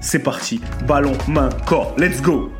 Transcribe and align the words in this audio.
c'est 0.00 0.22
parti. 0.22 0.60
Ballon, 0.86 1.12
main, 1.28 1.50
corps. 1.66 1.94
Let's 1.98 2.20
go 2.20 2.50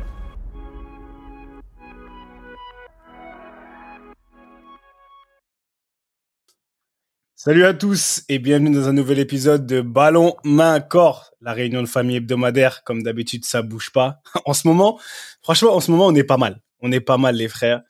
Salut 7.35 7.65
à 7.65 7.73
tous 7.73 8.21
et 8.29 8.37
bienvenue 8.37 8.69
dans 8.69 8.87
un 8.87 8.93
nouvel 8.93 9.17
épisode 9.17 9.65
de 9.65 9.81
Ballon, 9.81 10.35
main, 10.43 10.79
corps. 10.79 11.31
La 11.41 11.53
réunion 11.53 11.81
de 11.81 11.87
famille 11.87 12.17
hebdomadaire, 12.17 12.83
comme 12.83 13.01
d'habitude, 13.01 13.45
ça 13.45 13.63
bouge 13.63 13.91
pas. 13.91 14.21
En 14.45 14.53
ce 14.53 14.67
moment, 14.67 14.99
franchement, 15.41 15.75
en 15.75 15.79
ce 15.79 15.89
moment, 15.89 16.05
on 16.05 16.13
est 16.13 16.23
pas 16.23 16.37
mal. 16.37 16.61
On 16.81 16.91
est 16.91 16.99
pas 16.99 17.17
mal, 17.17 17.35
les 17.35 17.47
frères. 17.47 17.81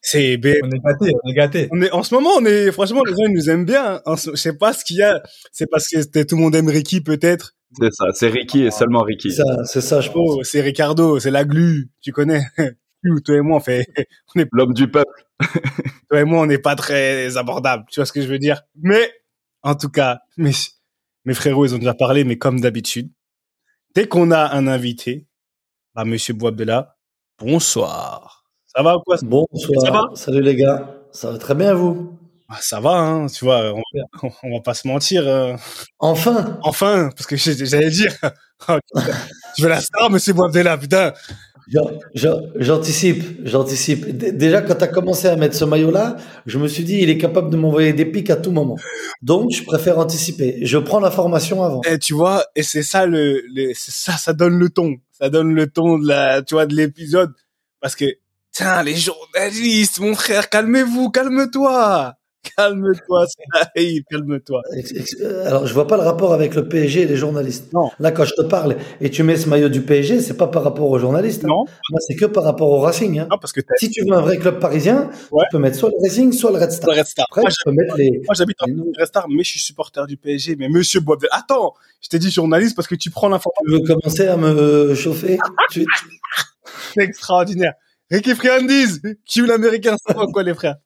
C'est 0.00 0.38
On 0.62 0.70
est 0.70 0.78
gâtés, 0.78 1.12
on 1.24 1.30
est 1.30 1.34
gâtés. 1.34 1.68
On 1.72 1.82
est, 1.82 1.90
en 1.90 2.04
ce 2.04 2.14
moment, 2.14 2.30
on 2.36 2.46
est, 2.46 2.70
franchement, 2.70 3.02
les 3.04 3.12
gens, 3.12 3.28
ils 3.28 3.34
nous 3.34 3.50
aiment 3.50 3.64
bien. 3.64 4.00
Je 4.06 4.36
sais 4.36 4.56
pas 4.56 4.72
ce 4.72 4.84
qu'il 4.84 4.96
y 4.98 5.02
a. 5.02 5.20
C'est 5.50 5.66
parce 5.68 5.88
que 5.88 6.22
tout 6.22 6.36
le 6.36 6.42
monde 6.42 6.54
aime 6.54 6.68
Ricky, 6.68 7.00
peut-être. 7.00 7.56
C'est 7.72 7.92
ça, 7.92 8.06
c'est 8.12 8.28
Ricky 8.28 8.62
et 8.62 8.70
seulement 8.70 9.02
Ricky. 9.02 9.32
C'est 9.64 9.80
ça, 9.80 10.00
je 10.00 10.10
pense. 10.10 10.38
c'est 10.42 10.60
Ricardo, 10.60 11.18
c'est 11.20 11.30
la 11.30 11.44
glu, 11.44 11.90
tu 12.00 12.12
connais? 12.12 12.42
toi 13.24 13.36
et 13.36 13.40
moi, 13.40 13.58
on 13.58 13.60
fait, 13.60 13.86
on 14.34 14.40
est 14.40 14.48
l'homme 14.52 14.74
du 14.74 14.90
peuple. 14.90 15.26
toi 16.10 16.20
et 16.20 16.24
moi, 16.24 16.40
on 16.40 16.46
n'est 16.46 16.58
pas 16.58 16.74
très 16.74 17.36
abordable. 17.36 17.84
Tu 17.90 18.00
vois 18.00 18.06
ce 18.06 18.12
que 18.12 18.20
je 18.20 18.28
veux 18.28 18.38
dire? 18.38 18.62
Mais, 18.76 19.12
en 19.62 19.74
tout 19.74 19.88
cas, 19.88 20.20
mes, 20.36 20.52
mes 21.24 21.34
frérots, 21.34 21.64
ils 21.64 21.74
ont 21.74 21.78
déjà 21.78 21.94
parlé, 21.94 22.24
mais 22.24 22.38
comme 22.38 22.60
d'habitude, 22.60 23.10
dès 23.94 24.08
qu'on 24.08 24.30
a 24.30 24.54
un 24.54 24.66
invité, 24.66 25.26
bah, 25.94 26.04
monsieur 26.04 26.34
Boabdella, 26.34 26.96
bonsoir. 27.38 28.44
Ça 28.66 28.82
va 28.82 28.96
ou 28.96 29.00
quoi? 29.00 29.16
Bonsoir. 29.22 29.80
Ça 29.84 29.90
va? 29.90 30.08
Salut 30.14 30.42
les 30.42 30.56
gars. 30.56 30.96
Ça 31.12 31.30
va 31.32 31.38
très 31.38 31.54
bien, 31.54 31.74
vous? 31.74 32.19
Ah, 32.52 32.58
ça 32.60 32.80
va, 32.80 32.98
hein, 32.98 33.26
tu 33.28 33.44
vois, 33.44 33.72
on, 33.72 33.82
on, 34.42 34.56
va 34.56 34.60
pas 34.60 34.74
se 34.74 34.88
mentir. 34.88 35.22
Euh. 35.26 35.54
Enfin 36.00 36.58
Enfin, 36.62 37.10
parce 37.16 37.26
que 37.26 37.36
j'allais 37.36 37.90
dire, 37.90 38.12
tu 39.54 39.62
veux 39.62 39.68
la 39.68 39.80
star, 39.80 40.10
monsieur 40.10 40.32
Boabdella, 40.32 40.76
putain 40.76 41.12
J'anticipe, 42.56 43.46
j'anticipe. 43.46 44.08
Déjà, 44.16 44.62
quand 44.62 44.74
tu 44.74 44.84
as 44.84 44.88
commencé 44.88 45.28
à 45.28 45.36
mettre 45.36 45.54
ce 45.54 45.64
maillot-là, 45.64 46.16
je 46.46 46.58
me 46.58 46.66
suis 46.66 46.82
dit, 46.82 46.98
il 47.00 47.10
est 47.10 47.18
capable 47.18 47.50
de 47.50 47.56
m'envoyer 47.56 47.92
des 47.92 48.04
pics 48.04 48.30
à 48.30 48.36
tout 48.36 48.50
moment. 48.50 48.76
Donc, 49.22 49.52
je 49.52 49.62
préfère 49.62 49.98
anticiper. 49.98 50.58
Je 50.62 50.78
prends 50.78 50.98
la 50.98 51.12
formation 51.12 51.62
avant. 51.62 51.80
Et 51.82 52.00
tu 52.00 52.14
vois, 52.14 52.44
et 52.56 52.64
c'est 52.64 52.82
ça 52.82 53.06
le, 53.06 53.44
le 53.54 53.72
ça, 53.74 54.16
ça 54.16 54.32
donne 54.32 54.58
le 54.58 54.70
ton. 54.70 54.96
Ça 55.12 55.30
donne 55.30 55.54
le 55.54 55.70
ton 55.70 55.98
de 55.98 56.08
la, 56.08 56.42
tu 56.42 56.54
vois, 56.54 56.66
de 56.66 56.74
l'épisode. 56.74 57.32
Parce 57.80 57.94
que, 57.94 58.06
tiens, 58.50 58.82
les 58.82 58.96
journalistes, 58.96 60.00
mon 60.00 60.16
frère, 60.16 60.48
calmez-vous, 60.48 61.10
calme-toi. 61.10 62.16
Calme-toi, 62.56 63.26
Saïd, 63.26 64.04
calme-toi. 64.10 64.62
Alors, 65.44 65.66
je 65.66 65.74
vois 65.74 65.86
pas 65.86 65.96
le 65.96 66.02
rapport 66.02 66.32
avec 66.32 66.54
le 66.54 66.66
PSG 66.68 67.02
et 67.02 67.06
les 67.06 67.16
journalistes. 67.16 67.72
Non. 67.72 67.90
Là, 67.98 68.12
quand 68.12 68.24
je 68.24 68.34
te 68.34 68.42
parle 68.42 68.76
et 69.00 69.10
tu 69.10 69.22
mets 69.22 69.36
ce 69.36 69.48
maillot 69.48 69.68
du 69.68 69.82
PSG, 69.82 70.20
c'est 70.20 70.36
pas 70.36 70.46
par 70.46 70.64
rapport 70.64 70.88
aux 70.88 70.98
journalistes. 70.98 71.44
Hein. 71.44 71.48
Non. 71.48 71.64
Moi, 71.90 72.00
c'est 72.00 72.14
que 72.14 72.24
par 72.24 72.44
rapport 72.44 72.68
au 72.68 72.80
Racing. 72.80 73.18
Hein. 73.18 73.28
Non, 73.30 73.36
parce 73.38 73.52
que 73.52 73.60
si 73.78 73.90
tu 73.90 74.04
veux 74.04 74.12
un 74.12 74.22
vrai 74.22 74.38
club 74.38 74.58
parisien, 74.58 75.10
tu 75.12 75.36
peux 75.52 75.58
mettre 75.58 75.76
soit 75.76 75.90
le 75.90 75.96
Racing, 76.02 76.32
soit 76.32 76.50
le 76.50 76.58
Red 76.58 76.72
Star. 76.72 76.90
Le 76.90 76.98
Red 76.98 77.06
Star. 77.06 77.26
Après, 77.30 77.42
moi, 77.42 77.50
peux 77.64 77.72
mettre 77.72 77.96
les... 77.96 78.22
moi 78.24 78.34
j'habite 78.34 78.62
en 78.62 78.66
Red 78.98 79.06
Star, 79.06 79.26
mais 79.28 79.42
je 79.42 79.50
suis 79.50 79.60
supporter 79.60 80.06
du 80.06 80.16
PSG. 80.16 80.56
Mais 80.56 80.68
monsieur 80.68 81.00
Boisvert, 81.00 81.30
attends, 81.32 81.74
je 82.00 82.08
t'ai 82.08 82.18
dit 82.18 82.30
journaliste 82.30 82.74
parce 82.74 82.88
que 82.88 82.94
tu 82.94 83.10
prends 83.10 83.28
l'information. 83.28 83.64
Tu 83.66 83.72
veux 83.72 83.86
commencer 83.86 84.26
à 84.26 84.36
me 84.36 84.94
chauffer? 84.94 85.38
C'est 86.94 87.02
extraordinaire. 87.02 87.74
Ricky 88.10 88.34
Friandiz, 88.34 89.00
qui 89.24 89.40
l'américain, 89.42 89.96
ça 90.04 90.14
va 90.14 90.26
quoi 90.26 90.42
les 90.42 90.54
frères 90.54 90.76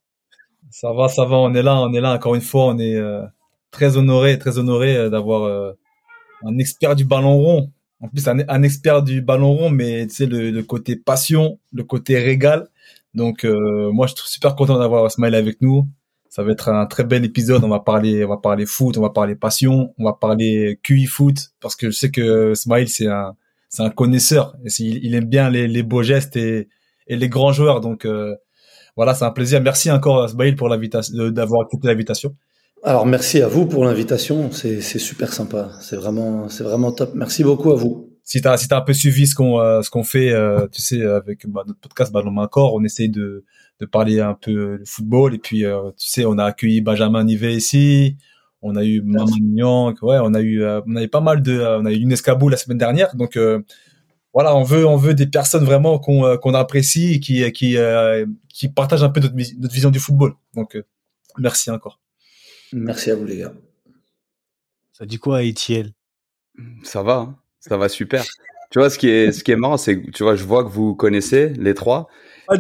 ça 0.70 0.92
va, 0.92 1.08
ça 1.08 1.24
va, 1.24 1.36
on 1.36 1.54
est 1.54 1.62
là, 1.62 1.80
on 1.80 1.92
est 1.92 2.00
là 2.00 2.12
encore 2.12 2.34
une 2.34 2.40
fois, 2.40 2.66
on 2.66 2.78
est 2.78 2.96
euh, 2.96 3.22
très 3.70 3.96
honoré, 3.96 4.38
très 4.38 4.58
honoré 4.58 4.96
euh, 4.96 5.10
d'avoir 5.10 5.44
euh, 5.44 5.72
un 6.44 6.58
expert 6.58 6.96
du 6.96 7.04
ballon 7.04 7.36
rond. 7.36 7.70
En 8.00 8.08
plus, 8.08 8.28
un, 8.28 8.62
expert 8.62 9.02
du 9.02 9.22
ballon 9.22 9.54
rond, 9.54 9.70
mais 9.70 10.06
tu 10.06 10.14
sais 10.14 10.26
le, 10.26 10.62
côté 10.62 10.96
passion, 10.96 11.58
le 11.72 11.84
côté 11.84 12.18
régal. 12.18 12.68
Donc 13.14 13.44
moi, 13.44 14.06
je 14.06 14.14
suis 14.14 14.28
super 14.28 14.56
content 14.56 14.78
d'avoir 14.78 15.10
Smile 15.10 15.34
avec 15.34 15.62
nous. 15.62 15.88
Ça 16.28 16.42
va 16.42 16.52
être 16.52 16.68
un 16.68 16.84
très 16.84 17.04
bel 17.04 17.24
épisode. 17.24 17.64
On 17.64 17.68
va 17.68 17.78
parler, 17.78 18.24
on 18.24 18.28
va 18.28 18.36
parler 18.36 18.66
foot, 18.66 18.98
on 18.98 19.00
va 19.00 19.10
parler 19.10 19.36
passion, 19.36 19.94
on 19.96 20.04
va 20.04 20.12
parler 20.12 20.78
QI 20.82 21.06
foot 21.06 21.52
parce 21.60 21.76
que 21.76 21.90
je 21.90 21.96
sais 21.96 22.10
que 22.10 22.52
Smile 22.54 22.88
c'est 22.88 23.06
un, 23.06 23.36
c'est 23.70 23.82
un 23.82 23.90
connaisseur. 23.90 24.54
Et 24.66 24.68
il, 24.80 25.02
il 25.02 25.14
aime 25.14 25.26
bien 25.26 25.48
les, 25.48 25.66
les 25.66 25.82
beaux 25.82 26.02
gestes 26.02 26.36
et, 26.36 26.68
et 27.06 27.16
les 27.16 27.28
grands 27.30 27.52
joueurs. 27.52 27.80
Donc 27.80 28.06
voilà, 28.96 29.14
c'est 29.14 29.24
un 29.24 29.30
plaisir. 29.30 29.60
Merci 29.60 29.90
encore, 29.90 30.28
Sbaïl, 30.28 30.56
pour 30.56 30.68
l'invitation, 30.68 31.30
d'avoir 31.30 31.62
accepté 31.62 31.88
l'invitation. 31.88 32.34
Alors, 32.82 33.06
merci 33.06 33.40
à 33.40 33.48
vous 33.48 33.66
pour 33.66 33.84
l'invitation. 33.84 34.50
C'est, 34.52 34.80
super 34.80 35.32
sympa. 35.32 35.70
C'est 35.80 35.96
vraiment, 35.96 36.48
c'est 36.48 36.64
vraiment 36.64 36.92
top. 36.92 37.12
Merci 37.14 37.42
beaucoup 37.42 37.72
à 37.72 37.76
vous. 37.76 38.10
Si 38.22 38.40
tu 38.40 38.48
as, 38.48 38.56
si 38.56 38.68
un 38.70 38.80
peu 38.82 38.92
suivi 38.92 39.26
ce 39.26 39.34
qu'on, 39.34 39.58
euh, 39.58 39.82
ce 39.82 39.90
qu'on 39.90 40.04
fait, 40.04 40.32
euh, 40.32 40.66
tu 40.70 40.80
sais, 40.80 41.02
avec 41.02 41.46
bah, 41.46 41.62
notre 41.66 41.80
podcast 41.80 42.12
Ballon 42.12 42.30
Main 42.30 42.46
Corps, 42.46 42.74
on 42.74 42.84
essaye 42.84 43.08
de, 43.08 43.44
de 43.80 43.86
parler 43.86 44.20
un 44.20 44.34
peu 44.34 44.78
de 44.78 44.84
football. 44.86 45.34
Et 45.34 45.38
puis, 45.38 45.64
euh, 45.64 45.90
tu 45.98 46.08
sais, 46.08 46.24
on 46.24 46.38
a 46.38 46.44
accueilli 46.44 46.82
Benjamin 46.82 47.24
Nivet 47.24 47.54
ici. 47.54 48.16
On 48.60 48.76
a 48.76 48.84
eu 48.84 49.00
Maman 49.02 49.26
Mignon. 49.26 49.94
Ouais, 50.02 50.18
on 50.22 50.34
a 50.34 50.40
eu, 50.40 50.64
on 50.64 50.96
avait 50.96 51.08
pas 51.08 51.20
mal 51.20 51.42
de, 51.42 51.58
on 51.58 51.86
a 51.86 51.92
eu 51.92 52.06
la 52.06 52.56
semaine 52.56 52.78
dernière. 52.78 53.14
Donc, 53.16 53.38
voilà, 54.34 54.56
on 54.56 54.64
veut, 54.64 54.84
on 54.84 54.96
veut 54.96 55.14
des 55.14 55.28
personnes 55.28 55.64
vraiment 55.64 56.00
qu'on 56.00 56.26
euh, 56.26 56.36
qu'on 56.36 56.54
apprécie 56.54 57.14
et 57.14 57.20
qui, 57.20 57.50
qui, 57.52 57.78
euh, 57.78 58.26
qui 58.48 58.68
partagent 58.68 59.04
un 59.04 59.08
peu 59.08 59.20
notre, 59.20 59.34
notre 59.36 59.72
vision 59.72 59.90
du 59.90 60.00
football. 60.00 60.34
Donc, 60.54 60.74
euh, 60.74 60.84
merci 61.38 61.70
encore. 61.70 62.00
Merci 62.72 63.12
à 63.12 63.14
vous, 63.14 63.24
les 63.24 63.38
gars. 63.38 63.54
Ça 64.92 65.06
dit 65.06 65.18
quoi, 65.18 65.44
Etiel 65.44 65.92
Ça 66.82 67.02
va, 67.02 67.16
hein. 67.16 67.36
ça 67.60 67.76
va 67.76 67.88
super. 67.88 68.24
tu 68.70 68.80
vois, 68.80 68.90
ce 68.90 68.98
qui 68.98 69.08
est, 69.08 69.30
ce 69.30 69.44
qui 69.44 69.52
est 69.52 69.56
marrant, 69.56 69.76
c'est 69.76 70.02
que, 70.02 70.10
tu 70.10 70.24
vois, 70.24 70.34
je 70.34 70.42
vois 70.42 70.64
que 70.64 70.68
vous 70.68 70.96
connaissez 70.96 71.50
les 71.50 71.74
trois. 71.74 72.08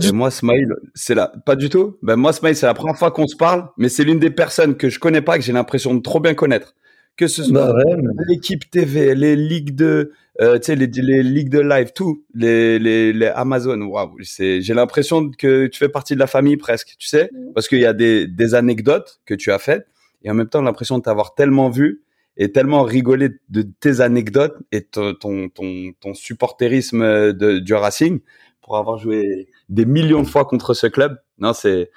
et 0.00 0.12
moi, 0.12 0.30
Smile, 0.30 0.76
c'est 0.94 1.16
là, 1.16 1.32
pas 1.44 1.56
du 1.56 1.68
tout. 1.68 1.98
Ben, 2.02 2.14
moi, 2.14 2.32
Smile, 2.32 2.54
c'est 2.54 2.66
la 2.66 2.74
première 2.74 2.96
fois 2.96 3.10
qu'on 3.10 3.26
se 3.26 3.36
parle, 3.36 3.68
mais 3.78 3.88
c'est 3.88 4.04
l'une 4.04 4.20
des 4.20 4.30
personnes 4.30 4.76
que 4.76 4.88
je 4.88 5.00
connais 5.00 5.22
pas, 5.22 5.38
que 5.38 5.44
j'ai 5.44 5.52
l'impression 5.52 5.92
de 5.92 6.00
trop 6.00 6.20
bien 6.20 6.34
connaître. 6.34 6.76
Que 7.16 7.28
ce 7.28 7.44
soit 7.44 7.72
bah 7.72 7.82
l'équipe 8.28 8.68
TV, 8.70 9.14
les 9.14 9.36
ligues 9.36 9.76
de, 9.76 10.12
euh, 10.40 10.58
tu 10.58 10.64
sais, 10.64 10.76
les, 10.76 10.88
les, 10.88 11.22
ligues 11.22 11.48
de 11.48 11.60
live, 11.60 11.92
tout, 11.94 12.24
les, 12.34 12.80
les, 12.80 13.12
les 13.12 13.26
Amazon, 13.26 13.80
waouh, 13.82 14.16
c'est, 14.22 14.60
j'ai 14.60 14.74
l'impression 14.74 15.30
que 15.30 15.68
tu 15.68 15.78
fais 15.78 15.88
partie 15.88 16.14
de 16.14 16.18
la 16.18 16.26
famille 16.26 16.56
presque, 16.56 16.96
tu 16.98 17.06
sais, 17.06 17.30
parce 17.54 17.68
qu'il 17.68 17.78
y 17.78 17.86
a 17.86 17.92
des, 17.92 18.26
des 18.26 18.54
anecdotes 18.56 19.20
que 19.26 19.34
tu 19.34 19.52
as 19.52 19.60
faites, 19.60 19.86
et 20.24 20.30
en 20.30 20.34
même 20.34 20.48
temps 20.48 20.60
l'impression 20.60 20.98
de 20.98 21.04
t'avoir 21.04 21.34
tellement 21.34 21.70
vu 21.70 22.02
et 22.36 22.50
tellement 22.50 22.82
rigolé 22.82 23.30
de 23.48 23.62
tes 23.62 24.00
anecdotes 24.00 24.56
et 24.72 24.82
ton, 24.82 25.14
ton, 25.14 25.48
ton, 25.48 25.92
ton 26.00 26.14
supporterisme 26.14 27.32
de, 27.32 27.60
du 27.60 27.74
Racing 27.74 28.20
pour 28.60 28.76
avoir 28.76 28.98
joué 28.98 29.48
des 29.68 29.84
millions 29.84 30.22
de 30.22 30.26
fois 30.26 30.44
contre 30.46 30.74
ce 30.74 30.88
club. 30.88 31.16
Non, 31.38 31.52
c'est, 31.52 31.90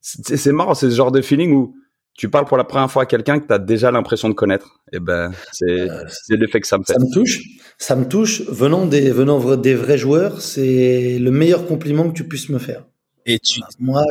c'est, 0.00 0.36
c'est 0.36 0.52
marrant, 0.52 0.74
c'est 0.74 0.90
ce 0.90 0.96
genre 0.96 1.12
de 1.12 1.20
feeling 1.20 1.52
où 1.52 1.76
tu 2.14 2.28
parles 2.28 2.44
pour 2.44 2.56
la 2.56 2.64
première 2.64 2.90
fois 2.90 3.02
à 3.02 3.06
quelqu'un 3.06 3.40
que 3.40 3.46
tu 3.46 3.52
as 3.52 3.58
déjà 3.58 3.90
l'impression 3.90 4.28
de 4.28 4.34
connaître. 4.34 4.80
Et 4.92 4.96
eh 4.96 5.00
ben, 5.00 5.32
c'est 5.52 5.90
euh, 5.90 6.04
l'effet 6.30 6.60
que 6.60 6.66
ça 6.66 6.78
me 6.78 6.84
fait. 6.84 6.92
Ça 6.92 6.98
me 7.00 7.12
touche. 7.12 7.40
Ça 7.76 7.96
me 7.96 8.08
touche. 8.08 8.42
Venant 8.48 8.86
des, 8.86 9.10
venant 9.10 9.56
des 9.56 9.74
vrais 9.74 9.98
joueurs, 9.98 10.40
c'est 10.40 11.18
le 11.18 11.30
meilleur 11.30 11.66
compliment 11.66 12.08
que 12.08 12.14
tu 12.14 12.28
puisses 12.28 12.48
me 12.48 12.58
faire. 12.58 12.84
Et 13.26 13.38
tu... 13.38 13.60
Moi, 13.80 14.04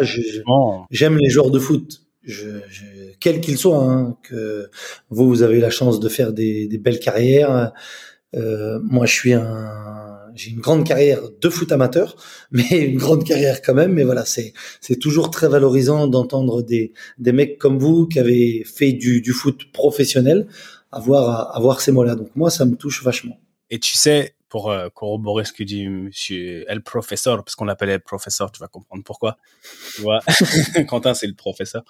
j'aime 0.91 1.17
les 1.17 1.29
joueurs 1.29 1.51
de 1.51 1.59
foot. 1.59 2.01
Je, 2.23 2.59
je, 2.69 2.83
quels 3.19 3.41
qu'ils 3.41 3.57
soient, 3.57 3.83
hein, 3.83 4.17
que 4.23 4.69
vous, 5.09 5.27
vous 5.27 5.41
avez 5.41 5.59
la 5.59 5.69
chance 5.69 5.99
de 5.99 6.09
faire 6.09 6.33
des, 6.33 6.67
des 6.67 6.77
belles 6.77 6.99
carrières. 6.99 7.73
Euh, 8.35 8.79
moi, 8.83 9.05
je 9.05 9.13
suis 9.13 9.33
un, 9.33 10.19
j'ai 10.35 10.51
une 10.51 10.59
grande 10.59 10.85
carrière 10.85 11.21
de 11.39 11.49
foot 11.49 11.71
amateur, 11.71 12.15
mais 12.51 12.67
une 12.69 12.97
grande 12.97 13.23
carrière 13.23 13.61
quand 13.61 13.73
même. 13.73 13.93
Mais 13.93 14.03
voilà, 14.03 14.25
c'est 14.25 14.53
c'est 14.81 14.97
toujours 14.97 15.31
très 15.31 15.47
valorisant 15.47 16.07
d'entendre 16.07 16.61
des 16.61 16.93
des 17.17 17.31
mecs 17.31 17.57
comme 17.57 17.79
vous 17.79 18.07
qui 18.07 18.19
avez 18.19 18.63
fait 18.65 18.93
du 18.93 19.33
foot 19.33 19.71
professionnel 19.71 20.47
avoir 20.93 21.55
avoir 21.55 21.81
ces 21.81 21.91
mots-là. 21.91 22.15
Donc 22.15 22.29
moi, 22.35 22.49
ça 22.49 22.65
me 22.65 22.75
touche 22.75 23.03
vachement. 23.03 23.39
Et 23.69 23.79
tu 23.79 23.97
sais, 23.97 24.35
pour 24.49 24.69
euh, 24.69 24.89
corroborer 24.89 25.45
ce 25.45 25.53
que 25.53 25.63
dit 25.63 25.87
Monsieur 25.89 26.65
El 26.69 26.83
Professeur, 26.83 27.43
parce 27.43 27.55
qu'on 27.55 27.65
l'appelle 27.65 27.89
El 27.89 28.01
Professeur, 28.01 28.51
tu 28.51 28.59
vas 28.59 28.67
comprendre 28.67 29.03
pourquoi. 29.03 29.37
Tu 29.95 30.01
vois, 30.01 30.19
Quentin, 30.87 31.13
c'est 31.13 31.27
le 31.27 31.33
professeur. 31.33 31.83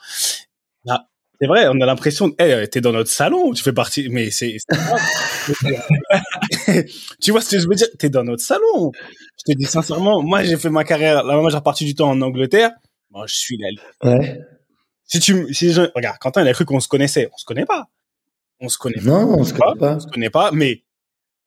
Ah, 0.88 1.08
c'est 1.44 1.48
vrai, 1.48 1.68
on 1.68 1.82
a 1.82 1.86
l'impression, 1.86 2.34
hey, 2.40 2.70
t'es 2.70 2.80
dans 2.80 2.94
notre 2.94 3.10
salon, 3.10 3.52
tu 3.52 3.64
fais 3.64 3.74
partie, 3.74 4.08
mais 4.08 4.32
c'est, 4.32 4.56
tu 7.22 7.32
vois 7.32 7.42
ce 7.42 7.50
que 7.50 7.60
je 7.60 7.68
veux 7.68 7.76
dire? 7.76 7.88
T'es 8.00 8.08
dans 8.08 8.24
notre 8.24 8.42
salon. 8.42 8.94
Je 9.38 9.52
te 9.52 9.58
dis 9.58 9.66
sincèrement, 9.66 10.24
moi, 10.24 10.42
j'ai 10.44 10.56
fait 10.56 10.70
ma 10.70 10.86
carrière, 10.86 11.22
la 11.22 11.36
moi, 11.36 11.50
j'ai 11.50 11.58
reparti 11.58 11.84
du 11.84 11.96
temps 11.96 12.10
en 12.10 12.22
Angleterre. 12.22 12.72
Moi, 13.12 13.26
je 13.28 13.36
suis 13.36 13.58
là. 13.58 13.68
Ouais. 14.06 14.40
Si 15.04 15.20
tu, 15.20 15.54
si 15.54 15.74
je, 15.74 15.82
regarde, 15.94 16.18
Quentin, 16.18 16.44
il 16.44 16.48
a 16.48 16.54
cru 16.54 16.64
qu'on 16.64 16.80
se 16.80 16.88
connaissait. 16.88 17.30
On 17.34 17.38
se 17.38 17.44
connaît 17.44 17.66
pas. 17.66 17.90
On 18.62 18.70
se 18.70 18.78
connaît 18.78 19.02
non, 19.02 19.38
on 19.38 19.44
se 19.44 19.54
connaît 19.54 19.78
pas. 19.78 19.96
On 19.96 20.00
se 20.00 20.08
connaît 20.08 20.30
pas, 20.30 20.52
mais 20.54 20.84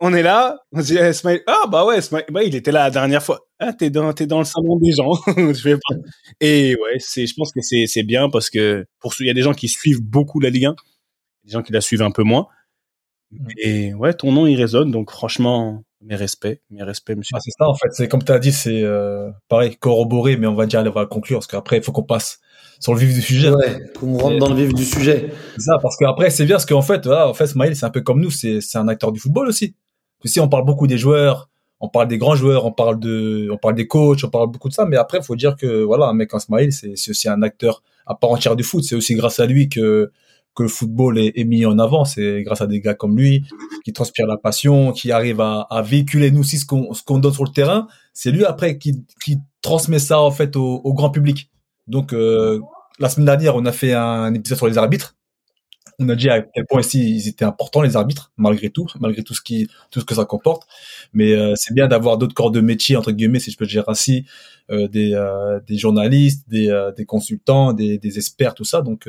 on 0.00 0.12
est 0.12 0.22
là, 0.22 0.58
on 0.72 0.80
se 0.80 0.86
dit, 0.86 0.98
eh, 0.98 1.12
Smile, 1.12 1.42
ah 1.46 1.66
bah 1.70 1.84
ouais, 1.86 2.00
Smile, 2.02 2.24
bah, 2.30 2.42
il 2.42 2.54
était 2.54 2.72
là 2.72 2.84
la 2.84 2.90
dernière 2.90 3.22
fois. 3.22 3.46
Ah, 3.58 3.72
t'es 3.72 3.88
dans, 3.88 4.12
t'es 4.12 4.26
dans 4.26 4.38
le 4.38 4.44
salon 4.44 4.78
des 4.78 4.92
gens. 4.92 5.12
je 5.36 5.62
vais 5.62 5.76
pas. 5.76 5.94
Et 6.40 6.74
ouais, 6.76 6.96
c'est, 6.98 7.26
je 7.26 7.34
pense 7.34 7.52
que 7.52 7.60
c'est, 7.62 7.86
c'est 7.86 8.02
bien 8.02 8.28
parce 8.28 8.50
que 8.50 8.84
pour 9.00 9.14
il 9.20 9.26
y 9.26 9.30
a 9.30 9.34
des 9.34 9.42
gens 9.42 9.54
qui 9.54 9.68
suivent 9.68 10.02
beaucoup 10.02 10.40
la 10.40 10.50
Ligue 10.50 10.66
1, 10.66 10.76
des 11.44 11.52
gens 11.52 11.62
qui 11.62 11.72
la 11.72 11.80
suivent 11.80 12.02
un 12.02 12.10
peu 12.10 12.22
moins. 12.22 12.46
Et 13.58 13.94
ouais, 13.94 14.14
ton 14.14 14.32
nom 14.32 14.46
il 14.46 14.56
résonne, 14.56 14.90
donc 14.90 15.10
franchement, 15.10 15.82
mes 16.02 16.14
respects, 16.14 16.60
mes 16.70 16.82
respects, 16.82 17.16
monsieur. 17.16 17.34
Ah, 17.36 17.40
c'est 17.42 17.50
ça 17.58 17.68
en 17.68 17.74
fait, 17.74 17.88
c'est 17.92 18.08
comme 18.08 18.22
tu 18.22 18.32
as 18.32 18.38
dit, 18.38 18.52
c'est 18.52 18.82
euh, 18.82 19.30
pareil, 19.48 19.76
corroboré, 19.76 20.36
mais 20.36 20.46
on 20.46 20.54
va 20.54 20.66
dire, 20.66 20.80
on 20.86 20.90
va 20.90 21.06
conclure 21.06 21.38
parce 21.38 21.46
qu'après 21.46 21.78
il 21.78 21.82
faut 21.82 21.92
qu'on 21.92 22.04
passe 22.04 22.40
sur 22.78 22.94
le 22.94 23.00
vif 23.00 23.14
du 23.14 23.22
sujet. 23.22 23.50
Ouais, 23.50 23.78
qu'on 23.98 24.16
rentre 24.18 24.38
dans 24.38 24.50
le 24.50 24.54
vif 24.54 24.74
du 24.74 24.84
sujet. 24.84 25.30
C'est 25.56 25.62
ça, 25.62 25.78
parce 25.80 25.96
qu'après 25.96 26.30
c'est 26.30 26.44
bien, 26.44 26.56
parce 26.56 26.66
qu'en 26.66 26.82
fait, 26.82 27.04
voilà, 27.06 27.28
en 27.28 27.34
fait, 27.34 27.46
Smile, 27.46 27.74
c'est 27.74 27.86
un 27.86 27.90
peu 27.90 28.02
comme 28.02 28.20
nous, 28.20 28.30
c'est, 28.30 28.60
c'est 28.60 28.78
un 28.78 28.88
acteur 28.88 29.10
du 29.10 29.18
football 29.18 29.48
aussi. 29.48 29.74
Si 30.26 30.40
on 30.40 30.48
parle 30.48 30.64
beaucoup 30.64 30.86
des 30.86 30.98
joueurs, 30.98 31.48
on 31.80 31.88
parle 31.88 32.08
des 32.08 32.18
grands 32.18 32.34
joueurs, 32.34 32.64
on 32.64 32.72
parle 32.72 32.98
de, 32.98 33.48
on 33.52 33.58
parle 33.58 33.74
des 33.74 33.86
coachs, 33.86 34.24
on 34.24 34.30
parle 34.30 34.50
beaucoup 34.50 34.68
de 34.68 34.74
ça, 34.74 34.86
mais 34.86 34.96
après, 34.96 35.22
faut 35.22 35.36
dire 35.36 35.56
que 35.56 35.82
voilà, 35.82 36.06
un 36.06 36.14
mec 36.14 36.30
comme 36.30 36.40
Smile, 36.40 36.72
c'est 36.72 37.10
aussi 37.10 37.28
un 37.28 37.42
acteur 37.42 37.82
à 38.06 38.14
part 38.14 38.30
entière 38.30 38.56
du 38.56 38.62
foot. 38.62 38.82
C'est 38.84 38.94
aussi 38.94 39.14
grâce 39.14 39.40
à 39.40 39.46
lui 39.46 39.68
que 39.68 40.10
que 40.54 40.62
le 40.62 40.70
football 40.70 41.18
est, 41.18 41.44
mis 41.44 41.66
en 41.66 41.78
avant. 41.78 42.06
C'est 42.06 42.42
grâce 42.42 42.62
à 42.62 42.66
des 42.66 42.80
gars 42.80 42.94
comme 42.94 43.16
lui 43.18 43.44
qui 43.84 43.92
transpirent 43.92 44.26
la 44.26 44.38
passion, 44.38 44.92
qui 44.92 45.12
arrivent 45.12 45.42
à, 45.42 45.82
véhiculer 45.84 46.30
nous 46.30 46.40
aussi 46.40 46.58
ce 46.58 46.64
qu'on 46.64 46.94
ce 46.94 47.02
qu'on 47.02 47.18
donne 47.18 47.34
sur 47.34 47.44
le 47.44 47.52
terrain. 47.52 47.88
C'est 48.14 48.30
lui 48.30 48.44
après 48.44 48.78
qui 48.78 49.04
qui 49.22 49.36
transmet 49.60 49.98
ça 49.98 50.18
en 50.20 50.30
fait 50.30 50.56
au, 50.56 50.80
au 50.82 50.94
grand 50.94 51.10
public. 51.10 51.50
Donc 51.88 52.14
euh, 52.14 52.60
la 52.98 53.10
semaine 53.10 53.26
dernière, 53.26 53.54
on 53.54 53.66
a 53.66 53.72
fait 53.72 53.92
un 53.92 54.32
épisode 54.32 54.56
sur 54.56 54.66
les 54.66 54.78
arbitres 54.78 55.15
on 55.98 56.08
a 56.08 56.14
dit 56.14 56.28
à 56.28 56.42
quel 56.42 56.66
point 56.66 56.80
ici 56.80 57.16
ils 57.16 57.28
étaient 57.28 57.44
importants 57.44 57.82
les 57.82 57.96
arbitres 57.96 58.32
malgré 58.36 58.70
tout 58.70 58.86
malgré 59.00 59.22
tout 59.22 59.34
ce 59.34 59.40
qui 59.40 59.68
tout 59.90 60.00
ce 60.00 60.04
que 60.04 60.14
ça 60.14 60.24
comporte. 60.24 60.66
Mais 61.12 61.32
euh, 61.32 61.54
c'est 61.56 61.74
bien 61.74 61.88
d'avoir 61.88 62.18
d'autres 62.18 62.34
corps 62.34 62.50
de 62.50 62.60
métier 62.60 62.96
entre 62.96 63.12
guillemets 63.12 63.40
si 63.40 63.50
je 63.50 63.56
peux 63.56 63.66
dire 63.66 63.84
ainsi 63.88 64.24
euh, 64.70 64.88
des 64.88 65.14
euh, 65.14 65.60
des 65.66 65.78
journalistes 65.78 66.48
des 66.48 66.90
des 66.96 67.04
consultants 67.04 67.72
des 67.72 67.98
des 67.98 68.18
experts 68.18 68.54
tout 68.54 68.64
ça. 68.64 68.82
Donc 68.82 69.08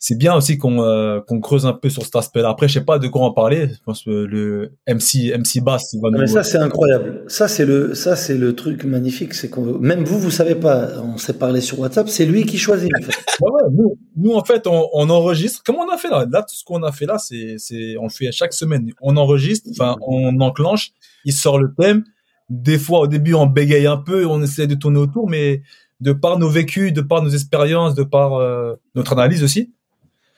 c'est 0.00 0.16
bien 0.16 0.34
aussi 0.34 0.58
qu'on 0.58 0.80
euh, 0.80 1.20
qu'on 1.20 1.40
creuse 1.40 1.66
un 1.66 1.72
peu 1.72 1.90
sur 1.90 2.04
cet 2.04 2.14
aspect-là. 2.14 2.50
Après, 2.50 2.68
je 2.68 2.74
sais 2.74 2.84
pas 2.84 3.00
de 3.00 3.08
quoi 3.08 3.22
en 3.22 3.32
parler. 3.32 3.68
Je 3.68 3.82
pense 3.84 4.04
que 4.04 4.10
le 4.10 4.72
MC 4.86 5.36
MC 5.36 5.60
Bass 5.60 5.96
va 6.00 6.10
nous. 6.10 6.18
Mais 6.18 6.28
ça 6.28 6.44
c'est 6.44 6.58
incroyable. 6.58 7.24
Ça 7.26 7.48
c'est 7.48 7.64
le 7.64 7.94
ça 7.94 8.14
c'est 8.14 8.36
le 8.36 8.54
truc 8.54 8.84
magnifique, 8.84 9.34
c'est 9.34 9.50
qu'on 9.50 9.78
même 9.80 10.04
vous 10.04 10.20
vous 10.20 10.30
savez 10.30 10.54
pas. 10.54 10.88
On 11.02 11.18
s'est 11.18 11.32
parlé 11.32 11.60
sur 11.60 11.80
WhatsApp. 11.80 12.08
C'est 12.08 12.26
lui 12.26 12.44
qui 12.44 12.58
choisit. 12.58 12.90
En 12.96 13.02
fait. 13.02 13.12
ouais, 13.40 13.50
ouais, 13.50 13.70
nous, 13.72 13.98
nous 14.16 14.34
en 14.34 14.44
fait 14.44 14.68
on, 14.68 14.88
on 14.92 15.10
enregistre. 15.10 15.62
Comment 15.64 15.80
on 15.80 15.92
a 15.92 15.98
fait 15.98 16.10
là? 16.10 16.26
Là 16.30 16.42
tout 16.42 16.54
ce 16.54 16.62
qu'on 16.64 16.82
a 16.84 16.92
fait 16.92 17.06
là, 17.06 17.18
c'est 17.18 17.56
c'est 17.58 17.96
on 17.98 18.04
le 18.04 18.10
fait 18.10 18.30
chaque 18.30 18.52
semaine. 18.52 18.92
On 19.02 19.16
enregistre, 19.16 19.68
enfin 19.72 19.96
on 20.06 20.40
enclenche. 20.40 20.92
Il 21.24 21.32
sort 21.32 21.58
le 21.58 21.74
thème. 21.76 22.04
Des 22.50 22.78
fois 22.78 23.00
au 23.00 23.06
début 23.08 23.34
on 23.34 23.46
bégaye 23.46 23.88
un 23.88 23.98
peu, 23.98 24.24
on 24.26 24.40
essaie 24.42 24.68
de 24.68 24.76
tourner 24.76 25.00
autour, 25.00 25.28
mais 25.28 25.62
de 26.00 26.12
par 26.12 26.38
nos 26.38 26.48
vécus, 26.48 26.92
de 26.92 27.00
par 27.00 27.22
nos 27.22 27.30
expériences, 27.30 27.94
de 27.94 28.04
par 28.04 28.34
euh, 28.34 28.74
notre 28.94 29.12
analyse 29.12 29.42
aussi, 29.42 29.72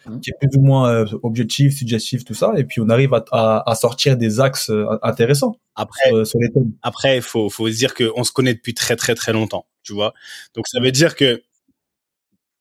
Hein. 0.07 0.19
qui 0.21 0.31
est 0.31 0.35
plus 0.41 0.59
ou 0.59 0.63
moins 0.63 0.91
euh, 0.91 1.07
objectif, 1.23 1.77
suggestif, 1.77 2.25
tout 2.25 2.35
ça, 2.35 2.53
et 2.57 2.65
puis 2.65 2.81
on 2.81 2.89
arrive 2.89 3.13
à, 3.13 3.25
à, 3.33 3.71
à 3.71 3.75
sortir 3.75 4.17
des 4.17 4.41
axes 4.41 4.71
euh, 4.71 4.87
intéressants. 5.03 5.57
Après, 5.75 6.25
sur, 6.25 6.39
les 6.41 6.51
thèmes. 6.51 6.73
après, 6.83 7.17
il 7.17 7.23
faut, 7.23 7.51
faut 7.51 7.69
se 7.69 7.77
dire 7.77 7.95
qu'on 7.95 8.25
se 8.25 8.33
connaît 8.33 8.55
depuis 8.55 8.75
très 8.75 8.97
très 8.97 9.15
très 9.15 9.33
longtemps, 9.33 9.67
tu 9.83 9.93
vois. 9.93 10.15
Donc 10.55 10.69
ça 10.69 10.81
veut 10.81 10.93
dire 10.93 11.17
que 11.17 11.43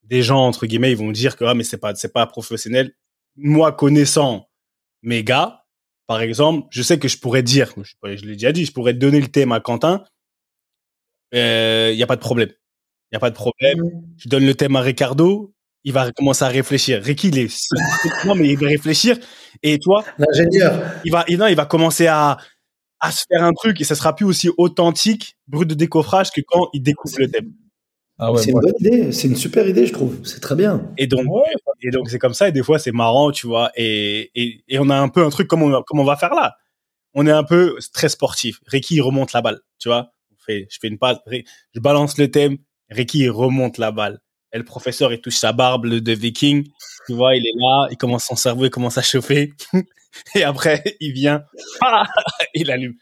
des 0.04 0.22
gens 0.22 0.46
entre 0.46 0.66
guillemets, 0.66 0.90
ils 0.90 0.98
vont 0.98 1.12
dire 1.12 1.36
que 1.36 1.44
ah 1.44 1.54
mais 1.54 1.64
c'est 1.64 1.78
pas 1.78 1.94
c'est 1.94 2.12
pas 2.12 2.26
professionnel. 2.26 2.94
Moi 3.36 3.72
connaissant 3.72 4.48
mes 5.02 5.24
gars, 5.24 5.64
par 6.06 6.20
exemple, 6.20 6.66
je 6.70 6.82
sais 6.82 6.98
que 6.98 7.08
je 7.08 7.18
pourrais 7.18 7.42
dire, 7.42 7.72
je, 7.76 7.94
je 8.16 8.26
l'ai 8.26 8.32
déjà 8.32 8.52
dit, 8.52 8.64
je 8.64 8.72
pourrais 8.72 8.94
donner 8.94 9.20
le 9.20 9.28
thème 9.28 9.52
à 9.52 9.60
Quentin. 9.60 10.04
Il 11.32 11.38
euh, 11.38 11.92
y 11.92 12.02
a 12.02 12.06
pas 12.06 12.16
de 12.16 12.20
problème. 12.20 12.50
Il 13.10 13.14
y 13.14 13.16
a 13.16 13.20
pas 13.20 13.30
de 13.30 13.36
problème. 13.36 13.78
Mmh. 13.78 14.14
Je 14.18 14.28
donne 14.28 14.44
le 14.44 14.54
thème 14.54 14.76
à 14.76 14.80
Ricardo 14.80 15.54
il 15.84 15.92
va 15.92 16.12
commencer 16.12 16.44
à 16.44 16.48
réfléchir. 16.48 17.02
Ricky, 17.02 17.28
il 17.28 17.38
est 17.38 17.68
non, 18.26 18.34
mais 18.34 18.48
il 18.48 18.58
va 18.58 18.68
réfléchir. 18.68 19.16
Et 19.62 19.78
toi, 19.78 20.04
l'ingénieur, 20.18 20.80
il 21.04 21.12
va, 21.12 21.24
non, 21.30 21.46
il 21.46 21.56
va 21.56 21.66
commencer 21.66 22.06
à, 22.06 22.36
à 23.00 23.12
se 23.12 23.24
faire 23.30 23.42
un 23.44 23.52
truc 23.52 23.80
et 23.80 23.84
ça 23.84 23.94
sera 23.94 24.14
plus 24.14 24.26
aussi 24.26 24.50
authentique, 24.58 25.36
brut 25.48 25.68
de 25.68 25.74
décoffrage 25.74 26.30
que 26.30 26.40
quand 26.46 26.68
il 26.72 26.82
découvre 26.82 27.16
le 27.18 27.30
thème. 27.30 27.52
Ah 28.22 28.30
ouais, 28.30 28.42
c'est 28.42 28.50
une 28.50 28.60
bonne 28.60 28.74
idée, 28.80 29.12
c'est 29.12 29.28
une 29.28 29.36
super 29.36 29.66
idée, 29.66 29.86
je 29.86 29.94
trouve. 29.94 30.20
C'est 30.26 30.40
très 30.40 30.54
bien. 30.54 30.92
Et 30.98 31.06
donc, 31.06 31.24
et 31.80 31.90
donc 31.90 32.10
c'est 32.10 32.18
comme 32.18 32.34
ça. 32.34 32.48
Et 32.48 32.52
des 32.52 32.62
fois, 32.62 32.78
c'est 32.78 32.92
marrant, 32.92 33.30
tu 33.30 33.46
vois. 33.46 33.70
Et, 33.76 34.30
et, 34.34 34.62
et, 34.68 34.78
on 34.78 34.90
a 34.90 34.96
un 34.96 35.08
peu 35.08 35.24
un 35.24 35.30
truc 35.30 35.48
comme 35.48 35.62
on, 35.62 35.82
comme 35.82 36.00
on 36.00 36.04
va 36.04 36.16
faire 36.16 36.34
là. 36.34 36.56
On 37.14 37.26
est 37.26 37.30
un 37.32 37.44
peu 37.44 37.78
très 37.94 38.10
sportif. 38.10 38.60
Ricky 38.66 38.96
il 38.96 39.00
remonte 39.00 39.32
la 39.32 39.40
balle, 39.40 39.60
tu 39.78 39.88
vois. 39.88 40.12
On 40.30 40.36
fait, 40.38 40.66
je 40.70 40.78
fais 40.78 40.88
une 40.88 40.98
passe, 40.98 41.16
je 41.74 41.80
balance 41.80 42.18
le 42.18 42.30
thème. 42.30 42.58
Ricky 42.90 43.20
il 43.20 43.30
remonte 43.30 43.78
la 43.78 43.90
balle. 43.90 44.20
Et 44.52 44.58
le 44.58 44.64
professeur, 44.64 45.12
il 45.12 45.20
touche 45.20 45.36
sa 45.36 45.52
barbe 45.52 45.86
de 45.86 46.12
viking. 46.12 46.66
Tu 47.06 47.14
vois, 47.14 47.34
il 47.36 47.46
est 47.46 47.56
là, 47.56 47.88
il 47.90 47.96
commence 47.96 48.24
son 48.24 48.36
cerveau, 48.36 48.64
il 48.64 48.70
commence 48.70 48.98
à 48.98 49.02
chauffer. 49.02 49.52
et 50.34 50.42
après, 50.42 50.82
il 51.00 51.12
vient, 51.12 51.42
ah, 51.82 52.04
il 52.54 52.70
allume. 52.70 52.94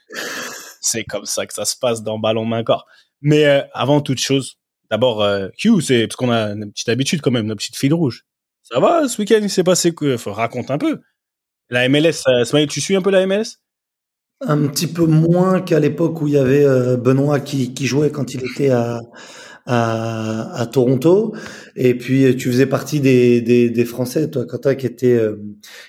C'est 0.81 1.05
comme 1.05 1.25
ça 1.25 1.47
que 1.47 1.55
ça 1.55 1.65
se 1.65 1.77
passe 1.77 2.03
dans 2.03 2.19
Ballon 2.19 2.45
Main 2.45 2.65
Corps. 2.65 2.87
Mais 3.21 3.47
euh, 3.47 3.63
avant 3.73 4.01
toute 4.01 4.19
chose, 4.19 4.59
d'abord, 4.91 5.23
euh, 5.23 5.49
Q, 5.59 5.81
c'est 5.81 6.07
parce 6.07 6.17
qu'on 6.17 6.31
a 6.31 6.51
une 6.53 6.71
petite 6.71 6.89
habitude 6.89 7.21
quand 7.21 7.31
même, 7.31 7.47
une 7.47 7.57
petite 7.57 7.77
file 7.77 7.95
rouge. 7.95 8.25
Ça 8.63 8.81
va, 8.81 9.09
ce 9.09 9.21
week-end, 9.21 9.41
il 9.43 9.51
s'est 9.51 9.65
passé 9.65 9.93
quoi 9.93 10.19
Faut 10.19 10.33
raconter 10.33 10.73
un 10.73 10.79
peu. 10.79 11.01
La 11.71 11.89
MLS, 11.89 12.23
euh, 12.29 12.67
tu 12.67 12.81
suis 12.81 12.97
un 12.97 13.03
peu 13.03 13.11
la 13.11 13.27
MLS 13.27 13.59
Un 14.41 14.69
petit 14.69 14.87
peu 14.87 15.07
moins 15.07 15.61
qu'à 15.61 15.81
l'époque 15.81 16.21
où 16.23 16.29
il 16.29 16.35
y 16.35 16.39
avait 16.39 16.65
euh, 16.65 16.97
Benoît 16.97 17.41
qui 17.41 17.87
jouait 17.87 18.11
quand 18.11 18.35
il 18.35 18.45
était 18.45 18.71
à, 18.71 19.01
à, 19.69 20.61
à, 20.61 20.67
Toronto. 20.67 21.35
Et 21.77 21.95
puis 21.95 22.35
tu 22.37 22.51
faisais 22.51 22.67
partie 22.67 23.01
des, 23.01 23.43
des, 23.43 23.69
des 23.69 23.85
Français, 23.85 24.31
toi, 24.31 24.47
Quentin, 24.47 24.75
qui 24.75 24.87
était 24.87 25.13
euh, 25.13 25.37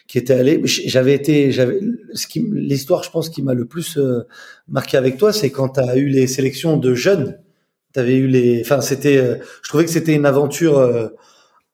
qui 0.05 0.17
était 0.17 0.33
allé. 0.33 0.61
J'avais 0.65 1.13
été, 1.13 1.51
j'avais 1.51 1.79
ce 2.13 2.27
qui 2.27 2.45
l'histoire, 2.51 3.03
je 3.03 3.09
pense, 3.09 3.29
qui 3.29 3.41
m'a 3.41 3.53
le 3.53 3.65
plus 3.65 3.97
euh, 3.97 4.27
marqué 4.67 4.97
avec 4.97 5.17
toi, 5.17 5.31
c'est 5.31 5.49
quand 5.49 5.69
tu 5.69 5.79
as 5.79 5.95
eu 5.95 6.07
les 6.07 6.27
sélections 6.27 6.75
de 6.75 6.93
jeunes. 6.93 7.39
Tu 7.93 7.99
avais 8.01 8.17
eu 8.17 8.27
les, 8.27 8.61
enfin, 8.61 8.81
c'était, 8.81 9.17
euh, 9.17 9.35
je 9.63 9.69
trouvais 9.69 9.85
que 9.85 9.91
c'était 9.91 10.13
une 10.13 10.25
aventure 10.25 11.09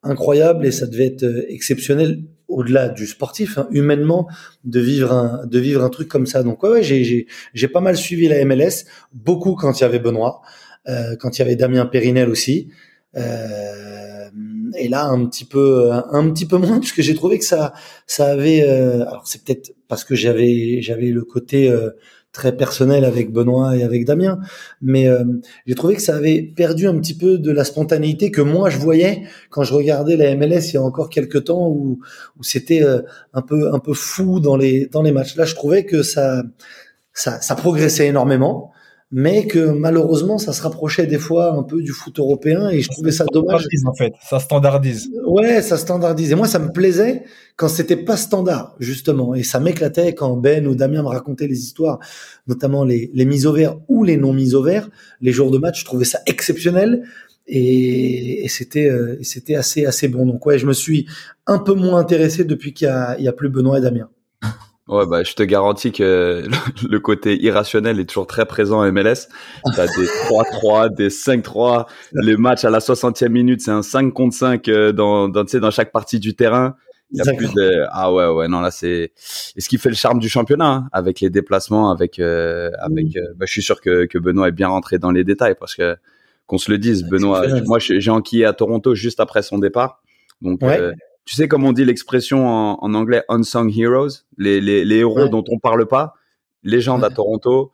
incroyable 0.04 0.66
et 0.68 0.72
ça 0.72 0.86
devait 0.86 1.08
être 1.08 1.26
exceptionnel 1.50 2.22
au-delà 2.48 2.90
du 2.90 3.08
sportif, 3.08 3.58
hein, 3.58 3.68
humainement, 3.72 4.28
de 4.64 4.80
vivre 4.80 5.12
un 5.12 5.48
de 5.48 5.60
vivre 5.60 5.84
un 5.84 5.90
truc 5.90 6.08
comme 6.08 6.28
ça. 6.28 6.44
Donc 6.44 6.62
ouais, 6.62 6.70
ouais 6.70 6.84
j'ai 6.84 7.26
j'ai 7.56 7.68
pas 7.68 7.82
mal 7.82 7.98
suivi 7.98 8.28
la 8.28 8.46
MLS, 8.46 8.86
beaucoup 9.12 9.56
quand 9.56 9.80
il 9.80 9.82
y 9.82 9.86
avait 9.86 10.00
Benoît. 10.00 10.44
Euh, 10.88 11.15
quand 11.15 11.38
il 11.38 11.39
y 11.39 11.42
avait 11.42 11.56
Damien 11.56 11.86
Périnel 11.86 12.30
aussi. 12.30 12.70
Euh, 13.18 14.30
et 14.77 14.89
là 14.89 15.06
un 15.06 15.25
petit 15.25 15.46
peu 15.46 15.89
un 15.92 16.30
petit 16.32 16.46
peu 16.46 16.58
moins 16.58 16.80
puisque 16.82 17.01
j'ai 17.01 17.15
trouvé 17.15 17.39
que 17.39 17.46
ça 17.46 17.72
ça 18.08 18.25
avait 18.25 18.62
euh, 18.68 19.08
alors 19.08 19.25
c'est 19.25 19.42
peut-être 19.42 19.72
parce 19.88 20.04
que 20.04 20.15
j'avais 20.15 20.82
j'avais 20.82 21.12
le 21.12 21.24
côté 21.24 21.74
très 22.34 22.58
personnel 22.58 23.06
avec 23.06 23.32
Benoît 23.32 23.77
et 23.77 23.84
avec 23.84 24.04
Damien, 24.04 24.39
mais 24.82 25.08
j'ai 25.65 25.75
trouvé 25.75 25.96
que 25.96 26.01
ça 26.01 26.18
avait 26.18 26.42
perdu 26.42 26.88
un 26.88 27.00
petit 27.00 27.15
peu 27.15 27.38
de 27.38 27.51
la 27.51 27.63
spontanéité 27.63 28.30
que 28.30 28.42
moi 28.42 28.70
je 28.70 28.77
voyais 28.77 29.24
quand 29.50 29.63
je 29.63 29.74
regardais 29.74 30.18
la 30.18 30.36
MLS 30.36 30.72
il 30.72 30.74
y 30.74 30.77
a 30.77 30.82
encore 30.82 31.10
quelques 31.10 31.46
temps 31.46 31.70
où, 31.70 32.00
où 32.38 32.44
c'était 32.44 32.84
un 33.34 33.42
peu 33.42 33.74
un 33.74 33.80
peu 33.80 33.94
fou 33.94 34.42
dans 34.42 34.58
les 34.58 34.88
dans 34.88 35.04
les 35.04 35.13
matchs. 35.13 35.38
Là, 35.38 35.46
je 35.46 35.56
trouvais 35.56 35.86
que 35.86 36.04
ça 36.04 36.44
ça, 37.13 37.39
ça 37.39 37.56
progressait 37.56 38.08
énormément. 38.08 38.74
Mais 39.12 39.46
que 39.46 39.70
malheureusement, 39.70 40.38
ça 40.38 40.52
se 40.52 40.62
rapprochait 40.62 41.06
des 41.06 41.20
fois 41.20 41.54
un 41.54 41.64
peu 41.64 41.82
du 41.82 41.92
foot 41.92 42.18
européen 42.18 42.70
et 42.70 42.82
je 42.82 42.90
trouvais 42.90 43.12
ça, 43.12 43.26
dommage. 43.32 43.66
en 43.86 43.94
fait, 43.94 44.14
ça 44.22 44.40
standardise. 44.40 45.10
Ouais, 45.26 45.62
ça 45.62 45.78
standardise. 45.78 46.32
Et 46.32 46.36
moi, 46.36 46.48
ça 46.48 46.60
me 46.60 46.72
plaisait 46.72 47.24
quand 47.56 47.68
c'était 47.68 47.98
pas 47.98 48.18
standard, 48.18 48.76
justement. 48.80 49.36
Et 49.36 49.44
ça 49.44 49.60
m'éclatait 49.60 50.14
quand 50.16 50.36
Ben 50.38 50.68
ou 50.68 50.76
Damien 50.76 51.04
me 51.04 51.08
racontaient 51.08 51.48
les 51.48 51.60
histoires, 51.60 52.00
notamment 52.48 52.84
les, 52.84 53.12
les 53.14 53.26
mises 53.26 53.46
au 53.46 53.54
vert 53.54 53.78
ou 53.88 54.04
les 54.04 54.18
non 54.18 54.34
mises 54.34 54.56
au 54.56 54.64
vert, 54.64 54.90
les 55.22 55.32
jours 55.32 55.52
de 55.52 55.60
match. 55.60 55.82
Je 55.82 55.86
trouvais 55.86 56.06
ça 56.06 56.20
exceptionnel 56.26 57.04
et, 57.48 58.44
et 58.44 58.48
c'était 58.50 58.90
euh, 58.90 59.20
c'était 59.22 59.56
assez 59.56 59.86
assez 59.86 60.08
bon. 60.08 60.26
Donc 60.26 60.46
ouais, 60.46 60.58
je 60.58 60.66
me 60.66 60.74
suis 60.74 61.06
un 61.46 61.60
peu 61.60 61.74
moins 61.74 62.00
intéressé 62.00 62.44
depuis 62.44 62.74
qu'il 62.74 62.88
y 62.88 62.92
a, 62.92 63.16
il 63.20 63.24
y 63.24 63.28
a 63.28 63.34
plus 63.34 63.50
Benoît 63.50 63.78
et 63.78 63.82
Damien. 63.82 64.10
Ouais, 64.88 65.08
bah, 65.08 65.24
je 65.24 65.34
te 65.34 65.42
garantis 65.42 65.92
que 65.92 66.44
le 66.88 67.00
côté 67.00 67.42
irrationnel 67.44 68.00
est 68.00 68.06
toujours 68.06 68.27
très 68.27 68.46
présent 68.46 68.84
en 68.84 68.92
MLS. 68.92 69.30
T'as 69.75 69.88
des 69.88 70.06
3-3, 70.30 70.94
des 70.94 71.10
5-3. 71.10 71.88
Les 72.13 72.38
matchs 72.38 72.65
à 72.65 72.70
la 72.70 72.80
60e 72.80 73.30
minute, 73.30 73.62
c'est 73.62 73.72
un 73.72 73.82
5 73.82 74.13
contre 74.13 74.36
5 74.36 74.68
euh, 74.68 74.92
dans, 74.92 75.27
dans, 75.27 75.44
dans 75.44 75.72
chaque 75.72 75.92
partie 75.92 76.20
du 76.20 76.36
terrain. 76.36 76.75
Il 77.12 77.24
y 77.24 77.30
a 77.30 77.34
plus 77.34 77.54
de, 77.54 77.86
ah 77.92 78.12
ouais, 78.12 78.27
ouais, 78.27 78.48
non, 78.48 78.62
là, 78.62 78.72
c'est, 78.72 79.12
et 79.56 79.62
ce 79.62 79.70
qui 79.70 79.77
fait 79.77 79.89
le 79.89 79.96
charme 79.96 80.20
du 80.20 80.27
championnat, 80.27 80.70
hein, 80.70 80.89
avec 80.92 81.20
les 81.22 81.30
déplacements, 81.30 81.92
avec, 81.92 82.20
euh, 82.20 82.72
avec, 82.80 83.15
euh, 83.15 83.22
bah, 83.38 83.46
je 83.48 83.51
suis 83.51 83.62
sûr 83.62 83.80
que, 83.80 84.06
que 84.06 84.18
Benoît 84.18 84.50
est 84.50 84.51
bien 84.51 84.68
rentré 84.68 84.98
dans 84.98 85.12
les 85.12 85.24
détails 85.24 85.56
parce 85.60 85.75
que, 85.75 85.96
qu'on 86.48 86.58
se 86.58 86.72
le 86.72 86.77
dise, 86.77 87.04
Benoît, 87.04 87.44
moi, 87.65 87.80
j'ai 87.80 88.12
enquillé 88.12 88.46
à 88.46 88.54
Toronto 88.54 88.94
juste 88.96 89.20
après 89.20 89.42
son 89.44 89.60
départ. 89.60 90.01
Donc, 90.42 90.62
tu 91.25 91.36
sais 91.36 91.48
comme 91.48 91.63
on 91.63 91.74
dit 91.74 91.86
l'expression 91.86 92.48
en, 92.48 92.94
anglais 92.94 93.24
unsung 93.29 93.70
heroes, 93.75 94.24
les, 94.38 94.62
les, 94.62 94.86
les 94.86 94.98
héros 94.98 95.27
dont 95.27 95.44
on 95.50 95.60
parle 95.60 95.88
pas, 95.88 96.13
légende 96.63 97.03
à 97.03 97.10
Toronto. 97.10 97.72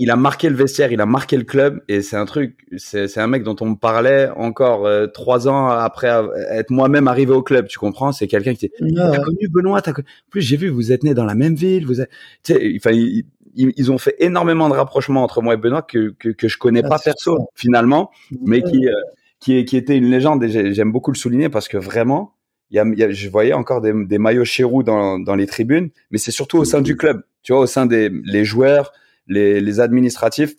Il 0.00 0.10
a 0.10 0.16
marqué 0.16 0.48
le 0.48 0.54
vestiaire, 0.54 0.92
il 0.92 1.00
a 1.00 1.06
marqué 1.06 1.36
le 1.36 1.42
club 1.42 1.82
et 1.88 2.02
c'est 2.02 2.16
un 2.16 2.24
truc, 2.24 2.66
c'est 2.76 3.18
un 3.18 3.26
mec 3.26 3.42
dont 3.42 3.56
on 3.60 3.70
me 3.70 3.74
parlait 3.74 4.28
encore 4.36 4.86
euh, 4.86 5.06
trois 5.08 5.48
ans 5.48 5.68
après 5.68 6.08
être 6.50 6.70
moi-même 6.70 7.08
arrivé 7.08 7.32
au 7.32 7.42
club, 7.42 7.66
tu 7.66 7.78
comprends? 7.78 8.12
C'est 8.12 8.28
quelqu'un 8.28 8.54
qui 8.54 8.70
t'as 8.70 9.18
connu 9.18 9.48
Benoît, 9.48 9.80
as 9.84 9.92
plus 10.30 10.40
j'ai 10.40 10.56
vu 10.56 10.68
vous 10.68 10.92
êtes 10.92 11.02
né 11.02 11.14
dans 11.14 11.24
la 11.24 11.34
même 11.34 11.56
ville, 11.56 11.84
vous 11.84 12.00
êtes, 12.00 12.10
tu 12.44 12.52
sais, 12.52 12.74
enfin 12.76 12.92
ils, 12.92 13.24
ils, 13.54 13.90
ont 13.90 13.98
fait 13.98 14.14
énormément 14.20 14.68
de 14.68 14.74
rapprochements 14.74 15.24
entre 15.24 15.42
moi 15.42 15.54
et 15.54 15.56
Benoît 15.56 15.82
que 15.82 16.14
que, 16.18 16.28
que 16.28 16.46
je 16.46 16.58
connais 16.58 16.82
ah, 16.84 16.88
pas 16.88 16.98
perso 16.98 17.48
finalement, 17.56 18.10
mais 18.40 18.62
qui 18.62 18.86
euh, 18.86 18.92
qui, 19.40 19.64
qui 19.64 19.76
était 19.76 19.96
une 19.96 20.10
légende 20.10 20.42
et 20.44 20.74
j'aime 20.74 20.92
beaucoup 20.92 21.12
le 21.12 21.16
souligner 21.16 21.48
parce 21.48 21.68
que 21.68 21.76
vraiment, 21.76 22.34
il 22.70 22.76
y 22.76 22.80
a, 22.80 22.84
y 22.86 23.02
a, 23.02 23.10
je 23.10 23.28
voyais 23.28 23.52
encore 23.52 23.80
des, 23.80 23.92
des 24.04 24.18
maillots 24.18 24.44
Chérou 24.44 24.82
dans, 24.82 25.18
dans 25.18 25.34
les 25.34 25.46
tribunes, 25.46 25.90
mais 26.10 26.18
c'est 26.18 26.30
surtout 26.30 26.58
au 26.58 26.64
sein 26.64 26.80
du 26.82 26.96
club, 26.96 27.22
tu 27.42 27.52
vois, 27.52 27.62
au 27.62 27.66
sein 27.66 27.86
des 27.86 28.10
les 28.24 28.44
joueurs, 28.44 28.92
les, 29.26 29.60
les 29.60 29.80
administratifs, 29.80 30.54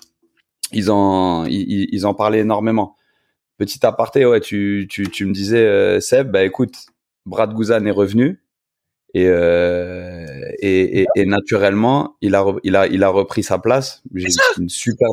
ils 0.72 0.90
en 0.92 1.46
ils, 1.46 1.88
ils 1.92 2.06
en 2.06 2.14
parlaient 2.14 2.40
énormément. 2.40 2.96
Petit 3.58 3.86
aparté, 3.86 4.26
ouais, 4.26 4.40
tu, 4.40 4.88
tu, 4.90 5.10
tu 5.10 5.26
me 5.26 5.34
disais 5.34 5.66
euh, 5.66 6.00
Seb, 6.00 6.32
bah 6.32 6.44
écoute, 6.44 6.76
Brad 7.26 7.54
Guzan 7.54 7.86
est 7.86 7.92
revenu 7.92 8.42
et, 9.14 9.28
euh, 9.28 10.26
et, 10.60 11.02
et, 11.02 11.06
et, 11.16 11.26
naturellement, 11.26 12.16
il 12.22 12.36
a 12.36 12.46
il 12.64 12.76
a 12.76 12.88
il 12.88 13.04
a 13.04 13.10
repris 13.10 13.44
sa 13.44 13.60
place. 13.60 14.02
J'ai 14.16 14.28
une 14.58 14.70
super 14.70 15.10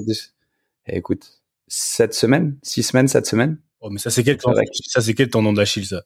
écoute, 0.87 1.36
sept 1.69 2.15
semaines, 2.15 2.59
six 2.63 2.83
semaines, 2.83 3.09
sept 3.09 3.27
semaines. 3.27 3.59
Oh, 3.81 3.91
mais 3.91 3.99
ça 3.99 4.11
c'est 4.11 4.25
quel, 4.25 4.39
ça 4.41 5.01
c'est 5.01 5.15
quel 5.15 5.29
tendon 5.29 5.53
d'Achille 5.53 5.87
ça? 5.87 6.03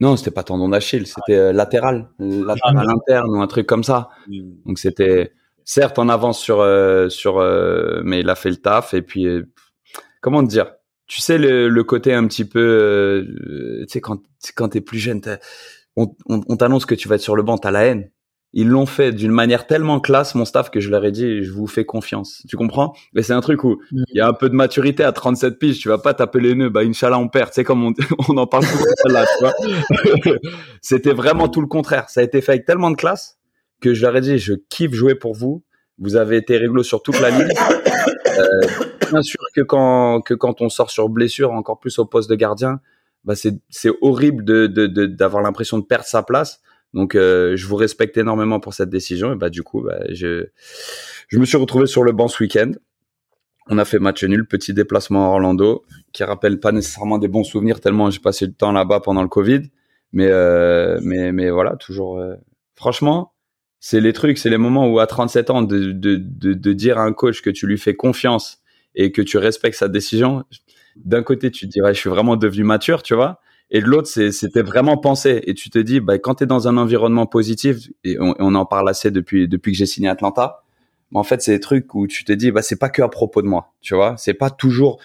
Non, 0.00 0.16
c'était 0.16 0.30
pas 0.30 0.42
tendon 0.42 0.68
d'Achille, 0.68 1.06
c'était 1.06 1.38
euh, 1.38 1.52
latéral, 1.52 2.10
latéral 2.18 2.86
ah, 2.86 2.92
interne 2.92 3.30
ou 3.30 3.40
un 3.40 3.46
truc 3.46 3.66
comme 3.66 3.84
ça. 3.84 4.10
Donc 4.66 4.78
c'était 4.78 5.32
certes 5.64 5.98
en 5.98 6.08
avance 6.08 6.38
sur 6.40 6.60
euh, 6.60 7.08
sur, 7.08 7.38
euh, 7.38 8.02
mais 8.04 8.20
il 8.20 8.28
a 8.28 8.34
fait 8.34 8.50
le 8.50 8.56
taf 8.56 8.92
et 8.92 9.02
puis 9.02 9.26
comment 10.20 10.42
te 10.42 10.48
dire? 10.48 10.72
Tu 11.06 11.20
sais 11.20 11.38
le, 11.38 11.68
le 11.68 11.84
côté 11.84 12.12
un 12.12 12.26
petit 12.26 12.44
peu, 12.44 13.26
tu 13.80 13.86
sais 13.88 14.00
quand 14.00 14.20
quand 14.54 14.70
t'es 14.70 14.80
plus 14.80 14.98
jeune, 14.98 15.22
on, 15.94 16.14
on, 16.28 16.42
on 16.48 16.56
t'annonce 16.56 16.84
que 16.84 16.94
tu 16.94 17.08
vas 17.08 17.14
être 17.14 17.22
sur 17.22 17.36
le 17.36 17.42
banc, 17.42 17.56
t'as 17.58 17.70
la 17.70 17.84
haine 17.84 18.10
ils 18.52 18.68
l'ont 18.68 18.86
fait 18.86 19.12
d'une 19.12 19.32
manière 19.32 19.66
tellement 19.66 20.00
classe, 20.00 20.34
mon 20.34 20.44
staff, 20.44 20.70
que 20.70 20.80
je 20.80 20.90
leur 20.90 21.04
ai 21.04 21.12
dit, 21.12 21.42
je 21.42 21.52
vous 21.52 21.66
fais 21.66 21.84
confiance. 21.84 22.42
Tu 22.48 22.56
comprends? 22.56 22.94
Mais 23.12 23.22
c'est 23.22 23.34
un 23.34 23.40
truc 23.40 23.64
où 23.64 23.80
mm. 23.92 24.04
il 24.08 24.16
y 24.16 24.20
a 24.20 24.28
un 24.28 24.32
peu 24.32 24.48
de 24.48 24.54
maturité 24.54 25.04
à 25.04 25.12
37 25.12 25.58
piges. 25.58 25.78
Tu 25.78 25.88
vas 25.88 25.98
pas 25.98 26.14
taper 26.14 26.40
les 26.40 26.54
nœuds. 26.54 26.70
Bah, 26.70 26.80
Inch'Allah, 26.80 27.18
on 27.18 27.28
perd. 27.28 27.50
C'est 27.52 27.64
comme 27.64 27.84
on, 27.84 27.92
on 28.28 28.36
en 28.36 28.46
parle 28.46 28.64
tout 28.64 29.08
là, 29.08 29.26
tu 29.26 29.44
vois 29.44 30.38
C'était 30.80 31.12
vraiment 31.12 31.48
tout 31.48 31.60
le 31.60 31.66
contraire. 31.66 32.08
Ça 32.08 32.20
a 32.20 32.24
été 32.24 32.40
fait 32.40 32.52
avec 32.52 32.64
tellement 32.64 32.90
de 32.90 32.96
classe 32.96 33.38
que 33.80 33.92
je 33.94 34.02
leur 34.02 34.16
ai 34.16 34.20
dit, 34.20 34.38
je 34.38 34.54
kiffe 34.70 34.92
jouer 34.92 35.14
pour 35.14 35.34
vous. 35.34 35.62
Vous 35.98 36.16
avez 36.16 36.36
été 36.36 36.56
réglo 36.56 36.82
sur 36.82 37.02
toute 37.02 37.20
la 37.20 37.30
ligne. 37.30 37.52
Euh, 38.38 38.66
bien 39.10 39.22
sûr 39.22 39.40
que 39.54 39.62
quand, 39.62 40.20
que 40.20 40.34
quand 40.34 40.60
on 40.60 40.68
sort 40.68 40.90
sur 40.90 41.08
blessure, 41.08 41.52
encore 41.52 41.78
plus 41.78 41.98
au 41.98 42.04
poste 42.04 42.28
de 42.28 42.34
gardien, 42.34 42.80
bah 43.24 43.34
c'est, 43.34 43.54
c'est 43.70 43.90
horrible 44.02 44.44
de, 44.44 44.66
de, 44.66 45.06
d'avoir 45.06 45.42
l'impression 45.42 45.78
de 45.78 45.84
perdre 45.84 46.04
sa 46.04 46.22
place. 46.22 46.60
Donc, 46.96 47.14
euh, 47.14 47.56
je 47.56 47.66
vous 47.66 47.76
respecte 47.76 48.16
énormément 48.16 48.58
pour 48.58 48.72
cette 48.72 48.88
décision. 48.88 49.34
Et 49.34 49.36
bah, 49.36 49.50
du 49.50 49.62
coup, 49.62 49.82
bah, 49.82 49.98
je, 50.08 50.46
je 51.28 51.38
me 51.38 51.44
suis 51.44 51.58
retrouvé 51.58 51.86
sur 51.86 52.02
le 52.02 52.12
banc 52.12 52.26
ce 52.26 52.42
week-end. 52.42 52.72
On 53.68 53.76
a 53.76 53.84
fait 53.84 53.98
match 53.98 54.24
nul, 54.24 54.46
petit 54.46 54.72
déplacement 54.72 55.26
à 55.26 55.28
Orlando, 55.28 55.84
qui 56.14 56.24
rappelle 56.24 56.58
pas 56.58 56.72
nécessairement 56.72 57.18
des 57.18 57.28
bons 57.28 57.44
souvenirs 57.44 57.80
tellement 57.80 58.10
j'ai 58.10 58.20
passé 58.20 58.46
du 58.46 58.54
temps 58.54 58.72
là-bas 58.72 59.00
pendant 59.00 59.20
le 59.20 59.28
Covid. 59.28 59.64
Mais, 60.12 60.28
euh, 60.30 60.98
mais, 61.02 61.32
mais 61.32 61.50
voilà, 61.50 61.76
toujours. 61.76 62.18
Euh, 62.18 62.34
franchement, 62.74 63.34
c'est 63.78 64.00
les 64.00 64.14
trucs, 64.14 64.38
c'est 64.38 64.48
les 64.48 64.56
moments 64.56 64.88
où 64.88 64.98
à 64.98 65.06
37 65.06 65.50
ans 65.50 65.60
de, 65.60 65.92
de, 65.92 66.16
de, 66.16 66.54
de, 66.54 66.72
dire 66.72 66.96
à 66.96 67.02
un 67.02 67.12
coach 67.12 67.42
que 67.42 67.50
tu 67.50 67.66
lui 67.66 67.76
fais 67.76 67.94
confiance 67.94 68.62
et 68.94 69.12
que 69.12 69.20
tu 69.20 69.36
respectes 69.36 69.76
sa 69.76 69.88
décision. 69.88 70.44
D'un 70.96 71.22
côté, 71.22 71.50
tu 71.50 71.66
te 71.66 71.72
dirais, 71.72 71.92
je 71.92 72.00
suis 72.00 72.08
vraiment 72.08 72.36
devenu 72.36 72.64
mature, 72.64 73.02
tu 73.02 73.14
vois 73.14 73.38
et 73.70 73.80
de 73.80 73.86
l'autre 73.86 74.08
c'était 74.08 74.62
vraiment 74.62 74.96
pensé. 74.96 75.42
Et 75.46 75.54
tu 75.54 75.70
te 75.70 75.78
dis 75.78 76.00
bah 76.00 76.18
quand 76.18 76.36
tu 76.36 76.44
es 76.44 76.46
dans 76.46 76.68
un 76.68 76.76
environnement 76.76 77.26
positif 77.26 77.88
et 78.04 78.16
on, 78.20 78.54
en 78.54 78.66
parle 78.66 78.88
assez 78.88 79.10
depuis 79.10 79.48
depuis 79.48 79.72
que 79.72 79.78
j'ai 79.78 79.86
signé 79.86 80.08
Atlanta 80.08 80.62
mais 81.10 81.18
en 81.18 81.24
fait 81.24 81.42
c'est 81.42 81.52
des 81.52 81.60
trucs 81.60 81.94
où 81.94 82.06
tu 82.06 82.24
te 82.24 82.32
dis 82.32 82.50
bah 82.50 82.62
c'est 82.62 82.78
pas 82.78 82.88
que 82.88 83.02
à 83.02 83.08
propos 83.08 83.42
de 83.42 83.48
moi 83.48 83.72
tu 83.80 83.94
vois. 83.94 84.14
C'est 84.18 84.34
pas 84.34 84.50
toujours 84.50 85.00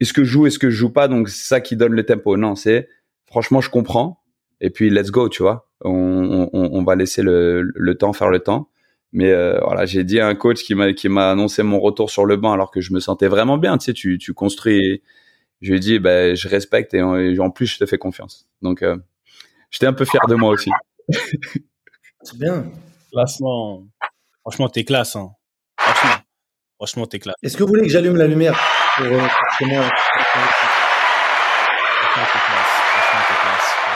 est-ce 0.00 0.12
que 0.12 0.24
je 0.24 0.30
joue 0.30 0.46
est-ce 0.46 0.58
que 0.58 0.70
je 0.70 0.76
joue 0.76 0.90
pas 0.90 1.08
donc 1.08 1.28
c'est 1.28 1.46
ça 1.48 1.60
qui 1.60 1.76
donne 1.76 1.92
le 1.92 2.04
tempo. 2.04 2.36
Non 2.36 2.54
c'est 2.54 2.88
franchement 3.26 3.60
je 3.60 3.70
comprends. 3.70 4.20
Et 4.60 4.70
puis 4.70 4.90
let's 4.90 5.10
go 5.10 5.28
tu 5.28 5.42
vois. 5.42 5.68
On, 5.86 6.82
va 6.86 6.94
laisser 6.94 7.22
le, 7.22 7.62
le 7.74 7.94
temps 7.96 8.12
faire 8.14 8.30
le 8.30 8.38
temps. 8.38 8.70
Mais 9.12 9.30
euh, 9.30 9.58
voilà 9.62 9.86
j'ai 9.86 10.04
dit 10.04 10.20
à 10.20 10.28
un 10.28 10.34
coach 10.34 10.62
qui 10.62 10.74
m'a 10.74 10.92
qui 10.92 11.08
m'a 11.08 11.30
annoncé 11.32 11.62
mon 11.62 11.80
retour 11.80 12.10
sur 12.10 12.24
le 12.26 12.36
banc 12.36 12.52
alors 12.52 12.70
que 12.70 12.80
je 12.80 12.92
me 12.92 13.00
sentais 13.00 13.28
vraiment 13.28 13.58
bien. 13.58 13.76
Tu 13.78 13.86
sais 13.86 13.92
tu 13.92 14.18
tu 14.18 14.34
construis 14.34 15.02
je 15.64 15.70
lui 15.70 15.78
ai 15.78 15.80
dit, 15.80 15.98
ben, 15.98 16.36
je 16.36 16.46
respecte 16.46 16.92
et 16.92 17.00
en, 17.02 17.50
plus, 17.50 17.66
je 17.66 17.78
te 17.78 17.86
fais 17.86 17.96
confiance. 17.96 18.46
Donc, 18.60 18.82
euh, 18.82 18.98
j'étais 19.70 19.86
un 19.86 19.94
peu 19.94 20.04
fier 20.04 20.20
de 20.28 20.34
moi 20.34 20.50
aussi. 20.50 20.70
C'est 22.22 22.38
bien. 22.38 22.70
Classement. 23.10 23.86
Franchement, 24.42 24.68
t'es 24.68 24.84
classe. 24.84 25.16
Hein. 25.16 25.30
Franchement, 25.78 26.16
franchement 26.76 27.06
t'es 27.06 27.18
classe. 27.18 27.36
Est-ce 27.42 27.56
que 27.56 27.62
vous 27.62 27.70
voulez 27.70 27.84
que 27.84 27.88
j'allume 27.88 28.16
la 28.16 28.26
lumière 28.26 28.58
pour, 28.96 29.06
euh, 29.06 29.26
pour 29.58 29.66
moi? 29.68 29.84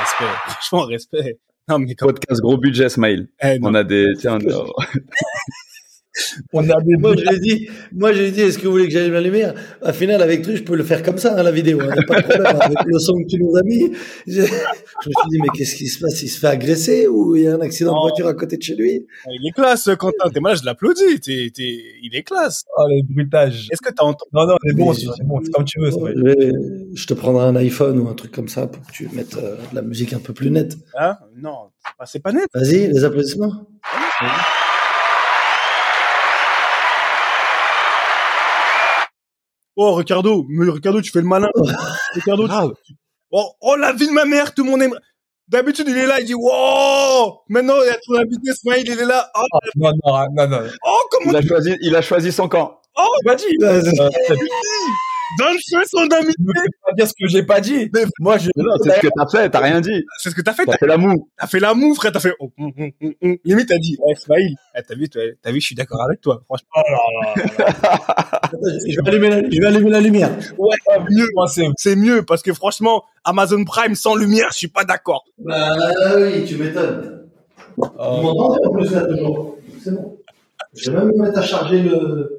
Respect. 0.01 0.25
Franchement, 0.47 0.85
respect. 0.87 1.39
Non, 1.69 1.79
mais 1.79 1.95
Podcast 1.95 2.41
gros 2.41 2.57
budget, 2.57 2.89
Smile. 2.89 3.29
Eh, 3.43 3.59
on 3.63 3.75
a 3.75 3.85
des. 3.85 4.15
Tiens, 4.19 4.39
On 6.53 6.69
a 6.69 6.75
moi, 6.99 7.15
je 7.17 7.31
lui 7.31 7.41
dit, 7.41 7.69
moi, 7.93 8.13
je 8.13 8.23
lui 8.23 8.33
dit, 8.33 8.41
est-ce 8.41 8.59
que 8.59 8.67
vous 8.67 8.73
voulez 8.73 8.87
que 8.87 8.93
j'allume 8.93 9.13
la 9.13 9.21
lumière? 9.21 9.55
Au 9.83 9.93
final, 9.93 10.23
avec 10.23 10.47
lui, 10.47 10.57
je 10.57 10.63
peux 10.63 10.77
le 10.77 10.85
faire 10.85 11.03
comme 11.03 11.19
ça, 11.19 11.39
hein, 11.39 11.43
la 11.43 11.51
vidéo. 11.51 11.81
Hein, 11.81 11.95
pas 12.07 12.21
de 12.21 12.27
problème. 12.27 12.57
avec 12.61 12.79
le 12.87 12.99
son 12.99 13.15
que 13.15 13.29
tu 13.29 13.39
nous 13.39 13.57
as 13.57 13.63
mis. 13.63 13.93
Je, 14.27 14.41
me 14.41 14.47
suis 14.47 15.31
dit, 15.31 15.39
mais 15.41 15.49
qu'est-ce 15.55 15.77
qui 15.77 15.87
se 15.87 16.01
passe? 16.01 16.23
Il 16.23 16.29
se 16.29 16.39
fait 16.39 16.49
agresser 16.49 17.07
ou 17.07 17.37
il 17.37 17.45
y 17.45 17.49
a 17.49 17.55
un 17.55 17.61
accident 17.61 17.95
de 17.95 18.01
voiture 18.01 18.27
à 18.27 18.35
côté 18.35 18.57
de 18.57 18.63
chez 18.63 18.75
lui? 18.75 19.07
Ah, 19.25 19.31
il 19.33 19.47
est 19.49 19.53
classe, 19.53 19.89
Quentin. 19.99 20.31
T'es 20.33 20.41
moi, 20.41 20.55
je 20.55 20.65
l'applaudis. 20.65 21.21
T'es, 21.21 21.51
t'es, 21.55 21.83
il 22.03 22.15
est 22.15 22.23
classe. 22.23 22.65
Oh, 22.77 22.85
les 22.89 23.03
bruitages. 23.03 23.69
Est-ce 23.71 23.83
que 23.83 23.95
t'as 23.95 24.05
entendu? 24.05 24.31
Non, 24.33 24.47
non, 24.47 24.57
c'est 24.65 24.77
bon, 24.77 24.93
c'est 24.93 25.25
bon. 25.25 25.41
C'est 25.45 25.53
comme 25.53 25.65
tu 25.65 25.81
veux. 25.81 25.91
Je, 25.91 26.91
je, 26.95 27.07
te 27.07 27.15
prendrai 27.15 27.45
un 27.45 27.57
iPhone 27.57 27.99
ou 27.99 28.09
un 28.09 28.15
truc 28.15 28.33
comme 28.33 28.49
ça 28.49 28.67
pour 28.67 28.85
que 28.87 28.93
tu 28.93 29.09
mettes 29.13 29.37
euh, 29.37 29.57
de 29.71 29.75
la 29.75 29.83
musique 29.83 30.13
un 30.13 30.19
peu 30.19 30.33
plus 30.33 30.51
nette. 30.51 30.77
Hein? 30.99 31.17
Non, 31.37 31.71
c'est 32.05 32.23
pas 32.23 32.33
net. 32.33 32.47
Vas-y, 32.55 32.89
les 32.89 33.05
applaudissements. 33.05 33.69
Oh, 39.81 39.95
Ricardo, 39.95 40.45
mais 40.49 40.69
Ricardo, 40.69 41.01
tu 41.01 41.13
fais 41.13 41.21
le 41.21 41.29
malin. 41.29 41.49
Ricardo, 42.13 42.49
tu... 42.49 42.95
oh, 43.31 43.53
oh, 43.61 43.77
la 43.77 43.93
vie 43.93 44.09
de 44.09 44.13
ma 44.13 44.25
mère, 44.25 44.53
tout 44.53 44.65
le 44.65 44.71
monde 44.71 44.83
aime. 44.83 44.99
D'habitude, 45.47 45.87
il 45.89 45.97
est 45.97 46.07
là, 46.07 46.19
il 46.19 46.27
dit, 46.27 46.35
wow! 46.35 47.43
Maintenant, 47.49 47.77
il 47.85 47.87
y 47.87 47.91
a 47.91 47.99
ton 48.05 48.17
invité, 48.17 48.53
Smile, 48.55 48.83
il 48.85 48.99
est 48.99 49.05
là. 49.05 49.31
Oh, 49.37 49.45
oh, 49.53 49.59
non, 49.77 49.93
non, 50.05 50.27
non, 50.33 50.49
non. 50.49 50.69
Oh, 50.85 51.03
comment 51.13 51.31
il 51.31 51.37
a 51.37 51.43
choisi, 51.43 51.77
il 51.81 51.95
a 51.95 52.03
choisi 52.03 52.33
son 52.33 52.49
camp. 52.49 52.81
Oh, 52.97 53.07
vas-y. 55.37 55.39
Donne 55.39 55.57
feu 55.71 55.85
son 55.87 56.17
amitié. 56.17 56.35
Je 56.39 56.45
peux 56.45 56.71
pas 56.87 56.93
dire 56.95 57.09
ce 57.09 57.13
que 57.19 57.29
j'ai 57.29 57.43
pas 57.43 57.61
dit. 57.61 57.91
Moi, 58.21 58.39
je. 58.39 58.51
c'est 58.83 58.91
ce 58.91 59.01
que 59.01 59.09
t'as 59.15 59.27
fait, 59.27 59.51
t'as 59.51 59.61
rien 59.61 59.81
dit. 59.81 60.05
C'est 60.19 60.31
ce 60.31 60.35
que 60.35 60.43
t'as 60.43 60.53
fait. 60.53 60.65
T'as 60.67 60.77
fait 60.77 60.87
la 60.87 60.97
moue. 60.97 61.29
T'as 61.39 61.47
fait 61.47 61.61
la 61.61 61.75
moue, 61.75 61.95
frère, 61.95 62.13
t'as 62.13 62.21
fait. 62.21 62.35
Oh, 62.41 62.51
hum, 62.59 62.73
hum, 62.79 62.91
hum, 63.23 63.37
Limite, 63.45 63.69
t'as 63.69 63.79
dit, 63.79 63.97
ouais, 64.01 64.15
Ismail, 64.15 64.57
eh, 64.77 64.83
t'as 64.87 64.95
vu, 64.95 65.09
t'as 65.09 65.51
vu, 65.51 65.61
je 65.61 65.67
suis 65.67 65.75
d'accord 65.75 66.03
avec 66.03 66.21
toi, 66.21 66.43
franchement. 66.47 66.69
Oh 66.77 66.83
là 66.91 67.35
là 67.59 68.41
je, 68.87 69.01
vais 69.01 69.09
allumer 69.09 69.31
la, 69.31 69.51
je 69.51 69.61
vais 69.61 69.67
allumer 69.67 69.91
la 69.91 70.01
lumière. 70.01 70.31
Ouais, 70.57 70.77
mieux, 71.11 71.29
c'est 71.77 71.97
mieux, 71.97 72.23
parce 72.23 72.43
que 72.43 72.53
franchement, 72.53 73.05
Amazon 73.25 73.65
Prime 73.65 73.95
sans 73.95 74.15
lumière, 74.15 74.49
je 74.53 74.59
suis 74.59 74.69
pas 74.69 74.85
d'accord. 74.85 75.25
Bah 75.39 75.75
oui, 76.17 76.45
tu 76.45 76.57
m'étonnes. 76.57 77.27
Oh. 77.77 77.87
Vous 77.99 78.23
m'entendez 78.23 78.67
en 78.67 78.71
plus 78.73 78.93
là 78.93 79.03
toujours. 79.03 79.57
C'est 79.83 79.95
bon. 79.95 80.19
Je 80.75 80.91
vais 80.91 80.99
même 80.99 81.09
me 81.09 81.23
mettre 81.23 81.39
à 81.39 81.43
charger 81.43 81.81
le 81.81 82.38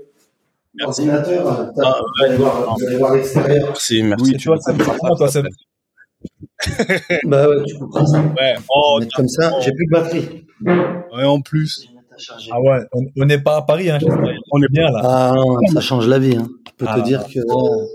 l'ordinateur. 0.75 1.71
Ah, 1.81 1.99
vous, 1.99 2.25
allez 2.25 2.37
voir, 2.37 3.13
l'extérieur. 3.13 3.67
Merci, 3.67 4.03
merci. 4.03 4.25
Oui, 4.25 4.37
tu 4.37 4.47
vois, 4.47 4.57
ça 4.59 4.73
me 4.73 5.17
toi, 5.17 5.27
ça 5.27 5.41
Bah 7.25 7.47
ouais, 7.49 7.63
tu 7.65 7.77
comprends 7.77 8.05
ça. 8.05 8.19
Ouais, 8.19 8.55
oh, 8.69 8.99
comme 9.15 9.27
ça, 9.27 9.59
j'ai 9.61 9.71
plus 9.71 9.85
de 9.85 9.91
batterie. 9.91 10.45
Ouais, 10.65 11.25
en 11.25 11.41
plus. 11.41 11.89
Ah 12.51 12.59
ouais, 12.61 12.79
on 13.17 13.25
n'est 13.25 13.39
pas 13.39 13.57
à 13.57 13.61
Paris, 13.61 13.89
hein, 13.89 13.97
on 14.51 14.61
est 14.61 14.71
bien 14.71 14.91
là. 14.91 15.01
Ah 15.03 15.33
non, 15.35 15.57
ça 15.73 15.79
change 15.79 16.07
la 16.07 16.19
vie. 16.19 16.35
Hein. 16.35 16.49
Je 16.67 16.71
peux 16.73 16.85
ah, 16.87 16.99
te 16.99 17.05
dire 17.05 17.25
que 17.25 17.39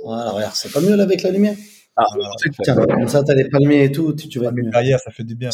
voilà, 0.05 0.31
regarde, 0.31 0.55
c'est 0.55 0.73
pas 0.73 0.81
mieux 0.81 0.97
là 0.97 1.03
avec 1.03 1.23
la 1.23 1.31
lumière. 1.31 1.57
Ah, 1.97 2.05
Tiens, 2.65 2.75
comme 2.75 3.09
ça, 3.09 3.23
t'as 3.23 3.35
les 3.35 3.49
palmiers 3.49 3.85
et 3.85 3.93
tout, 3.93 4.13
tu, 4.15 4.29
tu 4.29 4.41
vas 4.41 4.51
mieux. 4.51 4.69
Derrière, 4.69 4.99
ça 4.99 5.13
fait 5.13 5.23
du 5.23 5.37
bien. 5.37 5.51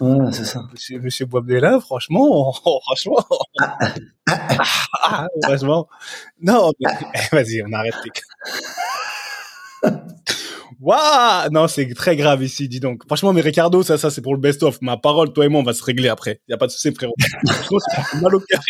Ouais, 0.00 0.32
c'est 0.32 0.44
ça. 0.44 0.62
Monsieur, 0.72 1.00
Monsieur 1.00 1.26
Boabdella, 1.26 1.80
franchement, 1.80 2.50
franchement. 2.82 3.22
Ah, 3.60 3.78
ah, 4.30 4.64
ah, 5.04 5.26
franchement. 5.44 5.86
Non, 6.40 6.72
mais, 6.80 6.90
eh, 7.14 7.18
vas-y, 7.36 7.62
on 7.62 7.72
arrête. 7.72 7.94
Waouh 10.80 11.50
Non, 11.50 11.68
c'est 11.68 11.92
très 11.94 12.16
grave 12.16 12.42
ici, 12.42 12.68
dis 12.68 12.80
donc. 12.80 13.02
Franchement, 13.06 13.34
mais 13.34 13.42
Ricardo, 13.42 13.82
ça, 13.82 13.98
ça, 13.98 14.10
c'est 14.10 14.22
pour 14.22 14.34
le 14.34 14.40
best-of. 14.40 14.80
Ma 14.80 14.96
parole, 14.96 15.32
toi 15.32 15.44
et 15.44 15.48
moi, 15.48 15.60
on 15.60 15.64
va 15.64 15.74
se 15.74 15.84
régler 15.84 16.08
après. 16.08 16.40
Y 16.48 16.54
a 16.54 16.56
pas 16.56 16.66
de 16.66 16.72
souci, 16.72 16.92
frérot. 16.94 17.14
mal 18.22 18.34
au 18.34 18.40
cœur. 18.40 18.60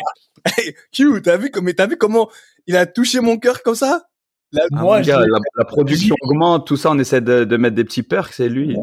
Hey, 0.59 0.75
Q, 0.93 1.23
t'as 1.23 1.37
vu, 1.37 1.51
t'as 1.51 1.87
vu 1.87 1.97
comment 1.97 2.29
il 2.67 2.77
a 2.77 2.87
touché 2.87 3.21
mon 3.21 3.39
cœur 3.39 3.63
comme 3.63 3.75
ça? 3.77 4.07
Ah, 4.55 4.61
moi, 4.71 5.01
la, 5.03 5.65
production 5.65 6.15
augmente, 6.23 6.67
tout 6.67 6.77
ça, 6.77 6.91
on 6.91 6.99
essaie 6.99 7.21
de, 7.21 7.57
mettre 7.57 7.75
des 7.75 7.85
petits 7.85 8.03
perks, 8.03 8.33
c'est 8.33 8.49
lui. 8.49 8.77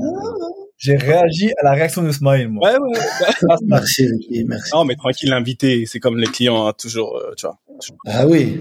J'ai 0.77 0.97
réagi 0.97 1.51
à 1.61 1.63
la 1.63 1.71
réaction 1.73 2.03
de 2.03 2.11
Smile, 2.11 2.49
moi. 2.49 2.71
Ouais, 2.71 2.77
ouais. 2.77 3.55
merci, 3.67 4.07
merci. 4.45 4.71
Non, 4.73 4.83
mais 4.83 4.95
tranquille, 4.95 5.29
l'invité, 5.29 5.85
c'est 5.85 5.99
comme 5.99 6.17
les 6.17 6.27
clients, 6.27 6.67
hein, 6.67 6.73
toujours, 6.77 7.15
euh, 7.15 7.31
tu 7.37 7.45
vois. 7.45 7.57
Ah 8.05 8.27
oui. 8.27 8.59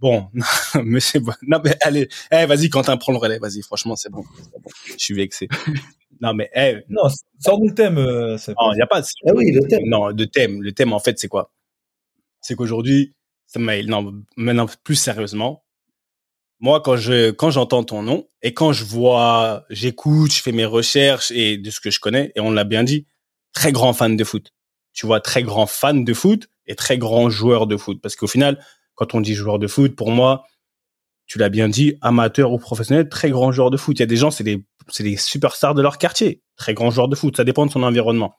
Bon, 0.00 0.28
monsieur, 0.82 1.20
non, 1.46 1.58
mais 1.62 1.76
allez, 1.82 2.08
eh, 2.32 2.46
vas-y, 2.46 2.70
Quentin, 2.70 2.96
prends 2.96 3.12
le 3.12 3.18
relais, 3.18 3.38
vas-y, 3.38 3.62
franchement, 3.62 3.96
c'est 3.96 4.10
bon. 4.10 4.24
Je 4.86 4.94
suis 4.98 5.14
vexé. 5.14 5.48
Non, 6.22 6.34
mais, 6.34 6.50
eh. 6.54 6.76
Non, 6.90 7.04
sors 7.38 7.58
le 7.62 7.72
thème. 7.72 7.96
Euh, 7.96 8.36
non, 8.48 8.72
il 8.72 8.76
n'y 8.76 8.82
a 8.82 8.86
pas. 8.86 9.00
Ah 9.26 9.32
oui, 9.34 9.52
le 9.52 9.66
thème. 9.66 9.84
Non, 9.86 10.12
de 10.12 10.24
thème. 10.26 10.60
Le 10.60 10.72
thème, 10.72 10.92
en 10.92 10.98
fait, 10.98 11.18
c'est 11.18 11.28
quoi? 11.28 11.50
C'est 12.42 12.54
qu'aujourd'hui, 12.54 13.14
non, 13.56 14.12
maintenant, 14.36 14.66
plus 14.84 14.96
sérieusement, 14.96 15.64
moi, 16.60 16.80
quand 16.82 16.96
je 16.96 17.30
quand 17.30 17.50
j'entends 17.50 17.84
ton 17.84 18.02
nom 18.02 18.28
et 18.42 18.52
quand 18.52 18.72
je 18.72 18.84
vois, 18.84 19.64
j'écoute, 19.70 20.32
je 20.32 20.42
fais 20.42 20.52
mes 20.52 20.66
recherches 20.66 21.30
et 21.30 21.56
de 21.56 21.70
ce 21.70 21.80
que 21.80 21.90
je 21.90 22.00
connais, 22.00 22.32
et 22.36 22.40
on 22.40 22.50
l'a 22.50 22.64
bien 22.64 22.84
dit, 22.84 23.06
très 23.52 23.72
grand 23.72 23.94
fan 23.94 24.16
de 24.16 24.24
foot. 24.24 24.52
Tu 24.92 25.06
vois, 25.06 25.20
très 25.20 25.42
grand 25.42 25.66
fan 25.66 26.04
de 26.04 26.14
foot 26.14 26.48
et 26.66 26.74
très 26.74 26.98
grand 26.98 27.30
joueur 27.30 27.66
de 27.66 27.76
foot. 27.76 28.00
Parce 28.02 28.14
qu'au 28.14 28.26
final, 28.26 28.62
quand 28.94 29.14
on 29.14 29.20
dit 29.20 29.34
joueur 29.34 29.58
de 29.58 29.66
foot, 29.66 29.96
pour 29.96 30.10
moi, 30.10 30.44
tu 31.26 31.38
l'as 31.38 31.48
bien 31.48 31.68
dit, 31.68 31.96
amateur 32.02 32.52
ou 32.52 32.58
professionnel, 32.58 33.08
très 33.08 33.30
grand 33.30 33.52
joueur 33.52 33.70
de 33.70 33.76
foot. 33.78 33.98
Il 33.98 34.00
y 34.00 34.02
a 34.02 34.06
des 34.06 34.16
gens, 34.16 34.30
c'est 34.30 34.44
des 34.44 34.64
c'est 34.88 35.04
des 35.04 35.16
superstars 35.16 35.74
de 35.74 35.82
leur 35.82 35.98
quartier, 35.98 36.42
très 36.56 36.74
grand 36.74 36.90
joueur 36.90 37.08
de 37.08 37.16
foot. 37.16 37.36
Ça 37.36 37.44
dépend 37.44 37.64
de 37.66 37.70
son 37.70 37.82
environnement. 37.82 38.36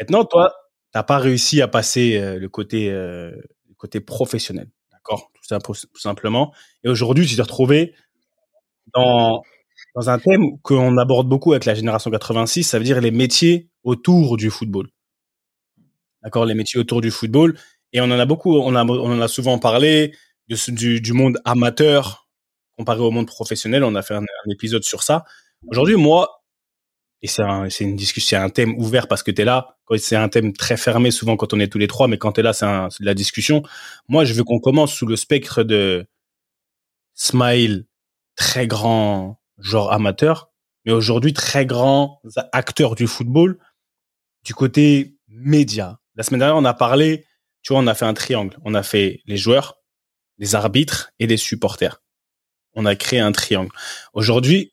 Maintenant, 0.00 0.24
toi, 0.24 0.54
t'as 0.92 1.02
pas 1.02 1.18
réussi 1.18 1.62
à 1.62 1.68
passer 1.68 2.18
euh, 2.18 2.38
le 2.38 2.48
côté 2.48 2.90
euh, 2.90 3.32
le 3.68 3.74
côté 3.76 4.00
professionnel 4.00 4.70
tout, 5.64 5.98
simplement. 5.98 6.52
Et 6.84 6.88
aujourd'hui, 6.88 7.26
tu 7.26 7.36
t'es 7.36 7.42
retrouvé 7.42 7.94
dans, 8.94 9.42
dans 9.94 10.10
un 10.10 10.18
thème 10.18 10.58
qu'on 10.62 10.96
aborde 10.96 11.28
beaucoup 11.28 11.52
avec 11.52 11.64
la 11.64 11.74
génération 11.74 12.10
86, 12.10 12.64
ça 12.64 12.78
veut 12.78 12.84
dire 12.84 13.00
les 13.00 13.10
métiers 13.10 13.68
autour 13.84 14.36
du 14.36 14.50
football. 14.50 14.88
D'accord, 16.22 16.46
les 16.46 16.54
métiers 16.54 16.80
autour 16.80 17.00
du 17.00 17.10
football. 17.10 17.56
Et 17.92 18.00
on 18.00 18.04
en 18.04 18.18
a 18.18 18.26
beaucoup, 18.26 18.56
on, 18.56 18.74
en 18.74 19.20
a 19.20 19.28
souvent 19.28 19.58
parlé 19.58 20.14
du, 20.48 21.12
monde 21.12 21.38
amateur 21.44 22.28
comparé 22.76 23.00
au 23.00 23.10
monde 23.10 23.26
professionnel. 23.26 23.84
On 23.84 23.94
a 23.94 24.02
fait 24.02 24.14
un 24.14 24.24
épisode 24.50 24.84
sur 24.84 25.02
ça. 25.02 25.24
Aujourd'hui, 25.66 25.96
moi, 25.96 26.37
et 27.22 27.26
c'est 27.26 27.42
un, 27.42 27.68
une 27.68 27.96
discussion, 27.96 28.38
c'est 28.38 28.42
un 28.42 28.48
thème 28.48 28.78
ouvert 28.78 29.08
parce 29.08 29.22
que 29.22 29.30
tu 29.30 29.42
es 29.42 29.44
là. 29.44 29.76
C'est 29.96 30.16
un 30.16 30.28
thème 30.28 30.52
très 30.52 30.76
fermé 30.76 31.10
souvent 31.10 31.36
quand 31.36 31.52
on 31.52 31.60
est 31.60 31.68
tous 31.68 31.78
les 31.78 31.88
trois, 31.88 32.06
mais 32.06 32.18
quand 32.18 32.32
tu 32.32 32.40
es 32.40 32.42
là, 32.42 32.52
c'est 32.52 32.66
de 32.66 33.04
la 33.04 33.14
discussion. 33.14 33.62
Moi, 34.08 34.24
je 34.24 34.34
veux 34.34 34.44
qu'on 34.44 34.60
commence 34.60 34.92
sous 34.92 35.06
le 35.06 35.16
spectre 35.16 35.62
de 35.62 36.06
Smile, 37.14 37.86
très 38.36 38.68
grand 38.68 39.40
genre 39.58 39.92
amateur, 39.92 40.52
mais 40.84 40.92
aujourd'hui 40.92 41.32
très 41.32 41.66
grand 41.66 42.20
acteur 42.52 42.94
du 42.94 43.08
football, 43.08 43.58
du 44.44 44.54
côté 44.54 45.16
média. 45.26 45.98
La 46.14 46.22
semaine 46.22 46.40
dernière, 46.40 46.56
on 46.56 46.64
a 46.64 46.74
parlé, 46.74 47.24
tu 47.62 47.72
vois, 47.72 47.82
on 47.82 47.86
a 47.88 47.94
fait 47.94 48.04
un 48.04 48.14
triangle. 48.14 48.56
On 48.64 48.74
a 48.74 48.84
fait 48.84 49.22
les 49.26 49.36
joueurs, 49.36 49.80
les 50.38 50.54
arbitres 50.54 51.10
et 51.18 51.26
les 51.26 51.36
supporters. 51.36 52.00
On 52.74 52.86
a 52.86 52.94
créé 52.94 53.18
un 53.18 53.32
triangle. 53.32 53.72
Aujourd'hui, 54.12 54.72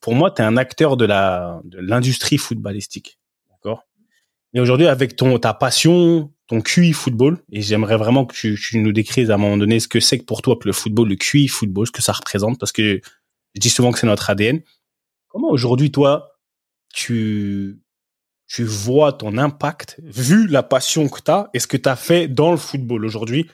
pour 0.00 0.14
moi, 0.14 0.30
tu 0.30 0.42
es 0.42 0.44
un 0.44 0.56
acteur 0.56 0.96
de 0.96 1.04
la 1.04 1.60
de 1.64 1.78
l'industrie 1.78 2.38
footballistique. 2.38 3.18
D'accord? 3.50 3.84
Et 4.54 4.60
aujourd'hui, 4.60 4.86
avec 4.86 5.16
ton 5.16 5.38
ta 5.38 5.54
passion, 5.54 6.32
ton 6.46 6.60
QI 6.60 6.92
football, 6.92 7.38
et 7.50 7.62
j'aimerais 7.62 7.96
vraiment 7.96 8.24
que 8.24 8.34
tu, 8.34 8.58
tu, 8.60 8.78
nous 8.78 8.92
décrives 8.92 9.30
à 9.30 9.34
un 9.34 9.38
moment 9.38 9.56
donné 9.56 9.80
ce 9.80 9.88
que 9.88 10.00
c'est 10.00 10.18
que 10.18 10.24
pour 10.24 10.42
toi 10.42 10.56
que 10.56 10.68
le 10.68 10.72
football, 10.72 11.08
le 11.08 11.16
QI 11.16 11.48
football, 11.48 11.86
ce 11.86 11.92
que 11.92 12.02
ça 12.02 12.12
représente, 12.12 12.58
parce 12.58 12.72
que 12.72 13.00
je 13.54 13.60
dis 13.60 13.70
souvent 13.70 13.92
que 13.92 13.98
c'est 13.98 14.06
notre 14.06 14.30
ADN. 14.30 14.62
Comment 15.28 15.50
aujourd'hui, 15.50 15.90
toi, 15.90 16.38
tu 16.94 17.80
tu 18.48 18.64
vois 18.64 19.12
ton 19.12 19.38
impact, 19.38 20.00
vu 20.02 20.46
la 20.46 20.62
passion 20.62 21.08
que 21.08 21.20
tu 21.20 21.30
as 21.30 21.50
et 21.52 21.58
ce 21.58 21.66
que 21.66 21.76
tu 21.76 21.88
as 21.88 21.96
fait 21.96 22.28
dans 22.28 22.52
le 22.52 22.56
football 22.56 23.04
aujourd'hui, 23.04 23.50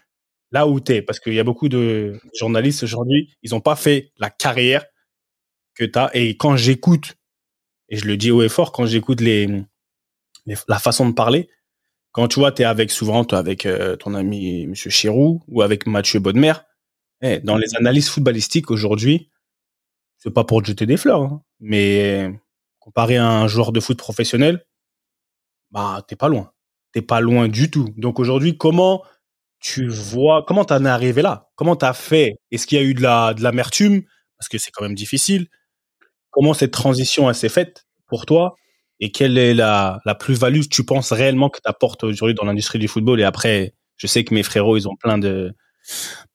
là 0.51 0.67
où 0.67 0.81
tu 0.81 0.93
es. 0.93 1.03
Parce 1.03 1.19
qu'il 1.19 1.35
y 1.35 1.41
a 1.41 1.45
beaucoup 1.45 1.69
de 1.69 2.21
journalistes 2.39 2.83
aujourd'hui, 2.83 3.35
ils 3.43 3.53
n'ont 3.53 3.61
pas 3.61 3.77
fait 3.77 4.13
la 4.19 4.29
carrière 4.31 4.85
que 5.75 5.85
tu 5.85 5.99
as. 5.99 6.11
Et 6.15 6.37
quand 6.37 6.57
j'écoute, 6.57 7.17
et 7.89 7.97
je 7.97 8.07
le 8.07 8.17
dis 8.17 8.31
haut 8.31 8.43
et 8.43 8.49
fort, 8.49 8.73
quand 8.73 8.87
j'écoute 8.87 9.21
les, 9.21 9.49
la 10.69 10.79
façon 10.79 11.09
de 11.09 11.15
parler, 11.15 11.49
quand 12.13 12.29
tu 12.29 12.41
vois, 12.41 12.53
tu 12.53 12.63
es 12.63 12.65
avec 12.65 12.91
souvent 12.91 13.23
avec 13.25 13.67
euh, 13.67 13.97
ton 13.97 14.15
ami 14.15 14.67
Monsieur 14.67 14.91
Chirou 14.91 15.43
ou 15.49 15.63
avec 15.63 15.87
Mathieu 15.87 16.21
Bodmer, 16.21 16.55
eh, 17.23 17.41
dans 17.41 17.57
les 17.57 17.75
analyses 17.77 18.09
footballistiques 18.09 18.71
aujourd'hui, 18.71 19.31
c'est 20.19 20.33
pas 20.33 20.45
pour 20.45 20.63
te 20.63 20.69
jeter 20.69 20.87
des 20.87 20.97
fleurs, 20.97 21.23
hein, 21.23 21.43
mais 21.61 22.31
comparé 22.79 23.17
à 23.17 23.27
un 23.27 23.47
joueur 23.47 23.73
de 23.73 23.81
foot 23.81 23.97
professionnel, 23.97 24.67
bah 25.71 26.05
t'es 26.07 26.17
pas 26.17 26.29
loin, 26.29 26.53
t'es 26.93 27.03
pas 27.03 27.21
loin 27.21 27.49
du 27.49 27.71
tout. 27.71 27.89
Donc 27.97 28.19
aujourd'hui, 28.19 28.59
comment 28.59 29.05
tu 29.61 29.89
vois, 29.89 30.45
comment 30.47 30.65
t'en 30.65 30.85
es 30.85 30.89
arrivé 30.89 31.23
là? 31.23 31.51
Comment 31.55 31.77
t'as 31.77 31.93
fait? 31.93 32.37
Est-ce 32.51 32.67
qu'il 32.67 32.79
y 32.79 32.81
a 32.81 32.85
eu 32.85 32.95
de 32.95 33.03
la 33.03 33.35
de 33.35 33.43
l'amertume? 33.43 34.03
Parce 34.37 34.49
que 34.49 34.59
c'est 34.59 34.73
quand 34.73 34.83
même 34.83 34.97
difficile 34.97 35.49
Comment 36.33 36.55
cette 36.55 36.73
transition 36.73 37.33
s'est 37.33 37.49
faite 37.49 37.87
pour 38.09 38.27
toi 38.27 38.57
et 38.99 39.13
quelle 39.13 39.39
est 39.39 39.55
la, 39.55 40.01
la 40.05 40.17
plus-value 40.17 40.63
que 40.63 40.69
tu 40.69 40.85
penses 40.85 41.13
réellement 41.13 41.49
que 41.49 41.59
tu 41.59 41.69
apportes 41.69 42.03
aujourd'hui 42.03 42.35
dans 42.35 42.45
l'industrie 42.45 42.81
du 42.81 42.89
football? 42.89 43.21
Et 43.21 43.25
après, 43.25 43.75
je 43.97 44.09
sais 44.09 44.25
que 44.25 44.35
mes 44.35 44.43
frérots, 44.43 44.77
ils 44.77 44.89
ont 44.89 44.97
plein 44.97 45.19
de, 45.19 45.55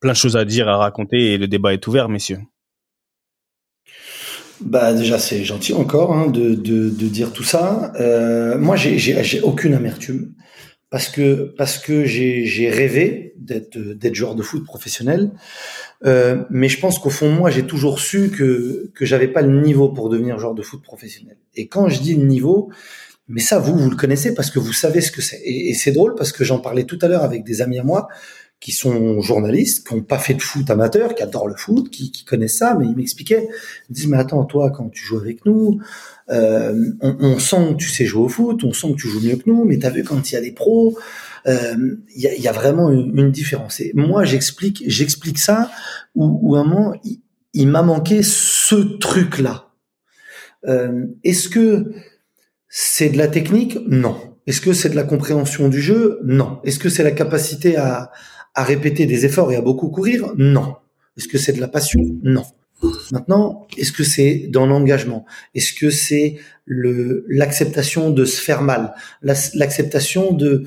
plein 0.00 0.12
de 0.12 0.16
choses 0.16 0.36
à 0.36 0.44
dire, 0.44 0.68
à 0.68 0.76
raconter 0.76 1.32
et 1.32 1.38
le 1.38 1.48
débat 1.48 1.74
est 1.74 1.86
ouvert, 1.86 2.08
messieurs. 2.08 2.40
Bah 4.60 4.92
déjà 4.92 5.18
c'est 5.20 5.44
gentil 5.44 5.72
encore 5.72 6.12
hein, 6.12 6.26
de, 6.26 6.54
de, 6.54 7.08
dire 7.08 7.32
tout 7.32 7.44
ça. 7.44 7.92
Euh, 8.00 8.58
moi 8.58 8.74
j'ai 8.74 9.40
aucune 9.42 9.74
amertume 9.74 10.34
parce 10.90 11.08
que 11.08 11.54
parce 11.56 11.78
que 11.78 12.04
j'ai 12.04 12.70
rêvé 12.70 13.34
d'être 13.38 13.78
d'être 13.78 14.14
joueur 14.14 14.34
de 14.34 14.42
foot 14.42 14.64
professionnel. 14.64 15.30
Euh, 16.04 16.44
mais 16.50 16.68
je 16.68 16.78
pense 16.78 16.98
qu'au 16.98 17.10
fond, 17.10 17.30
moi, 17.30 17.50
j'ai 17.50 17.66
toujours 17.66 17.98
su 17.98 18.30
que 18.30 18.90
que 18.94 19.04
j'avais 19.04 19.28
pas 19.28 19.42
le 19.42 19.60
niveau 19.60 19.88
pour 19.88 20.08
devenir 20.08 20.38
joueur 20.38 20.54
de 20.54 20.62
foot 20.62 20.82
professionnel. 20.82 21.36
Et 21.56 21.66
quand 21.66 21.88
je 21.88 22.00
dis 22.00 22.14
le 22.14 22.24
niveau, 22.24 22.70
mais 23.28 23.40
ça, 23.40 23.58
vous, 23.58 23.76
vous 23.76 23.90
le 23.90 23.96
connaissez 23.96 24.34
parce 24.34 24.50
que 24.50 24.58
vous 24.58 24.72
savez 24.72 25.00
ce 25.00 25.12
que 25.12 25.20
c'est. 25.20 25.40
Et, 25.44 25.74
c'est 25.74 25.92
drôle 25.92 26.14
parce 26.14 26.32
que 26.32 26.44
j'en 26.44 26.58
parlais 26.58 26.84
tout 26.84 26.98
à 27.02 27.08
l'heure 27.08 27.24
avec 27.24 27.44
des 27.44 27.60
amis 27.60 27.78
à 27.78 27.84
moi 27.84 28.08
qui 28.60 28.72
sont 28.72 29.20
journalistes, 29.20 29.86
qui 29.86 29.94
n'ont 29.94 30.02
pas 30.02 30.18
fait 30.18 30.34
de 30.34 30.42
foot 30.42 30.68
amateur, 30.68 31.14
qui 31.14 31.22
adorent 31.22 31.46
le 31.46 31.54
foot, 31.54 31.90
qui, 31.90 32.10
qui 32.10 32.24
connaissent 32.24 32.58
ça, 32.58 32.74
mais 32.74 32.86
ils 32.86 32.96
m'expliquaient, 32.96 33.48
ils 33.88 33.92
disent, 33.92 34.08
mais 34.08 34.16
attends, 34.16 34.44
toi, 34.46 34.70
quand 34.70 34.88
tu 34.88 35.04
joues 35.04 35.18
avec 35.18 35.46
nous, 35.46 35.78
euh, 36.30 36.74
on, 37.00 37.16
on, 37.20 37.38
sent 37.38 37.68
que 37.70 37.74
tu 37.74 37.88
sais 37.88 38.04
jouer 38.04 38.24
au 38.24 38.28
foot, 38.28 38.64
on 38.64 38.72
sent 38.72 38.88
que 38.92 38.96
tu 38.96 39.08
joues 39.08 39.20
mieux 39.20 39.36
que 39.36 39.44
nous, 39.46 39.64
mais 39.64 39.78
t'as 39.78 39.90
vu 39.90 40.02
quand 40.02 40.28
il 40.28 40.34
y 40.34 40.36
a 40.36 40.40
des 40.40 40.50
pros, 40.50 40.98
euh, 41.48 41.96
il 42.14 42.22
y, 42.22 42.26
a, 42.26 42.34
y, 42.34 42.48
a, 42.48 42.52
vraiment 42.52 42.90
une, 42.90 43.30
différence. 43.30 43.80
Et 43.80 43.92
moi, 43.94 44.24
j'explique, 44.24 44.84
j'explique 44.86 45.38
ça 45.38 45.70
où, 46.14 46.38
où 46.42 46.56
un 46.56 46.64
moment, 46.64 46.94
il 47.54 47.68
m'a 47.68 47.82
manqué 47.82 48.22
ce 48.22 48.74
truc-là. 48.98 49.70
Euh, 50.66 51.06
est-ce 51.24 51.48
que 51.48 51.92
c'est 52.68 53.10
de 53.10 53.18
la 53.18 53.28
technique? 53.28 53.78
Non. 53.86 54.16
Est-ce 54.46 54.60
que 54.60 54.72
c'est 54.72 54.90
de 54.90 54.96
la 54.96 55.04
compréhension 55.04 55.68
du 55.68 55.80
jeu? 55.80 56.20
Non. 56.24 56.60
Est-ce 56.64 56.78
que 56.78 56.88
c'est 56.88 57.02
la 57.02 57.12
capacité 57.12 57.76
à, 57.76 58.10
à 58.54 58.64
répéter 58.64 59.06
des 59.06 59.24
efforts 59.24 59.50
et 59.52 59.56
à 59.56 59.62
beaucoup 59.62 59.88
courir? 59.88 60.32
Non. 60.36 60.76
Est-ce 61.16 61.28
que 61.28 61.38
c'est 61.38 61.52
de 61.52 61.60
la 61.60 61.68
passion? 61.68 62.00
Non. 62.22 62.44
Maintenant, 63.10 63.66
est-ce 63.76 63.92
que 63.92 64.04
c'est 64.04 64.46
dans 64.48 64.66
l'engagement? 64.66 65.24
Est-ce 65.54 65.72
que 65.72 65.90
c'est 65.90 66.36
l'acceptation 66.66 68.10
de 68.10 68.24
se 68.24 68.40
faire 68.40 68.62
mal, 68.62 68.94
l'acceptation 69.22 70.32
de 70.32 70.64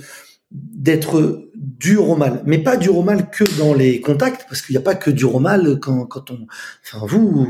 d'être 0.51 1.49
dur 1.55 2.09
au 2.09 2.15
mal, 2.15 2.43
mais 2.45 2.57
pas 2.57 2.75
dur 2.75 2.97
au 2.97 3.03
mal 3.03 3.29
que 3.29 3.43
dans 3.57 3.73
les 3.73 4.01
contacts, 4.01 4.45
parce 4.49 4.61
qu'il 4.61 4.73
n'y 4.73 4.77
a 4.77 4.83
pas 4.83 4.95
que 4.95 5.09
dur 5.09 5.35
au 5.35 5.39
mal 5.39 5.79
quand, 5.79 6.05
quand 6.05 6.31
on, 6.31 6.47
enfin 6.83 7.05
vous, 7.05 7.47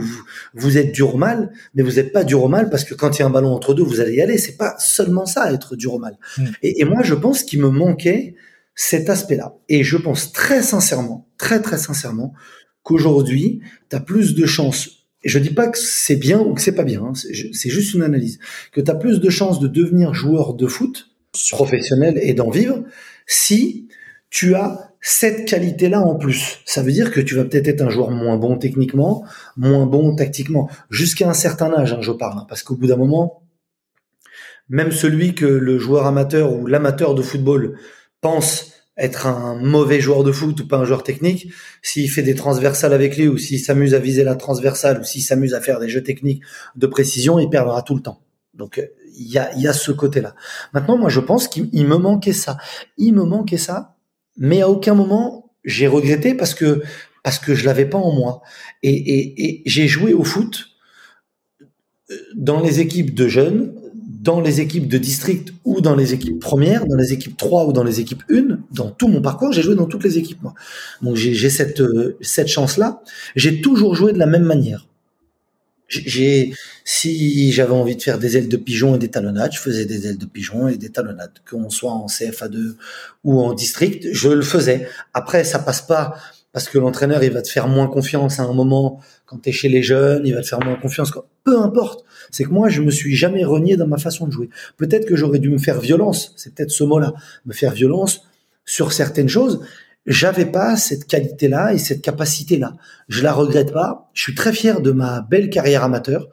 vous, 0.53 0.77
êtes 0.77 0.91
dur 0.91 1.15
au 1.15 1.17
mal, 1.17 1.51
mais 1.73 1.83
vous 1.83 1.93
n'êtes 1.93 2.13
pas 2.13 2.23
dur 2.23 2.43
au 2.43 2.47
mal 2.47 2.69
parce 2.69 2.83
que 2.83 2.93
quand 2.93 3.17
il 3.17 3.21
y 3.21 3.23
a 3.23 3.27
un 3.27 3.31
ballon 3.31 3.53
entre 3.53 3.73
deux, 3.73 3.83
vous 3.83 3.99
allez 3.99 4.15
y 4.15 4.21
aller. 4.21 4.37
C'est 4.37 4.57
pas 4.57 4.75
seulement 4.79 5.25
ça, 5.25 5.51
être 5.51 5.75
dur 5.75 5.93
au 5.93 5.99
mal. 5.99 6.17
Mm. 6.37 6.45
Et, 6.61 6.81
et, 6.81 6.85
moi, 6.85 7.01
je 7.03 7.15
pense 7.15 7.43
qu'il 7.43 7.61
me 7.61 7.69
manquait 7.69 8.35
cet 8.75 9.09
aspect-là. 9.09 9.55
Et 9.69 9.83
je 9.83 9.97
pense 9.97 10.31
très 10.31 10.61
sincèrement, 10.61 11.27
très 11.37 11.61
très 11.61 11.77
sincèrement, 11.77 12.33
qu'aujourd'hui, 12.83 13.61
tu 13.89 13.95
as 13.95 13.99
plus 13.99 14.35
de 14.35 14.45
chances, 14.45 15.07
et 15.23 15.29
je 15.29 15.39
dis 15.39 15.53
pas 15.53 15.67
que 15.67 15.77
c'est 15.77 16.15
bien 16.15 16.39
ou 16.39 16.53
que 16.53 16.61
c'est 16.61 16.75
pas 16.75 16.83
bien, 16.83 17.03
hein, 17.03 17.13
c'est 17.13 17.69
juste 17.69 17.93
une 17.93 18.01
analyse, 18.01 18.39
que 18.71 18.81
tu 18.81 18.89
as 18.89 18.95
plus 18.95 19.19
de 19.19 19.29
chances 19.29 19.59
de 19.59 19.67
devenir 19.67 20.13
joueur 20.13 20.53
de 20.53 20.67
foot 20.67 21.10
professionnel 21.51 22.19
et 22.21 22.33
d'en 22.33 22.49
vivre 22.49 22.83
si 23.25 23.87
tu 24.29 24.55
as 24.55 24.91
cette 25.01 25.47
qualité-là 25.47 25.99
en 25.99 26.15
plus. 26.15 26.59
Ça 26.65 26.83
veut 26.83 26.91
dire 26.91 27.11
que 27.11 27.19
tu 27.19 27.35
vas 27.35 27.43
peut-être 27.43 27.67
être 27.67 27.81
un 27.81 27.89
joueur 27.89 28.11
moins 28.11 28.37
bon 28.37 28.57
techniquement, 28.57 29.25
moins 29.57 29.85
bon 29.87 30.15
tactiquement, 30.15 30.69
jusqu'à 30.89 31.27
un 31.27 31.33
certain 31.33 31.73
âge, 31.73 31.93
hein, 31.93 32.01
je 32.01 32.11
parle, 32.11 32.39
hein, 32.39 32.45
parce 32.47 32.61
qu'au 32.61 32.75
bout 32.75 32.87
d'un 32.87 32.97
moment, 32.97 33.43
même 34.69 34.91
celui 34.91 35.33
que 35.33 35.45
le 35.45 35.79
joueur 35.79 36.05
amateur 36.05 36.53
ou 36.53 36.67
l'amateur 36.67 37.15
de 37.15 37.21
football 37.21 37.77
pense 38.21 38.71
être 38.95 39.25
un 39.25 39.55
mauvais 39.55 39.99
joueur 39.99 40.23
de 40.23 40.31
foot 40.31 40.59
ou 40.61 40.67
pas 40.67 40.77
un 40.77 40.85
joueur 40.85 41.03
technique, 41.03 41.51
s'il 41.81 42.09
fait 42.09 42.21
des 42.21 42.35
transversales 42.35 42.93
avec 42.93 43.17
lui 43.17 43.27
ou 43.27 43.37
s'il 43.37 43.59
s'amuse 43.59 43.95
à 43.95 43.99
viser 43.99 44.23
la 44.23 44.35
transversale 44.35 44.99
ou 45.01 45.03
s'il 45.03 45.23
s'amuse 45.23 45.55
à 45.55 45.61
faire 45.61 45.79
des 45.79 45.89
jeux 45.89 46.03
techniques 46.03 46.43
de 46.75 46.87
précision, 46.87 47.39
il 47.39 47.49
perdra 47.49 47.81
tout 47.81 47.95
le 47.95 48.01
temps. 48.01 48.21
Donc 48.53 48.79
il 49.17 49.27
y 49.31 49.67
a, 49.67 49.73
ce 49.73 49.91
côté-là. 49.91 50.35
Maintenant, 50.73 50.97
moi, 50.97 51.09
je 51.09 51.19
pense 51.19 51.47
qu'il 51.47 51.87
me 51.87 51.97
manquait 51.97 52.33
ça. 52.33 52.57
Il 52.97 53.13
me 53.13 53.23
manquait 53.23 53.57
ça, 53.57 53.95
mais 54.37 54.61
à 54.61 54.69
aucun 54.69 54.93
moment 54.93 55.51
j'ai 55.63 55.85
regretté 55.87 56.33
parce 56.33 56.55
que 56.55 56.81
parce 57.23 57.37
que 57.37 57.53
je 57.53 57.65
l'avais 57.65 57.85
pas 57.85 57.99
en 57.99 58.11
moi. 58.11 58.41
Et, 58.81 58.89
et, 58.89 59.45
et 59.45 59.61
j'ai 59.67 59.87
joué 59.87 60.11
au 60.13 60.23
foot 60.23 60.69
euh, 62.09 62.15
dans 62.35 62.59
les 62.61 62.79
équipes 62.79 63.13
de 63.13 63.27
jeunes 63.27 63.75
dans 64.21 64.39
les 64.39 64.61
équipes 64.61 64.87
de 64.87 64.99
district 64.99 65.51
ou 65.65 65.81
dans 65.81 65.95
les 65.95 66.13
équipes 66.13 66.39
premières, 66.39 66.85
dans 66.85 66.95
les 66.95 67.11
équipes 67.11 67.35
3 67.37 67.65
ou 67.65 67.73
dans 67.73 67.83
les 67.83 67.99
équipes 67.99 68.23
1, 68.29 68.59
dans 68.71 68.91
tout 68.91 69.07
mon 69.07 69.21
parcours, 69.21 69.51
j'ai 69.51 69.63
joué 69.63 69.75
dans 69.75 69.87
toutes 69.87 70.03
les 70.03 70.17
équipes, 70.19 70.43
moi. 70.43 70.53
Donc 71.01 71.15
j'ai 71.15 71.49
cette, 71.49 71.81
euh, 71.81 72.17
cette 72.21 72.47
chance-là. 72.47 73.01
J'ai 73.35 73.61
toujours 73.61 73.95
joué 73.95 74.13
de 74.13 74.19
la 74.19 74.27
même 74.27 74.43
manière. 74.43 74.85
J'ai, 75.91 76.53
si 76.85 77.51
j'avais 77.51 77.73
envie 77.73 77.95
de 77.95 78.01
faire 78.01 78.17
des 78.17 78.37
ailes 78.37 78.47
de 78.47 78.57
pigeon 78.57 78.95
et 78.95 78.97
des 78.97 79.09
talonnades, 79.09 79.51
je 79.53 79.59
faisais 79.59 79.85
des 79.85 80.07
ailes 80.07 80.17
de 80.17 80.25
pigeon 80.25 80.67
et 80.67 80.77
des 80.77 80.89
talonnades. 80.89 81.33
Qu'on 81.49 81.69
soit 81.69 81.91
en 81.91 82.07
CFA2 82.07 82.75
ou 83.23 83.41
en 83.41 83.53
district, 83.53 84.07
je 84.11 84.29
le 84.29 84.41
faisais. 84.41 84.87
Après, 85.13 85.43
ça 85.43 85.59
passe 85.59 85.81
pas 85.81 86.15
parce 86.53 86.67
que 86.67 86.77
l'entraîneur, 86.77 87.23
il 87.23 87.31
va 87.31 87.41
te 87.41 87.47
faire 87.47 87.67
moins 87.67 87.87
confiance 87.87 88.39
à 88.39 88.43
un 88.43 88.53
moment 88.53 88.99
quand 89.25 89.37
tu 89.37 89.49
es 89.49 89.51
chez 89.53 89.69
les 89.69 89.83
jeunes, 89.83 90.25
il 90.25 90.33
va 90.33 90.41
te 90.41 90.47
faire 90.47 90.59
moins 90.59 90.75
confiance. 90.75 91.13
Peu 91.45 91.57
importe. 91.57 92.03
C'est 92.31 92.43
que 92.43 92.49
moi, 92.49 92.67
je 92.67 92.81
me 92.81 92.91
suis 92.91 93.15
jamais 93.15 93.45
renié 93.45 93.77
dans 93.77 93.87
ma 93.87 93.97
façon 93.97 94.27
de 94.27 94.31
jouer. 94.31 94.49
Peut-être 94.77 95.05
que 95.05 95.15
j'aurais 95.15 95.39
dû 95.39 95.49
me 95.49 95.57
faire 95.57 95.79
violence. 95.79 96.33
C'est 96.35 96.53
peut-être 96.53 96.71
ce 96.71 96.83
mot-là. 96.83 97.13
Me 97.45 97.53
faire 97.53 97.71
violence 97.71 98.25
sur 98.65 98.91
certaines 98.91 99.29
choses. 99.29 99.61
J'avais 100.05 100.45
pas 100.45 100.77
cette 100.77 101.05
qualité-là 101.05 101.73
et 101.73 101.77
cette 101.77 102.01
capacité-là. 102.01 102.73
Je 103.07 103.21
la 103.21 103.33
regrette 103.33 103.71
pas. 103.71 104.09
Je 104.13 104.23
suis 104.23 104.35
très 104.35 104.51
fier 104.51 104.81
de 104.81 104.91
ma 104.91 105.21
belle 105.21 105.49
carrière 105.49 105.83
amateur. 105.83 106.27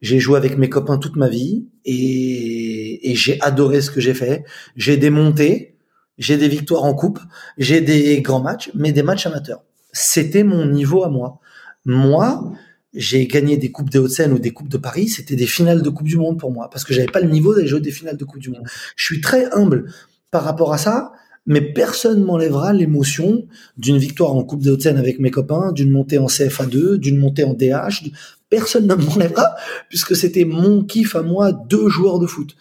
J'ai 0.00 0.18
joué 0.18 0.36
avec 0.36 0.58
mes 0.58 0.68
copains 0.68 0.98
toute 0.98 1.16
ma 1.16 1.28
vie 1.28 1.66
et, 1.84 3.14
j'ai 3.14 3.40
adoré 3.40 3.80
ce 3.80 3.90
que 3.90 4.00
j'ai 4.00 4.14
fait. 4.14 4.44
J'ai 4.76 4.96
des 4.96 5.10
montées, 5.10 5.76
j'ai 6.18 6.36
des 6.36 6.48
victoires 6.48 6.84
en 6.84 6.94
coupe, 6.94 7.20
j'ai 7.56 7.80
des 7.80 8.20
grands 8.20 8.42
matchs, 8.42 8.70
mais 8.74 8.92
des 8.92 9.02
matchs 9.02 9.26
amateurs. 9.26 9.62
C'était 9.92 10.42
mon 10.42 10.66
niveau 10.66 11.04
à 11.04 11.08
moi. 11.08 11.38
Moi, 11.84 12.52
j'ai 12.92 13.26
gagné 13.26 13.56
des 13.56 13.70
coupes 13.70 13.90
des 13.90 13.98
Hauts-de-Seine 13.98 14.32
ou 14.32 14.38
des 14.38 14.52
coupes 14.52 14.68
de 14.68 14.76
Paris, 14.76 15.08
c'était 15.08 15.36
des 15.36 15.46
finales 15.46 15.82
de 15.82 15.90
Coupe 15.90 16.06
du 16.06 16.16
Monde 16.16 16.38
pour 16.38 16.52
moi, 16.52 16.70
parce 16.70 16.84
que 16.84 16.94
j'avais 16.94 17.08
pas 17.08 17.20
le 17.20 17.28
niveau 17.28 17.54
d'aller 17.54 17.66
jouer 17.66 17.80
des 17.80 17.90
finales 17.90 18.16
de 18.16 18.24
Coupe 18.24 18.40
du 18.40 18.50
Monde. 18.50 18.66
Je 18.96 19.04
suis 19.04 19.20
très 19.20 19.52
humble 19.52 19.92
par 20.30 20.44
rapport 20.44 20.72
à 20.72 20.78
ça, 20.78 21.12
mais 21.46 21.60
personne 21.60 22.22
m'enlèvera 22.24 22.72
l'émotion 22.72 23.46
d'une 23.76 23.98
victoire 23.98 24.34
en 24.34 24.44
Coupe 24.44 24.62
des 24.62 24.70
Hauts-de-Seine 24.70 24.96
avec 24.96 25.18
mes 25.18 25.30
copains, 25.30 25.72
d'une 25.72 25.90
montée 25.90 26.18
en 26.18 26.26
CFA2, 26.26 26.96
d'une 26.96 27.18
montée 27.18 27.44
en 27.44 27.54
DH. 27.54 28.10
Personne 28.48 28.86
ne 28.86 28.94
m'enlèvera, 28.94 29.54
puisque 29.88 30.16
c'était 30.16 30.44
mon 30.44 30.84
kiff 30.84 31.16
à 31.16 31.22
moi, 31.22 31.52
deux 31.52 31.88
joueurs 31.88 32.18
de 32.18 32.26
foot. 32.26 32.56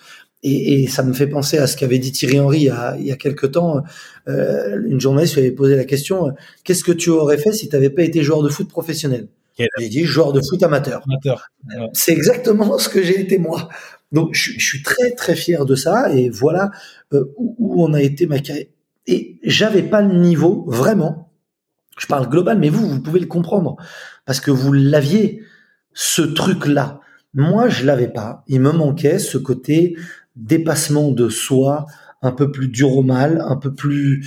Et, 0.46 0.84
et, 0.84 0.88
ça 0.88 1.04
me 1.04 1.14
fait 1.14 1.28
penser 1.28 1.58
à 1.58 1.68
ce 1.68 1.78
qu'avait 1.78 2.00
dit 2.00 2.12
Thierry 2.12 2.38
Henry 2.38 2.58
il 2.60 2.64
y 2.64 2.70
a, 2.70 2.98
il 3.00 3.06
y 3.06 3.12
a 3.14 3.16
quelque 3.16 3.48
temps. 3.48 3.82
Euh, 4.28 4.78
une 4.86 5.00
journaliste 5.00 5.36
lui 5.36 5.42
avait 5.42 5.52
posé 5.52 5.78
la 5.78 5.86
question 5.86 6.34
qu'est-ce 6.66 6.84
que 6.84 6.92
tu 6.92 7.10
aurais 7.10 7.38
fait 7.38 7.54
si 7.54 7.70
tu 7.70 7.76
n'avais 7.76 7.90
pas 7.90 8.04
été 8.04 8.24
joueur 8.24 8.44
de 8.44 8.50
foot 8.50 8.68
professionnel? 8.68 9.30
J'ai 9.58 9.90
dit 9.90 10.04
joueur 10.04 10.34
de 10.34 10.42
foot 10.42 10.62
amateur. 10.64 11.04
amateur. 11.08 11.50
C'est 11.94 12.12
exactement 12.12 12.78
ce 12.78 12.90
que 12.90 13.02
j'ai 13.04 13.20
été 13.22 13.38
moi. 13.38 13.70
Donc 14.14 14.34
je, 14.34 14.58
suis 14.60 14.84
très 14.84 15.12
très 15.12 15.36
fier 15.36 15.66
de 15.66 15.76
ça 15.76 16.14
et 16.14 16.30
voilà 16.30 16.72
euh, 17.14 17.26
où, 17.38 17.56
où, 17.58 17.84
on 17.84 17.94
a 17.94 18.02
été 18.02 18.26
ma 18.28 18.40
carrière. 18.40 18.68
Et 19.08 19.40
j'avais 19.44 19.84
pas 19.84 20.02
le 20.02 20.14
niveau 20.20 20.64
vraiment. 20.68 21.32
Je 21.98 22.08
parle 22.08 22.30
global, 22.30 22.58
mais 22.58 22.70
vous 22.70 22.88
vous 22.88 23.02
pouvez 23.02 23.20
le 23.20 23.26
comprendre 23.26 23.76
parce 24.26 24.40
que 24.40 24.52
vous 24.52 24.72
l'aviez 24.72 25.44
ce 25.94 26.22
truc 26.22 26.66
là. 26.68 27.02
Moi, 27.34 27.68
je 27.68 27.86
l'avais 27.86 28.08
pas. 28.08 28.44
Il 28.48 28.62
me 28.62 28.72
manquait 28.72 29.20
ce 29.20 29.38
côté 29.38 29.96
dépassement 30.36 31.12
de 31.12 31.30
soi, 31.30 31.86
un 32.22 32.32
peu 32.32 32.52
plus 32.52 32.68
dur 32.68 32.96
au 32.96 33.04
mal, 33.04 33.44
un 33.46 33.58
peu 33.58 33.74
plus 33.74 34.26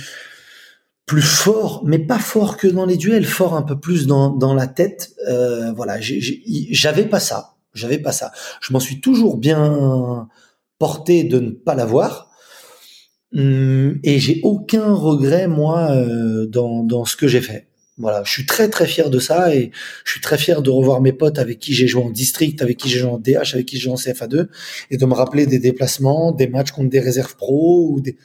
plus 1.05 1.21
fort, 1.21 1.83
mais 1.85 1.99
pas 1.99 2.19
fort 2.19 2.57
que 2.57 2.67
dans 2.67 2.85
les 2.85 2.97
duels, 2.97 3.25
fort 3.25 3.55
un 3.55 3.61
peu 3.61 3.79
plus 3.79 4.07
dans, 4.07 4.29
dans 4.29 4.53
la 4.53 4.67
tête. 4.67 5.13
Euh, 5.29 5.71
voilà, 5.71 5.97
j'avais 6.01 7.05
pas 7.05 7.21
ça, 7.21 7.55
j'avais 7.77 7.99
pas 7.99 8.11
ça. 8.11 8.31
Je 8.61 8.73
m'en 8.73 8.79
suis 8.79 8.99
toujours 9.01 9.37
bien 9.37 10.27
porté 10.79 11.23
de 11.23 11.39
ne 11.39 11.51
pas 11.51 11.75
l'avoir, 11.75 12.31
hum, 13.35 13.99
et 14.03 14.19
j'ai 14.19 14.39
aucun 14.43 14.93
regret 14.93 15.47
moi 15.47 15.91
euh, 15.91 16.45
dans, 16.47 16.83
dans 16.83 17.05
ce 17.05 17.15
que 17.15 17.27
j'ai 17.27 17.41
fait. 17.41 17.67
Voilà, 17.99 18.21
je 18.23 18.31
suis 18.31 18.45
très 18.45 18.69
très 18.69 18.85
fier 18.85 19.09
de 19.09 19.17
ça 19.17 19.55
et 19.55 19.71
je 20.05 20.11
suis 20.11 20.21
très 20.21 20.37
fier 20.37 20.61
de 20.61 20.69
revoir 20.69 21.01
mes 21.01 21.13
potes 21.13 21.39
avec 21.39 21.57
qui 21.57 21.73
j'ai 21.73 21.87
joué 21.87 22.03
en 22.03 22.11
district, 22.11 22.61
avec 22.61 22.77
qui 22.77 22.89
j'ai 22.89 22.99
joué 22.99 23.09
en 23.09 23.17
DH, 23.17 23.53
avec 23.55 23.65
qui 23.65 23.77
j'ai 23.77 23.83
joué 23.83 23.93
en 23.93 23.95
CFA2 23.95 24.49
et 24.91 24.97
de 24.97 25.05
me 25.07 25.13
rappeler 25.13 25.47
des 25.47 25.57
déplacements, 25.57 26.31
des 26.31 26.47
matchs 26.47 26.71
contre 26.71 26.89
des 26.89 26.99
réserves 26.99 27.35
pro 27.35 27.89
ou 27.91 28.01
des. 28.01 28.15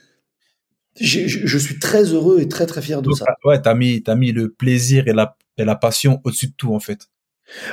Je, 1.00 1.26
je 1.26 1.58
suis 1.58 1.78
très 1.78 2.04
heureux 2.04 2.40
et 2.40 2.48
très 2.48 2.66
très 2.66 2.82
fier 2.82 3.00
de 3.00 3.10
ça. 3.12 3.24
Ouais, 3.44 3.62
t'as 3.62 3.72
mis 3.72 4.02
t'as 4.02 4.14
mis 4.14 4.32
le 4.32 4.50
plaisir 4.52 5.08
et 5.08 5.14
la 5.14 5.38
et 5.56 5.64
la 5.64 5.74
passion 5.74 6.20
au-dessus 6.24 6.48
de 6.48 6.54
tout 6.54 6.74
en 6.74 6.80
fait. 6.80 7.08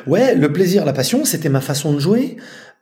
Ouais, 0.07 0.35
le 0.35 0.51
plaisir, 0.51 0.85
la 0.85 0.93
passion, 0.93 1.25
c'était 1.25 1.49
ma 1.49 1.61
façon 1.61 1.93
de 1.93 1.99
jouer. 1.99 2.37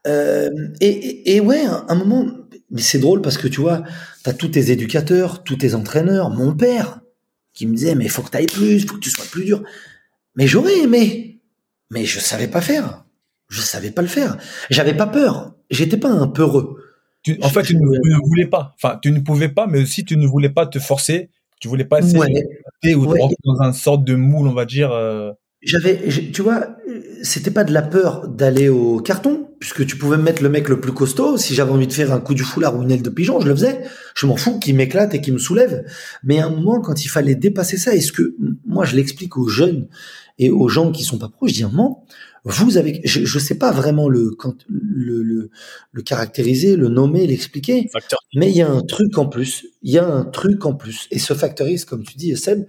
Euh, 0.08 0.50
et, 0.80 0.88
et, 0.88 1.36
et, 1.36 1.40
ouais, 1.40 1.66
un, 1.66 1.86
un 1.90 1.96
moment, 1.96 2.26
mais 2.72 2.82
c'est 2.82 3.00
drôle 3.00 3.22
parce 3.22 3.38
que 3.38 3.48
tu 3.48 3.62
vois, 3.62 3.84
t'as 4.24 4.34
tous 4.34 4.50
tes 4.50 4.72
éducateurs, 4.72 5.44
tous 5.44 5.58
tes 5.58 5.74
entraîneurs, 5.76 6.30
mon 6.30 6.56
père 6.56 7.02
qui 7.54 7.66
me 7.66 7.76
disait 7.76 7.96
mais 7.96 8.06
il 8.06 8.12
faut 8.12 8.22
que 8.22 8.30
tu 8.30 8.38
ailles 8.38 8.46
plus, 8.46 8.76
il 8.76 8.88
faut 8.88 8.96
que 8.96 9.02
tu 9.02 9.10
sois 9.10 9.26
plus 9.32 9.46
dur. 9.46 9.64
Mais 10.36 10.48
j'aurais 10.48 10.78
aimé, 10.80 11.42
mais 11.90 12.06
je 12.06 12.20
savais 12.20 12.48
pas 12.48 12.62
faire. 12.62 13.06
Je 13.50 13.62
savais 13.62 13.92
pas 13.92 14.02
le 14.02 14.08
faire. 14.08 14.38
J'avais 14.70 14.94
pas 14.94 15.08
peur. 15.08 15.56
J'étais 15.70 15.98
pas 15.98 16.10
un 16.10 16.28
peureux. 16.28 16.84
Tu, 17.24 17.38
en 17.42 17.50
fait, 17.50 17.64
tu 17.64 17.76
ne, 17.76 18.28
voulais 18.28 18.46
pas. 18.46 18.76
Enfin, 18.76 19.00
tu 19.02 19.12
ne 19.12 19.20
pouvais 19.20 19.50
pas, 19.50 19.68
mais 19.68 19.82
aussi 19.82 20.06
tu 20.06 20.18
ne 20.18 20.28
voulais 20.28 20.50
pas 20.50 20.68
te 20.68 20.80
forcer. 20.80 21.30
Tu 21.60 21.68
voulais 21.68 21.86
pas 21.86 22.00
essayer 22.00 22.46
de 22.84 22.96
ou 22.96 23.08
ouais. 23.08 23.20
dans 23.44 23.62
un 23.62 23.74
sorte 23.74 24.04
de 24.04 24.16
moule, 24.16 24.48
on 24.48 24.54
va 24.54 24.66
dire. 24.66 24.92
Euh. 24.92 25.32
J'avais, 25.64 26.08
tu 26.32 26.44
vois, 26.44 26.77
c'était 27.24 27.52
pas 27.52 27.64
de 27.64 27.74
la 27.74 27.82
peur 27.82 28.28
d'aller 28.28 28.70
au 28.70 29.00
carton, 29.00 29.50
puisque 29.60 29.86
tu 29.86 29.98
pouvais 29.98 30.18
mettre 30.18 30.44
le 30.44 30.50
mec 30.50 30.70
le 30.70 30.80
plus 30.80 30.92
costaud. 30.92 31.38
Si 31.38 31.56
j'avais 31.56 31.72
envie 31.72 31.88
de 31.88 31.94
faire 31.94 32.12
un 32.14 32.20
coup 32.20 32.34
du 32.34 32.44
foulard 32.44 32.78
ou 32.78 32.84
une 32.84 32.92
aile 32.92 33.02
de 33.02 33.10
pigeon, 33.10 33.40
je 33.40 33.48
le 33.48 33.56
faisais. 33.56 33.82
Je 34.16 34.26
m'en 34.26 34.36
fous 34.36 34.60
qu'il 34.60 34.76
m'éclate 34.76 35.14
et 35.14 35.22
qu'il 35.22 35.34
me 35.34 35.40
soulève. 35.40 35.86
Mais 36.24 36.40
à 36.40 36.48
un 36.48 36.50
moment, 36.50 36.82
quand 36.82 37.04
il 37.04 37.08
fallait 37.10 37.36
dépasser 37.36 37.78
ça, 37.78 37.96
est-ce 37.96 38.12
que 38.12 38.36
moi 38.66 38.86
je 38.86 38.96
l'explique 38.96 39.38
aux 39.38 39.48
jeunes 39.48 39.88
et 40.40 40.50
aux 40.50 40.68
gens 40.68 40.92
qui 40.92 41.04
sont 41.04 41.18
pas 41.18 41.30
proches, 41.30 41.52
je 41.52 41.56
dis 41.56 41.64
un 41.64 41.70
moment, 41.70 42.06
vous 42.46 42.78
avez, 42.78 43.02
je, 43.04 43.26
je 43.26 43.40
sais 43.40 43.56
pas 43.58 43.72
vraiment 43.72 44.08
le, 44.08 44.32
quand, 44.32 44.56
le, 44.70 45.22
le, 45.22 45.50
le 45.92 46.02
caractériser, 46.02 46.76
le 46.78 46.88
nommer, 46.88 47.28
l'expliquer, 47.28 47.90
mais 48.36 48.50
il 48.50 48.56
y 48.56 48.62
a 48.62 48.70
un 48.70 48.82
truc 48.82 49.18
en 49.18 49.26
plus. 49.26 49.66
Il 49.82 49.92
y 49.92 49.98
a 49.98 50.08
un 50.08 50.24
truc 50.24 50.66
en 50.66 50.74
plus. 50.74 51.08
Et 51.12 51.20
ce 51.20 51.34
factorise, 51.34 51.84
comme 51.84 52.04
tu 52.04 52.16
dis, 52.18 52.38
Seb, 52.38 52.66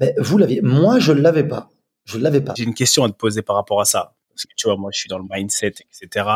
ben, 0.00 0.12
vous 0.18 0.36
l'aviez. 0.36 0.60
Moi, 0.60 0.98
je 0.98 1.12
l'avais 1.12 1.46
pas. 1.46 1.70
Je 2.04 2.18
l'avais 2.18 2.40
pas. 2.40 2.54
J'ai 2.56 2.64
une 2.64 2.74
question 2.74 3.04
à 3.04 3.08
te 3.08 3.14
poser 3.14 3.42
par 3.42 3.56
rapport 3.56 3.80
à 3.80 3.84
ça. 3.84 4.14
Parce 4.30 4.44
que 4.44 4.52
tu 4.56 4.66
vois, 4.66 4.76
moi, 4.76 4.90
je 4.92 4.98
suis 4.98 5.08
dans 5.08 5.18
le 5.18 5.24
mindset, 5.28 5.74
etc. 5.80 6.28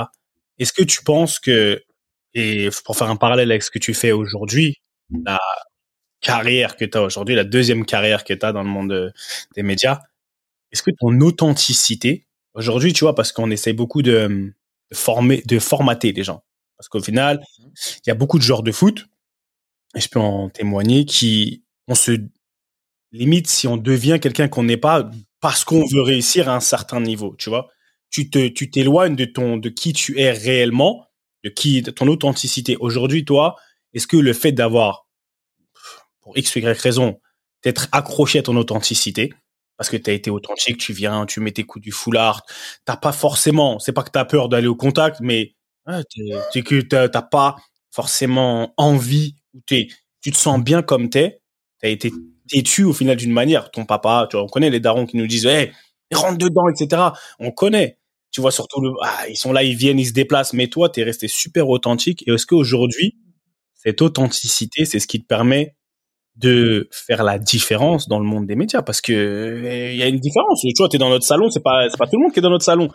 Est-ce 0.59 0.73
que 0.73 0.83
tu 0.83 1.03
penses 1.03 1.39
que, 1.39 1.83
et 2.35 2.69
pour 2.85 2.97
faire 2.97 3.11
un 3.11 3.17
parallèle 3.17 3.51
avec 3.51 3.63
ce 3.63 3.71
que 3.71 3.79
tu 3.79 3.95
fais 3.95 4.13
aujourd'hui, 4.13 4.77
la 5.11 5.39
carrière 6.21 6.77
que 6.77 6.85
tu 6.85 6.99
as 6.99 7.03
aujourd'hui, 7.03 7.35
la 7.35 7.45
deuxième 7.45 7.85
carrière 7.85 8.25
que 8.25 8.35
tu 8.35 8.45
as 8.45 8.53
dans 8.53 8.63
le 8.63 8.69
monde 8.69 9.13
des 9.55 9.63
médias, 9.63 10.01
est-ce 10.73 10.83
que 10.83 10.91
ton 10.99 11.21
authenticité, 11.21 12.27
aujourd'hui, 12.55 12.93
tu 12.93 13.05
vois, 13.05 13.15
parce 13.15 13.33
qu'on 13.33 13.51
essaie 13.51 13.73
beaucoup 13.73 14.03
de, 14.03 14.53
former, 14.93 15.43
de 15.47 15.59
formater 15.59 16.13
les 16.13 16.25
gens. 16.25 16.43
Parce 16.77 16.89
qu'au 16.89 17.01
final, 17.01 17.43
il 17.59 18.09
y 18.09 18.11
a 18.11 18.15
beaucoup 18.15 18.39
de 18.39 18.43
joueurs 18.43 18.63
de 18.63 18.73
foot, 18.73 19.07
et 19.95 20.01
je 20.01 20.09
peux 20.09 20.21
en 20.21 20.51
témoigner, 20.51 21.05
qui, 21.05 21.63
on 21.89 21.95
se 21.95 22.19
limite 23.13 23.47
si 23.47 23.67
on 23.67 23.77
devient 23.77 24.19
quelqu'un 24.21 24.49
qu'on 24.49 24.65
n'est 24.65 24.77
pas 24.77 25.11
parce 25.47 25.65
qu'on 25.65 25.87
veut 25.87 26.03
réussir 26.03 26.49
à 26.49 26.57
un 26.57 26.61
certain 26.61 27.01
niveau, 27.01 27.37
tu 27.39 27.51
vois. 27.51 27.69
Tu 28.11 28.31
te, 28.31 28.49
tu 28.49 28.69
t'éloignes 28.69 29.15
de 29.15 29.27
ton, 29.27 29.59
de 29.59 29.69
qui 29.69 29.93
tu 29.93 30.19
es 30.19 30.33
réellement, 30.33 31.07
de 31.45 31.51
qui, 31.51 31.83
de 31.83 31.93
ton 31.93 32.09
authenticité. 32.09 32.77
Aujourd'hui, 32.81 33.25
toi, 33.25 33.55
est-ce 33.95 34.09
que 34.09 34.17
le 34.17 34.33
fait 34.33 34.51
d'avoir, 34.51 35.07
pour 36.21 36.37
X 36.37 36.57
Y 36.57 36.77
raison, 36.83 37.21
d'être 37.63 37.87
accroché 37.93 38.41
à 38.41 38.43
ton 38.43 38.57
authenticité, 38.57 39.33
parce 39.77 39.89
que 39.89 39.97
tu 39.97 40.11
as 40.11 40.15
été 40.15 40.31
authentique, 40.31 40.79
tu 40.79 40.93
viens, 40.93 41.27
tu 41.27 41.39
mets 41.39 41.53
tes 41.53 41.63
coups 41.63 41.85
du 41.85 41.93
foulard, 41.93 42.43
t'as 42.85 42.97
pas 42.97 43.13
forcément, 43.13 43.79
c'est 43.79 43.93
pas 43.93 44.03
que 44.03 44.11
tu 44.11 44.19
as 44.19 44.25
peur 44.25 44.49
d'aller 44.49 44.67
au 44.67 44.75
contact, 44.75 45.21
mais 45.21 45.55
c'est 46.51 46.63
que 46.63 46.81
t'as 46.81 47.23
pas 47.23 47.55
forcément 47.93 48.75
envie, 48.79 49.37
ou 49.55 49.61
tu 49.69 49.87
te 50.25 50.37
sens 50.37 50.61
bien 50.61 50.83
comme 50.83 51.09
t'es, 51.09 51.41
t'as 51.81 51.91
été 51.91 52.11
têtu 52.49 52.85
au 52.85 52.93
final 52.93 53.17
d'une 53.17 53.33
manière. 53.33 53.71
Ton 53.71 53.85
papa, 53.85 54.27
tu 54.31 54.37
vois, 54.37 54.45
on 54.45 54.49
connaît 54.49 54.71
les 54.71 54.81
darons 54.81 55.07
qui 55.07 55.17
nous 55.17 55.27
disent, 55.27 55.47
hey, 55.47 55.73
rentre 56.13 56.39
dedans, 56.39 56.69
etc. 56.69 57.03
On 57.39 57.51
connaît. 57.51 57.99
Tu 58.31 58.41
vois, 58.41 58.51
surtout, 58.51 58.81
le, 58.81 58.93
ah, 59.03 59.29
ils 59.29 59.37
sont 59.37 59.53
là, 59.53 59.63
ils 59.63 59.77
viennent, 59.77 59.99
ils 59.99 60.07
se 60.07 60.13
déplacent. 60.13 60.53
Mais 60.53 60.69
toi, 60.69 60.89
tu 60.89 61.01
es 61.01 61.05
resté 61.05 61.29
super 61.29 61.69
authentique. 61.69 62.23
Et 62.27 62.33
est-ce 62.33 62.47
qu'aujourd'hui, 62.47 63.17
cette 63.75 64.03
authenticité, 64.03 64.85
c'est 64.85 65.01
ce 65.01 65.07
qui 65.07 65.21
te 65.21 65.27
permet 65.27 65.75
de 66.37 66.89
faire 66.91 67.25
la 67.25 67.39
différence 67.39 68.09
dans 68.09 68.19
le 68.19 68.27
monde 68.27 68.47
des 68.47 68.57
médias? 68.57 68.83
Parce 68.83 69.01
que 69.01 69.63
eh, 69.65 69.95
il 69.95 69.99
y 69.99 70.03
a 70.03 70.09
une 70.09 70.19
différence. 70.19 70.61
Tu 70.61 70.73
vois, 70.77 70.89
tu 70.89 70.97
es 70.97 70.99
dans 70.99 71.09
notre 71.09 71.25
salon, 71.25 71.51
c'est 71.51 71.63
pas 71.63 71.89
c'est 71.89 71.97
pas 71.97 72.07
tout 72.07 72.17
le 72.17 72.25
monde 72.25 72.33
qui 72.33 72.41
est 72.41 72.43
dans 72.43 72.51
notre 72.51 72.65
salon. 72.65 72.89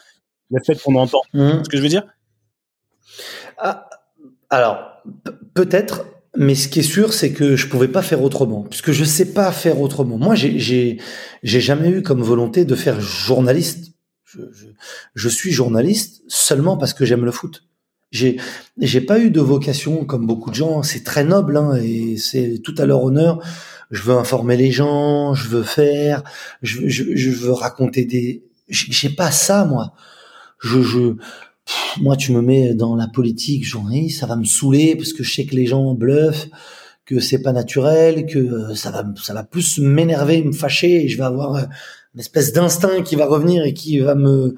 Le 0.51 0.59
fait 0.65 0.79
qu'on 0.81 0.95
entend, 0.95 1.21
mmh. 1.33 1.63
ce 1.63 1.69
que 1.69 1.77
je 1.77 1.81
veux 1.81 1.89
dire? 1.89 2.03
Ah, 3.57 3.89
alors 4.49 5.01
peut-être, 5.53 6.05
mais 6.37 6.55
ce 6.55 6.67
qui 6.69 6.79
est 6.79 6.83
sûr, 6.83 7.13
c'est 7.13 7.33
que 7.33 7.55
je 7.55 7.67
pouvais 7.67 7.89
pas 7.89 8.01
faire 8.01 8.21
autrement, 8.21 8.63
puisque 8.63 8.91
je 8.91 9.03
sais 9.03 9.33
pas 9.33 9.51
faire 9.51 9.81
autrement. 9.81 10.17
Moi, 10.17 10.35
j'ai 10.35 10.97
jamais 11.43 11.89
eu 11.89 12.01
comme 12.01 12.21
volonté 12.21 12.63
de 12.63 12.75
faire 12.75 13.01
journaliste. 13.01 13.93
Je, 14.23 14.39
je, 14.53 14.67
je 15.13 15.29
suis 15.29 15.51
journaliste 15.51 16.23
seulement 16.27 16.77
parce 16.77 16.93
que 16.93 17.03
j'aime 17.03 17.25
le 17.25 17.31
foot. 17.31 17.65
J'ai 18.11 18.37
j'ai 18.77 19.01
pas 19.01 19.19
eu 19.19 19.29
de 19.29 19.39
vocation 19.41 20.05
comme 20.05 20.25
beaucoup 20.25 20.49
de 20.49 20.55
gens. 20.55 20.83
C'est 20.83 21.03
très 21.03 21.23
noble 21.23 21.57
hein, 21.57 21.75
et 21.75 22.17
c'est 22.17 22.59
tout 22.63 22.75
à 22.77 22.85
leur 22.85 23.03
honneur. 23.03 23.39
Je 23.89 24.01
veux 24.03 24.15
informer 24.15 24.55
les 24.55 24.71
gens, 24.71 25.33
je 25.33 25.47
veux 25.49 25.63
faire, 25.63 26.23
je, 26.61 26.87
je, 26.87 27.15
je 27.15 27.29
veux 27.29 27.51
raconter 27.51 28.05
des. 28.05 28.43
J'ai 28.69 29.09
pas 29.09 29.31
ça 29.31 29.65
moi. 29.65 29.93
Je 30.59 30.81
je 30.81 31.15
moi, 31.99 32.15
tu 32.15 32.31
me 32.31 32.41
mets 32.41 32.73
dans 32.73 32.95
la 32.95 33.07
politique, 33.07 33.65
journaliste, 33.65 34.19
ça 34.19 34.27
va 34.27 34.35
me 34.35 34.45
saouler 34.45 34.95
parce 34.95 35.13
que 35.13 35.23
je 35.23 35.33
sais 35.33 35.45
que 35.45 35.55
les 35.55 35.65
gens 35.65 35.93
bluffent, 35.93 36.49
que 37.05 37.19
c'est 37.19 37.41
pas 37.41 37.51
naturel, 37.51 38.25
que 38.25 38.39
euh, 38.39 38.75
ça 38.75 38.91
va, 38.91 39.03
ça 39.21 39.33
va 39.33 39.43
plus 39.43 39.79
m'énerver, 39.79 40.43
me 40.43 40.53
fâcher, 40.53 41.05
et 41.05 41.07
je 41.09 41.17
vais 41.17 41.23
avoir 41.23 41.55
euh, 41.55 41.63
une 42.13 42.19
espèce 42.19 42.53
d'instinct 42.53 43.01
qui 43.03 43.15
va 43.15 43.25
revenir 43.25 43.63
et 43.63 43.73
qui 43.73 43.99
va 43.99 44.15
me 44.15 44.55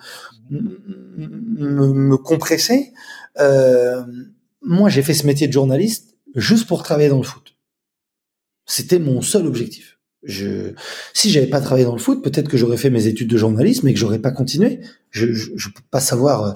me, 0.50 1.94
me 1.94 2.18
compresser. 2.18 2.94
Euh, 3.40 4.04
moi, 4.62 4.90
j'ai 4.90 5.02
fait 5.02 5.14
ce 5.14 5.26
métier 5.26 5.48
de 5.48 5.54
journaliste 5.54 6.16
juste 6.36 6.68
pour 6.68 6.84
travailler 6.84 7.10
dans 7.10 7.18
le 7.18 7.24
foot. 7.24 7.56
C'était 8.66 9.00
mon 9.00 9.22
seul 9.22 9.46
objectif. 9.46 10.00
Je, 10.24 10.74
si 11.14 11.30
j'avais 11.30 11.48
pas 11.48 11.60
travaillé 11.60 11.86
dans 11.86 11.94
le 11.94 12.00
foot, 12.00 12.24
peut-être 12.24 12.48
que 12.48 12.58
j'aurais 12.58 12.78
fait 12.78 12.90
mes 12.90 13.08
études 13.08 13.30
de 13.30 13.38
journalisme 13.38 13.88
et 13.88 13.94
que 13.94 14.00
j'aurais 14.00 14.20
pas 14.20 14.32
continué. 14.32 14.80
Je, 15.10 15.34
je, 15.34 15.52
je 15.56 15.70
peux 15.70 15.84
pas 15.92 16.00
savoir. 16.00 16.56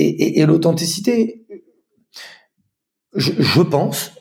Et, 0.00 0.08
et, 0.08 0.40
et 0.40 0.46
l'authenticité, 0.46 1.46
je, 3.14 3.32
je, 3.38 3.60
pense, 3.60 4.12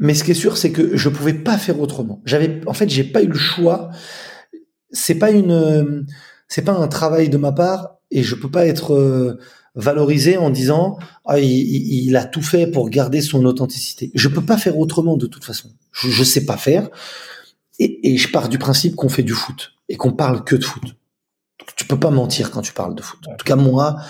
mais 0.00 0.14
ce 0.14 0.24
qui 0.24 0.32
est 0.32 0.34
sûr, 0.34 0.56
c'est 0.56 0.72
que 0.72 0.96
je 0.96 1.08
pouvais 1.08 1.32
pas 1.32 1.56
faire 1.56 1.78
autrement. 1.80 2.20
J'avais, 2.24 2.60
en 2.66 2.72
fait, 2.72 2.88
j'ai 2.88 3.04
pas 3.04 3.22
eu 3.22 3.28
le 3.28 3.38
choix. 3.38 3.90
C'est 4.90 5.14
pas 5.14 5.30
une, 5.30 6.06
c'est 6.48 6.62
pas 6.62 6.72
un 6.72 6.88
travail 6.88 7.28
de 7.28 7.36
ma 7.36 7.52
part 7.52 7.98
et 8.10 8.24
je 8.24 8.34
peux 8.34 8.50
pas 8.50 8.66
être 8.66 8.94
euh, 8.94 9.38
valorisé 9.76 10.36
en 10.38 10.50
disant 10.50 10.98
ah, 11.24 11.38
il, 11.38 11.46
il, 11.46 12.16
a 12.16 12.24
tout 12.24 12.42
fait 12.42 12.66
pour 12.66 12.90
garder 12.90 13.20
son 13.20 13.44
authenticité. 13.44 14.10
Je 14.14 14.26
peux 14.26 14.44
pas 14.44 14.58
faire 14.58 14.76
autrement 14.76 15.16
de 15.16 15.26
toute 15.26 15.44
façon. 15.44 15.68
Je, 15.92 16.08
je 16.08 16.24
sais 16.24 16.46
pas 16.46 16.56
faire. 16.56 16.90
Et, 17.78 18.12
et 18.12 18.16
je 18.16 18.28
pars 18.32 18.48
du 18.48 18.58
principe 18.58 18.96
qu'on 18.96 19.08
fait 19.08 19.22
du 19.22 19.34
foot 19.34 19.74
et 19.88 19.96
qu'on 19.96 20.12
parle 20.12 20.42
que 20.42 20.56
de 20.56 20.64
foot. 20.64 20.96
Tu 21.76 21.84
peux 21.84 22.00
pas 22.00 22.10
mentir 22.10 22.50
quand 22.50 22.62
tu 22.62 22.72
parles 22.72 22.96
de 22.96 23.02
foot. 23.02 23.20
En 23.28 23.36
tout 23.36 23.44
cas, 23.44 23.54
moi, 23.54 24.00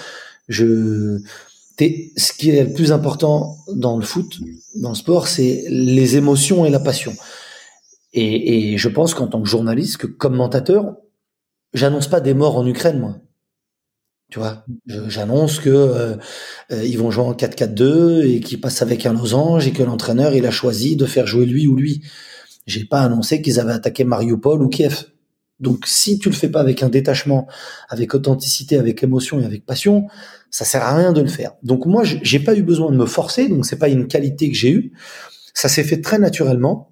je, 0.49 1.21
ce 1.79 2.33
qui 2.33 2.51
est 2.51 2.65
le 2.65 2.73
plus 2.73 2.93
important 2.93 3.57
dans 3.73 3.97
le 3.97 4.05
foot, 4.05 4.39
dans 4.77 4.91
le 4.91 4.95
sport, 4.95 5.29
c'est 5.29 5.65
les 5.69 6.17
émotions 6.17 6.65
et 6.65 6.71
la 6.71 6.81
passion. 6.81 7.15
Et, 8.13 8.73
et 8.73 8.79
je 8.79 8.89
pense 8.89 9.15
qu'en 9.15 9.29
tant 9.29 9.43
que 9.43 9.49
journaliste, 9.49 9.99
que 9.99 10.07
commentateur, 10.07 10.97
j'annonce 11.75 12.09
pas 12.09 12.21
des 12.21 12.35
morts 12.35 12.57
en 12.57 12.67
Ukraine, 12.67 12.99
moi. 12.99 13.21
Tu 14.31 14.39
vois, 14.39 14.67
j'annonce 14.87 15.59
que 15.59 15.71
euh, 15.71 16.17
euh, 16.71 16.85
ils 16.85 16.99
vont 16.99 17.11
jouer 17.11 17.25
en 17.25 17.33
4-4-2 17.33 18.27
et 18.27 18.41
qu'ils 18.41 18.61
passent 18.61 18.83
avec 18.83 19.07
un 19.07 19.15
losange 19.15 19.67
et 19.67 19.73
que 19.73 19.83
l'entraîneur 19.83 20.35
il 20.35 20.45
a 20.45 20.51
choisi 20.51 20.97
de 20.97 21.07
faire 21.07 21.27
jouer 21.27 21.47
lui 21.47 21.67
ou 21.67 21.77
lui. 21.77 22.03
J'ai 22.67 22.85
pas 22.85 23.01
annoncé 23.01 23.41
qu'ils 23.41 23.59
avaient 23.59 23.73
attaqué 23.73 24.05
Mariupol 24.05 24.63
ou 24.63 24.69
Kiev. 24.69 25.05
Donc 25.61 25.87
si 25.87 26.19
tu 26.19 26.29
le 26.29 26.35
fais 26.35 26.51
pas 26.51 26.61
avec 26.61 26.83
un 26.83 26.91
détachement, 26.91 27.49
avec 27.89 28.15
authenticité, 28.15 28.77
avec 28.77 29.03
émotion 29.03 29.41
et 29.41 29.47
avec 29.47 29.65
passion, 29.65 30.09
ça 30.51 30.65
sert 30.65 30.83
à 30.83 30.97
rien 30.97 31.13
de 31.13 31.21
le 31.21 31.29
faire. 31.29 31.53
Donc 31.63 31.87
moi 31.87 32.03
j'ai 32.05 32.41
pas 32.41 32.57
eu 32.57 32.63
besoin 32.63 32.91
de 32.91 32.97
me 32.97 33.07
forcer, 33.07 33.49
donc 33.49 33.67
c'est 33.67 33.79
pas 33.79 33.89
une 33.89 34.07
qualité 34.07 34.49
que 34.51 34.57
j'ai 34.57 34.71
eue. 34.71 34.93
Ça 35.55 35.69
s'est 35.69 35.85
fait 35.85 36.01
très 36.01 36.19
naturellement 36.19 36.91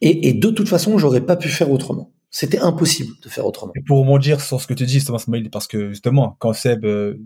et, 0.00 0.28
et 0.28 0.32
de 0.32 0.50
toute 0.50 0.68
façon 0.68 0.98
j'aurais 0.98 1.20
pas 1.20 1.36
pu 1.36 1.48
faire 1.48 1.70
autrement. 1.70 2.12
C'était 2.34 2.60
impossible 2.60 3.12
de 3.22 3.28
faire 3.28 3.44
autrement. 3.44 3.72
Et 3.76 3.82
pour 3.82 4.18
dire 4.18 4.40
sur 4.40 4.58
ce 4.58 4.66
que 4.66 4.72
tu 4.72 4.86
dis, 4.86 5.04
Thomas 5.04 5.22
Mail, 5.28 5.50
parce 5.50 5.66
que 5.66 5.90
justement, 5.90 6.34
quand 6.38 6.54
Seb 6.54 6.86
euh, 6.86 7.18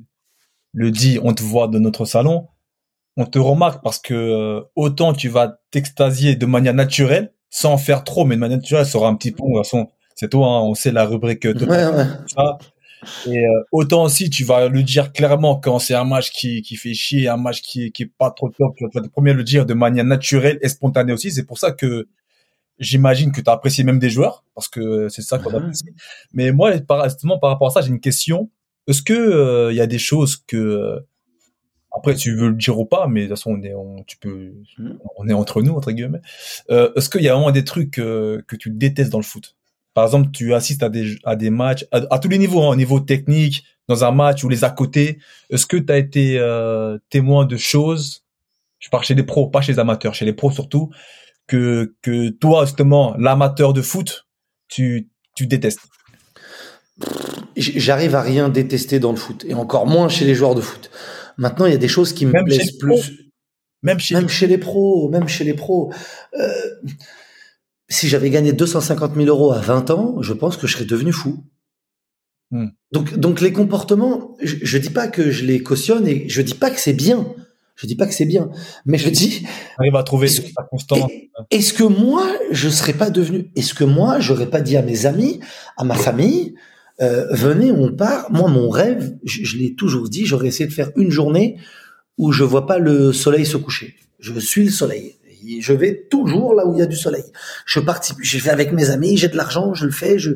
le 0.73 0.90
dit, 0.90 1.21
on 1.23 1.33
te 1.33 1.45
voit 1.45 1.69
de 1.69 1.79
notre 1.79 2.05
salon, 2.05 2.49
on 3.16 3.25
te 3.25 3.38
remarque 3.38 3.85
parce 3.85 4.01
que 4.01 4.14
euh, 4.14 4.62
autant 4.75 5.12
tu 5.12 5.29
vas 5.29 5.61
t'extasier 5.71 6.35
de 6.35 6.45
manière 6.45 6.75
naturelle, 6.75 7.33
sans 7.51 7.79
faire 7.79 8.03
trop, 8.03 8.25
mais 8.25 8.35
de 8.35 8.40
manière 8.40 8.59
naturelle, 8.59 8.85
ça 8.85 8.90
sera 8.92 9.09
un 9.09 9.14
petit 9.14 9.31
peu, 9.31 9.45
de 9.45 9.49
toute 9.49 9.59
façon, 9.59 9.88
c'est 10.16 10.31
toi, 10.31 10.49
hein, 10.49 10.61
on 10.62 10.75
sait 10.75 10.90
la 10.90 11.05
rubrique 11.05 11.47
de 11.47 11.64
ouais, 11.64 11.87
ouais. 11.87 12.07
ça. 12.27 12.59
Et 13.27 13.47
euh, 13.47 13.62
autant 13.73 14.05
aussi, 14.05 14.31
tu 14.31 14.45
vas 14.45 14.69
le 14.69 14.83
dire 14.83 15.12
clairement 15.12 15.57
quand 15.57 15.79
c'est 15.79 15.95
un 15.95 16.05
match 16.05 16.31
qui, 16.31 16.62
qui 16.62 16.77
fait 16.77 16.95
chier, 16.95 17.29
un 17.29 17.37
match 17.37 17.62
qui, 17.62 17.92
qui 17.92 18.05
est 18.05 18.12
pas 18.19 18.31
trop 18.31 18.49
top, 18.51 18.75
tu 18.77 18.85
vas 18.92 19.01
le 19.01 19.09
premier 19.09 19.33
le 19.33 19.45
dire 19.45 19.66
de 19.66 19.75
manière 19.75 20.05
naturelle 20.05 20.59
et 20.62 20.69
spontanée 20.69 21.12
aussi. 21.12 21.31
C'est 21.31 21.45
pour 21.45 21.59
ça 21.59 21.73
que 21.73 22.07
J'imagine 22.79 23.33
que 23.33 23.40
tu 23.40 23.49
as 23.49 23.55
apprécié 23.55 23.85
même 23.85 23.99
des 23.99 24.11
joueurs, 24.11 24.45
parce 24.55 24.69
que 24.69 25.09
c'est 25.09 25.23
ça 25.23 25.38
qu'on 25.38 25.51
a 25.55 25.57
apprécie. 25.57 25.87
Mais 26.35 26.53
moi, 26.53 26.79
par, 26.79 27.05
justement, 27.05 27.38
par 27.38 27.49
rapport 27.49 27.69
à 27.69 27.71
ça, 27.71 27.81
j'ai 27.81 27.88
une 27.88 28.01
question. 28.01 28.51
Est-ce 28.87 29.01
que 29.01 29.14
il 29.14 29.16
euh, 29.16 29.73
y 29.73 29.81
a 29.81 29.87
des 29.87 29.99
choses 29.99 30.37
que 30.37 30.99
après 31.90 32.14
tu 32.14 32.35
veux 32.37 32.51
le 32.51 32.55
dire 32.55 32.79
ou 32.79 32.85
pas, 32.85 33.09
mais 33.09 33.23
de 33.23 33.29
toute 33.29 33.38
façon 33.38 33.53
on 33.53 33.62
est, 33.62 33.75
on, 33.75 34.05
tu 34.05 34.19
peux, 34.19 34.53
mmh. 34.77 34.90
on 35.16 35.29
est 35.29 35.33
entre 35.33 35.62
nous 35.62 35.73
entre 35.73 35.90
guillemets. 35.92 36.21
Euh, 36.71 36.92
Est-ce 36.95 37.09
qu'il 37.09 37.23
y 37.23 37.29
a 37.29 37.33
vraiment 37.33 37.51
des 37.51 37.64
trucs 37.64 37.99
euh, 37.99 38.42
que 38.47 38.55
tu 38.55 38.71
détestes 38.71 39.11
dans 39.11 39.19
le 39.19 39.25
foot? 39.25 39.56
Par 39.96 40.04
exemple, 40.04 40.28
tu 40.30 40.52
assistes 40.52 40.82
à 40.82 40.90
des 40.90 41.16
à 41.24 41.37
des 41.37 41.48
matchs 41.48 41.87
à, 41.90 42.18
tous 42.18 42.28
les 42.28 42.37
niveaux, 42.37 42.62
hein, 42.62 42.68
au 42.68 42.76
niveau 42.76 43.00
technique, 43.00 43.64
dans 43.88 44.04
un 44.04 44.11
match 44.11 44.44
ou 44.44 44.50
les 44.50 44.62
à 44.62 44.68
côté. 44.68 45.18
Est-ce 45.48 45.64
que 45.64 45.78
tu 45.78 45.90
as 45.90 45.96
été 45.96 46.38
témoin 47.09 47.46
de 47.46 47.56
choses 47.56 48.22
Je 48.78 48.90
parle 48.90 49.04
chez 49.04 49.14
les 49.14 49.22
pros, 49.22 49.48
pas 49.48 49.62
chez 49.62 49.72
les 49.72 49.78
amateurs, 49.78 50.14
chez 50.14 50.26
les 50.26 50.35
pros 50.35 50.50
surtout 50.50 50.90
que, 51.46 51.94
que 52.02 52.28
toi, 52.28 52.66
justement, 52.66 53.16
l'amateur 53.18 53.72
de 53.72 53.80
foot, 53.80 54.26
tu, 54.68 55.09
tu 55.35 55.46
détestes? 55.46 55.80
J'arrive 57.56 58.14
à 58.16 58.20
rien 58.20 58.50
détester 58.50 58.98
dans 58.98 59.12
le 59.12 59.16
foot, 59.16 59.46
et 59.48 59.54
encore 59.54 59.87
moins 59.87 60.11
chez 60.11 60.26
les 60.26 60.35
joueurs 60.35 60.54
de 60.54 60.61
foot. 60.61 60.90
Maintenant, 61.38 61.64
il 61.64 61.72
y 61.72 61.74
a 61.74 61.78
des 61.78 61.88
choses 61.88 62.12
qui 62.12 62.26
me 62.26 62.44
plaisent 62.44 62.76
plus. 62.78 63.30
Même 63.82 63.98
chez, 63.98 64.14
même 64.14 64.24
les... 64.24 64.28
chez 64.28 64.46
les 64.46 64.59
pros, 64.59 65.09
même 65.09 65.26
chez 65.26 65.44
les 65.44 65.54
pros. 65.54 65.90
Euh, 66.38 66.52
si 67.88 68.09
j'avais 68.09 68.31
gagné 68.31 68.53
250 68.53 69.14
000 69.14 69.27
euros 69.27 69.53
à 69.53 69.61
20 69.61 69.90
ans, 69.90 70.22
je 70.22 70.33
pense 70.33 70.57
que 70.57 70.66
je 70.66 70.75
serais 70.75 70.85
devenu 70.85 71.12
fou. 71.12 71.44
Hmm. 72.51 72.68
Donc, 72.92 73.16
donc 73.18 73.40
les 73.40 73.53
comportements, 73.53 74.37
je, 74.42 74.57
je 74.62 74.79
dis 74.79 74.90
pas 74.90 75.09
que 75.09 75.31
je 75.31 75.44
les 75.44 75.62
cautionne 75.62 76.07
et 76.07 76.29
je 76.29 76.42
dis 76.42 76.55
pas 76.55 76.70
que 76.70 76.81
c'est 76.81 76.92
bien. 76.92 77.27
Je 77.77 77.87
dis 77.87 77.94
pas 77.94 78.07
que 78.07 78.14
c'est 78.14 78.25
bien, 78.25 78.49
mais 78.87 78.96
je 78.96 79.11
dis. 79.11 79.46
Arrive 79.77 79.96
à 79.96 80.03
trouver 80.03 80.29
constance. 80.70 81.11
Est-ce 81.51 81.75
que 81.75 81.85
moi, 81.85 82.27
je 82.51 82.70
serais 82.70 82.94
pas 82.94 83.11
devenu, 83.11 83.51
est-ce 83.55 83.75
que 83.75 83.85
moi, 83.85 84.18
j'aurais 84.18 84.49
pas 84.49 84.62
dit 84.62 84.79
à 84.79 84.83
mes 84.83 85.05
amis, 85.05 85.40
à 85.77 85.85
ma 85.85 85.94
famille, 85.94 86.55
Euh, 87.03 87.27
venez, 87.31 87.70
on 87.72 87.92
part. 87.92 88.33
Moi, 88.33 88.49
mon 88.49 88.70
rêve, 88.70 89.18
je, 89.22 89.59
l'ai 89.59 89.75
toujours 89.75 90.09
dit, 90.09 90.25
j'aurais 90.25 90.49
essayé 90.49 90.66
de 90.66 90.72
faire 90.72 90.90
une 90.96 91.11
journée 91.11 91.59
où 92.16 92.33
je 92.33 92.42
vois 92.42 92.66
pas 92.66 92.79
le 92.79 93.12
soleil 93.12 93.44
se 93.44 93.59
coucher. 93.59 93.96
Je 94.18 94.33
suis 94.40 94.64
le 94.64 94.70
soleil. 94.70 95.16
Je 95.61 95.72
vais 95.72 96.06
toujours 96.11 96.54
là 96.54 96.66
où 96.66 96.74
il 96.74 96.78
y 96.78 96.82
a 96.82 96.87
du 96.87 96.96
soleil. 96.96 97.24
Je 97.64 97.80
participe, 97.80 98.16
j'ai 98.20 98.38
fait 98.38 98.50
avec 98.50 98.72
mes 98.72 98.90
amis, 98.90 99.16
j'ai 99.16 99.28
de 99.28 99.37
l'argent, 99.37 99.74
je 99.74 99.87
le 99.87 99.92
fais, 99.92 100.18
je, 100.18 100.32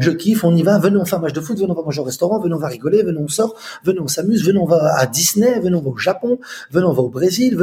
je 0.00 0.10
kiffe, 0.10 0.44
on 0.44 0.54
y 0.54 0.62
va, 0.62 0.78
venez 0.78 0.96
on 0.96 1.04
fait 1.04 1.16
un 1.16 1.20
match 1.20 1.32
de 1.32 1.40
foot, 1.40 1.58
venez 1.58 1.70
on 1.70 1.74
va 1.74 1.82
manger 1.82 2.00
au 2.00 2.04
restaurant, 2.04 2.40
venez 2.40 2.54
on 2.54 2.58
va 2.58 2.68
rigoler, 2.68 3.02
venez 3.02 3.18
on 3.18 3.28
sort, 3.28 3.58
venez 3.84 4.00
on 4.00 4.08
s'amuse, 4.08 4.44
venez 4.44 4.58
on 4.58 4.66
va 4.66 4.96
à 4.96 5.06
Disney, 5.06 5.60
venez 5.60 5.76
on 5.76 5.82
va 5.82 5.90
au 5.90 5.96
Japon, 5.96 6.38
venez 6.70 6.86
on 6.86 6.92
va 6.92 7.02
au 7.02 7.10
Brésil. 7.10 7.56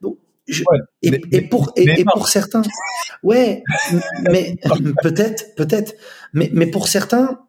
Donc, 0.00 0.18
et, 1.02 1.48
pour 1.48 1.72
et, 1.76 2.04
pour 2.04 2.28
certains, 2.28 2.62
ouais, 3.22 3.62
mais 4.30 4.56
peut-être, 5.02 5.54
peut-être, 5.56 5.94
mais 6.32 6.50
mais 6.52 6.66
pour 6.66 6.88
certains, 6.88 7.40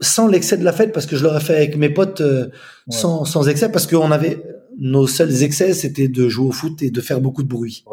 sans 0.00 0.26
l'excès 0.26 0.58
de 0.58 0.64
la 0.64 0.72
fête, 0.72 0.92
parce 0.92 1.06
que 1.06 1.16
je 1.16 1.24
l'aurais 1.24 1.40
fait 1.40 1.56
avec 1.56 1.76
mes 1.76 1.88
potes 1.88 2.20
euh, 2.20 2.48
sans 2.90 3.24
sans 3.24 3.48
excès, 3.48 3.70
parce 3.70 3.86
qu'on 3.86 4.10
avait 4.10 4.42
nos 4.78 5.06
seuls 5.06 5.42
excès, 5.42 5.72
c'était 5.74 6.08
de 6.08 6.28
jouer 6.28 6.46
au 6.46 6.52
foot 6.52 6.82
et 6.82 6.90
de 6.90 7.00
faire 7.00 7.20
beaucoup 7.20 7.42
de 7.42 7.48
bruit. 7.48 7.84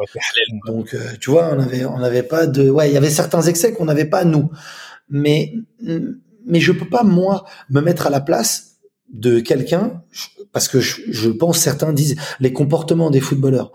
Donc, 0.66 0.94
euh, 0.94 0.98
tu 1.20 1.30
vois, 1.30 1.54
on 1.54 1.60
avait 1.60 1.84
on 1.84 1.98
n'avait 1.98 2.22
pas 2.22 2.46
de, 2.46 2.68
ouais, 2.70 2.90
il 2.90 2.94
y 2.94 2.96
avait 2.96 3.10
certains 3.10 3.42
excès 3.42 3.72
qu'on 3.72 3.84
n'avait 3.84 4.04
pas 4.04 4.24
nous, 4.24 4.50
mais 5.08 5.54
mais 5.80 6.60
je 6.60 6.72
peux 6.72 6.88
pas 6.88 7.04
moi 7.04 7.44
me 7.70 7.80
mettre 7.80 8.06
à 8.06 8.10
la 8.10 8.20
place 8.20 8.78
de 9.12 9.40
quelqu'un 9.40 10.02
parce 10.52 10.68
que 10.68 10.80
je, 10.80 11.02
je 11.08 11.30
pense 11.30 11.58
certains 11.58 11.92
disent 11.92 12.16
les 12.40 12.52
comportements 12.52 13.10
des 13.10 13.20
footballeurs 13.20 13.72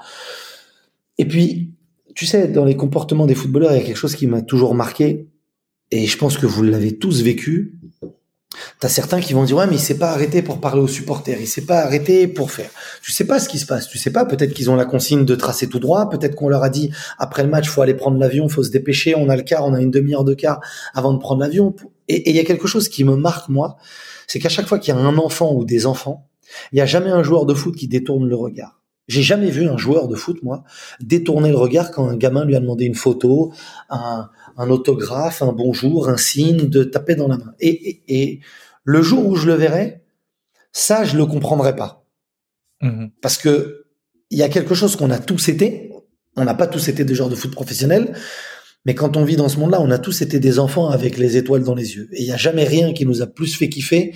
et 1.18 1.26
puis, 1.26 1.74
tu 2.16 2.26
sais, 2.26 2.48
dans 2.48 2.66
les 2.66 2.76
comportements 2.76 3.26
des 3.26 3.36
footballeurs, 3.36 3.72
il 3.72 3.78
y 3.78 3.82
a 3.82 3.84
quelque 3.84 3.98
chose 3.98 4.16
qui 4.16 4.28
m'a 4.28 4.42
toujours 4.42 4.76
marqué, 4.76 5.28
et 5.92 6.06
je 6.06 6.18
pense 6.18 6.38
que 6.38 6.46
vous 6.46 6.64
l'avez 6.64 6.98
tous 6.98 7.22
vécu. 7.22 7.77
T'as 8.80 8.90
certains 8.90 9.20
qui 9.20 9.34
vont 9.34 9.44
dire 9.44 9.58
ouais 9.58 9.68
mais 9.68 9.76
il 9.76 9.80
s'est 9.80 9.98
pas 9.98 10.12
arrêté 10.12 10.42
pour 10.42 10.62
parler 10.62 10.82
aux 10.82 10.88
supporters, 10.88 11.40
il 11.40 11.48
s'est 11.48 11.66
pas 11.66 11.80
arrêté 11.80 12.28
pour 12.28 12.52
faire. 12.52 12.70
Tu 13.02 13.12
sais 13.12 13.26
pas 13.26 13.40
ce 13.40 13.50
qui 13.50 13.60
se 13.60 13.66
passe, 13.66 13.88
tu 13.88 13.98
sais 13.98 14.12
pas. 14.12 14.26
Peut-être 14.26 14.54
qu'ils 14.54 14.70
ont 14.72 14.76
la 14.76 14.86
consigne 14.86 15.26
de 15.26 15.36
tracer 15.36 15.68
tout 15.68 15.80
droit, 15.80 16.10
peut-être 16.10 16.36
qu'on 16.36 16.50
leur 16.50 16.64
a 16.64 16.70
dit 16.70 16.92
après 17.18 17.44
le 17.44 17.50
match 17.50 17.68
faut 17.68 17.82
aller 17.82 17.94
prendre 17.94 18.18
l'avion, 18.18 18.48
faut 18.48 18.64
se 18.64 18.72
dépêcher, 18.72 19.16
on 19.16 19.30
a 19.30 19.36
le 19.36 19.44
quart, 19.44 19.66
on 19.66 19.74
a 19.74 19.82
une 19.82 19.92
demi-heure 19.92 20.24
de 20.24 20.34
quart 20.34 20.62
avant 20.94 21.14
de 21.14 21.20
prendre 21.20 21.42
l'avion. 21.42 21.76
Et 22.08 22.30
il 22.30 22.36
y 22.36 22.40
a 22.40 22.46
quelque 22.46 22.68
chose 22.68 22.88
qui 22.88 23.04
me 23.04 23.16
marque 23.16 23.50
moi, 23.50 23.78
c'est 24.28 24.40
qu'à 24.40 24.50
chaque 24.50 24.68
fois 24.68 24.80
qu'il 24.80 24.94
y 24.94 24.98
a 24.98 25.00
un 25.00 25.18
enfant 25.18 25.54
ou 25.54 25.66
des 25.66 25.86
enfants, 25.86 26.30
il 26.72 26.78
y 26.78 26.82
a 26.82 26.86
jamais 26.86 27.10
un 27.10 27.24
joueur 27.24 27.46
de 27.46 27.54
foot 27.54 27.76
qui 27.76 27.88
détourne 27.88 28.28
le 28.28 28.36
regard. 28.36 28.82
J'ai 29.08 29.22
jamais 29.22 29.50
vu 29.50 29.68
un 29.68 29.78
joueur 29.78 30.10
de 30.10 30.16
foot, 30.16 30.44
moi, 30.44 30.64
détourner 31.00 31.50
le 31.50 31.58
regard 31.58 31.92
quand 31.92 32.10
un 32.10 32.18
gamin 32.18 32.44
lui 32.44 32.56
a 32.56 32.60
demandé 32.60 32.86
une 32.86 32.96
photo, 32.96 33.54
un, 33.90 34.30
autographe, 34.58 35.42
un 35.42 35.54
bonjour, 35.54 36.10
un 36.10 36.18
signe, 36.18 36.68
de 36.68 36.84
taper 36.84 37.16
dans 37.16 37.28
la 37.28 37.38
main. 37.38 37.54
Et, 37.60 38.40
le 38.84 39.02
jour 39.02 39.26
où 39.28 39.36
je 39.36 39.48
le 39.48 39.54
verrai, 39.54 40.02
ça, 40.72 41.04
je 41.04 41.18
le 41.18 41.26
comprendrai 41.26 41.76
pas. 41.76 42.06
Mmh 42.82 43.08
Parce 43.22 43.38
que 43.38 43.86
il 44.30 44.38
y 44.38 44.44
a 44.44 44.50
quelque 44.50 44.76
chose 44.76 44.96
qu'on 44.96 45.12
a 45.12 45.20
tous 45.20 45.50
été. 45.50 45.92
On 46.36 46.46
n'a 46.46 46.54
pas 46.54 46.68
tous 46.68 46.88
été 46.88 47.04
des 47.04 47.16
joueurs 47.16 47.30
de 47.30 47.36
foot 47.36 47.52
professionnels. 47.52 48.14
Mais 48.86 48.96
quand 48.96 49.18
on 49.18 49.26
vit 49.26 49.36
dans 49.36 49.50
ce 49.50 49.60
monde-là, 49.60 49.82
on 49.82 49.92
a 49.92 49.98
tous 49.98 50.22
été 50.22 50.40
des 50.40 50.60
enfants 50.60 50.90
avec 50.90 51.18
les 51.18 51.36
étoiles 51.36 51.64
dans 51.64 51.76
les 51.76 51.96
yeux. 51.96 52.08
Et 52.14 52.22
il 52.22 52.26
n'y 52.26 52.32
a 52.32 52.38
jamais 52.38 52.64
rien 52.64 52.94
qui 52.94 53.06
nous 53.06 53.22
a 53.22 53.28
plus 53.28 53.56
fait 53.56 53.68
kiffer 53.68 54.14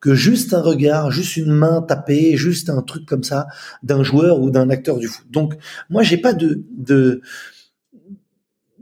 que 0.00 0.14
juste 0.14 0.52
un 0.52 0.60
regard, 0.60 1.10
juste 1.10 1.36
une 1.36 1.52
main 1.52 1.80
tapée, 1.80 2.36
juste 2.36 2.68
un 2.68 2.82
truc 2.82 3.06
comme 3.06 3.24
ça 3.24 3.46
d'un 3.82 4.02
joueur 4.02 4.40
ou 4.40 4.50
d'un 4.50 4.68
acteur 4.70 4.98
du 4.98 5.08
foot. 5.08 5.26
Donc 5.30 5.54
moi 5.88 6.02
j'ai 6.02 6.18
pas 6.18 6.32
de 6.32 6.62
de 6.76 7.22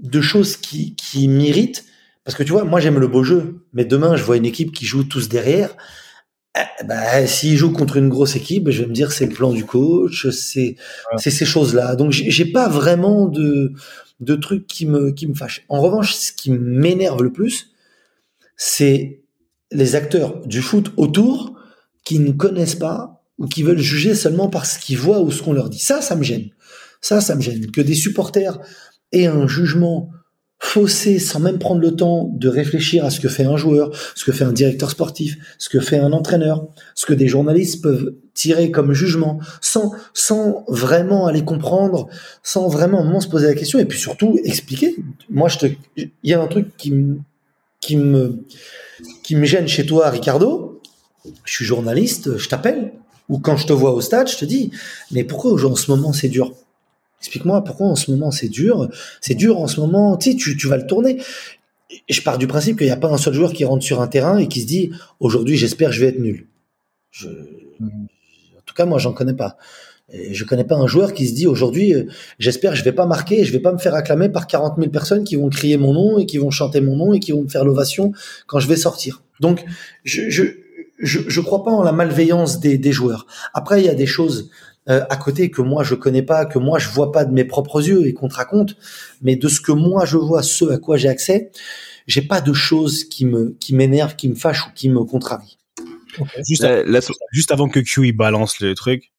de 0.03 0.21
choses 0.21 0.57
qui 0.57 0.95
qui 0.97 1.29
m'irritent 1.29 1.85
parce 2.25 2.37
que 2.37 2.43
tu 2.43 2.53
vois 2.53 2.65
moi 2.65 2.81
j'aime 2.81 2.99
le 2.99 3.09
beau 3.09 3.25
jeu, 3.25 3.65
mais 3.73 3.85
demain 3.85 4.17
je 4.17 4.23
vois 4.25 4.37
une 4.37 4.47
équipe 4.47 4.73
qui 4.73 4.87
joue 4.87 5.05
tous 5.05 5.29
derrière. 5.29 5.77
Eh, 6.57 6.85
bah, 6.85 7.27
s'ils 7.27 7.57
jouent 7.57 7.73
contre 7.73 7.97
une 7.97 8.11
grosse 8.11 8.37
équipe, 8.37 8.69
je 8.69 8.83
vais 8.83 8.89
me 8.89 8.93
dire 8.93 9.11
c'est 9.11 9.27
le 9.27 9.33
plan 9.33 9.53
du 9.53 9.65
coach, 9.65 10.29
c'est 10.31 10.77
c'est 11.17 11.31
ces 11.31 11.47
choses-là. 11.47 11.97
Donc 11.97 12.13
j'ai 12.13 12.45
pas 12.45 12.69
vraiment 12.69 13.27
de 13.27 13.73
de 14.21 14.35
trucs 14.37 14.67
qui 14.67 14.87
me 14.87 15.13
qui 15.13 15.27
me 15.27 15.35
fâchent. 15.35 15.65
En 15.69 15.81
revanche, 15.81 16.15
ce 16.15 16.33
qui 16.33 16.51
m'énerve 16.51 17.23
le 17.23 17.33
plus, 17.33 17.73
c'est 18.57 19.23
les 19.73 19.95
acteurs 19.95 20.47
du 20.47 20.63
foot 20.63 20.93
autour 20.97 21.55
qui 22.05 22.19
ne 22.19 22.33
connaissent 22.33 22.75
pas 22.75 23.23
ou 23.39 23.47
qui 23.47 23.63
veulent 23.63 23.79
juger 23.79 24.15
seulement 24.15 24.49
par 24.49 24.67
ce 24.67 24.79
qu'ils 24.79 24.99
voient 24.99 25.21
ou 25.21 25.31
ce 25.31 25.43
qu'on 25.43 25.53
leur 25.53 25.71
dit. 25.71 25.79
Ça, 25.79 26.03
ça 26.03 26.15
me 26.17 26.23
gêne. 26.23 26.51
Ça, 27.01 27.21
ça 27.21 27.35
me 27.35 27.41
gêne. 27.41 27.71
Que 27.71 27.81
des 27.81 27.95
supporters 27.95 28.59
aient 29.13 29.27
un 29.27 29.47
jugement 29.47 30.11
faussé 30.65 31.19
sans 31.19 31.41
même 31.41 31.59
prendre 31.59 31.81
le 31.81 31.97
temps 31.97 32.31
de 32.33 32.49
réfléchir 32.49 33.05
à 33.05 33.11
ce 33.11 33.19
que 33.19 33.29
fait 33.29 33.45
un 33.45 33.57
joueur, 33.57 33.91
ce 34.15 34.25
que 34.25 34.31
fait 34.31 34.45
un 34.45 34.53
directeur 34.53 34.91
sportif, 34.91 35.37
ce 35.59 35.69
que 35.69 35.81
fait 35.81 35.99
un 35.99 36.13
entraîneur, 36.13 36.69
ce 36.95 37.05
que 37.05 37.13
des 37.13 37.27
journalistes 37.27 37.83
peuvent 37.83 38.15
tirer 38.33 38.71
comme 38.71 38.93
jugement, 38.93 39.41
sans, 39.61 39.93
sans 40.15 40.65
vraiment 40.69 41.27
aller 41.27 41.45
comprendre, 41.45 42.09
sans 42.45 42.69
vraiment 42.69 43.21
se 43.21 43.27
poser 43.27 43.49
la 43.49 43.55
question, 43.55 43.81
et 43.81 43.87
puis 43.87 43.99
surtout 43.99 44.39
expliquer. 44.45 44.97
Moi, 45.29 45.49
je 45.49 45.59
te, 45.59 45.67
il 45.97 46.11
y 46.23 46.33
a 46.33 46.41
un 46.41 46.47
truc 46.47 46.69
qui, 46.77 46.95
qui 47.81 47.97
me, 47.97 48.45
qui 49.25 49.35
me 49.35 49.45
gêne 49.45 49.67
chez 49.67 49.85
toi, 49.85 50.11
Ricardo, 50.11 50.81
je 51.45 51.53
suis 51.53 51.65
journaliste, 51.65 52.39
je 52.39 52.49
t'appelle, 52.49 52.93
ou 53.29 53.41
quand 53.41 53.57
je 53.57 53.67
te 53.67 53.73
vois 53.73 53.93
au 53.93 54.01
stade, 54.01 54.31
je 54.31 54.37
te 54.37 54.45
dis, 54.45 54.71
mais 55.11 55.25
pourquoi 55.25 55.53
en 55.53 55.77
ce 55.77 55.91
moment 55.91 56.13
c'est 56.13 56.29
dur? 56.29 56.53
Explique-moi 57.23 57.63
pourquoi 57.63 57.87
en 57.87 57.95
ce 57.95 58.11
moment 58.11 58.33
c'est 58.33 58.49
dur. 58.49 58.89
C'est 59.21 59.37
dur 59.37 59.61
en 59.61 59.69
ce 59.69 59.79
moment, 59.79 60.17
tu, 60.17 60.33
sais, 60.33 60.37
tu, 60.37 60.57
tu 60.57 60.67
vas 60.67 60.77
le 60.77 60.89
tourner. 60.89 61.23
Et 62.09 62.13
je 62.13 62.21
pars 62.21 62.37
du 62.37 62.49
principe 62.49 62.79
qu'il 62.79 62.87
n'y 62.87 62.93
a 62.93 62.97
pas 62.97 63.13
un 63.13 63.17
seul 63.17 63.33
joueur 63.33 63.53
qui 63.53 63.65
rentre 63.65 63.85
sur 63.85 64.01
un 64.01 64.09
terrain 64.09 64.39
et 64.39 64.49
qui 64.49 64.63
se 64.63 64.67
dit, 64.67 64.91
aujourd'hui 65.21 65.57
j'espère 65.57 65.93
je 65.93 66.01
vais 66.01 66.09
être 66.09 66.19
nul. 66.19 66.49
Je... 67.13 67.29
Mmh. 67.29 67.87
En 68.57 68.63
tout 68.67 68.75
cas, 68.75 68.87
moi 68.87 68.99
j'en 68.99 69.13
connais 69.13 69.35
pas. 69.35 69.57
Et 70.13 70.35
je 70.35 70.45
connais 70.45 70.65
pas 70.65 70.75
un 70.75 70.89
joueur 70.89 71.15
qui 71.15 71.29
se 71.29 71.35
dit 71.35 71.47
aujourd'hui, 71.47 71.95
euh, 71.95 72.07
j'espère 72.41 72.73
que 72.73 72.77
je 72.77 72.83
vais 72.83 72.93
pas 72.93 73.07
marquer 73.07 73.41
et 73.41 73.45
je 73.45 73.53
vais 73.53 73.61
pas 73.61 73.73
me 73.73 73.79
faire 73.79 73.95
acclamer 73.95 74.29
par 74.29 74.49
40 74.49 74.79
000 74.79 74.91
personnes 74.91 75.23
qui 75.23 75.37
vont 75.37 75.49
crier 75.49 75.77
mon 75.77 75.93
nom 75.93 76.19
et 76.19 76.27
qui 76.27 76.39
vont 76.39 76.51
chanter 76.51 76.81
mon 76.81 76.97
nom 76.97 77.13
et 77.13 77.21
qui 77.21 77.31
vont 77.31 77.43
me 77.43 77.49
faire 77.49 77.65
l'ovation 77.65 78.13
quand 78.49 78.59
je 78.59 78.67
vais 78.67 78.77
sortir. 78.77 79.23
Donc, 79.39 79.65
je, 80.03 80.29
je, 80.29 80.43
je, 80.99 81.21
je 81.29 81.41
crois 81.41 81.63
pas 81.63 81.71
en 81.71 81.85
la 81.85 81.93
malveillance 81.93 82.59
des, 82.59 82.79
des 82.79 82.93
joueurs. 82.93 83.29
Après, 83.55 83.81
il 83.81 83.87
y 83.87 83.89
a 83.89 83.95
des 83.95 84.07
choses 84.07 84.51
euh, 84.89 85.05
à 85.09 85.17
côté 85.17 85.51
que 85.51 85.63
moi 85.63 85.85
je 85.85 85.95
connais 85.95 86.23
pas, 86.23 86.47
que 86.47 86.59
moi 86.59 86.79
je 86.79 86.89
vois 86.89 87.13
pas 87.13 87.25
de 87.25 87.33
mes 87.33 87.45
propres 87.45 87.87
yeux 87.87 88.07
et 88.07 88.15
qu'on 88.15 88.29
te 88.29 88.35
raconte, 88.35 88.77
mais 89.21 89.37
de 89.37 89.49
ce 89.49 89.61
que 89.61 89.73
moi 89.73 90.05
je 90.05 90.17
vois, 90.17 90.43
ce 90.43 90.65
à 90.67 90.79
quoi 90.79 90.97
j'ai 90.97 91.09
accès, 91.09 91.51
j'ai 92.07 92.23
pas 92.23 92.41
de 92.41 92.53
choses 92.53 93.05
qui 93.05 93.25
me 93.25 93.57
qui 93.61 93.75
m'énervent, 93.75 94.17
qui 94.17 94.29
me 94.29 94.35
fâchent 94.35 94.67
ou 94.67 94.71
qui 94.75 94.89
me 94.89 95.05
contrarient. 95.05 95.59
Juste, 96.47 96.67
juste, 97.31 97.53
avant 97.53 97.69
que 97.69 97.81
Q 97.81 98.13
balance 98.13 98.61
le 98.61 98.75
truc, 98.75 99.13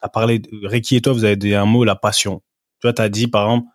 as 0.00 0.08
parlé, 0.08 0.38
de, 0.38 0.48
Ricky 0.66 0.96
et 0.96 1.00
toi, 1.00 1.12
vous 1.12 1.24
avez 1.24 1.36
dit 1.36 1.54
un 1.54 1.66
mot, 1.66 1.84
la 1.84 1.96
passion. 1.96 2.42
Tu 2.80 2.88
vois, 2.88 2.98
as 3.00 3.08
dit, 3.08 3.26
par 3.26 3.46
exemple, 3.46 3.68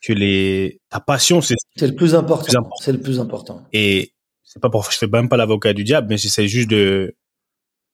que 0.00 0.12
les, 0.12 0.80
ta 0.88 1.00
passion, 1.00 1.40
c'est, 1.40 1.54
c'est 1.76 1.86
le 1.86 1.94
plus 1.94 2.14
important. 2.14 2.68
C'est 2.80 2.92
le 2.92 3.00
plus 3.00 3.20
important. 3.20 3.62
Et 3.72 4.12
c'est 4.42 4.60
pas 4.60 4.70
pour, 4.70 4.90
je 4.90 4.96
fais 4.96 5.06
même 5.06 5.28
pas 5.28 5.36
l'avocat 5.36 5.72
du 5.72 5.84
diable, 5.84 6.08
mais 6.08 6.18
j'essaie 6.18 6.48
juste 6.48 6.70
de, 6.70 7.16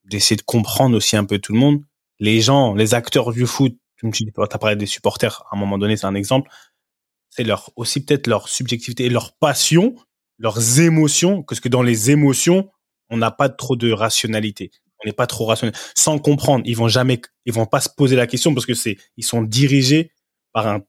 d'essayer 0.04 0.36
de 0.36 0.42
comprendre 0.42 0.96
aussi 0.96 1.16
un 1.16 1.24
peu 1.24 1.38
tout 1.38 1.52
le 1.52 1.58
monde. 1.58 1.82
Les 2.22 2.40
gens, 2.40 2.74
les 2.74 2.94
acteurs 2.94 3.32
du 3.32 3.46
foot, 3.46 3.74
tu 3.96 4.32
as 4.37 4.58
parlé 4.58 4.76
des 4.76 4.87
supporters, 4.87 5.42
à 5.50 5.56
un 5.56 5.58
moment 5.58 5.76
donné, 5.76 5.96
c'est 5.96 6.06
un 6.06 6.14
exemple. 6.14 6.50
C'est 7.30 7.42
leur, 7.42 7.70
aussi 7.74 8.04
peut-être 8.04 8.28
leur 8.28 8.48
subjectivité 8.48 9.08
leur 9.08 9.35
passion, 9.35 9.96
leurs 10.38 10.78
émotions, 10.78 11.42
parce 11.42 11.61
que 11.61 11.68
dans 11.68 11.82
les 11.82 12.11
émotions, 12.11 12.70
on 13.11 13.16
n'a 13.16 13.30
pas 13.30 13.48
trop 13.48 13.74
de 13.74 13.90
rationalité 13.90 14.70
on 15.02 15.08
n'est 15.08 15.12
pas 15.12 15.26
trop 15.26 15.46
rationnel. 15.46 15.74
Sans 15.94 16.18
comprendre, 16.18 16.64
ils 16.66 16.76
vont 16.76 16.88
jamais, 16.88 17.20
ils 17.44 17.52
vont 17.52 17.66
pas 17.66 17.80
se 17.80 17.88
poser 17.88 18.16
la 18.16 18.26
question 18.26 18.54
parce 18.54 18.66
que 18.66 18.74
c'est, 18.74 18.96
ils 19.16 19.24
sont 19.24 19.42
dirigés 19.42 20.12
par 20.52 20.66
un 20.66 20.80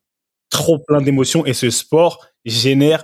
trop 0.50 0.80
plein 0.80 1.02
d'émotions 1.02 1.46
et 1.46 1.54
ce 1.54 1.70
sport 1.70 2.26
génère 2.46 3.04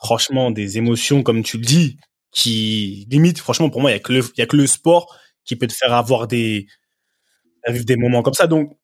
franchement 0.00 0.50
des 0.50 0.76
émotions 0.76 1.22
comme 1.22 1.42
tu 1.42 1.56
le 1.56 1.64
dis 1.64 1.96
qui 2.30 3.06
limite 3.10 3.38
franchement 3.38 3.70
pour 3.70 3.80
moi 3.80 3.90
il 3.90 3.94
y 3.94 3.96
a 3.96 4.00
que 4.00 4.12
le 4.12 4.20
il 4.20 4.38
y 4.38 4.42
a 4.42 4.46
que 4.46 4.56
le 4.56 4.66
sport 4.66 5.16
qui 5.44 5.56
peut 5.56 5.66
te 5.66 5.72
faire 5.72 5.94
avoir 5.94 6.28
des 6.28 6.66
vivre 7.68 7.84
des 7.84 7.96
moments 7.96 8.22
comme 8.22 8.34
ça 8.34 8.46
donc 8.46 8.76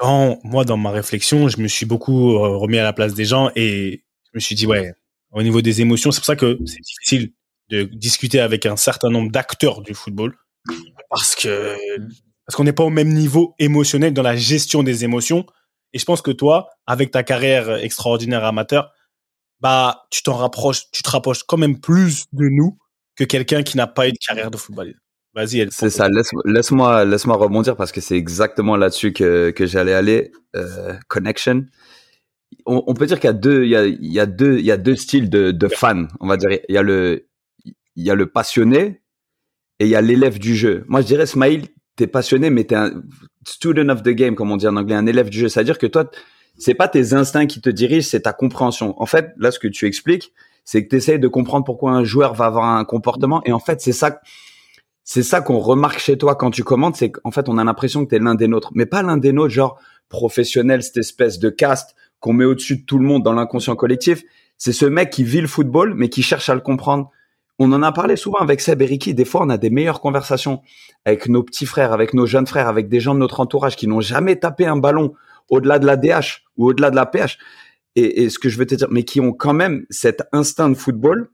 dans 0.00 0.38
moi 0.44 0.64
dans 0.64 0.76
ma 0.76 0.90
réflexion 0.90 1.48
je 1.48 1.60
me 1.60 1.68
suis 1.68 1.86
beaucoup 1.86 2.36
euh, 2.36 2.56
remis 2.56 2.78
à 2.78 2.84
la 2.84 2.92
place 2.92 3.14
des 3.14 3.24
gens 3.24 3.50
et 3.56 4.04
je 4.24 4.30
me 4.34 4.40
suis 4.40 4.54
dit 4.54 4.66
ouais 4.66 4.92
au 5.32 5.42
niveau 5.42 5.62
des 5.62 5.80
émotions 5.80 6.12
c'est 6.12 6.20
pour 6.20 6.26
ça 6.26 6.36
que 6.36 6.58
c'est 6.66 6.80
difficile 6.80 7.32
de 7.70 7.84
discuter 7.84 8.40
avec 8.40 8.66
un 8.66 8.76
certain 8.76 9.10
nombre 9.10 9.30
d'acteurs 9.30 9.82
du 9.82 9.94
football 9.94 10.36
parce 11.10 11.34
que 11.34 11.76
parce 12.46 12.56
qu'on 12.56 12.64
n'est 12.64 12.72
pas 12.72 12.84
au 12.84 12.90
même 12.90 13.12
niveau 13.12 13.54
émotionnel 13.58 14.14
dans 14.14 14.22
la 14.22 14.36
gestion 14.36 14.82
des 14.82 15.04
émotions. 15.04 15.44
Et 15.92 15.98
je 15.98 16.04
pense 16.04 16.22
que 16.22 16.30
toi, 16.30 16.70
avec 16.86 17.10
ta 17.10 17.24
carrière 17.24 17.76
extraordinaire 17.76 18.44
amateur, 18.44 18.92
bah 19.60 20.06
tu 20.10 20.22
t'en 20.22 20.34
rapproches, 20.34 20.90
tu 20.92 21.02
te 21.02 21.10
rapproches 21.10 21.42
quand 21.42 21.56
même 21.56 21.80
plus 21.80 22.26
de 22.32 22.46
nous 22.48 22.78
que 23.16 23.24
quelqu'un 23.24 23.62
qui 23.62 23.76
n'a 23.76 23.86
pas 23.86 24.08
eu 24.08 24.12
de 24.12 24.18
carrière 24.18 24.50
de 24.50 24.56
footballeur. 24.56 24.94
Vas-y, 25.36 25.68
C'est 25.70 25.90
ça. 25.90 26.08
Laisse-moi, 26.46 27.04
laisse-moi 27.04 27.36
rebondir 27.36 27.76
parce 27.76 27.92
que 27.92 28.00
c'est 28.00 28.16
exactement 28.16 28.74
là-dessus 28.74 29.12
que 29.12 29.50
que 29.50 29.66
j'allais 29.66 29.92
aller. 29.92 30.32
Euh, 30.56 30.94
connection. 31.08 31.66
On, 32.64 32.94
peut 32.94 33.06
dire 33.06 33.20
qu'il 33.20 33.28
y 33.28 33.30
a 33.30 33.34
deux, 33.34 33.64
il 33.64 33.70
y 33.70 33.76
a, 33.76 33.86
il 33.86 34.12
y 34.12 34.18
a 34.18 34.26
deux, 34.26 34.58
il 34.58 34.64
y 34.64 34.72
a 34.72 34.76
deux 34.76 34.96
styles 34.96 35.28
de, 35.28 35.50
de 35.50 35.68
fans. 35.68 36.06
On 36.20 36.26
va 36.26 36.36
dire, 36.36 36.48
il 36.68 36.74
y 36.74 36.78
a 36.78 36.82
le 36.82 37.28
il 37.64 38.04
y 38.04 38.10
a 38.10 38.14
le 38.14 38.26
passionné 38.26 39.02
et 39.78 39.84
il 39.84 39.88
y 39.88 39.94
a 39.94 40.00
l'élève 40.00 40.38
du 40.38 40.56
jeu. 40.56 40.84
Moi, 40.88 41.02
je 41.02 41.06
dirais, 41.06 41.26
Smaïl, 41.26 41.66
t'es 41.96 42.06
passionné, 42.06 42.48
mais 42.48 42.64
t'es 42.64 42.74
un 42.74 43.02
student 43.46 43.90
of 43.90 44.02
the 44.02 44.10
game, 44.10 44.34
comme 44.34 44.50
on 44.50 44.56
dit 44.56 44.66
en 44.66 44.76
anglais, 44.76 44.94
un 44.94 45.06
élève 45.06 45.28
du 45.28 45.38
jeu. 45.38 45.48
C'est-à-dire 45.48 45.78
que 45.78 45.86
toi, 45.86 46.10
c'est 46.56 46.74
pas 46.74 46.88
tes 46.88 47.12
instincts 47.12 47.46
qui 47.46 47.60
te 47.60 47.68
dirigent, 47.68 48.08
c'est 48.08 48.22
ta 48.22 48.32
compréhension. 48.32 48.94
En 49.00 49.06
fait, 49.06 49.32
là, 49.36 49.50
ce 49.50 49.58
que 49.58 49.68
tu 49.68 49.86
expliques, 49.86 50.32
c'est 50.64 50.82
que 50.82 50.88
tu 50.88 50.96
essayes 50.96 51.20
de 51.20 51.28
comprendre 51.28 51.66
pourquoi 51.66 51.92
un 51.92 52.04
joueur 52.04 52.32
va 52.32 52.46
avoir 52.46 52.64
un 52.64 52.84
comportement. 52.84 53.42
Et 53.44 53.52
en 53.52 53.60
fait, 53.60 53.82
c'est 53.82 53.92
ça, 53.92 54.18
c'est 55.08 55.22
ça 55.22 55.40
qu'on 55.40 55.60
remarque 55.60 56.00
chez 56.00 56.18
toi 56.18 56.34
quand 56.34 56.50
tu 56.50 56.64
commandes, 56.64 56.96
c'est 56.96 57.12
qu'en 57.12 57.30
fait, 57.30 57.48
on 57.48 57.58
a 57.58 57.64
l'impression 57.64 58.04
que 58.04 58.10
tu 58.10 58.16
es 58.16 58.18
l'un 58.18 58.34
des 58.34 58.48
nôtres, 58.48 58.72
mais 58.74 58.86
pas 58.86 59.04
l'un 59.04 59.16
des 59.16 59.32
nôtres, 59.32 59.54
genre 59.54 59.78
professionnel, 60.08 60.82
cette 60.82 60.96
espèce 60.96 61.38
de 61.38 61.48
caste 61.48 61.94
qu'on 62.18 62.32
met 62.32 62.44
au-dessus 62.44 62.78
de 62.78 62.84
tout 62.84 62.98
le 62.98 63.04
monde 63.04 63.22
dans 63.22 63.32
l'inconscient 63.32 63.76
collectif. 63.76 64.24
C'est 64.58 64.72
ce 64.72 64.84
mec 64.84 65.10
qui 65.10 65.22
vit 65.22 65.40
le 65.40 65.46
football, 65.46 65.94
mais 65.94 66.08
qui 66.08 66.22
cherche 66.22 66.48
à 66.48 66.56
le 66.56 66.60
comprendre. 66.60 67.10
On 67.60 67.72
en 67.72 67.84
a 67.84 67.92
parlé 67.92 68.16
souvent 68.16 68.40
avec 68.40 68.60
Seb 68.60 68.82
et 68.82 68.86
Ricky. 68.86 69.14
Des 69.14 69.24
fois, 69.24 69.42
on 69.44 69.48
a 69.48 69.58
des 69.58 69.70
meilleures 69.70 70.00
conversations 70.00 70.60
avec 71.04 71.28
nos 71.28 71.44
petits 71.44 71.66
frères, 71.66 71.92
avec 71.92 72.12
nos 72.12 72.26
jeunes 72.26 72.48
frères, 72.48 72.66
avec 72.66 72.88
des 72.88 72.98
gens 72.98 73.14
de 73.14 73.20
notre 73.20 73.38
entourage 73.38 73.76
qui 73.76 73.86
n'ont 73.86 74.00
jamais 74.00 74.34
tapé 74.34 74.66
un 74.66 74.76
ballon 74.76 75.14
au-delà 75.48 75.78
de 75.78 75.86
la 75.86 75.96
DH 75.96 76.42
ou 76.56 76.66
au-delà 76.70 76.90
de 76.90 76.96
la 76.96 77.06
PH. 77.06 77.38
Et, 77.94 78.28
ce 78.28 78.40
que 78.40 78.48
je 78.48 78.58
veux 78.58 78.66
te 78.66 78.74
dire, 78.74 78.88
mais 78.90 79.04
qui 79.04 79.20
ont 79.20 79.32
quand 79.32 79.54
même 79.54 79.86
cet 79.88 80.24
instinct 80.32 80.68
de 80.68 80.74
football 80.74 81.30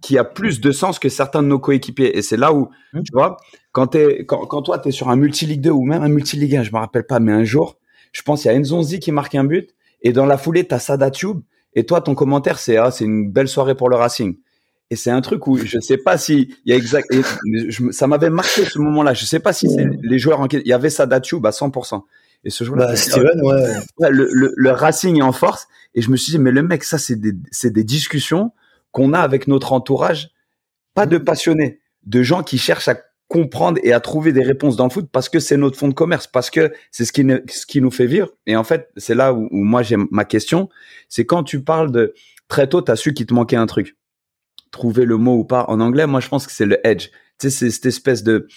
qui 0.00 0.18
a 0.18 0.24
plus 0.24 0.60
de 0.60 0.72
sens 0.72 0.98
que 0.98 1.08
certains 1.08 1.42
de 1.42 1.48
nos 1.48 1.58
coéquipiers. 1.58 2.16
Et 2.18 2.22
c'est 2.22 2.36
là 2.36 2.52
où, 2.52 2.70
mmh. 2.92 3.02
tu 3.02 3.12
vois, 3.12 3.36
quand, 3.72 3.94
es, 3.94 4.24
quand, 4.24 4.46
quand 4.46 4.62
toi, 4.62 4.78
tu 4.78 4.88
es 4.88 4.92
sur 4.92 5.08
un 5.10 5.16
multi-ligue 5.16 5.60
2 5.60 5.70
ou 5.70 5.84
même 5.84 6.02
un 6.02 6.08
multi-ligue 6.08 6.56
1, 6.56 6.62
je 6.64 6.72
me 6.72 6.78
rappelle 6.78 7.06
pas, 7.06 7.20
mais 7.20 7.32
un 7.32 7.44
jour, 7.44 7.78
je 8.12 8.22
pense 8.22 8.44
il 8.44 8.48
y 8.48 8.50
a 8.50 8.54
Enzonzi 8.58 8.98
qui 8.98 9.12
marque 9.12 9.34
un 9.34 9.44
but 9.44 9.74
et 10.02 10.12
dans 10.12 10.26
la 10.26 10.38
foulée, 10.38 10.66
tu 10.66 10.74
as 10.74 10.78
Sada 10.78 11.10
Tube 11.10 11.40
et 11.74 11.86
toi, 11.86 12.00
ton 12.00 12.14
commentaire, 12.14 12.58
c'est 12.58 12.76
ah, 12.76 12.90
c'est 12.90 13.04
une 13.04 13.30
belle 13.30 13.48
soirée 13.48 13.76
pour 13.76 13.88
le 13.88 13.96
Racing. 13.96 14.36
Et 14.92 14.96
c'est 14.96 15.10
un 15.10 15.20
truc 15.20 15.46
où 15.46 15.56
je 15.56 15.78
sais 15.78 15.98
pas 15.98 16.18
si 16.18 16.52
il 16.64 16.70
y 16.70 16.72
a 16.72 16.76
exact. 16.76 17.08
ça 17.92 18.08
m'avait 18.08 18.30
marqué 18.30 18.64
ce 18.64 18.80
moment-là. 18.80 19.14
Je 19.14 19.24
sais 19.24 19.38
pas 19.38 19.52
si 19.52 19.68
c'est 19.70 19.88
les 20.02 20.18
joueurs 20.18 20.40
en 20.40 20.48
il 20.48 20.66
y 20.66 20.72
avait 20.72 20.90
Sada 20.90 21.20
Tube 21.20 21.46
à 21.46 21.50
100%. 21.50 22.02
Et 22.42 22.50
ce 22.50 22.64
jour-là, 22.64 22.86
bah, 22.86 22.96
Steven, 22.96 23.40
ouais. 23.42 24.10
le, 24.10 24.28
le, 24.32 24.52
le, 24.56 24.70
Racing 24.70 25.18
est 25.18 25.22
en 25.22 25.32
force. 25.32 25.68
Et 25.94 26.00
je 26.00 26.10
me 26.10 26.16
suis 26.16 26.32
dit, 26.32 26.38
mais 26.38 26.50
le 26.50 26.62
mec, 26.62 26.84
ça, 26.84 26.96
c'est 26.96 27.16
des, 27.16 27.32
c'est 27.50 27.70
des 27.70 27.84
discussions 27.84 28.52
qu'on 28.92 29.12
a 29.12 29.20
avec 29.20 29.48
notre 29.48 29.72
entourage, 29.72 30.30
pas 30.94 31.06
de 31.06 31.18
passionnés, 31.18 31.80
de 32.04 32.22
gens 32.22 32.42
qui 32.42 32.58
cherchent 32.58 32.88
à 32.88 32.96
comprendre 33.28 33.78
et 33.84 33.92
à 33.92 34.00
trouver 34.00 34.32
des 34.32 34.42
réponses 34.42 34.74
dans 34.74 34.84
le 34.84 34.90
foot 34.90 35.08
parce 35.10 35.28
que 35.28 35.38
c'est 35.38 35.56
notre 35.56 35.78
fond 35.78 35.86
de 35.86 35.94
commerce, 35.94 36.26
parce 36.26 36.50
que 36.50 36.72
c'est 36.90 37.04
ce 37.04 37.12
qui, 37.12 37.24
ce 37.48 37.64
qui 37.64 37.80
nous 37.80 37.92
fait 37.92 38.06
vivre. 38.06 38.28
Et 38.46 38.56
en 38.56 38.64
fait, 38.64 38.90
c'est 38.96 39.14
là 39.14 39.32
où, 39.32 39.48
moi 39.52 39.82
j'ai 39.82 39.96
ma 40.10 40.24
question, 40.24 40.68
c'est 41.08 41.24
quand 41.24 41.44
tu 41.44 41.62
parles 41.62 41.92
de 41.92 42.12
très 42.48 42.68
tôt, 42.68 42.82
tu 42.82 42.90
as 42.90 42.96
su 42.96 43.14
qu'il 43.14 43.26
te 43.26 43.34
manquait 43.34 43.56
un 43.56 43.66
truc. 43.66 43.96
Trouver 44.72 45.04
le 45.04 45.16
mot 45.16 45.36
ou 45.36 45.44
pas 45.44 45.64
en 45.68 45.78
anglais, 45.78 46.08
moi 46.08 46.18
je 46.18 46.28
pense 46.28 46.46
que 46.46 46.52
c'est 46.52 46.66
le 46.66 46.84
edge. 46.84 47.10
Tu 47.38 47.48
sais, 47.48 47.50
c'est 47.50 47.70
cette 47.70 47.86
espèce 47.86 48.24
de, 48.24 48.48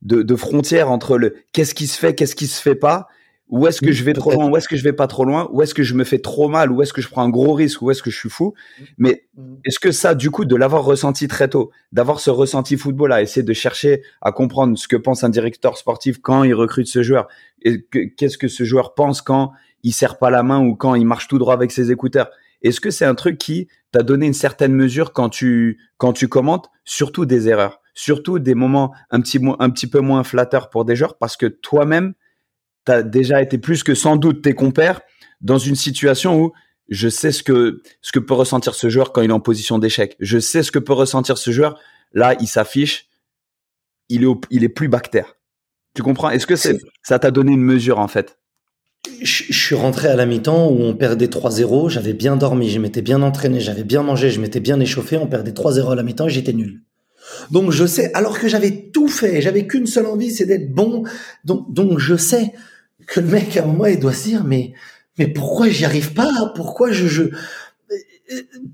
de, 0.00 0.22
de 0.22 0.34
frontière 0.34 0.90
entre 0.90 1.18
le 1.18 1.36
qu'est-ce 1.52 1.74
qui 1.74 1.86
se 1.86 1.98
fait, 1.98 2.14
qu'est-ce 2.14 2.34
qui 2.34 2.46
se 2.46 2.60
fait 2.60 2.74
pas, 2.74 3.08
où 3.48 3.66
est-ce 3.66 3.82
que 3.82 3.92
je 3.92 4.02
vais 4.02 4.14
trop 4.14 4.32
loin? 4.32 4.48
Où 4.48 4.56
est-ce 4.56 4.66
que 4.66 4.76
je 4.76 4.82
vais 4.82 4.94
pas 4.94 5.06
trop 5.06 5.24
loin? 5.24 5.48
Où 5.52 5.60
est-ce 5.60 5.74
que 5.74 5.82
je 5.82 5.94
me 5.94 6.04
fais 6.04 6.18
trop 6.18 6.48
mal? 6.48 6.72
Où 6.72 6.80
est-ce 6.80 6.92
que 6.92 7.02
je 7.02 7.08
prends 7.08 7.22
un 7.22 7.28
gros 7.28 7.52
risque? 7.52 7.82
Où 7.82 7.90
est-ce 7.90 8.02
que 8.02 8.10
je 8.10 8.18
suis 8.18 8.30
fou? 8.30 8.54
Mais 8.96 9.26
est-ce 9.64 9.78
que 9.78 9.92
ça, 9.92 10.14
du 10.14 10.30
coup, 10.30 10.46
de 10.46 10.56
l'avoir 10.56 10.84
ressenti 10.84 11.28
très 11.28 11.48
tôt, 11.48 11.70
d'avoir 11.92 12.20
ce 12.20 12.30
ressenti 12.30 12.78
football, 12.78 13.12
à 13.12 13.20
essayer 13.20 13.42
de 13.42 13.52
chercher 13.52 14.02
à 14.22 14.32
comprendre 14.32 14.78
ce 14.78 14.88
que 14.88 14.96
pense 14.96 15.22
un 15.22 15.28
directeur 15.28 15.76
sportif 15.76 16.18
quand 16.18 16.44
il 16.44 16.54
recrute 16.54 16.86
ce 16.86 17.02
joueur, 17.02 17.28
et 17.62 17.84
qu'est-ce 18.16 18.38
que 18.38 18.48
ce 18.48 18.64
joueur 18.64 18.94
pense 18.94 19.20
quand 19.20 19.52
il 19.82 19.92
serre 19.92 20.16
pas 20.18 20.30
la 20.30 20.42
main 20.42 20.64
ou 20.64 20.74
quand 20.74 20.94
il 20.94 21.04
marche 21.04 21.28
tout 21.28 21.38
droit 21.38 21.54
avec 21.54 21.72
ses 21.72 21.90
écouteurs? 21.90 22.30
Est-ce 22.62 22.80
que 22.80 22.90
c'est 22.90 23.04
un 23.04 23.14
truc 23.14 23.36
qui 23.36 23.68
t'a 23.90 24.02
donné 24.02 24.26
une 24.26 24.34
certaine 24.34 24.72
mesure 24.72 25.12
quand 25.12 25.28
tu 25.28 25.78
quand 25.98 26.14
tu 26.14 26.26
commentes, 26.28 26.70
surtout 26.84 27.26
des 27.26 27.48
erreurs, 27.48 27.82
surtout 27.92 28.38
des 28.38 28.54
moments 28.54 28.94
un 29.10 29.20
petit 29.20 29.40
un 29.58 29.68
petit 29.68 29.88
peu 29.88 30.00
moins 30.00 30.24
flatteurs 30.24 30.70
pour 30.70 30.86
des 30.86 30.96
joueurs, 30.96 31.18
parce 31.18 31.36
que 31.36 31.46
toi-même 31.46 32.14
tu 32.86 32.92
as 32.92 33.02
déjà 33.02 33.42
été 33.42 33.58
plus 33.58 33.82
que 33.82 33.94
sans 33.94 34.16
doute 34.16 34.42
tes 34.42 34.54
compères 34.54 35.00
dans 35.40 35.58
une 35.58 35.76
situation 35.76 36.40
où 36.40 36.52
je 36.88 37.08
sais 37.08 37.32
ce 37.32 37.42
que 37.42 37.82
ce 38.00 38.12
que 38.12 38.18
peut 38.18 38.34
ressentir 38.34 38.74
ce 38.74 38.88
joueur 38.88 39.12
quand 39.12 39.22
il 39.22 39.30
est 39.30 39.34
en 39.34 39.40
position 39.40 39.78
d'échec. 39.78 40.16
Je 40.20 40.38
sais 40.38 40.62
ce 40.62 40.70
que 40.72 40.78
peut 40.78 40.92
ressentir 40.92 41.38
ce 41.38 41.50
joueur. 41.50 41.78
Là, 42.12 42.34
il 42.40 42.46
s'affiche, 42.46 43.08
il 44.08 44.24
est 44.24 44.28
il 44.50 44.64
est 44.64 44.68
plus 44.68 44.88
bactère. 44.88 45.36
Tu 45.94 46.02
comprends? 46.02 46.30
Est-ce 46.30 46.46
que 46.46 46.56
c'est 46.56 46.78
ça 47.02 47.18
t'a 47.18 47.30
donné 47.30 47.52
une 47.52 47.62
mesure 47.62 47.98
en 47.98 48.08
fait? 48.08 48.38
Je, 49.20 49.52
suis 49.52 49.74
rentré 49.74 50.08
à 50.08 50.14
la 50.14 50.26
mi-temps 50.26 50.68
où 50.68 50.80
on 50.80 50.94
perdait 50.94 51.26
3-0, 51.26 51.90
j'avais 51.90 52.12
bien 52.12 52.36
dormi, 52.36 52.70
je 52.70 52.78
m'étais 52.78 53.02
bien 53.02 53.20
entraîné, 53.22 53.58
j'avais 53.58 53.82
bien 53.82 54.04
mangé, 54.04 54.30
je 54.30 54.40
m'étais 54.40 54.60
bien 54.60 54.78
échauffé, 54.78 55.16
on 55.16 55.26
perdait 55.26 55.50
3-0 55.50 55.90
à 55.90 55.94
la 55.96 56.04
mi-temps 56.04 56.28
et 56.28 56.30
j'étais 56.30 56.52
nul. 56.52 56.82
Donc 57.50 57.72
je 57.72 57.84
sais, 57.84 58.12
alors 58.14 58.38
que 58.38 58.46
j'avais 58.46 58.90
tout 58.92 59.08
fait, 59.08 59.40
j'avais 59.40 59.66
qu'une 59.66 59.86
seule 59.86 60.06
envie, 60.06 60.30
c'est 60.30 60.46
d'être 60.46 60.72
bon. 60.72 61.02
Donc, 61.44 61.72
donc 61.72 61.98
je 61.98 62.16
sais 62.16 62.52
que 63.06 63.20
le 63.20 63.26
mec 63.26 63.56
à 63.56 63.62
un 63.62 63.66
moment 63.66 63.86
il 63.86 63.98
doit 63.98 64.12
se 64.12 64.24
dire 64.24 64.44
mais 64.44 64.72
mais 65.18 65.26
pourquoi 65.28 65.68
j'y 65.68 65.84
arrive 65.84 66.14
pas? 66.14 66.52
Pourquoi 66.54 66.90
je, 66.90 67.06
je 67.06 67.24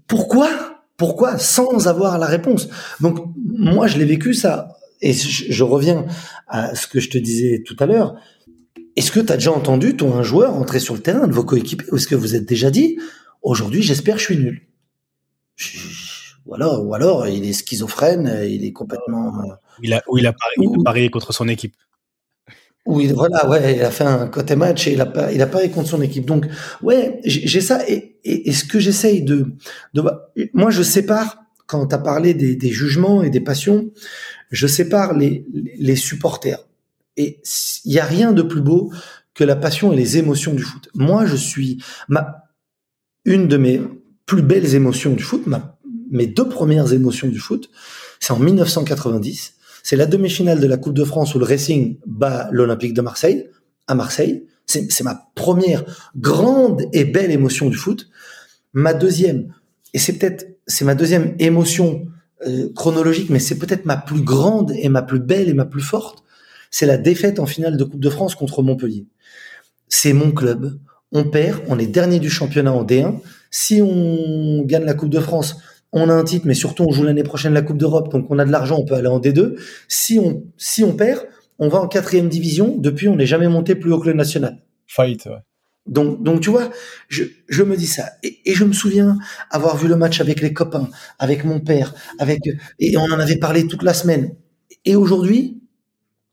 pourquoi? 0.07 0.49
Pourquoi 0.97 1.39
sans 1.39 1.87
avoir 1.87 2.19
la 2.19 2.27
réponse? 2.27 2.69
Donc 3.01 3.19
moi 3.37 3.87
je 3.87 3.99
l'ai 3.99 4.05
vécu 4.05 4.35
ça 4.35 4.77
et 5.01 5.13
je, 5.13 5.63
reviens 5.63 6.07
à 6.49 6.75
ce 6.75 6.89
que 6.89 6.99
je 6.99 7.09
te 7.09 7.19
disais 7.19 7.63
tout 7.65 7.77
à 7.79 7.87
l'heure. 7.87 8.17
Est-ce 8.97 9.13
que 9.13 9.21
tu 9.21 9.33
as 9.33 9.37
déjà 9.37 9.53
entendu 9.53 9.97
ton 9.97 10.17
un 10.17 10.25
joueur 10.25 10.55
entrer 10.55 10.81
sur 10.81 10.95
le 10.95 11.01
terrain 11.01 11.29
de 11.29 11.33
vos 11.33 11.45
coéquipiers? 11.45 11.89
Ou 11.93 11.97
est-ce 11.97 12.09
que 12.09 12.17
vous 12.17 12.35
êtes 12.35 12.47
déjà 12.47 12.71
dit 12.71 12.99
aujourd'hui 13.43 13.83
j'espère 13.83 14.19
je 14.19 14.25
suis 14.25 14.37
nul? 14.37 14.63
Ou 16.47 16.55
alors, 16.55 16.85
ou 16.85 16.95
alors 16.95 17.29
il 17.29 17.45
est 17.45 17.53
schizophrène, 17.53 18.41
il 18.49 18.65
est 18.65 18.73
complètement. 18.73 19.33
Il 19.83 19.93
a, 19.93 20.03
ou 20.09 20.19
il 20.19 20.27
a 20.27 20.35
parié 20.85 21.11
contre 21.11 21.33
son 21.33 21.47
équipe. 21.47 21.75
Oui, 22.89 23.07
voilà, 23.09 23.47
ouais, 23.51 23.77
il 23.77 23.83
a 23.83 23.91
fait 23.91 24.05
un 24.05 24.29
côté 24.29 24.57
match 24.57 24.87
et 24.87 24.95
il 24.95 25.01
a 25.03 25.07
pas, 25.07 25.31
il 25.31 25.43
a 25.43 25.47
pas 25.47 25.67
contre 25.69 25.91
son 25.91 26.01
équipe. 26.01 26.25
Donc, 26.25 26.47
ouais, 26.83 27.21
j'ai 27.23 27.61
ça 27.61 27.87
et, 27.87 28.17
et, 28.25 28.51
ce 28.51 28.65
que 28.65 28.81
j'essaye 28.81 29.21
de, 29.23 29.53
de, 29.93 30.03
moi, 30.55 30.71
je 30.71 30.83
sépare 30.83 31.37
quand 31.67 31.89
tu 31.89 31.95
as 31.95 31.99
parlé 31.99 32.33
des, 32.33 32.57
des, 32.57 32.71
jugements 32.71 33.23
et 33.23 33.29
des 33.29 33.43
passions, 33.43 33.91
je 34.51 34.67
sépare 34.67 35.13
les, 35.13 35.45
les 35.79 35.97
supporters. 35.97 36.61
Et 37.19 37.43
il 37.85 37.93
y 37.93 37.99
a 37.99 38.07
rien 38.07 38.33
de 38.33 38.41
plus 38.41 38.63
beau 38.63 38.91
que 39.35 39.45
la 39.45 39.55
passion 39.55 39.93
et 39.93 39.97
les 39.97 40.17
émotions 40.17 40.55
du 40.55 40.63
foot. 40.63 40.89
Moi, 40.95 41.27
je 41.27 41.37
suis 41.37 41.83
ma 42.09 42.45
une 43.27 43.49
de 43.49 43.59
mes 43.59 43.83
plus 44.25 44.41
belles 44.41 44.75
émotions 44.75 45.13
du 45.13 45.23
foot, 45.23 45.47
ma, 45.47 45.79
mes 46.11 46.27
deux 46.27 46.49
premières 46.49 46.95
émotions 46.95 47.29
du 47.29 47.39
foot, 47.39 47.69
c'est 48.19 48.33
en 48.33 48.39
1990 48.39 49.58
c'est 49.89 49.97
la 49.97 50.05
demi-finale 50.05 50.61
de 50.61 50.67
la 50.67 50.77
Coupe 50.77 50.93
de 50.93 51.03
France 51.03 51.35
où 51.35 51.39
le 51.39 51.47
Racing 51.47 51.97
bat 52.05 52.51
l'Olympique 52.53 52.93
de 52.93 53.01
Marseille 53.01 53.49
à 53.87 53.95
Marseille. 53.95 54.45
C'est 54.67 55.03
ma 55.03 55.31
première 55.35 55.83
grande 56.15 56.83
et 56.93 57.07
belle 57.07 57.31
émotion 57.31 57.71
du 57.71 57.77
foot. 57.79 58.11
Ma 58.75 58.93
deuxième, 58.93 59.55
et 59.95 59.99
c'est 59.99 60.13
peut-être 60.19 60.47
c'est 60.67 60.85
ma 60.85 60.95
deuxième 60.95 61.35
émotion 61.39 62.07
euh, 62.47 62.69
chronologique, 62.77 63.31
mais 63.31 63.39
c'est 63.39 63.59
peut-être 63.59 63.87
ma 63.87 63.97
plus 63.97 64.21
grande 64.21 64.73
et 64.73 64.91
ma 64.91 65.01
plus 65.01 65.21
belle 65.21 65.49
et 65.49 65.55
ma 65.55 65.65
plus 65.65 65.81
forte, 65.81 66.23
c'est 66.71 66.85
la 66.85 66.99
défaite 66.99 67.39
en 67.39 67.47
finale 67.47 67.79
de 67.79 67.85
Coupe 67.85 68.03
de 68.03 68.11
France 68.11 68.35
contre 68.35 68.63
Montpellier. 68.63 69.07
C'est 69.89 70.13
mon 70.13 70.33
club. 70.33 70.79
On 71.13 71.25
perd, 71.25 71.63
on 71.69 71.79
est 71.79 71.87
dernier 71.87 72.19
du 72.19 72.29
championnat 72.29 72.75
en 72.75 72.85
D1. 72.85 73.21
Si 73.51 73.81
on 73.81 74.65
gagne 74.67 74.85
la 74.85 74.93
Coupe 74.93 75.09
de 75.09 75.21
France, 75.21 75.57
on 75.93 76.09
a 76.09 76.13
un 76.13 76.25
titre, 76.25 76.47
mais 76.47 76.55
surtout 76.55 76.85
on 76.89 76.93
joue 76.93 77.05
l'année 77.05 77.23
prochaine 77.23 77.55
la 77.55 77.63
Coupe 77.63 77.79
d'Europe, 77.79 78.11
donc 78.13 78.27
on 78.31 78.39
a 78.39 78.45
de 78.45 78.53
l'argent, 78.53 78.77
on 78.79 78.85
peut 78.85 78.95
aller 78.95 79.09
en 79.09 79.21
D2. 79.21 79.57
Si 79.89 80.19
on, 80.19 80.45
si 80.57 80.85
on 80.85 80.95
perd, 80.95 81.21
on 81.59 81.69
va 81.69 81.81
en 81.81 81.89
quatrième 81.89 82.29
division. 82.29 82.77
Depuis, 82.77 83.09
on 83.09 83.17
n'est 83.17 83.27
jamais 83.27 83.49
monté 83.49 83.75
plus 83.75 83.93
haut 83.93 83.99
que 83.99 84.09
le 84.09 84.15
national. 84.15 84.63
Fight. 84.87 85.27
Ouais. 85.27 85.39
Donc, 85.87 86.23
donc 86.23 86.41
tu 86.41 86.51
vois, 86.51 86.71
je, 87.09 87.25
je 87.49 87.63
me 87.63 87.77
dis 87.77 87.87
ça. 87.87 88.11
Et, 88.23 88.39
et, 88.45 88.55
je 88.55 88.65
me 88.65 88.73
souviens 88.73 89.19
avoir 89.51 89.77
vu 89.77 89.89
le 89.89 89.97
match 89.97 90.21
avec 90.21 90.41
les 90.41 90.53
copains, 90.53 90.89
avec 91.19 91.45
mon 91.45 91.61
père, 91.61 91.95
avec 92.19 92.43
et 92.79 92.97
on 92.97 93.05
en 93.05 93.19
avait 93.19 93.39
parlé 93.39 93.67
toute 93.67 93.83
la 93.83 93.95
semaine. 93.95 94.35
Et 94.85 94.97
aujourd'hui, 94.97 95.63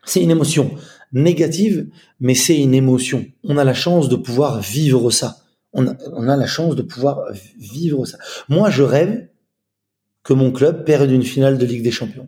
c'est 0.03 0.21
une 0.21 0.31
émotion 0.31 0.71
négative, 1.13 1.87
mais 2.19 2.35
c'est 2.35 2.57
une 2.57 2.73
émotion. 2.73 3.25
On 3.43 3.57
a 3.57 3.63
la 3.63 3.73
chance 3.73 4.09
de 4.09 4.17
pouvoir 4.17 4.59
vivre 4.59 5.09
ça. 5.09 5.37
On 5.71 5.87
a, 5.87 5.95
on 6.13 6.27
a 6.27 6.35
la 6.35 6.47
chance 6.47 6.75
de 6.75 6.81
pouvoir 6.81 7.21
vivre 7.57 8.05
ça. 8.05 8.17
Moi, 8.49 8.69
je 8.69 8.83
rêve 8.83 9.27
que 10.25 10.33
mon 10.33 10.51
club 10.51 10.83
perde 10.83 11.11
une 11.11 11.23
finale 11.23 11.57
de 11.57 11.65
Ligue 11.65 11.83
des 11.83 11.91
Champions. 11.91 12.27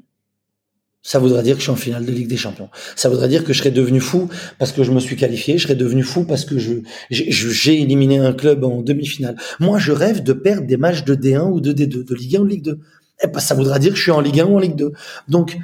Ça 1.01 1.19
voudrait 1.19 1.41
dire 1.41 1.55
que 1.55 1.59
je 1.59 1.63
suis 1.63 1.71
en 1.71 1.77
finale 1.77 2.05
de 2.05 2.11
Ligue 2.11 2.27
des 2.27 2.37
Champions. 2.37 2.69
Ça 2.95 3.09
voudrait 3.09 3.27
dire 3.27 3.43
que 3.43 3.53
je 3.53 3.59
serais 3.59 3.71
devenu 3.71 3.99
fou 3.99 4.29
parce 4.59 4.71
que 4.71 4.83
je 4.83 4.91
me 4.91 4.99
suis 4.99 5.15
qualifié. 5.15 5.57
Je 5.57 5.63
serais 5.63 5.75
devenu 5.75 6.03
fou 6.03 6.23
parce 6.25 6.45
que 6.45 6.59
je 6.59 6.73
j'ai 7.09 7.81
éliminé 7.81 8.19
un 8.19 8.33
club 8.33 8.63
en 8.63 8.81
demi-finale. 8.81 9.35
Moi, 9.59 9.79
je 9.79 9.91
rêve 9.91 10.21
de 10.21 10.33
perdre 10.33 10.67
des 10.67 10.77
matchs 10.77 11.05
de 11.05 11.15
D1 11.15 11.49
ou 11.49 11.59
de 11.59 11.73
D2, 11.73 12.05
de 12.05 12.15
Ligue 12.15 12.35
1 12.35 12.39
ou 12.41 12.45
Ligue 12.45 12.63
2. 12.63 12.79
Eh 13.23 13.27
ben, 13.27 13.39
ça 13.39 13.55
voudrait 13.55 13.79
dire 13.79 13.91
que 13.91 13.97
je 13.97 14.03
suis 14.03 14.11
en 14.11 14.21
Ligue 14.21 14.41
1 14.41 14.45
ou 14.45 14.57
en 14.57 14.59
Ligue 14.59 14.75
2. 14.75 14.91
Donc, 15.27 15.57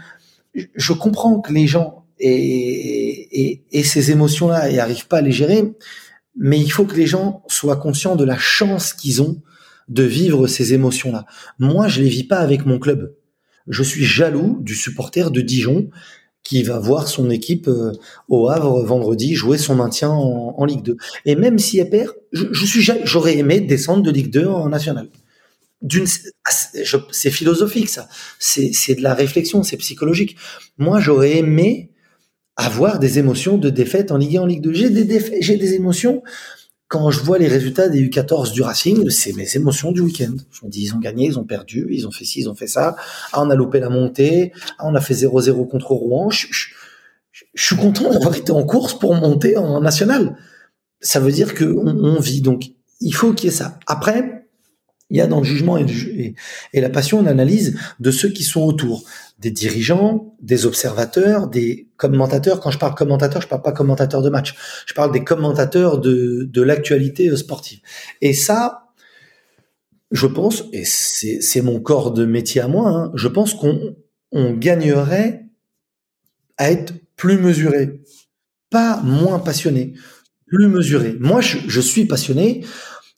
je 0.55 0.93
comprends 0.93 1.39
que 1.39 1.53
les 1.53 1.67
gens 1.67 2.05
aient, 2.19 3.61
et 3.71 3.83
ces 3.83 4.11
émotions-là 4.11 4.71
et 4.71 4.79
arrivent 4.79 5.07
pas 5.07 5.17
à 5.17 5.21
les 5.21 5.31
gérer, 5.31 5.73
mais 6.35 6.59
il 6.59 6.69
faut 6.69 6.85
que 6.85 6.95
les 6.95 7.05
gens 7.05 7.43
soient 7.47 7.77
conscients 7.77 8.15
de 8.15 8.23
la 8.23 8.37
chance 8.37 8.93
qu'ils 8.93 9.21
ont 9.21 9.41
de 9.89 10.03
vivre 10.03 10.47
ces 10.47 10.73
émotions-là. 10.73 11.25
Moi, 11.59 11.87
je 11.87 12.01
les 12.01 12.09
vis 12.09 12.23
pas 12.23 12.37
avec 12.37 12.65
mon 12.65 12.79
club. 12.79 13.15
Je 13.67 13.83
suis 13.83 14.05
jaloux 14.05 14.57
du 14.61 14.75
supporter 14.75 15.31
de 15.31 15.41
Dijon 15.41 15.89
qui 16.43 16.61
va 16.63 16.77
voir 16.77 17.07
son 17.07 17.29
équipe 17.29 17.69
euh, 17.69 17.93
au 18.27 18.49
Havre 18.49 18.83
vendredi 18.83 19.33
jouer 19.33 19.57
son 19.57 19.75
maintien 19.75 20.09
en, 20.09 20.65
Ligue 20.65 20.83
2. 20.83 20.97
Et 21.25 21.35
même 21.35 21.57
si 21.57 21.79
elle 21.79 21.89
perd, 21.89 22.11
je, 22.33 22.45
j'aurais 23.05 23.37
aimé 23.37 23.61
descendre 23.61 24.03
de 24.03 24.11
Ligue 24.11 24.29
2 24.29 24.45
en 24.45 24.69
national. 24.69 25.07
Ah, 26.45 26.51
c'est 27.11 27.31
philosophique 27.31 27.89
ça, 27.89 28.07
c'est 28.39 28.95
de 28.95 29.01
la 29.01 29.13
réflexion, 29.13 29.63
c'est 29.63 29.75
psychologique. 29.77 30.37
Moi, 30.77 31.01
j'aurais 31.01 31.37
aimé 31.37 31.91
avoir 32.55 32.99
des 32.99 33.19
émotions 33.19 33.57
de 33.57 33.69
défaite 33.69 34.11
en 34.11 34.17
Ligue 34.17 34.37
1, 34.37 34.41
en 34.41 34.45
Ligue 34.45 34.61
2. 34.61 34.73
J'ai 34.73 34.89
des 34.89 35.41
j'ai 35.41 35.57
des 35.57 35.73
émotions 35.73 36.23
quand 36.93 37.09
je 37.09 37.21
vois 37.21 37.39
les 37.39 37.47
résultats 37.47 37.89
des 37.89 38.07
U14 38.07 38.51
du 38.51 38.61
Racing, 38.61 39.09
c'est 39.09 39.33
mes 39.33 39.55
émotions 39.55 39.91
du 39.91 40.01
week-end. 40.01 40.35
Je 40.51 40.63
me 40.63 40.69
dis, 40.69 40.83
ils 40.83 40.93
ont 40.93 40.99
gagné, 40.99 41.25
ils 41.25 41.39
ont 41.39 41.43
perdu, 41.43 41.87
ils 41.89 42.05
ont 42.05 42.11
fait 42.11 42.23
ci, 42.23 42.41
ils 42.41 42.49
ont 42.49 42.53
fait 42.53 42.67
ça. 42.67 42.95
Ah, 43.31 43.41
on 43.41 43.49
a 43.49 43.55
loupé 43.55 43.79
la 43.79 43.89
montée. 43.89 44.51
Ah, 44.77 44.83
on 44.85 44.93
a 44.93 45.01
fait 45.01 45.15
0-0 45.15 45.67
contre 45.67 45.93
Rouen. 45.93 46.29
Je, 46.29 46.45
suis 47.55 47.75
content 47.75 48.11
d'avoir 48.11 48.35
été 48.35 48.51
en 48.51 48.63
course 48.63 48.93
pour 48.93 49.15
monter 49.15 49.57
en 49.57 49.81
national. 49.81 50.37
Ça 51.01 51.19
veut 51.19 51.31
dire 51.31 51.55
que 51.55 51.65
on, 51.65 52.19
vit. 52.19 52.41
Donc, 52.41 52.65
il 53.01 53.15
faut 53.15 53.33
qu'il 53.33 53.49
y 53.49 53.51
ait 53.51 53.57
ça. 53.57 53.79
Après, 53.87 54.45
il 55.09 55.17
y 55.17 55.21
a 55.21 55.25
dans 55.25 55.39
le 55.39 55.45
jugement 55.45 55.79
et, 55.79 56.35
et 56.73 56.81
la 56.81 56.91
passion 56.91 57.21
une 57.21 57.27
analyse 57.27 57.75
de 57.99 58.11
ceux 58.11 58.29
qui 58.29 58.43
sont 58.43 58.61
autour 58.61 59.03
des 59.39 59.51
dirigeants, 59.51 60.35
des 60.41 60.65
observateurs, 60.65 61.47
des 61.47 61.89
commentateurs. 61.97 62.59
Quand 62.59 62.71
je 62.71 62.79
parle 62.79 62.95
commentateur, 62.95 63.41
je 63.41 63.47
parle 63.47 63.61
pas 63.61 63.71
commentateur 63.71 64.21
de 64.21 64.29
match. 64.29 64.55
Je 64.85 64.93
parle 64.93 65.11
des 65.11 65.23
commentateurs 65.23 65.99
de, 65.99 66.47
de 66.49 66.61
l'actualité 66.61 67.29
euh, 67.29 67.35
sportive. 67.35 67.79
Et 68.21 68.33
ça, 68.33 68.83
je 70.11 70.27
pense, 70.27 70.65
et 70.71 70.85
c'est 70.85 71.61
mon 71.61 71.79
corps 71.79 72.11
de 72.11 72.25
métier 72.25 72.61
à 72.61 72.67
moi, 72.67 72.89
hein, 72.89 73.11
je 73.15 73.27
pense 73.27 73.55
qu'on 73.55 73.95
on 74.31 74.53
gagnerait 74.53 75.45
à 76.57 76.71
être 76.71 76.93
plus 77.15 77.37
mesuré, 77.37 78.01
pas 78.69 79.01
moins 79.03 79.39
passionné, 79.39 79.93
plus 80.45 80.67
mesuré. 80.67 81.15
Moi, 81.19 81.41
je, 81.41 81.57
je 81.67 81.81
suis 81.81 82.05
passionné 82.05 82.63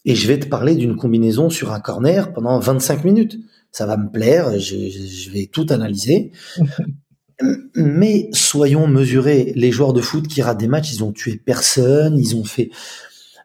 et 0.06 0.16
je 0.16 0.28
vais 0.28 0.40
te 0.40 0.48
parler 0.48 0.76
d'une 0.76 0.96
combinaison 0.96 1.50
sur 1.50 1.74
un 1.74 1.80
corner 1.82 2.32
pendant 2.32 2.60
25 2.60 3.04
minutes 3.04 3.38
ça 3.76 3.86
va 3.86 3.98
me 3.98 4.10
plaire, 4.10 4.58
je, 4.58 5.30
vais 5.32 5.48
tout 5.48 5.66
analyser. 5.70 6.32
Mais 7.76 8.30
soyons 8.32 8.88
mesurés. 8.88 9.52
Les 9.58 9.70
joueurs 9.74 9.92
de 9.92 10.00
foot 10.00 10.30
qui 10.30 10.42
ratent 10.42 10.60
des 10.60 10.70
matchs, 10.70 10.94
ils 10.94 11.04
ont 11.04 11.12
tué 11.12 11.36
personne, 11.36 12.18
ils 12.18 12.38
ont 12.38 12.46
fait. 12.46 12.70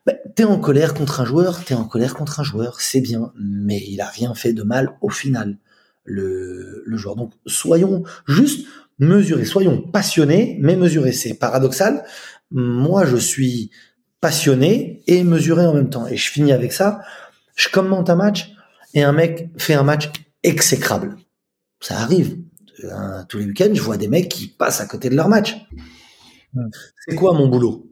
Ben, 0.06 0.16
t'es 0.36 0.44
en 0.44 0.60
colère 0.60 0.94
contre 0.94 1.20
un 1.20 1.24
joueur, 1.24 1.64
t'es 1.64 1.74
en 1.74 1.82
colère 1.82 2.14
contre 2.14 2.38
un 2.38 2.44
joueur, 2.44 2.80
c'est 2.80 3.00
bien, 3.00 3.32
mais 3.40 3.82
il 3.88 4.00
a 4.00 4.06
rien 4.06 4.32
fait 4.34 4.52
de 4.52 4.62
mal 4.62 4.96
au 5.00 5.10
final, 5.10 5.58
le, 6.04 6.84
le 6.86 6.96
joueur. 6.96 7.16
Donc 7.16 7.32
soyons 7.46 8.04
juste 8.28 8.68
mesurés, 9.00 9.44
soyons 9.44 9.82
passionnés, 9.82 10.58
mais 10.60 10.76
mesurés. 10.76 11.10
C'est 11.10 11.34
paradoxal. 11.34 12.04
Moi, 12.52 13.04
je 13.04 13.16
suis 13.16 13.72
passionné 14.20 15.02
et 15.08 15.24
mesuré 15.24 15.66
en 15.66 15.74
même 15.74 15.90
temps. 15.90 16.06
Et 16.06 16.16
je 16.16 16.30
finis 16.30 16.52
avec 16.52 16.72
ça. 16.72 17.00
Je 17.56 17.68
commente 17.68 18.08
un 18.10 18.16
match 18.16 18.49
et 18.94 19.02
un 19.02 19.12
mec 19.12 19.48
fait 19.56 19.74
un 19.74 19.82
match 19.82 20.10
exécrable. 20.42 21.16
Ça 21.80 21.98
arrive. 21.98 22.38
Tous 23.28 23.38
les 23.38 23.46
week-ends, 23.46 23.72
je 23.72 23.82
vois 23.82 23.96
des 23.96 24.08
mecs 24.08 24.28
qui 24.28 24.48
passent 24.48 24.80
à 24.80 24.86
côté 24.86 25.10
de 25.10 25.16
leur 25.16 25.28
match. 25.28 25.56
C'est 27.06 27.14
quoi 27.14 27.34
mon 27.34 27.48
boulot? 27.48 27.86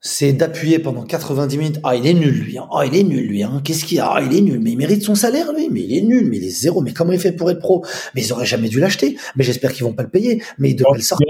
C'est 0.00 0.32
d'appuyer 0.32 0.78
pendant 0.78 1.04
90 1.04 1.58
minutes. 1.58 1.80
Ah, 1.82 1.96
il 1.96 2.06
est 2.06 2.14
nul, 2.14 2.32
lui. 2.32 2.58
Hein. 2.58 2.68
Ah, 2.72 2.86
il 2.86 2.94
est 2.94 3.02
nul, 3.02 3.26
lui. 3.26 3.42
Hein. 3.42 3.60
Qu'est-ce 3.64 3.84
qu'il 3.84 3.98
a? 3.98 4.06
Ah, 4.06 4.22
il 4.22 4.36
est 4.36 4.40
nul. 4.40 4.60
Mais 4.60 4.72
il 4.72 4.76
mérite 4.76 5.02
son 5.02 5.14
salaire, 5.14 5.52
lui. 5.52 5.68
Mais 5.70 5.80
il 5.80 5.96
est 5.96 6.02
nul. 6.02 6.28
Mais 6.28 6.36
il 6.36 6.44
est 6.44 6.50
zéro. 6.50 6.80
Mais 6.80 6.92
comment 6.92 7.12
il 7.12 7.18
fait 7.18 7.32
pour 7.32 7.50
être 7.50 7.58
pro? 7.58 7.84
Mais 8.14 8.22
ils 8.22 8.32
auraient 8.32 8.46
jamais 8.46 8.68
dû 8.68 8.78
l'acheter. 8.78 9.16
Mais 9.34 9.42
j'espère 9.42 9.72
qu'ils 9.72 9.84
vont 9.84 9.94
pas 9.94 10.04
le 10.04 10.10
payer. 10.10 10.42
Mais 10.58 10.70
ils 10.70 10.76
devraient 10.76 10.98
le 10.98 11.02
sortir. 11.02 11.26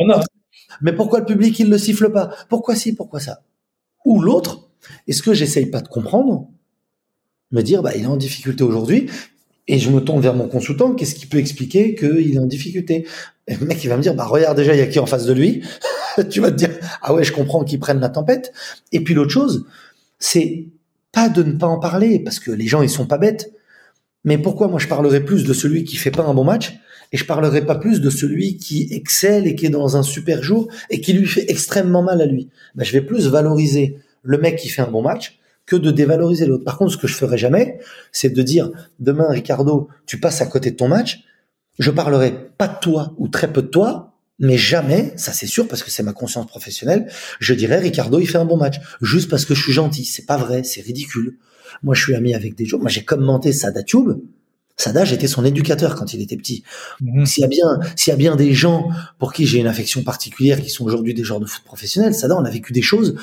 Mais 0.82 0.92
pourquoi 0.92 1.20
le 1.20 1.24
public, 1.24 1.58
il 1.58 1.70
le 1.70 1.78
siffle 1.78 2.10
pas? 2.10 2.30
Pourquoi 2.48 2.76
si 2.76 2.94
Pourquoi 2.94 3.20
ça? 3.20 3.42
Ou 4.04 4.20
l'autre, 4.20 4.68
est-ce 5.06 5.22
que 5.22 5.32
j'essaye 5.32 5.66
pas 5.66 5.80
de 5.80 5.88
comprendre? 5.88 6.48
Me 7.52 7.62
dire 7.62 7.82
bah 7.82 7.92
il 7.94 8.02
est 8.02 8.06
en 8.06 8.16
difficulté 8.16 8.64
aujourd'hui 8.64 9.08
et 9.68 9.78
je 9.78 9.90
me 9.90 10.00
tourne 10.00 10.20
vers 10.20 10.34
mon 10.34 10.48
consultant, 10.48 10.94
qu'est-ce 10.94 11.14
qui 11.14 11.26
peut 11.26 11.38
expliquer 11.38 11.94
qu'il 11.94 12.34
est 12.34 12.38
en 12.38 12.46
difficulté? 12.46 13.06
Le 13.48 13.64
mec 13.66 13.82
il 13.82 13.88
va 13.88 13.96
me 13.96 14.02
dire 14.02 14.14
bah 14.14 14.24
regarde 14.24 14.56
déjà 14.56 14.74
il 14.74 14.78
y 14.78 14.82
a 14.82 14.86
qui 14.86 14.98
en 14.98 15.06
face 15.06 15.26
de 15.26 15.32
lui. 15.32 15.62
tu 16.30 16.40
vas 16.40 16.50
te 16.50 16.56
dire 16.56 16.70
ah 17.02 17.14
ouais 17.14 17.24
je 17.24 17.32
comprends 17.32 17.64
qu'il 17.64 17.78
prenne 17.78 18.00
la 18.00 18.08
tempête. 18.08 18.52
Et 18.92 19.00
puis 19.00 19.14
l'autre 19.14 19.30
chose 19.30 19.66
c'est 20.18 20.66
pas 21.12 21.28
de 21.28 21.42
ne 21.42 21.52
pas 21.52 21.66
en 21.66 21.78
parler 21.78 22.18
parce 22.20 22.38
que 22.38 22.50
les 22.50 22.66
gens 22.66 22.82
ils 22.82 22.90
sont 22.90 23.06
pas 23.06 23.18
bêtes. 23.18 23.52
Mais 24.24 24.38
pourquoi 24.38 24.68
moi 24.68 24.78
je 24.78 24.88
parlerai 24.88 25.24
plus 25.24 25.44
de 25.44 25.52
celui 25.52 25.84
qui 25.84 25.96
fait 25.96 26.10
pas 26.10 26.24
un 26.24 26.34
bon 26.34 26.44
match 26.44 26.78
et 27.12 27.16
je 27.16 27.24
parlerai 27.24 27.64
pas 27.64 27.76
plus 27.76 28.00
de 28.00 28.10
celui 28.10 28.56
qui 28.56 28.88
excelle 28.90 29.46
et 29.46 29.54
qui 29.54 29.66
est 29.66 29.70
dans 29.70 29.96
un 29.96 30.02
super 30.02 30.42
jour 30.42 30.68
et 30.90 31.00
qui 31.00 31.12
lui 31.12 31.26
fait 31.26 31.48
extrêmement 31.48 32.02
mal 32.02 32.20
à 32.20 32.26
lui? 32.26 32.48
Ben, 32.74 32.84
je 32.84 32.92
vais 32.92 33.02
plus 33.02 33.28
valoriser 33.28 33.98
le 34.22 34.38
mec 34.38 34.56
qui 34.56 34.68
fait 34.68 34.82
un 34.82 34.90
bon 34.90 35.02
match 35.02 35.38
que 35.66 35.76
de 35.76 35.90
dévaloriser 35.90 36.46
l'autre. 36.46 36.64
Par 36.64 36.78
contre, 36.78 36.92
ce 36.92 36.96
que 36.96 37.06
je 37.06 37.14
ferai 37.14 37.36
jamais, 37.36 37.78
c'est 38.12 38.30
de 38.30 38.42
dire 38.42 38.70
demain, 39.00 39.28
Ricardo, 39.28 39.88
tu 40.06 40.18
passes 40.20 40.40
à 40.40 40.46
côté 40.46 40.70
de 40.70 40.76
ton 40.76 40.88
match. 40.88 41.24
Je 41.78 41.90
parlerai 41.90 42.50
pas 42.56 42.68
de 42.68 42.78
toi 42.80 43.14
ou 43.18 43.28
très 43.28 43.52
peu 43.52 43.62
de 43.62 43.66
toi, 43.66 44.14
mais 44.38 44.56
jamais, 44.56 45.12
ça 45.16 45.32
c'est 45.32 45.46
sûr 45.46 45.66
parce 45.66 45.82
que 45.82 45.90
c'est 45.90 46.02
ma 46.02 46.12
conscience 46.12 46.46
professionnelle, 46.46 47.08
je 47.40 47.54
dirais 47.54 47.78
Ricardo, 47.78 48.18
il 48.18 48.26
fait 48.26 48.38
un 48.38 48.44
bon 48.44 48.56
match 48.56 48.76
juste 49.02 49.28
parce 49.28 49.44
que 49.44 49.54
je 49.54 49.62
suis 49.62 49.72
gentil. 49.72 50.04
C'est 50.04 50.26
pas 50.26 50.36
vrai, 50.36 50.62
c'est 50.62 50.80
ridicule. 50.80 51.36
Moi, 51.82 51.94
je 51.94 52.02
suis 52.02 52.14
ami 52.14 52.34
avec 52.34 52.54
des 52.54 52.64
gens. 52.64 52.78
Moi, 52.78 52.88
j'ai 52.88 53.04
commenté 53.04 53.52
Sada 53.52 53.82
Tube. 53.82 54.12
Sada, 54.78 55.04
j'étais 55.06 55.26
son 55.26 55.44
éducateur 55.44 55.94
quand 55.94 56.12
il 56.12 56.20
était 56.20 56.36
petit. 56.36 56.62
Mhm. 57.00 57.24
S'il 57.24 57.40
y 57.40 57.44
a 57.44 57.48
bien, 57.48 57.80
s'il 57.96 58.10
y 58.10 58.14
a 58.14 58.16
bien 58.16 58.36
des 58.36 58.52
gens 58.52 58.88
pour 59.18 59.32
qui 59.32 59.46
j'ai 59.46 59.58
une 59.58 59.66
affection 59.66 60.02
particulière, 60.02 60.60
qui 60.60 60.68
sont 60.68 60.84
aujourd'hui 60.84 61.14
des 61.14 61.24
joueurs 61.24 61.40
de 61.40 61.46
foot 61.46 61.64
professionnels, 61.64 62.14
Sada, 62.14 62.36
on 62.36 62.44
a 62.44 62.50
vécu 62.50 62.72
des 62.72 62.82
choses 62.82 63.16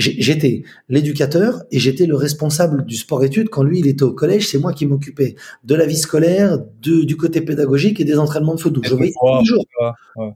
J'étais 0.00 0.62
l'éducateur 0.88 1.62
et 1.70 1.78
j'étais 1.78 2.06
le 2.06 2.16
responsable 2.16 2.86
du 2.86 2.96
sport-études 2.96 3.50
quand 3.50 3.62
lui 3.62 3.80
il 3.80 3.86
était 3.86 4.02
au 4.02 4.12
collège. 4.12 4.48
C'est 4.48 4.58
moi 4.58 4.72
qui 4.72 4.86
m'occupais 4.86 5.36
de 5.64 5.74
la 5.74 5.84
vie 5.84 5.98
scolaire, 5.98 6.58
de, 6.80 7.02
du 7.04 7.16
côté 7.18 7.42
pédagogique 7.42 8.00
et 8.00 8.04
des 8.04 8.18
entraînements 8.18 8.54
de 8.54 8.60
foot. 8.60 8.72
Donc 8.72 8.86
je 8.86 8.94
voyais 8.94 9.12
tous 9.12 9.38
les 9.40 9.44
jours 9.44 9.64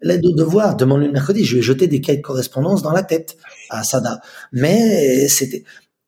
l'aide 0.02 0.26
aux 0.26 0.34
devoirs. 0.34 0.76
Demande 0.76 1.00
le 1.00 1.10
mercredi, 1.10 1.44
je 1.44 1.54
lui 1.54 1.60
ai 1.60 1.62
jeté 1.62 1.86
des 1.86 2.02
cahiers 2.02 2.18
de 2.18 2.22
correspondance 2.22 2.82
dans 2.82 2.92
la 2.92 3.02
tête 3.02 3.38
à 3.70 3.84
Sada. 3.84 4.20
Mais 4.52 5.28
c'était 5.28 5.64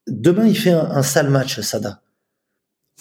demain 0.06 0.46
il 0.46 0.56
fait 0.56 0.70
un, 0.70 0.90
un 0.90 1.02
sale 1.02 1.30
match 1.30 1.60
Sada. 1.60 2.02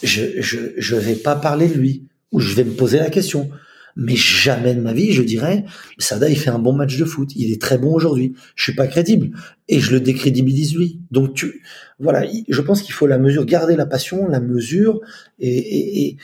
Je, 0.01 0.41
je 0.41 0.58
je 0.78 0.95
vais 0.95 1.16
pas 1.16 1.36
parler 1.36 1.68
de 1.68 1.74
lui 1.74 2.08
ou 2.32 2.39
je 2.39 2.56
vais 2.56 2.64
me 2.64 2.72
poser 2.74 2.99
la 2.99 3.10
question 3.10 3.49
mais 3.96 4.16
jamais 4.16 4.76
de 4.76 4.82
ma 4.82 4.93
vie 4.93 5.14
je 5.14 5.24
dirais 5.24 5.66
Sada 5.98 6.30
il 6.30 6.38
fait 6.38 6.50
un 6.50 6.60
bon 6.60 6.74
match 6.74 6.98
de 6.98 7.06
foot, 7.06 7.32
il 7.36 7.52
est 7.52 7.62
très 7.62 7.78
bon 7.78 7.93
aujourd'hui. 7.93 8.34
Je 8.56 8.64
suis 8.64 8.76
pas 8.76 8.88
crédible 8.88 9.32
et 9.68 9.80
je 9.80 9.91
le 9.91 10.00
décrédibilise 10.00 10.76
lui. 10.76 11.02
Donc 11.12 11.34
tu 11.34 11.62
voilà, 12.00 12.26
je 12.48 12.62
pense 12.62 12.82
qu'il 12.82 12.93
faut 12.93 13.08
la 13.08 13.18
mesure, 13.18 13.46
garder 13.46 13.76
la 13.76 13.86
passion, 13.86 14.28
la 14.28 14.41
mesure 14.41 15.00
et, 15.39 16.08
et, 16.08 16.18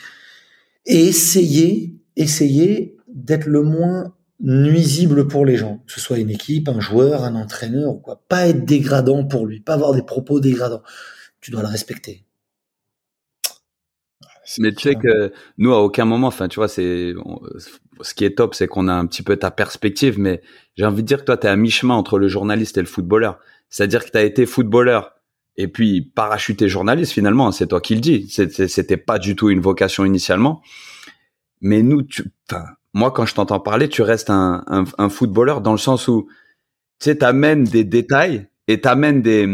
et, 0.86 1.06
essayer 1.06 1.96
essayer 2.16 2.96
d'être 3.08 3.46
le 3.46 3.62
moins 3.62 4.14
nuisible 4.40 5.28
pour 5.28 5.46
les 5.46 5.56
gens, 5.56 5.82
que 5.86 5.92
ce 5.92 6.00
soit 6.00 6.18
une 6.18 6.30
équipe, 6.30 6.68
un 6.68 6.80
joueur, 6.80 7.24
un 7.24 7.34
entraîneur 7.36 7.94
ou 7.94 7.98
quoi. 7.98 8.22
Pas 8.28 8.48
être 8.48 8.64
dégradant 8.64 9.24
pour 9.24 9.46
lui, 9.46 9.60
pas 9.60 9.74
avoir 9.74 9.92
des 9.94 10.02
propos 10.02 10.40
dégradants. 10.40 10.82
Tu 11.40 11.50
dois 11.50 11.62
le 11.62 11.68
respecter. 11.68 12.24
Mais 14.58 14.72
tu 14.72 14.88
sais 14.88 14.94
que 14.94 15.32
nous, 15.58 15.72
à 15.72 15.80
aucun 15.82 16.04
moment, 16.04 16.26
enfin, 16.26 16.48
tu 16.48 16.56
vois, 16.56 16.68
c'est 16.68 17.14
ce 18.00 18.14
qui 18.14 18.24
est 18.24 18.36
top, 18.36 18.54
c'est 18.54 18.66
qu'on 18.66 18.88
a 18.88 18.92
un 18.92 19.06
petit 19.06 19.22
peu 19.22 19.36
ta 19.36 19.50
perspective, 19.50 20.18
mais 20.18 20.42
j'ai 20.76 20.84
envie 20.84 21.02
de 21.02 21.06
dire 21.06 21.20
que 21.20 21.24
toi, 21.24 21.36
tu 21.36 21.46
es 21.46 21.50
à 21.50 21.56
mi-chemin 21.56 21.94
entre 21.94 22.18
le 22.18 22.28
journaliste 22.28 22.76
et 22.78 22.80
le 22.80 22.86
footballeur. 22.86 23.38
C'est-à-dire 23.68 24.04
que 24.04 24.10
tu 24.10 24.18
as 24.18 24.22
été 24.22 24.46
footballeur 24.46 25.12
et 25.56 25.68
puis 25.68 26.02
parachuté 26.02 26.68
journaliste 26.68 27.12
finalement, 27.12 27.48
hein, 27.48 27.52
c'est 27.52 27.66
toi 27.66 27.80
qui 27.80 27.94
le 27.94 28.00
dis. 28.00 28.28
C'était 28.28 28.96
pas 28.96 29.18
du 29.18 29.36
tout 29.36 29.50
une 29.50 29.60
vocation 29.60 30.04
initialement. 30.04 30.62
Mais 31.60 31.82
nous, 31.82 32.02
tu, 32.02 32.24
moi, 32.94 33.10
quand 33.10 33.26
je 33.26 33.34
t'entends 33.34 33.60
parler, 33.60 33.88
tu 33.88 34.02
restes 34.02 34.30
un, 34.30 34.64
un, 34.66 34.84
un, 34.98 35.08
footballeur 35.08 35.60
dans 35.60 35.72
le 35.72 35.78
sens 35.78 36.08
où 36.08 36.26
tu 37.00 37.04
sais, 37.04 37.16
t'amènes 37.16 37.64
des 37.64 37.84
détails 37.84 38.48
et 38.72 38.80
t'amènes 38.80 39.20
des, 39.20 39.46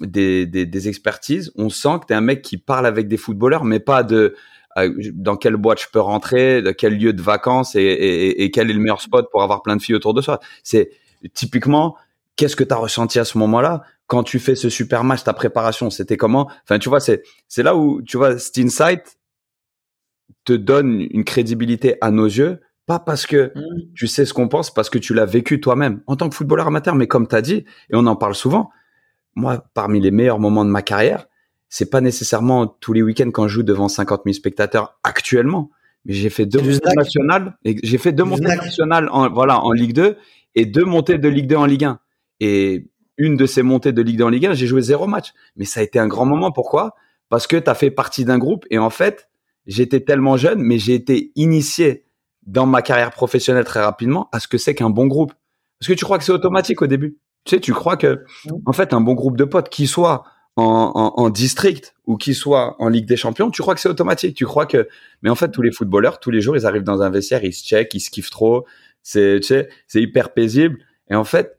des, 0.00 0.46
des, 0.46 0.64
des, 0.64 0.88
expertises. 0.88 1.52
On 1.56 1.68
sent 1.68 1.98
que 2.00 2.06
t'es 2.06 2.14
un 2.14 2.22
mec 2.22 2.40
qui 2.40 2.56
parle 2.56 2.86
avec 2.86 3.06
des 3.06 3.18
footballeurs, 3.18 3.64
mais 3.64 3.80
pas 3.80 4.02
de 4.02 4.34
euh, 4.78 4.90
dans 5.12 5.36
quelle 5.36 5.56
boîte 5.56 5.82
je 5.82 5.88
peux 5.92 6.00
rentrer, 6.00 6.62
de 6.62 6.70
quel 6.70 6.96
lieu 6.96 7.12
de 7.12 7.20
vacances 7.20 7.74
et, 7.74 8.50
quel 8.54 8.70
est 8.70 8.72
le 8.72 8.80
meilleur 8.80 9.02
spot 9.02 9.30
pour 9.30 9.42
avoir 9.42 9.62
plein 9.62 9.76
de 9.76 9.82
filles 9.82 9.94
autour 9.94 10.14
de 10.14 10.22
soi. 10.22 10.40
C'est 10.62 10.90
typiquement 11.34 11.96
qu'est-ce 12.36 12.56
que 12.56 12.64
tu 12.64 12.72
as 12.72 12.78
ressenti 12.78 13.18
à 13.18 13.26
ce 13.26 13.36
moment-là 13.38 13.82
quand 14.06 14.22
tu 14.22 14.38
fais 14.38 14.54
ce 14.54 14.68
super 14.68 15.04
match, 15.04 15.24
ta 15.24 15.32
préparation, 15.32 15.88
c'était 15.88 16.16
comment? 16.16 16.50
Enfin, 16.64 16.78
tu 16.78 16.88
vois, 16.88 17.00
c'est 17.00 17.22
c'est 17.48 17.62
là 17.62 17.76
où 17.76 18.02
tu 18.02 18.16
vois, 18.16 18.38
cet 18.38 18.58
insight 18.58 19.18
te 20.44 20.52
donne 20.52 21.06
une 21.10 21.24
crédibilité 21.24 21.96
à 22.00 22.10
nos 22.10 22.26
yeux 22.26 22.60
pas 22.92 22.98
parce 22.98 23.26
que 23.26 23.52
mmh. 23.54 23.94
tu 23.94 24.06
sais 24.06 24.26
ce 24.26 24.34
qu'on 24.34 24.48
pense, 24.48 24.72
parce 24.72 24.90
que 24.90 24.98
tu 24.98 25.14
l'as 25.14 25.24
vécu 25.24 25.60
toi-même 25.60 26.02
en 26.06 26.16
tant 26.16 26.28
que 26.28 26.34
footballeur 26.34 26.66
amateur. 26.66 26.94
Mais 26.94 27.06
comme 27.06 27.26
tu 27.26 27.34
as 27.34 27.40
dit, 27.40 27.64
et 27.90 27.94
on 27.94 28.06
en 28.06 28.16
parle 28.16 28.34
souvent, 28.34 28.70
moi, 29.34 29.64
parmi 29.72 29.98
les 30.00 30.10
meilleurs 30.10 30.38
moments 30.38 30.64
de 30.64 30.70
ma 30.70 30.82
carrière, 30.82 31.26
c'est 31.70 31.88
pas 31.88 32.02
nécessairement 32.02 32.66
tous 32.66 32.92
les 32.92 33.02
week-ends 33.02 33.30
quand 33.30 33.48
je 33.48 33.54
joue 33.54 33.62
devant 33.62 33.88
50 33.88 34.22
000 34.26 34.34
spectateurs 34.34 34.98
actuellement. 35.04 35.70
mais 36.04 36.12
j'ai 36.12 36.28
fait 36.28 36.44
deux 36.44 36.60
montées 36.60 36.94
nationales. 36.94 37.56
J'ai 37.64 37.96
fait 37.96 38.12
deux 38.12 38.24
montées 38.24 38.42
nationales 38.42 39.08
en, 39.10 39.30
voilà, 39.30 39.60
en 39.60 39.72
Ligue 39.72 39.94
2 39.94 40.16
et 40.54 40.66
deux 40.66 40.84
montées 40.84 41.16
de 41.16 41.28
Ligue 41.28 41.46
2 41.46 41.56
en 41.56 41.64
Ligue 41.64 41.84
1. 41.84 41.98
Et 42.40 42.90
une 43.16 43.36
de 43.38 43.46
ces 43.46 43.62
montées 43.62 43.92
de 43.92 44.02
Ligue 44.02 44.18
2 44.18 44.24
en 44.24 44.28
Ligue 44.28 44.46
1, 44.46 44.52
j'ai 44.52 44.66
joué 44.66 44.82
zéro 44.82 45.06
match. 45.06 45.32
Mais 45.56 45.64
ça 45.64 45.80
a 45.80 45.82
été 45.82 45.98
un 45.98 46.08
grand 46.08 46.26
moment. 46.26 46.52
Pourquoi? 46.52 46.94
Parce 47.30 47.46
que 47.46 47.56
tu 47.56 47.70
as 47.70 47.74
fait 47.74 47.90
partie 47.90 48.26
d'un 48.26 48.36
groupe 48.36 48.66
et 48.70 48.78
en 48.78 48.90
fait, 48.90 49.30
j'étais 49.66 50.00
tellement 50.00 50.36
jeune, 50.36 50.60
mais 50.60 50.78
j'ai 50.78 50.94
été 50.94 51.32
initié 51.36 52.04
dans 52.46 52.66
ma 52.66 52.82
carrière 52.82 53.12
professionnelle 53.12 53.64
très 53.64 53.82
rapidement 53.82 54.28
à 54.32 54.40
ce 54.40 54.48
que 54.48 54.58
c'est 54.58 54.74
qu'un 54.74 54.90
bon 54.90 55.06
groupe. 55.06 55.32
Parce 55.78 55.88
que 55.88 55.94
tu 55.94 56.04
crois 56.04 56.18
que 56.18 56.24
c'est 56.24 56.32
automatique 56.32 56.82
au 56.82 56.86
début. 56.86 57.18
Tu 57.44 57.56
sais, 57.56 57.60
tu 57.60 57.72
crois 57.72 57.96
que, 57.96 58.24
en 58.66 58.72
fait, 58.72 58.92
un 58.92 59.00
bon 59.00 59.14
groupe 59.14 59.36
de 59.36 59.44
potes, 59.44 59.68
qui 59.68 59.86
soit 59.86 60.24
en, 60.56 61.12
en, 61.16 61.30
district 61.30 61.94
ou 62.06 62.16
qui 62.16 62.34
soit 62.34 62.76
en 62.78 62.88
Ligue 62.88 63.06
des 63.06 63.16
Champions, 63.16 63.50
tu 63.50 63.62
crois 63.62 63.74
que 63.74 63.80
c'est 63.80 63.88
automatique. 63.88 64.36
Tu 64.36 64.44
crois 64.44 64.66
que, 64.66 64.88
mais 65.22 65.30
en 65.30 65.34
fait, 65.34 65.50
tous 65.50 65.62
les 65.62 65.72
footballeurs, 65.72 66.20
tous 66.20 66.30
les 66.30 66.40
jours, 66.40 66.56
ils 66.56 66.66
arrivent 66.66 66.82
dans 66.84 67.02
un 67.02 67.10
vestiaire, 67.10 67.42
ils 67.42 67.52
se 67.52 67.64
checkent, 67.64 67.94
ils 67.94 68.00
se 68.00 68.10
kiffent 68.10 68.30
trop. 68.30 68.66
C'est, 69.02 69.40
tu 69.40 69.48
sais, 69.48 69.68
c'est 69.88 70.00
hyper 70.00 70.32
paisible. 70.32 70.78
Et 71.10 71.14
en 71.14 71.24
fait, 71.24 71.58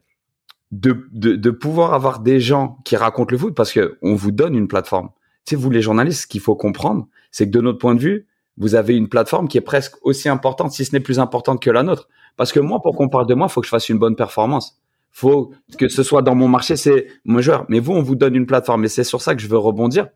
de, 0.70 1.06
de, 1.12 1.36
de, 1.36 1.50
pouvoir 1.50 1.92
avoir 1.92 2.20
des 2.20 2.40
gens 2.40 2.78
qui 2.84 2.96
racontent 2.96 3.30
le 3.30 3.38
foot 3.38 3.54
parce 3.54 3.72
que 3.72 3.98
on 4.02 4.14
vous 4.14 4.32
donne 4.32 4.54
une 4.54 4.68
plateforme. 4.68 5.10
Tu 5.44 5.50
sais, 5.50 5.56
vous 5.56 5.70
les 5.70 5.82
journalistes, 5.82 6.22
ce 6.22 6.26
qu'il 6.26 6.40
faut 6.40 6.56
comprendre, 6.56 7.06
c'est 7.30 7.46
que 7.46 7.50
de 7.50 7.60
notre 7.60 7.78
point 7.78 7.94
de 7.94 8.00
vue, 8.00 8.26
vous 8.56 8.74
avez 8.74 8.96
une 8.96 9.08
plateforme 9.08 9.48
qui 9.48 9.58
est 9.58 9.62
presque 9.62 9.94
aussi 10.02 10.28
importante, 10.28 10.72
si 10.72 10.84
ce 10.84 10.92
n'est 10.92 11.00
plus 11.00 11.18
importante 11.18 11.60
que 11.60 11.70
la 11.70 11.82
nôtre. 11.82 12.08
Parce 12.36 12.52
que 12.52 12.60
moi, 12.60 12.80
pour 12.82 12.96
qu'on 12.96 13.08
parle 13.08 13.26
de 13.26 13.34
moi, 13.34 13.48
il 13.48 13.52
faut 13.52 13.60
que 13.60 13.66
je 13.66 13.70
fasse 13.70 13.88
une 13.88 13.98
bonne 13.98 14.16
performance. 14.16 14.78
Faut 15.10 15.52
que 15.78 15.88
ce 15.88 16.02
soit 16.02 16.22
dans 16.22 16.34
mon 16.34 16.48
marché, 16.48 16.76
c'est 16.76 17.06
mon 17.24 17.40
joueur. 17.40 17.66
Mais 17.68 17.78
vous, 17.78 17.92
on 17.92 18.02
vous 18.02 18.16
donne 18.16 18.34
une 18.34 18.46
plateforme. 18.46 18.84
Et 18.84 18.88
c'est 18.88 19.04
sur 19.04 19.22
ça 19.22 19.34
que 19.34 19.40
je 19.40 19.48
veux 19.48 19.58
rebondir. 19.58 20.08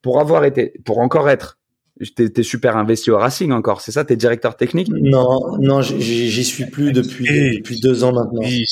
Pour 0.00 0.20
avoir 0.20 0.44
été, 0.44 0.74
pour 0.84 0.98
encore 0.98 1.28
être, 1.28 1.58
t'es 2.16 2.42
super 2.42 2.76
investi 2.76 3.10
au 3.10 3.18
Racing 3.18 3.52
encore. 3.52 3.80
C'est 3.80 3.92
ça, 3.92 4.04
t'es 4.04 4.16
directeur 4.16 4.56
technique? 4.56 4.88
Non, 4.92 5.56
non, 5.60 5.82
j'y 5.82 6.44
suis 6.44 6.66
plus 6.66 6.92
depuis 6.92 7.58
depuis 7.58 7.80
deux 7.80 8.04
ans 8.04 8.12
maintenant. 8.12 8.42
J'y 8.42 8.64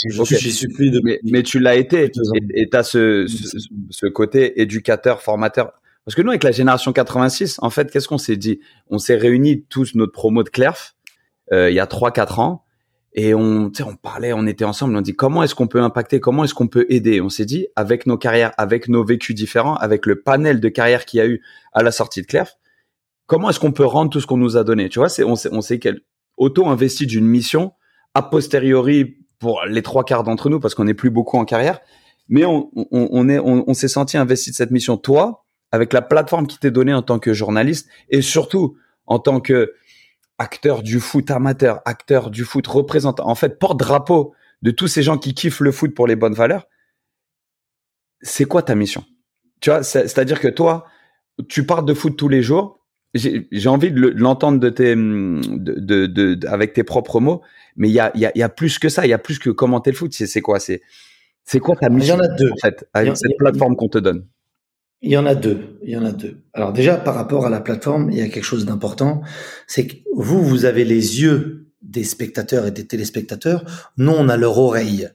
suis 0.52 0.68
plus 0.68 0.90
depuis. 0.90 1.04
Mais, 1.04 1.20
mais 1.24 1.42
tu 1.42 1.58
l'as 1.58 1.76
été. 1.76 2.10
Et 2.54 2.68
t'as 2.68 2.82
ce, 2.82 3.26
ce, 3.26 3.58
ce 3.90 4.06
côté 4.06 4.60
éducateur, 4.60 5.20
formateur. 5.20 5.72
Parce 6.04 6.14
que 6.14 6.22
nous, 6.22 6.30
avec 6.30 6.44
la 6.44 6.52
génération 6.52 6.92
86, 6.92 7.58
en 7.62 7.70
fait, 7.70 7.90
qu'est-ce 7.90 8.08
qu'on 8.08 8.18
s'est 8.18 8.36
dit? 8.36 8.60
On 8.88 8.98
s'est 8.98 9.16
réunis 9.16 9.64
tous 9.68 9.94
notre 9.94 10.12
promo 10.12 10.42
de 10.42 10.48
Clerf 10.48 10.96
euh, 11.52 11.70
il 11.70 11.74
y 11.74 11.80
a 11.80 11.86
3-4 11.86 12.40
ans 12.40 12.64
et 13.12 13.34
on, 13.34 13.72
on 13.84 13.96
parlait, 13.96 14.32
on 14.32 14.46
était 14.46 14.64
ensemble, 14.64 14.96
on 14.96 15.00
dit 15.00 15.14
comment 15.14 15.42
est-ce 15.42 15.54
qu'on 15.54 15.66
peut 15.66 15.82
impacter, 15.82 16.20
comment 16.20 16.44
est-ce 16.44 16.54
qu'on 16.54 16.68
peut 16.68 16.86
aider? 16.88 17.20
On 17.20 17.28
s'est 17.28 17.44
dit 17.44 17.66
avec 17.74 18.06
nos 18.06 18.16
carrières, 18.16 18.52
avec 18.56 18.88
nos 18.88 19.04
vécus 19.04 19.34
différents, 19.34 19.74
avec 19.74 20.06
le 20.06 20.22
panel 20.22 20.60
de 20.60 20.68
carrières 20.68 21.04
qu'il 21.04 21.18
y 21.18 21.20
a 21.20 21.26
eu 21.26 21.42
à 21.72 21.82
la 21.82 21.90
sortie 21.90 22.22
de 22.22 22.26
Clerf, 22.26 22.56
comment 23.26 23.50
est-ce 23.50 23.58
qu'on 23.58 23.72
peut 23.72 23.84
rendre 23.84 24.10
tout 24.10 24.20
ce 24.20 24.28
qu'on 24.28 24.36
nous 24.36 24.56
a 24.56 24.62
donné? 24.62 24.88
Tu 24.88 25.00
vois, 25.00 25.08
c'est 25.08 25.24
on 25.24 25.34
s'est 25.34 25.48
on 25.50 25.60
s'est 25.60 25.80
auto 26.36 26.68
investi 26.68 27.06
d'une 27.06 27.26
mission 27.26 27.72
a 28.14 28.22
posteriori 28.22 29.18
pour 29.40 29.62
les 29.66 29.82
trois 29.82 30.04
quarts 30.04 30.22
d'entre 30.22 30.48
nous 30.48 30.60
parce 30.60 30.74
qu'on 30.74 30.84
n'est 30.84 30.94
plus 30.94 31.10
beaucoup 31.10 31.36
en 31.36 31.44
carrière, 31.44 31.80
mais 32.28 32.44
on, 32.44 32.70
on, 32.76 33.08
on 33.10 33.28
est 33.28 33.40
on 33.40 33.74
s'est 33.74 33.88
senti 33.88 34.18
investi 34.18 34.50
de 34.50 34.56
cette 34.56 34.70
mission. 34.70 34.96
Toi, 34.96 35.46
avec 35.72 35.92
la 35.92 36.02
plateforme 36.02 36.46
qui 36.46 36.58
t'est 36.58 36.70
donnée 36.70 36.94
en 36.94 37.02
tant 37.02 37.18
que 37.18 37.32
journaliste 37.32 37.88
et 38.08 38.22
surtout 38.22 38.76
en 39.06 39.18
tant 39.18 39.40
que 39.40 39.74
acteur 40.38 40.82
du 40.82 41.00
foot 41.00 41.30
amateur, 41.30 41.80
acteur 41.84 42.30
du 42.30 42.44
foot 42.44 42.66
représentant, 42.66 43.28
en 43.28 43.34
fait, 43.34 43.58
porte-drapeau 43.58 44.34
de 44.62 44.70
tous 44.70 44.88
ces 44.88 45.02
gens 45.02 45.18
qui 45.18 45.34
kiffent 45.34 45.60
le 45.60 45.72
foot 45.72 45.94
pour 45.94 46.06
les 46.06 46.16
bonnes 46.16 46.34
valeurs, 46.34 46.66
c'est 48.22 48.44
quoi 48.44 48.62
ta 48.62 48.74
mission? 48.74 49.04
Tu 49.60 49.70
vois, 49.70 49.82
c'est-à-dire 49.82 50.40
que 50.40 50.48
toi, 50.48 50.86
tu 51.48 51.66
parles 51.66 51.84
de 51.84 51.94
foot 51.94 52.16
tous 52.16 52.28
les 52.28 52.42
jours. 52.42 52.78
J'ai 53.14 53.68
envie 53.68 53.90
de 53.90 54.00
l'entendre 54.16 54.58
de 54.58 54.68
tes, 54.68 54.94
de, 54.94 56.06
de, 56.06 56.46
avec 56.46 56.72
tes 56.72 56.84
propres 56.84 57.20
mots, 57.20 57.42
mais 57.76 57.88
il 57.88 57.92
y 57.92 58.00
a, 58.00 58.16
y, 58.16 58.24
a, 58.24 58.32
y 58.36 58.42
a 58.42 58.48
plus 58.48 58.78
que 58.78 58.88
ça. 58.88 59.04
Il 59.04 59.10
y 59.10 59.12
a 59.12 59.18
plus 59.18 59.38
que 59.38 59.50
commenter 59.50 59.90
le 59.90 59.96
foot. 59.96 60.12
C'est 60.12 60.40
quoi? 60.40 60.60
C'est 60.60 60.80
c'est 61.44 61.58
quoi 61.58 61.74
ta 61.76 61.88
mission 61.88 62.16
Il 62.16 62.18
y 62.18 62.20
en 62.20 62.24
a 62.24 62.36
deux. 62.36 62.50
En 62.50 62.56
fait, 62.56 62.88
avec 62.94 63.16
cette 63.16 63.36
plateforme 63.38 63.74
qu'on 63.76 63.88
te 63.88 63.98
donne? 63.98 64.26
Il 65.02 65.10
y 65.10 65.16
en 65.16 65.26
a 65.26 65.34
deux. 65.34 65.78
Il 65.82 65.90
y 65.90 65.96
en 65.96 66.04
a 66.04 66.12
deux. 66.12 66.38
Alors 66.52 66.72
déjà, 66.72 66.96
par 66.96 67.14
rapport 67.14 67.46
à 67.46 67.50
la 67.50 67.60
plateforme, 67.60 68.10
il 68.10 68.18
y 68.18 68.22
a 68.22 68.28
quelque 68.28 68.44
chose 68.44 68.66
d'important. 68.66 69.22
C'est 69.66 69.86
que 69.86 69.96
vous, 70.14 70.42
vous 70.42 70.64
avez 70.66 70.84
les 70.84 71.20
yeux 71.20 71.66
des 71.82 72.04
spectateurs 72.04 72.66
et 72.66 72.70
des 72.70 72.86
téléspectateurs. 72.86 73.64
Nous, 73.96 74.12
on 74.12 74.28
a 74.28 74.36
leur 74.36 74.58
oreille. 74.58 75.08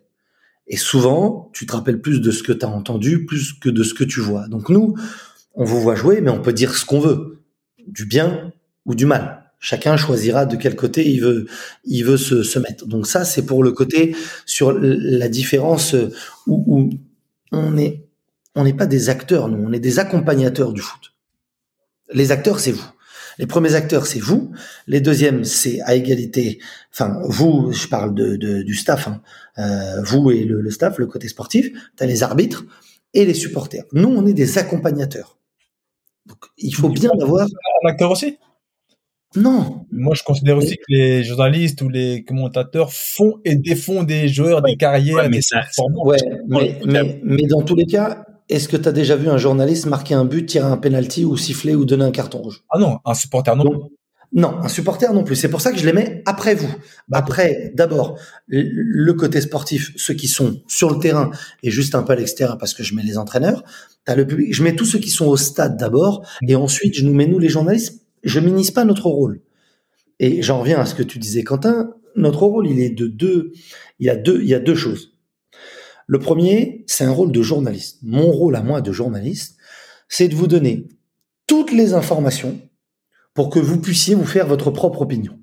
Et 0.67 0.77
souvent, 0.77 1.51
tu 1.53 1.67
te 1.67 1.73
rappelles 1.73 2.01
plus 2.01 2.19
de 2.19 2.31
ce 2.31 2.41
que 2.41 2.51
tu 2.51 2.65
as 2.65 2.69
entendu, 2.69 3.25
plus 3.25 3.53
que 3.53 3.69
de 3.69 3.83
ce 3.83 3.93
que 3.93 4.03
tu 4.03 4.19
vois. 4.19 4.47
Donc 4.47 4.69
nous, 4.69 4.95
on 5.53 5.63
vous 5.63 5.79
voit 5.79 5.95
jouer, 5.95 6.21
mais 6.21 6.31
on 6.31 6.41
peut 6.41 6.53
dire 6.53 6.75
ce 6.75 6.85
qu'on 6.85 6.99
veut. 6.99 7.43
Du 7.85 8.05
bien 8.05 8.51
ou 8.85 8.95
du 8.95 9.05
mal. 9.05 9.43
Chacun 9.59 9.95
choisira 9.97 10.45
de 10.47 10.55
quel 10.55 10.75
côté 10.75 11.07
il 11.07 11.21
veut, 11.21 11.45
il 11.85 12.03
veut 12.03 12.17
se, 12.17 12.41
se 12.41 12.57
mettre. 12.59 12.87
Donc 12.87 13.05
ça, 13.05 13.23
c'est 13.23 13.45
pour 13.45 13.63
le 13.63 13.71
côté 13.71 14.15
sur 14.45 14.71
la 14.73 15.29
différence 15.29 15.95
où, 16.47 16.63
où 16.67 16.89
on 17.51 17.77
est 17.77 18.04
on 18.55 18.63
n'est 18.63 18.73
pas 18.73 18.87
des 18.87 19.09
acteurs, 19.09 19.47
nous, 19.49 19.63
on 19.67 19.73
est 19.73 19.79
des 19.79 19.99
accompagnateurs 19.99 20.73
du 20.73 20.81
foot. 20.81 21.13
Les 22.13 22.31
acteurs, 22.31 22.59
c'est 22.59 22.71
vous. 22.71 22.85
Les 23.37 23.47
premiers 23.47 23.75
acteurs, 23.75 24.05
c'est 24.05 24.19
vous. 24.19 24.51
Les 24.87 25.01
deuxièmes, 25.01 25.43
c'est 25.43 25.81
à 25.81 25.95
égalité. 25.95 26.59
Enfin, 26.93 27.19
vous, 27.25 27.71
je 27.73 27.87
parle 27.87 28.13
de, 28.13 28.61
du 28.63 28.75
staff. 28.75 29.07
Hein. 29.07 29.21
Euh, 29.57 30.01
vous 30.03 30.31
et 30.31 30.45
le, 30.45 30.69
staff, 30.71 30.97
le 30.97 31.07
côté 31.07 31.27
sportif. 31.27 31.69
T'as 31.97 32.05
les 32.05 32.23
arbitres 32.23 32.63
et 33.13 33.25
les 33.25 33.33
supporters. 33.33 33.83
Nous, 33.91 34.07
on 34.07 34.25
est 34.25 34.33
des 34.33 34.57
accompagnateurs. 34.57 35.37
Donc, 36.25 36.37
il 36.57 36.73
faut 36.73 36.89
bien 36.89 37.11
avoir. 37.21 37.45
Un 37.83 37.89
acteur 37.89 38.11
aussi? 38.11 38.37
Non. 39.35 39.85
Moi, 39.91 40.15
je 40.15 40.23
considère 40.23 40.57
aussi 40.57 40.77
que 40.77 40.83
les 40.87 41.23
journalistes 41.23 41.81
ou 41.81 41.89
les 41.89 42.23
commentateurs 42.23 42.93
font 42.93 43.41
et 43.43 43.55
défont 43.55 44.03
des 44.03 44.29
joueurs, 44.29 44.61
des 44.61 44.77
carrières, 44.77 45.29
mais, 45.29 45.41
ça, 45.41 45.61
ouais, 46.05 46.17
mais, 46.47 47.19
mais, 47.21 47.43
dans 47.47 47.61
tous 47.61 47.75
les 47.75 47.85
cas, 47.85 48.25
est-ce 48.49 48.67
que 48.67 48.77
tu 48.77 48.87
as 48.87 48.91
déjà 48.91 49.15
vu 49.15 49.29
un 49.29 49.37
journaliste 49.37 49.87
marquer 49.87 50.13
un 50.13 50.25
but, 50.25 50.45
tirer 50.45 50.67
un 50.67 50.77
penalty 50.77 51.25
ou 51.25 51.35
siffler 51.37 51.75
ou 51.75 51.85
donner 51.85 52.05
un 52.05 52.11
carton 52.11 52.39
rouge? 52.39 52.63
Ah 52.69 52.77
non, 52.77 52.99
un 53.03 53.13
supporter 53.15 53.55
non. 53.55 53.89
non, 54.33 54.57
un 54.61 54.67
supporter 54.67 55.11
non 55.13 55.23
plus. 55.23 55.35
C'est 55.35 55.49
pour 55.49 55.61
ça 55.61 55.71
que 55.71 55.77
je 55.77 55.85
les 55.85 55.93
mets 55.93 56.21
après 56.25 56.53
vous. 56.53 56.71
Après, 57.11 57.71
d'abord, 57.73 58.19
le 58.47 59.13
côté 59.13 59.41
sportif, 59.41 59.93
ceux 59.95 60.13
qui 60.13 60.27
sont 60.27 60.61
sur 60.67 60.91
le 60.91 60.99
terrain 60.99 61.31
et 61.63 61.71
juste 61.71 61.95
un 61.95 62.03
peu 62.03 62.13
à 62.13 62.15
l'extérieur 62.15 62.57
parce 62.59 62.73
que 62.73 62.83
je 62.83 62.93
mets 62.93 63.03
les 63.03 63.17
entraîneurs. 63.17 63.63
T'as 64.05 64.15
le 64.15 64.27
public. 64.27 64.53
Je 64.53 64.63
mets 64.63 64.75
tous 64.75 64.85
ceux 64.85 64.99
qui 64.99 65.09
sont 65.09 65.25
au 65.25 65.37
stade 65.37 65.77
d'abord 65.77 66.23
et 66.47 66.55
ensuite 66.55 66.95
je 66.95 67.03
nous 67.03 67.13
mets 67.13 67.27
nous 67.27 67.39
les 67.39 67.49
journalistes. 67.49 68.03
Je 68.23 68.39
minimise 68.39 68.71
pas 68.71 68.85
notre 68.85 69.07
rôle. 69.07 69.41
Et 70.19 70.41
j'en 70.43 70.59
reviens 70.59 70.79
à 70.79 70.85
ce 70.85 70.93
que 70.93 71.03
tu 71.03 71.17
disais, 71.19 71.43
Quentin. 71.43 71.93
Notre 72.15 72.43
rôle, 72.43 72.67
il 72.67 72.79
est 72.79 72.91
de 72.91 73.07
deux. 73.07 73.51
Il 73.99 74.05
y 74.05 74.09
a 74.09 74.15
deux. 74.15 74.39
Il 74.41 74.47
y 74.47 74.53
a 74.53 74.59
deux 74.59 74.75
choses. 74.75 75.14
Le 76.07 76.19
premier, 76.19 76.83
c'est 76.87 77.03
un 77.03 77.11
rôle 77.11 77.31
de 77.31 77.41
journaliste. 77.41 77.99
Mon 78.03 78.31
rôle 78.31 78.55
à 78.55 78.61
moi 78.61 78.81
de 78.81 78.91
journaliste, 78.91 79.57
c'est 80.07 80.27
de 80.27 80.35
vous 80.35 80.47
donner 80.47 80.87
toutes 81.47 81.71
les 81.71 81.93
informations 81.93 82.59
pour 83.33 83.49
que 83.49 83.59
vous 83.59 83.79
puissiez 83.79 84.15
vous 84.15 84.25
faire 84.25 84.47
votre 84.47 84.71
propre 84.71 85.01
opinion. 85.01 85.39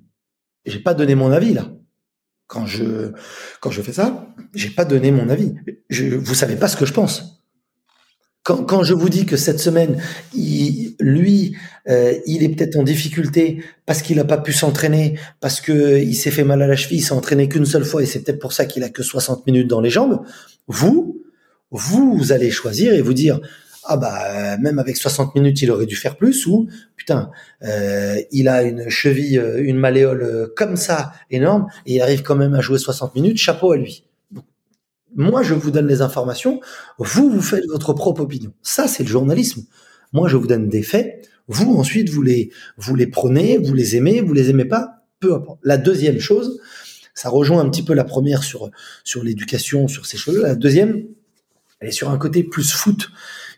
J'ai 0.64 0.78
pas 0.78 0.94
donné 0.94 1.14
mon 1.14 1.32
avis 1.32 1.54
là. 1.54 1.72
Quand 2.46 2.66
je 2.66 3.12
quand 3.60 3.70
je 3.70 3.82
fais 3.82 3.92
ça, 3.92 4.34
j'ai 4.54 4.70
pas 4.70 4.84
donné 4.84 5.10
mon 5.10 5.28
avis. 5.28 5.54
Je, 5.88 6.16
vous 6.16 6.34
savez 6.34 6.56
pas 6.56 6.68
ce 6.68 6.76
que 6.76 6.86
je 6.86 6.92
pense. 6.92 7.42
Quand, 8.44 8.64
quand 8.64 8.82
je 8.82 8.92
vous 8.92 9.08
dis 9.08 9.24
que 9.24 9.36
cette 9.36 9.60
semaine, 9.60 10.02
il, 10.34 10.96
lui, 10.98 11.56
euh, 11.88 12.14
il 12.26 12.42
est 12.42 12.48
peut-être 12.48 12.76
en 12.76 12.82
difficulté 12.82 13.62
parce 13.86 14.02
qu'il 14.02 14.16
n'a 14.16 14.24
pas 14.24 14.38
pu 14.38 14.52
s'entraîner, 14.52 15.16
parce 15.40 15.60
que 15.60 16.00
il 16.00 16.14
s'est 16.14 16.32
fait 16.32 16.42
mal 16.42 16.60
à 16.60 16.66
la 16.66 16.74
cheville, 16.74 16.98
il 16.98 17.02
s'est 17.02 17.12
entraîné 17.12 17.48
qu'une 17.48 17.66
seule 17.66 17.84
fois 17.84 18.02
et 18.02 18.06
c'est 18.06 18.22
peut-être 18.22 18.40
pour 18.40 18.52
ça 18.52 18.64
qu'il 18.64 18.82
a 18.82 18.88
que 18.88 19.04
60 19.04 19.46
minutes 19.46 19.68
dans 19.68 19.80
les 19.80 19.90
jambes. 19.90 20.24
Vous, 20.66 21.22
vous, 21.70 22.32
allez 22.32 22.50
choisir 22.50 22.92
et 22.94 23.02
vous 23.02 23.14
dire 23.14 23.40
ah 23.84 23.96
bah 23.96 24.56
même 24.58 24.78
avec 24.78 24.96
60 24.96 25.34
minutes 25.34 25.60
il 25.60 25.70
aurait 25.72 25.86
dû 25.86 25.96
faire 25.96 26.16
plus 26.16 26.46
ou 26.46 26.68
putain 26.96 27.32
euh, 27.64 28.20
il 28.30 28.46
a 28.46 28.62
une 28.62 28.88
cheville, 28.88 29.38
euh, 29.38 29.60
une 29.60 29.76
malléole 29.76 30.52
comme 30.54 30.76
ça 30.76 31.12
énorme 31.30 31.66
et 31.86 31.96
il 31.96 32.00
arrive 32.00 32.22
quand 32.22 32.36
même 32.36 32.54
à 32.54 32.60
jouer 32.60 32.78
60 32.78 33.14
minutes. 33.16 33.38
Chapeau 33.38 33.72
à 33.72 33.76
lui. 33.76 34.04
Moi, 35.14 35.42
je 35.42 35.52
vous 35.52 35.70
donne 35.70 35.86
les 35.86 36.00
informations, 36.00 36.60
vous, 36.98 37.30
vous 37.30 37.42
faites 37.42 37.66
votre 37.66 37.92
propre 37.92 38.22
opinion. 38.22 38.52
Ça, 38.62 38.88
c'est 38.88 39.02
le 39.02 39.08
journalisme. 39.10 39.64
Moi, 40.12 40.28
je 40.28 40.36
vous 40.36 40.46
donne 40.46 40.68
des 40.68 40.82
faits, 40.82 41.28
vous, 41.48 41.74
ensuite, 41.76 42.08
vous 42.08 42.22
les, 42.22 42.50
vous 42.78 42.94
les 42.94 43.06
prenez, 43.06 43.58
vous 43.58 43.74
les 43.74 43.96
aimez, 43.96 44.22
vous 44.22 44.32
les 44.32 44.48
aimez 44.50 44.64
pas, 44.64 45.04
peu 45.20 45.34
importe. 45.34 45.58
La 45.62 45.76
deuxième 45.76 46.18
chose, 46.18 46.60
ça 47.14 47.28
rejoint 47.28 47.60
un 47.60 47.68
petit 47.68 47.82
peu 47.82 47.94
la 47.94 48.04
première 48.04 48.42
sur, 48.42 48.70
sur 49.04 49.22
l'éducation, 49.22 49.88
sur 49.88 50.06
ces 50.06 50.16
choses. 50.16 50.38
La 50.38 50.54
deuxième, 50.54 51.04
elle 51.80 51.88
est 51.88 51.92
sur 51.92 52.10
un 52.10 52.18
côté 52.18 52.42
plus 52.42 52.72
foot 52.72 53.10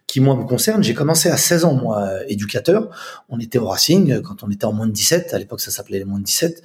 qui 0.07 0.21
moi 0.21 0.37
me 0.37 0.45
concerne, 0.45 0.83
j'ai 0.83 0.95
commencé 0.95 1.31
à 1.31 1.37
16 1.37 1.65
ans 1.65 1.75
moi 1.75 2.11
éducateur. 2.29 2.91
On 3.29 3.41
était 3.41 3.59
au 3.59 3.67
Racing 3.67 4.21
quand 4.21 4.43
on 4.43 4.51
était 4.51 4.67
en 4.67 4.73
moins 4.73 4.87
de 4.87 4.93
17, 4.93 5.33
à 5.33 5.39
l'époque 5.39 5.61
ça 5.61 5.71
s'appelait 5.71 5.99
les 5.99 6.05
moins 6.05 6.19
de 6.19 6.25
17. 6.25 6.63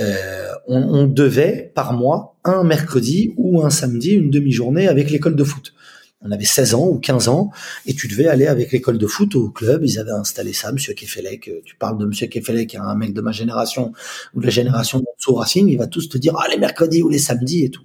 Euh, 0.00 0.48
on, 0.68 0.80
on, 0.82 1.04
devait 1.04 1.72
par 1.74 1.92
mois 1.92 2.36
un 2.44 2.62
mercredi 2.62 3.34
ou 3.36 3.62
un 3.62 3.70
samedi 3.70 4.12
une 4.12 4.30
demi-journée 4.30 4.88
avec 4.88 5.10
l'école 5.10 5.34
de 5.34 5.44
foot. 5.44 5.74
On 6.22 6.30
avait 6.30 6.44
16 6.44 6.74
ans 6.74 6.88
ou 6.88 6.98
15 6.98 7.28
ans 7.28 7.50
et 7.84 7.94
tu 7.94 8.08
devais 8.08 8.26
aller 8.26 8.46
avec 8.46 8.72
l'école 8.72 8.98
de 8.98 9.06
foot 9.06 9.34
au 9.36 9.50
club. 9.50 9.84
Ils 9.84 9.98
avaient 9.98 10.12
installé 10.12 10.52
ça, 10.52 10.72
Monsieur 10.72 10.94
Kefelec. 10.94 11.50
Tu 11.64 11.76
parles 11.76 11.98
de 11.98 12.06
Monsieur 12.06 12.26
Kefelec, 12.26 12.74
un 12.74 12.94
mec 12.94 13.12
de 13.12 13.20
ma 13.20 13.32
génération 13.32 13.92
ou 14.34 14.40
de 14.40 14.46
la 14.46 14.50
génération 14.50 15.00
de 15.00 15.06
Racing, 15.34 15.68
il 15.68 15.78
va 15.78 15.86
tous 15.86 16.08
te 16.08 16.18
dire 16.18 16.34
ah 16.38 16.46
les 16.50 16.58
mercredis 16.58 17.02
ou 17.02 17.08
les 17.08 17.18
samedis 17.18 17.64
et 17.64 17.70
tout. 17.70 17.84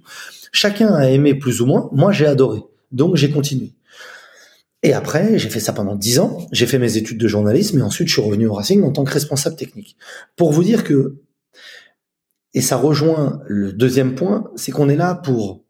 Chacun 0.52 0.94
a 0.94 1.08
aimé 1.08 1.34
plus 1.34 1.60
ou 1.60 1.66
moins. 1.66 1.88
Moi, 1.92 2.12
j'ai 2.12 2.26
adoré. 2.26 2.60
Donc, 2.90 3.16
j'ai 3.16 3.30
continué. 3.30 3.72
Et 4.82 4.92
après, 4.92 5.38
j'ai 5.38 5.48
fait 5.48 5.60
ça 5.60 5.72
pendant 5.72 5.94
dix 5.94 6.18
ans. 6.18 6.46
J'ai 6.52 6.66
fait 6.66 6.78
mes 6.78 6.96
études 6.96 7.18
de 7.18 7.28
journalisme 7.28 7.78
et 7.78 7.82
ensuite 7.82 8.08
je 8.08 8.14
suis 8.14 8.22
revenu 8.22 8.46
au 8.46 8.54
Racing 8.54 8.82
en 8.82 8.90
tant 8.90 9.04
que 9.04 9.12
responsable 9.12 9.56
technique. 9.56 9.96
Pour 10.36 10.52
vous 10.52 10.64
dire 10.64 10.84
que, 10.84 11.20
et 12.54 12.60
ça 12.60 12.76
rejoint 12.76 13.40
le 13.46 13.72
deuxième 13.72 14.14
point, 14.14 14.50
c'est 14.56 14.72
qu'on 14.72 14.88
est 14.88 14.96
là 14.96 15.14
pour 15.14 15.64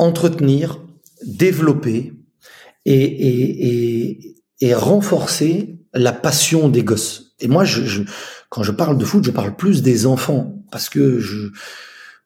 entretenir, 0.00 0.80
développer 1.24 2.12
et, 2.84 2.94
et, 2.94 3.66
et, 3.68 4.34
et 4.60 4.74
renforcer 4.74 5.78
la 5.94 6.12
passion 6.12 6.68
des 6.68 6.82
gosses. 6.82 7.34
Et 7.40 7.48
moi, 7.48 7.64
je, 7.64 7.84
je, 7.84 8.02
quand 8.48 8.62
je 8.62 8.72
parle 8.72 8.98
de 8.98 9.04
foot, 9.04 9.24
je 9.24 9.30
parle 9.30 9.56
plus 9.56 9.82
des 9.82 10.06
enfants 10.06 10.62
parce 10.70 10.88
que 10.88 11.18
je, 11.18 11.48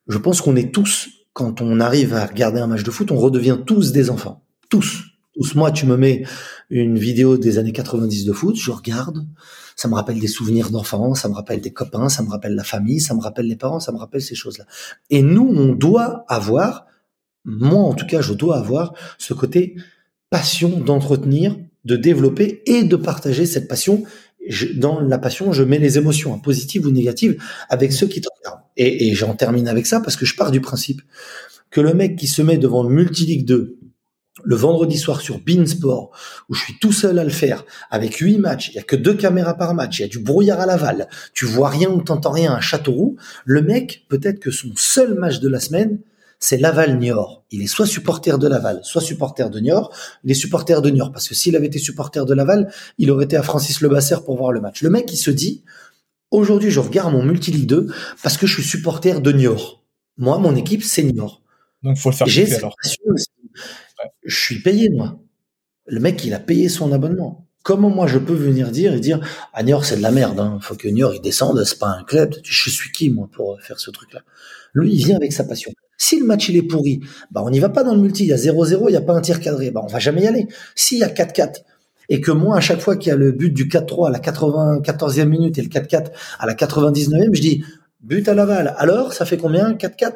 je 0.07 0.19
pense 0.19 0.41
qu'on 0.41 0.57
est 0.57 0.73
tous, 0.73 1.09
quand 1.33 1.61
on 1.61 1.81
arrive 1.81 2.15
à 2.15 2.25
regarder 2.27 2.61
un 2.61 2.67
match 2.67 2.83
de 2.83 2.91
foot, 2.91 3.11
on 3.11 3.17
redevient 3.17 3.59
tous 3.67 3.93
des 3.93 4.11
enfants. 4.11 4.45
Tous. 4.69 5.05
Tous. 5.35 5.57
Moi, 5.57 5.73
tu 5.73 5.87
me 5.87 5.97
mets 5.97 6.25
une 6.71 6.97
vidéo 6.97 7.37
des 7.37 7.59
années 7.59 7.73
90 7.73 8.25
de 8.25 8.33
foot, 8.33 8.57
je 8.57 8.71
regarde, 8.71 9.27
ça 9.75 9.89
me 9.89 9.95
rappelle 9.95 10.21
des 10.21 10.29
souvenirs 10.29 10.71
d'enfants, 10.71 11.15
ça 11.15 11.29
me 11.29 11.35
rappelle 11.35 11.61
des 11.61 11.73
copains, 11.73 12.09
ça 12.09 12.23
me 12.23 12.31
rappelle 12.31 12.55
la 12.55 12.63
famille, 12.63 13.01
ça 13.01 13.15
me 13.15 13.21
rappelle 13.21 13.47
les 13.47 13.57
parents, 13.57 13.81
ça 13.81 13.91
me 13.91 13.99
rappelle 13.99 14.23
ces 14.23 14.37
choses-là. 14.37 14.65
Et 15.11 15.23
nous, 15.23 15.49
on 15.49 15.73
doit 15.73 16.25
avoir, 16.29 16.87
moi 17.45 17.81
en 17.81 17.95
tout 17.95 18.07
cas, 18.07 18.21
je 18.21 18.33
dois 18.33 18.59
avoir 18.59 18.95
ce 19.19 19.35
côté 19.35 19.77
passion 20.31 20.81
d'entretenir, 20.81 21.57
de 21.85 21.97
développer 21.97 22.63
et 22.67 22.85
de 22.85 22.97
partager 22.97 23.47
cette 23.47 23.69
passion. 23.69 24.05
dans 24.75 25.01
la 25.01 25.19
passion, 25.19 25.53
je 25.53 25.63
mets 25.63 25.79
les 25.79 25.97
émotions, 25.97 26.35
hein, 26.35 26.39
positives 26.39 26.87
ou 26.87 26.91
négatives, 26.91 27.41
avec 27.69 27.93
ceux 27.93 28.07
qui 28.07 28.21
te 28.21 28.29
regardent. 28.39 28.63
Et, 28.77 29.15
j'en 29.15 29.35
termine 29.35 29.69
avec 29.69 29.87
ça 29.87 30.01
parce 30.01 30.17
que 30.17 30.27
je 30.27 30.35
pars 30.35 30.51
du 30.51 30.61
principe 30.61 31.03
que 31.71 31.81
le 31.81 31.95
mec 31.95 32.17
qui 32.17 32.27
se 32.27 32.43
met 32.43 32.59
devant 32.59 32.83
le 32.83 32.89
Multiligue 32.89 33.47
2 33.47 33.79
le 34.43 34.57
vendredi 34.57 34.99
soir 34.99 35.21
sur 35.21 35.39
Beansport, 35.39 36.11
où 36.49 36.55
je 36.55 36.65
suis 36.65 36.79
tout 36.81 36.93
seul 36.93 37.19
à 37.21 37.25
le 37.25 37.31
faire, 37.31 37.65
avec 37.91 38.17
huit 38.17 38.39
matchs, 38.39 38.71
il 38.71 38.75
y 38.75 38.79
a 38.79 38.83
que 38.83 38.97
deux 38.97 39.15
caméras 39.15 39.55
par 39.55 39.75
match, 39.75 39.99
il 39.99 40.03
y 40.03 40.05
a 40.05 40.09
du 40.09 40.19
brouillard 40.19 40.61
à 40.61 40.67
Laval, 40.67 41.09
tu 41.33 41.47
vois 41.47 41.69
rien 41.69 41.89
ou 41.89 42.03
t'entends 42.03 42.33
rien 42.33 42.53
à 42.53 42.61
Châteauroux, 42.61 43.17
le 43.45 43.63
mec, 43.63 44.05
peut-être 44.09 44.41
que 44.41 44.51
son 44.51 44.73
seul 44.75 45.15
match 45.15 45.39
de 45.39 45.49
la 45.49 45.61
semaine, 45.61 46.01
c'est 46.45 46.59
Laval-Niort. 46.59 47.43
Il 47.51 47.63
est 47.63 47.67
soit 47.67 47.87
supporter 47.87 48.39
de 48.39 48.47
Laval, 48.47 48.81
soit 48.83 49.01
supporter 49.01 49.49
de 49.49 49.61
Niort. 49.61 49.91
Il 50.25 50.31
est 50.31 50.35
supporter 50.35 50.83
de 50.83 50.91
Niort, 50.91 51.11
parce 51.11 51.27
que 51.27 51.35
s'il 51.35 51.57
avait 51.57 51.69
été 51.69 51.79
supporter 51.79 52.27
de 52.27 52.35
Laval, 52.35 52.71
il 52.99 53.11
aurait 53.11 53.25
été 53.25 53.39
à 53.39 53.43
Francis 53.43 53.81
Lebasser 53.81 54.17
pour 54.27 54.37
voir 54.37 54.53
le 54.53 54.61
match. 54.61 54.83
Le 54.83 54.91
mec, 54.91 55.11
il 55.11 55.17
se 55.17 55.31
dit, 55.31 55.65
aujourd'hui, 56.31 56.71
je 56.71 56.81
regarde 56.81 57.15
mon 57.15 57.23
Multiligue 57.23 57.67
2 57.67 57.87
parce 58.23 58.37
que 58.37 58.47
je 58.47 58.53
suis 58.53 58.63
supporter 58.63 59.23
de 59.23 59.33
Niort. 59.33 59.83
Moi, 60.19 60.37
mon 60.37 60.55
équipe, 60.55 60.83
c'est 60.83 61.03
Niort. 61.03 61.41
Donc, 61.83 61.97
faut 61.97 62.11
le 62.11 62.15
faire 62.15 62.27
J'ai 62.27 62.55
alors. 62.55 62.77
Je 64.23 64.37
suis 64.37 64.61
payé, 64.61 64.91
moi. 64.91 65.19
Le 65.87 66.01
mec, 66.01 66.23
il 66.27 66.35
a 66.35 66.41
payé 66.41 66.69
son 66.69 66.93
abonnement. 66.93 67.49
Comment 67.63 67.89
moi 67.89 68.07
je 68.07 68.19
peux 68.19 68.35
venir 68.35 68.71
dire 68.71 68.93
et 68.93 69.01
dire 69.01 69.27
ah 69.55 69.63
Niort 69.63 69.87
c'est 69.87 69.97
de 69.97 70.03
la 70.03 70.11
merde, 70.11 70.39
hein. 70.39 70.59
faut 70.61 70.75
que 70.75 70.87
Niort 70.87 71.15
il 71.15 71.23
descende, 71.23 71.65
c'est 71.65 71.79
pas 71.79 71.89
un 71.89 72.05
club. 72.05 72.35
Je 72.45 72.69
suis 72.69 72.93
qui 72.93 73.09
moi 73.09 73.27
pour 73.33 73.59
faire 73.63 73.81
ce 73.81 73.91
truc-là? 73.91 74.21
Lui 74.75 74.93
il 74.93 75.07
vient 75.07 75.17
avec 75.17 75.33
sa 75.33 75.45
passion. 75.45 75.73
Si 75.99 76.19
le 76.19 76.27
match 76.27 76.49
il 76.49 76.57
est 76.57 76.63
pourri, 76.63 77.01
bah 77.31 77.43
on 77.45 77.51
n'y 77.51 77.61
va 77.61 77.69
pas 77.69 77.85
dans 77.85 77.95
le 77.95 78.01
multi. 78.01 78.25
Il 78.25 78.29
y 78.29 78.33
a 78.33 78.37
0-0, 78.37 78.85
il 78.89 78.93
y 78.93 78.97
a 78.97 79.01
pas 79.01 79.15
un 79.15 79.21
tir 79.21 79.41
cadré, 79.41 79.71
bah 79.71 79.81
on 79.85 79.87
va 79.87 79.99
jamais 79.99 80.23
y 80.23 80.27
aller. 80.27 80.47
S'il 80.75 80.99
y 80.99 81.05
a 81.05 81.09
4-4 81.09 81.63
et 82.11 82.21
que 82.21 82.33
moi 82.33 82.57
à 82.57 82.61
chaque 82.61 82.81
fois 82.81 82.97
qu'il 82.97 83.11
y 83.11 83.13
a 83.13 83.17
le 83.17 83.33
but 83.33 83.51
du 83.51 83.67
4-3 83.67 84.09
à 84.09 84.11
la 84.11 84.19
94e 84.19 85.25
minute 85.27 85.59
et 85.59 85.63
le 85.63 85.69
4-4 85.69 86.09
à 86.39 86.47
la 86.47 86.55
99e, 86.55 87.35
je 87.35 87.41
dis 87.41 87.65
but 88.01 88.29
à 88.29 88.35
Laval. 88.35 88.75
Alors 88.77 89.13
ça 89.13 89.25
fait 89.25 89.39
combien 89.39 89.73
4-4 89.73 90.13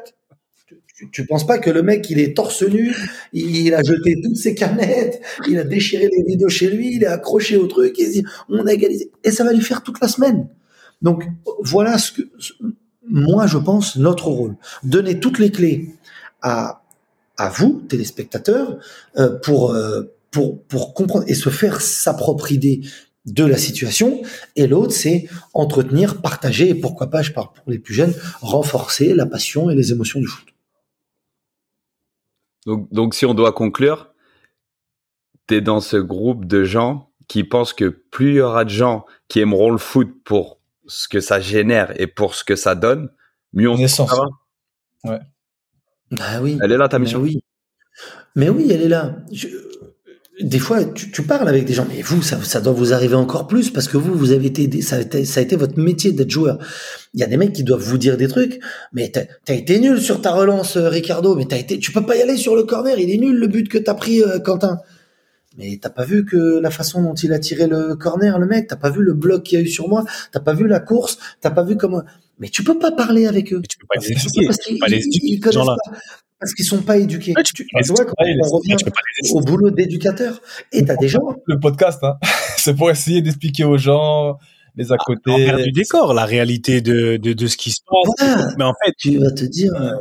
tu, 0.98 1.08
tu 1.12 1.26
penses 1.26 1.46
pas 1.46 1.58
que 1.58 1.70
le 1.70 1.82
mec, 1.82 2.10
il 2.10 2.18
est 2.18 2.36
torse 2.36 2.64
nu, 2.64 2.92
il 3.32 3.72
a 3.72 3.82
jeté 3.84 4.20
toutes 4.20 4.36
ses 4.36 4.56
canettes, 4.56 5.20
il 5.48 5.56
a 5.58 5.62
déchiré 5.62 6.08
les 6.10 6.24
rideaux 6.26 6.48
chez 6.48 6.68
lui, 6.68 6.96
il 6.96 7.04
est 7.04 7.06
accroché 7.06 7.56
au 7.56 7.68
truc, 7.68 7.94
il 7.98 8.10
dit, 8.10 8.24
on 8.48 8.66
a 8.66 8.72
égalisé. 8.72 9.12
Et 9.22 9.30
ça 9.30 9.44
va 9.44 9.52
lui 9.52 9.60
faire 9.60 9.84
toute 9.84 10.00
la 10.00 10.08
semaine. 10.08 10.48
Donc, 11.00 11.24
voilà 11.62 11.98
ce 11.98 12.10
que, 12.10 12.22
moi, 13.10 13.46
je 13.46 13.58
pense, 13.58 13.96
notre 13.96 14.28
rôle. 14.28 14.56
Donner 14.82 15.20
toutes 15.20 15.38
les 15.38 15.50
clés 15.50 15.94
à, 16.42 16.82
à 17.36 17.48
vous, 17.48 17.82
téléspectateurs, 17.88 18.78
euh, 19.16 19.38
pour, 19.40 19.72
euh, 19.72 20.02
pour, 20.30 20.62
pour 20.64 20.94
comprendre 20.94 21.24
et 21.28 21.34
se 21.34 21.48
faire 21.48 21.80
sa 21.80 22.14
propre 22.14 22.52
idée 22.52 22.82
de 23.26 23.44
la 23.44 23.56
situation. 23.56 24.22
Et 24.56 24.66
l'autre, 24.66 24.92
c'est 24.92 25.28
entretenir, 25.54 26.20
partager, 26.20 26.70
et 26.70 26.74
pourquoi 26.74 27.08
pas, 27.08 27.22
je 27.22 27.32
parle 27.32 27.52
pour 27.52 27.70
les 27.70 27.78
plus 27.78 27.94
jeunes, 27.94 28.14
renforcer 28.40 29.14
la 29.14 29.26
passion 29.26 29.70
et 29.70 29.74
les 29.74 29.92
émotions 29.92 30.20
du 30.20 30.26
foot. 30.26 30.46
Donc, 32.66 33.14
si 33.14 33.24
on 33.24 33.34
doit 33.34 33.52
conclure, 33.52 34.12
tu 35.46 35.56
es 35.56 35.60
dans 35.60 35.80
ce 35.80 35.96
groupe 35.96 36.44
de 36.44 36.64
gens 36.64 37.10
qui 37.28 37.44
pensent 37.44 37.72
que 37.72 37.86
plus 37.86 38.30
il 38.30 38.36
y 38.36 38.40
aura 38.40 38.64
de 38.64 38.70
gens 38.70 39.06
qui 39.28 39.40
aimeront 39.40 39.70
le 39.70 39.78
foot 39.78 40.10
pour 40.24 40.57
ce 40.88 41.06
que 41.06 41.20
ça 41.20 41.40
génère 41.40 41.92
et 42.00 42.06
pour 42.06 42.34
ce 42.34 42.42
que 42.42 42.56
ça 42.56 42.74
donne, 42.74 43.10
mieux 43.52 43.70
on 43.70 43.76
se 43.76 44.02
Ouais. 45.04 45.20
Bah 46.10 46.40
oui. 46.42 46.58
Elle 46.62 46.72
est 46.72 46.76
là 46.76 46.88
ta 46.88 46.98
mission. 46.98 47.20
oui. 47.20 47.40
Mais 48.34 48.48
oui, 48.48 48.68
elle 48.70 48.82
est 48.82 48.88
là 48.88 49.16
des 50.40 50.58
fois, 50.58 50.84
tu, 50.84 51.22
parles 51.22 51.48
avec 51.48 51.64
des 51.64 51.74
gens, 51.74 51.86
mais 51.88 52.00
vous, 52.00 52.22
ça, 52.22 52.60
doit 52.60 52.72
vous 52.72 52.92
arriver 52.92 53.16
encore 53.16 53.48
plus 53.48 53.70
parce 53.70 53.88
que 53.88 53.96
vous, 53.96 54.14
vous 54.14 54.30
avez 54.30 54.46
été, 54.46 54.80
ça 54.82 54.96
a 54.96 55.00
été, 55.00 55.24
ça 55.24 55.40
a 55.40 55.42
été 55.42 55.56
votre 55.56 55.78
métier 55.78 56.12
d'être 56.12 56.30
joueur. 56.30 56.58
Il 57.14 57.20
y 57.20 57.24
a 57.24 57.26
des 57.26 57.36
mecs 57.36 57.52
qui 57.52 57.64
doivent 57.64 57.82
vous 57.82 57.98
dire 57.98 58.16
des 58.16 58.28
trucs, 58.28 58.60
mais 58.92 59.10
t'as 59.10 59.22
as 59.48 59.54
été 59.54 59.80
nul 59.80 60.00
sur 60.00 60.20
ta 60.20 60.30
relance, 60.30 60.76
euh, 60.76 60.88
Ricardo, 60.88 61.34
mais 61.34 61.46
t'as 61.46 61.56
été, 61.56 61.78
tu 61.78 61.90
peux 61.90 62.06
pas 62.06 62.16
y 62.16 62.22
aller 62.22 62.36
sur 62.36 62.54
le 62.54 62.62
corner, 62.62 62.98
il 62.98 63.10
est 63.10 63.18
nul 63.18 63.36
le 63.36 63.48
but 63.48 63.68
que 63.68 63.78
t'as 63.78 63.94
pris, 63.94 64.22
euh, 64.22 64.38
Quentin. 64.38 64.78
Mais 65.58 65.78
t'as 65.82 65.90
pas 65.90 66.04
vu 66.04 66.24
que 66.24 66.60
la 66.60 66.70
façon 66.70 67.02
dont 67.02 67.14
il 67.14 67.32
a 67.32 67.38
tiré 67.38 67.66
le 67.66 67.96
corner, 67.96 68.38
le 68.38 68.46
mec, 68.46 68.68
t'as 68.68 68.76
pas 68.76 68.90
vu 68.90 69.02
le 69.02 69.12
bloc 69.12 69.42
qu'il 69.42 69.58
y 69.58 69.62
a 69.62 69.64
eu 69.64 69.68
sur 69.68 69.88
moi, 69.88 70.04
t'as 70.32 70.40
pas 70.40 70.54
vu 70.54 70.68
la 70.68 70.80
course, 70.80 71.18
t'as 71.40 71.50
pas 71.50 71.64
vu 71.64 71.76
comment? 71.76 72.02
Mais 72.38 72.48
tu 72.48 72.62
peux 72.62 72.78
pas 72.78 72.92
parler 72.92 73.26
avec 73.26 73.52
eux. 73.52 73.60
tu 73.68 73.76
peux 73.78 73.86
pas 73.88 74.00
les 74.00 74.12
éduquer. 74.12 74.46
Parce 74.46 74.58
qu'ils 74.58 75.40
connaissent 75.40 75.66
pas 75.66 75.76
parce 76.40 76.54
qu'ils 76.54 76.64
sont 76.64 76.82
pas 76.82 76.98
éduqués. 76.98 77.34
tu, 77.54 77.64
vois, 77.88 78.04
quand 78.04 78.14
on 78.18 78.58
revient 78.58 78.76
au 79.32 79.40
boulot 79.40 79.70
d'éducateur, 79.70 80.40
et 80.72 80.84
t'as 80.84 80.96
des 80.96 81.08
gens. 81.08 81.20
Le 81.46 81.58
podcast, 81.58 81.98
hein, 82.02 82.14
c'est 82.56 82.74
pour 82.74 82.90
essayer 82.90 83.22
d'expliquer 83.22 83.64
aux 83.64 83.78
gens 83.78 84.38
les 84.76 84.92
à 84.92 84.96
ah, 84.96 85.04
côté. 85.04 85.62
du 85.64 85.72
décor, 85.72 86.14
la 86.14 86.24
réalité 86.24 86.80
de, 86.80 87.16
de, 87.16 87.32
de 87.32 87.46
ce 87.48 87.56
qui 87.56 87.72
se 87.72 87.80
passe. 87.84 88.54
Mais 88.56 88.64
en 88.64 88.74
fait, 88.84 88.92
tu 88.96 89.18
vas 89.18 89.32
te 89.32 89.44
dire. 89.44 89.72
Euh, 89.74 89.94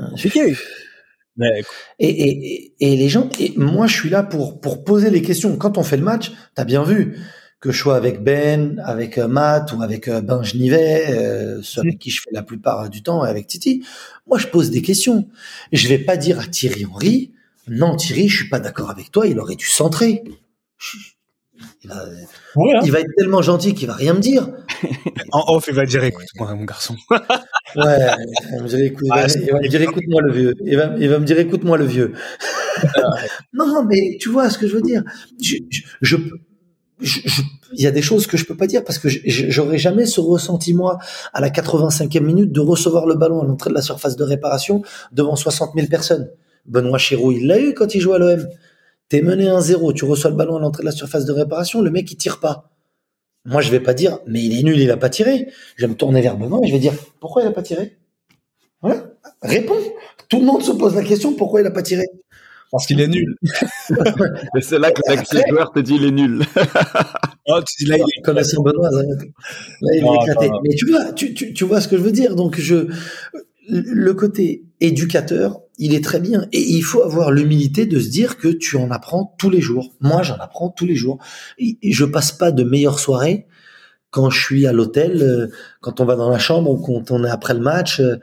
Et, 2.00 2.10
et, 2.10 2.74
et, 2.80 2.96
les 2.96 3.10
gens, 3.10 3.30
et 3.40 3.54
moi 3.58 3.88
je 3.88 3.96
suis 3.96 4.10
là 4.10 4.24
pour, 4.24 4.60
pour 4.60 4.84
poser 4.84 5.10
les 5.10 5.22
questions. 5.22 5.56
Quand 5.58 5.78
on 5.78 5.84
fait 5.84 5.98
le 5.98 6.04
match, 6.04 6.32
t'as 6.56 6.66
bien 6.66 6.84
vu, 6.84 7.18
que 7.60 7.72
je 7.72 7.78
sois 7.80 7.96
avec 7.96 8.24
Ben, 8.24 8.82
avec 8.86 9.18
euh, 9.18 9.28
Matt 9.28 9.74
ou 9.74 9.82
avec 9.82 10.08
euh, 10.08 10.22
Ben 10.22 10.44
Genivet, 10.44 11.06
euh, 11.10 11.62
ceux 11.64 11.82
avec 11.82 11.98
qui 11.98 12.12
je 12.12 12.22
fais 12.22 12.30
la 12.32 12.44
plupart 12.44 12.90
du 12.90 13.02
temps, 13.02 13.24
avec 13.24 13.48
Titi, 13.48 13.84
moi 14.28 14.38
je 14.38 14.48
pose 14.48 14.70
des 14.70 14.82
questions. 14.82 15.28
Je 15.72 15.88
vais 15.88 16.00
pas 16.00 16.18
dire 16.18 16.40
à 16.40 16.46
Thierry 16.46 16.86
Henry, 16.86 17.34
non 17.68 17.96
Thierry, 17.96 18.28
je 18.28 18.38
suis 18.38 18.50
pas 18.50 18.60
d'accord 18.60 18.90
avec 18.90 19.12
toi, 19.12 19.28
il 19.28 19.40
aurait 19.40 19.56
dû 19.56 19.66
centrer. 19.66 20.24
Il 21.88 21.94
va, 21.94 22.78
hein. 22.78 22.82
il 22.84 22.92
va 22.92 23.00
être 23.00 23.12
tellement 23.18 23.42
gentil 23.42 23.74
qu'il 23.74 23.88
va 23.88 23.94
rien 23.94 24.14
me 24.14 24.20
dire. 24.20 24.48
en 25.32 25.56
off, 25.56 25.66
il 25.68 25.74
va 25.74 25.86
dire 25.86 26.04
écoute-moi 26.04 26.54
mon 26.56 26.66
garçon. 26.66 26.96
ouais, 27.10 27.22
il 27.76 28.58
va 28.58 28.62
me 28.64 29.68
dire 29.68 29.82
écoute-moi 29.82 30.22
le 30.22 30.32
vieux. 30.32 30.54
Il 30.66 30.78
va, 30.78 30.94
il 30.98 31.10
va 31.10 31.20
me 31.20 31.26
dire 31.26 31.40
écoute-moi 31.40 31.78
le 31.78 31.86
vieux. 31.86 32.14
non, 33.54 33.84
mais 33.86 34.18
tu 34.20 34.30
vois 34.30 34.50
ce 34.50 34.58
que 34.58 34.68
je 34.68 34.76
veux 34.76 34.82
dire. 34.82 35.04
je, 35.42 35.58
je, 36.02 36.18
il 37.00 37.82
y 37.82 37.88
a 37.88 37.92
des 37.92 38.02
choses 38.02 38.28
que 38.28 38.38
je 38.38 38.46
peux 38.46 38.58
pas 38.58 38.68
dire 38.68 38.84
parce 38.84 38.98
que 38.98 39.08
j'aurais 39.08 39.78
jamais 39.78 40.06
ce 40.06 40.20
ressenti 40.20 40.74
moi 40.74 40.98
à 41.34 41.42
la 41.42 41.50
85e 41.50 42.22
minute 42.22 42.52
de 42.52 42.60
recevoir 42.60 43.06
le 43.06 43.16
ballon 43.16 43.42
à 43.42 43.46
l'entrée 43.46 43.70
de 43.70 43.76
la 43.76 43.82
surface 43.82 44.16
de 44.16 44.24
réparation 44.24 44.82
devant 45.12 45.36
60 45.36 45.72
000 45.76 45.88
personnes. 45.88 46.30
Benoît 46.66 46.98
Chirou, 46.98 47.32
il 47.32 47.48
l'a 47.48 47.60
eu 47.60 47.74
quand 47.74 47.96
il 47.96 48.02
jouait 48.02 48.16
à 48.16 48.20
l'OM. 48.20 48.48
T'es 49.10 49.22
mené 49.22 49.46
1-0, 49.46 49.94
tu 49.94 50.06
reçois 50.06 50.30
le 50.30 50.36
ballon 50.36 50.58
à 50.58 50.60
l'entrée 50.60 50.84
de 50.84 50.86
la 50.86 50.92
surface 50.92 51.26
de 51.26 51.32
réparation, 51.32 51.82
le 51.82 51.90
mec 51.90 52.12
il 52.12 52.18
tire 52.18 52.40
pas. 52.40 52.70
Moi 53.46 53.62
je 53.62 53.72
vais 53.72 53.80
pas 53.80 53.94
dire 53.94 54.20
mais 54.28 54.44
il 54.44 54.60
est 54.60 54.64
nul, 54.64 54.80
il 54.80 54.92
a 54.92 54.98
pas 54.98 55.10
tiré. 55.10 55.48
Je 55.78 55.86
vais 55.86 55.92
me 55.92 55.96
tourner 55.96 56.22
vers 56.22 56.38
Benoît 56.38 56.60
et 56.64 56.68
je 56.68 56.74
vais 56.74 56.80
dire 56.80 56.94
pourquoi 57.20 57.44
il 57.44 57.48
a 57.48 57.52
pas 57.52 57.64
tiré? 57.64 57.98
Voilà, 58.82 59.06
réponds. 59.42 59.80
Tout 60.30 60.40
le 60.40 60.46
monde 60.46 60.62
se 60.62 60.72
pose 60.72 60.96
la 60.96 61.04
question 61.04 61.34
pourquoi 61.34 61.62
il 61.62 61.68
a 61.68 61.72
pas 61.72 61.84
tiré? 61.84 62.04
Parce 62.72 62.86
qu'il 62.86 63.00
est 63.00 63.08
nul. 63.08 63.36
c'est 64.62 64.78
là 64.78 64.92
que 64.92 65.02
le 65.10 65.42
joueur 65.50 65.72
te 65.72 65.80
dit 65.80 65.96
il 65.96 66.06
est 66.06 66.12
nul. 66.12 66.44
oh, 67.48 67.60
tu 67.66 67.86
dis 67.86 67.90
là, 67.90 67.98
il 67.98 68.02
est 68.02 68.22
comme 68.24 68.36
Benoît. 68.64 68.92
Là, 68.92 69.04
il 69.94 70.04
est 70.04 70.24
éclaté. 70.24 70.52
Mais 70.64 70.76
tu 70.76 70.86
vois, 70.88 71.14
tu, 71.14 71.34
tu, 71.34 71.54
tu 71.54 71.64
vois 71.64 71.80
ce 71.80 71.88
que 71.88 71.98
je 71.98 72.02
veux 72.02 72.12
dire. 72.12 72.36
Donc, 72.36 72.60
je, 72.60 72.88
le 73.70 74.14
côté 74.14 74.64
éducateur, 74.80 75.62
il 75.78 75.94
est 75.94 76.04
très 76.04 76.20
bien. 76.20 76.48
Et 76.52 76.62
il 76.62 76.82
faut 76.82 77.04
avoir 77.04 77.32
l'humilité 77.32 77.86
de 77.86 78.00
se 78.00 78.10
dire 78.10 78.38
que 78.38 78.48
tu 78.48 78.78
en 78.78 78.92
apprends 78.92 79.36
tous 79.38 79.50
les 79.50 79.62
jours. 79.62 79.94
Moi, 80.00 80.24
j'en 80.24 80.38
apprends 80.38 80.70
tous 80.70 80.86
les 80.86 80.96
jours. 80.96 81.20
Et 81.60 81.78
je 81.84 82.06
passe 82.06 82.32
pas 82.32 82.52
de 82.52 82.64
meilleures 82.64 83.00
soirées 83.00 83.48
quand 84.10 84.30
je 84.30 84.42
suis 84.42 84.68
à 84.68 84.74
l'hôtel, 84.74 85.22
euh, 85.22 85.48
quand 85.82 86.00
on 86.00 86.06
va 86.06 86.16
dans 86.16 86.30
la 86.30 86.40
chambre 86.40 86.72
ou 86.72 86.78
quand 86.78 87.12
on 87.12 87.24
est 87.24 87.30
après 87.30 87.54
le 87.54 87.60
match 87.60 88.00
euh, 88.00 88.16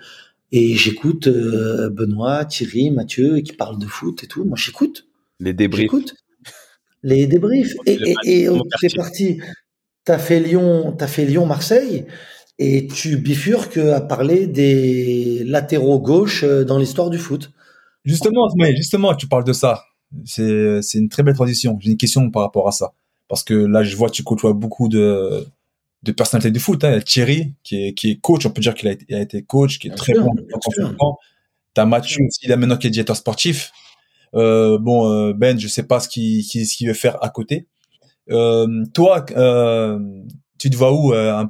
et 0.51 0.75
j'écoute 0.77 1.27
euh, 1.27 1.91
Benoît, 1.91 2.45
Thierry, 2.45 2.91
Mathieu 2.91 3.41
qui 3.41 3.53
parlent 3.53 3.79
de 3.79 3.87
foot 3.87 4.25
et 4.25 4.27
tout. 4.27 4.45
Moi, 4.45 4.57
j'écoute. 4.57 5.07
Les 5.41 5.53
débriefs. 5.53 5.83
J'écoute. 5.83 6.15
Les 7.03 7.27
débriefs. 7.27 7.75
Et, 7.87 7.99
et, 8.25 8.43
et 8.43 8.49
on. 8.49 8.63
T'as 10.05 10.19
fait 10.19 10.39
Lyon, 10.39 10.95
t'as 10.99 11.07
fait 11.07 11.25
Lyon-Marseille 11.25 12.05
et 12.59 12.87
tu 12.87 13.17
bifurques 13.17 13.79
à 13.79 14.01
parler 14.01 14.47
des 14.47 15.43
latéraux 15.45 16.01
gauches 16.01 16.45
dans 16.45 16.79
l'histoire 16.79 17.11
du 17.11 17.19
foot. 17.19 17.53
Justement, 18.05 18.49
mais 18.57 18.77
justement, 18.77 19.15
tu 19.15 19.27
parles 19.27 19.45
de 19.45 19.53
ça. 19.53 19.85
C'est, 20.25 20.83
c'est 20.83 20.99
une 20.99 21.09
très 21.09 21.23
belle 21.23 21.35
transition. 21.35 21.79
J'ai 21.81 21.91
une 21.91 21.97
question 21.97 22.31
par 22.31 22.43
rapport 22.43 22.69
à 22.69 22.73
ça. 22.73 22.93
Parce 23.29 23.43
que 23.43 23.55
là, 23.55 23.83
je 23.83 23.97
vois, 23.97 24.11
tu 24.11 24.23
côtoies 24.23 24.53
beaucoup 24.53 24.89
de, 24.89 25.45
de 26.03 26.13
personnalités 26.13 26.51
du 26.51 26.61
foot. 26.61 26.85
Hein. 26.85 27.01
Thierry, 27.01 27.55
qui 27.65 27.89
est, 27.89 27.95
qui 27.95 28.11
est 28.11 28.21
coach, 28.21 28.47
on 28.47 28.51
peut 28.51 28.61
dire 28.61 28.75
qu'il 28.75 28.89
a 28.89 28.93
été, 28.93 29.15
a 29.15 29.21
été 29.21 29.43
coach, 29.43 29.79
qui 29.79 29.89
est 29.89 29.95
très 29.95 30.15
bon 30.15 30.31
en 31.01 31.17
T'as 31.73 31.87
Mathieu 31.87 32.25
aussi, 32.25 32.41
il 32.45 32.53
a 32.53 32.57
maintenant 32.57 32.77
qui 32.77 32.87
est 32.87 32.91
directeur 32.91 33.17
sportif. 33.17 33.73
Euh, 34.35 34.79
bon, 34.79 35.11
euh, 35.11 35.33
Ben, 35.33 35.59
je 35.59 35.67
sais 35.67 35.83
pas 35.83 35.99
ce 35.99 36.09
qu'il 36.09 36.45
ce 36.45 36.77
qu'il 36.77 36.87
veut 36.87 36.95
faire 36.95 37.21
à 37.25 37.31
côté. 37.31 37.67
Euh, 38.31 38.85
toi, 38.95 39.25
euh, 39.37 39.99
tu 40.59 40.71
te 40.71 40.77
vois 40.77 40.93
où 40.93 41.13
euh, 41.13 41.45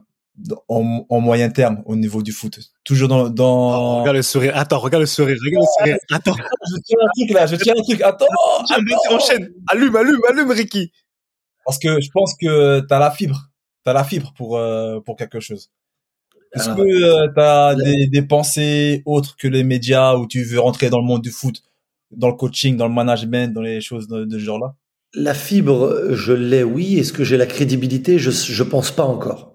en, 0.69 1.07
en, 1.09 1.21
moyen 1.21 1.49
terme 1.51 1.83
au 1.87 1.97
niveau 1.97 2.23
du 2.23 2.33
foot 2.33 2.59
Toujours 2.83 3.09
dans... 3.09 3.31
dans... 3.31 3.99
Oh, 3.99 4.01
regarde 4.01 4.17
le 4.17 4.23
sourire. 4.23 4.57
Attends, 4.57 4.81
regarde 4.81 5.03
le 5.03 5.07
sourire. 5.07 5.37
Regarde 5.45 5.65
le 5.65 5.79
sourire. 5.79 5.99
Attends. 6.11 6.35
je 6.35 6.81
tiens 6.85 6.97
un 7.01 7.11
truc 7.17 7.31
là. 7.35 7.47
Je 7.47 7.57
tiens 7.57 7.75
un 7.77 7.83
truc. 7.83 8.01
Attends. 8.03 8.27
attends. 8.69 9.15
Enchaîne. 9.15 9.51
Allume, 9.69 9.95
allume, 9.97 10.21
allume, 10.29 10.51
Ricky. 10.51 10.93
Parce 11.65 11.79
que 11.79 12.01
je 12.01 12.09
pense 12.13 12.35
que 12.35 12.81
tu 12.81 12.95
as 12.95 12.99
la 12.99 13.11
fibre. 13.11 13.51
Tu 13.85 13.91
as 13.91 13.93
la 13.93 14.05
fibre 14.05 14.33
pour, 14.37 14.57
euh, 14.57 15.01
pour 15.01 15.17
quelque 15.17 15.41
chose. 15.41 15.71
Est-ce 16.55 16.69
que 16.69 16.83
euh, 16.83 17.33
tu 17.33 17.41
as 17.41 17.75
des, 17.75 18.07
des 18.07 18.23
pensées 18.23 19.03
autres 19.07 19.37
que 19.37 19.49
les 19.49 19.65
médias 19.65 20.15
où 20.17 20.27
tu 20.27 20.43
veux 20.45 20.61
rentrer 20.61 20.89
dans 20.89 21.01
le 21.01 21.05
monde 21.05 21.23
du 21.23 21.31
foot, 21.31 21.63
dans 22.11 22.29
le 22.29 22.35
coaching, 22.35 22.77
dans 22.77 22.87
le 22.87 22.95
management, 22.95 23.53
dans 23.53 23.63
les 23.63 23.81
choses 23.81 24.07
de, 24.09 24.25
de 24.25 24.39
ce 24.39 24.45
genre-là? 24.45 24.77
La 25.15 25.35
fibre, 25.35 26.13
je 26.13 26.33
l'ai, 26.33 26.65
oui. 26.65 26.99
Est-ce 26.99 27.13
que 27.13 27.25
j'ai 27.25 27.37
la 27.37 27.47
crédibilité? 27.47 28.19
Je 28.19 28.31
je 28.31 28.63
pense 28.63 28.91
pas 28.91 29.05
encore. 29.05 29.54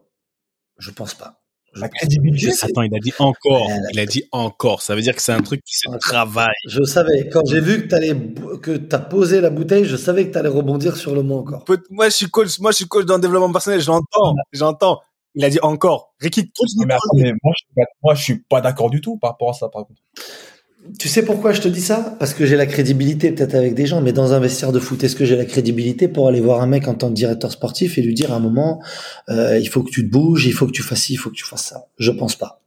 Je 0.80 0.92
pense 0.92 1.14
pas. 1.14 1.42
La 1.76 1.88
crédibilité. 1.88 2.52
Attends, 2.62 2.82
il 2.82 2.96
a 2.96 3.00
dit 3.00 3.14
encore. 3.20 3.68
Il 3.94 4.00
a 4.00 4.06
dit 4.06 4.24
encore. 4.32 4.82
Ça 4.82 4.96
veut 4.96 5.02
dire 5.02 5.16
que 5.16 5.22
c'est 5.22 5.34
un 5.34 5.42
truc 5.42 5.62
qui 5.64 5.78
se 5.78 5.88
travaille. 6.00 6.50
Je 6.68 6.84
savais. 6.84 7.30
Quand 7.30 7.46
j'ai 7.46 7.62
vu 7.62 7.84
que 7.84 7.88
t'allais, 7.88 8.16
que 8.62 8.76
t'as 8.78 9.00
posé 9.00 9.40
la 9.40 9.52
bouteille, 9.52 9.86
je 9.86 9.96
savais 9.96 10.28
que 10.28 10.34
t'allais 10.34 10.50
rebondir 10.50 10.98
sur 10.98 11.14
le 11.14 11.22
mot 11.22 11.38
encore. 11.40 11.66
Moi, 11.92 12.10
je 12.10 12.16
suis 12.16 12.30
coach. 12.30 12.60
Moi, 12.60 12.72
je 12.72 12.78
suis 12.78 12.88
coach 12.88 13.06
dans 13.06 13.16
le 13.16 13.22
développement 13.22 13.52
personnel. 13.52 13.82
J'entends. 13.82 14.34
J'entends. 14.52 15.00
Il 15.36 15.46
a 15.46 15.50
dit 15.50 15.60
encore. 15.62 16.16
Ricky, 16.20 16.52
moi, 16.78 16.98
je, 17.16 17.32
moi, 18.04 18.16
je 18.16 18.24
suis 18.24 18.40
pas 18.40 18.62
d'accord 18.62 18.90
du 18.90 19.00
tout 19.00 19.18
par 19.18 19.32
rapport 19.32 19.52
à 19.52 19.54
ça, 19.54 19.70
par 19.70 19.86
contre. 19.86 20.02
Tu 20.98 21.08
sais 21.08 21.24
pourquoi 21.24 21.52
je 21.52 21.62
te 21.62 21.68
dis 21.68 21.82
ça? 21.82 22.16
Parce 22.20 22.34
que 22.34 22.46
j'ai 22.46 22.56
la 22.56 22.66
crédibilité 22.66 23.32
peut-être 23.32 23.54
avec 23.54 23.76
des 23.76 23.86
gens, 23.86 24.02
mais 24.02 24.14
dans 24.14 24.34
un 24.34 24.40
vestiaire 24.40 24.72
de 24.72 24.80
foot, 24.80 25.04
est-ce 25.04 25.16
que 25.16 25.26
j'ai 25.26 25.36
la 25.36 25.46
crédibilité 25.46 26.08
pour 26.08 26.28
aller 26.28 26.40
voir 26.40 26.62
un 26.62 26.68
mec 26.68 26.88
en 26.88 26.96
tant 26.96 27.10
que 27.10 27.14
directeur 27.14 27.52
sportif 27.52 27.98
et 27.98 28.02
lui 28.02 28.14
dire 28.14 28.32
à 28.32 28.38
un 28.38 28.40
moment, 28.40 28.82
euh, 29.30 29.60
il 29.60 29.68
faut 29.68 29.84
que 29.84 29.92
tu 29.92 30.08
te 30.08 30.12
bouges, 30.12 30.46
il 30.46 30.54
faut 30.54 30.66
que 30.66 30.72
tu 30.72 30.82
fasses 30.82 31.02
ci, 31.02 31.14
il 31.14 31.18
faut 31.18 31.30
que 31.30 31.36
tu 31.36 31.46
fasses 31.46 31.66
ça? 31.66 31.86
Je 31.98 32.12
pense 32.12 32.36
pas. 32.36 32.62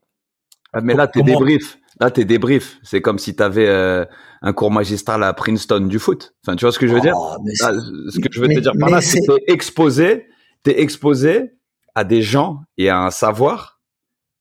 Ah, 0.72 0.80
mais 0.82 0.94
là, 0.94 1.06
t'es 1.06 1.22
débrief. 1.22 1.78
Là, 2.00 2.10
t'es 2.10 2.24
débrief. 2.24 2.78
C'est 2.82 3.00
comme 3.00 3.18
si 3.18 3.34
t'avais 3.34 3.66
euh, 3.66 4.04
un 4.42 4.52
cours 4.52 4.70
magistral 4.70 5.22
à 5.22 5.32
Princeton 5.32 5.80
du 5.80 5.98
foot. 5.98 6.34
Enfin, 6.44 6.56
tu 6.56 6.64
vois 6.64 6.72
ce 6.72 6.78
que 6.78 6.86
je 6.86 6.94
veux 6.94 7.00
dire? 7.00 7.14
Oh, 7.16 7.36
Ce 7.46 8.18
que 8.18 8.28
je 8.30 8.40
veux 8.40 8.48
te 8.48 8.60
dire 8.60 8.72
par 8.78 8.90
là, 8.90 9.00
c'est 9.00 9.20
que 9.20 9.36
t'es 9.36 9.52
exposé, 9.52 10.26
t'es 10.62 10.80
exposé 10.80 11.52
à 11.94 12.04
des 12.04 12.22
gens 12.22 12.60
et 12.76 12.88
à 12.88 12.98
un 12.98 13.10
savoir 13.10 13.80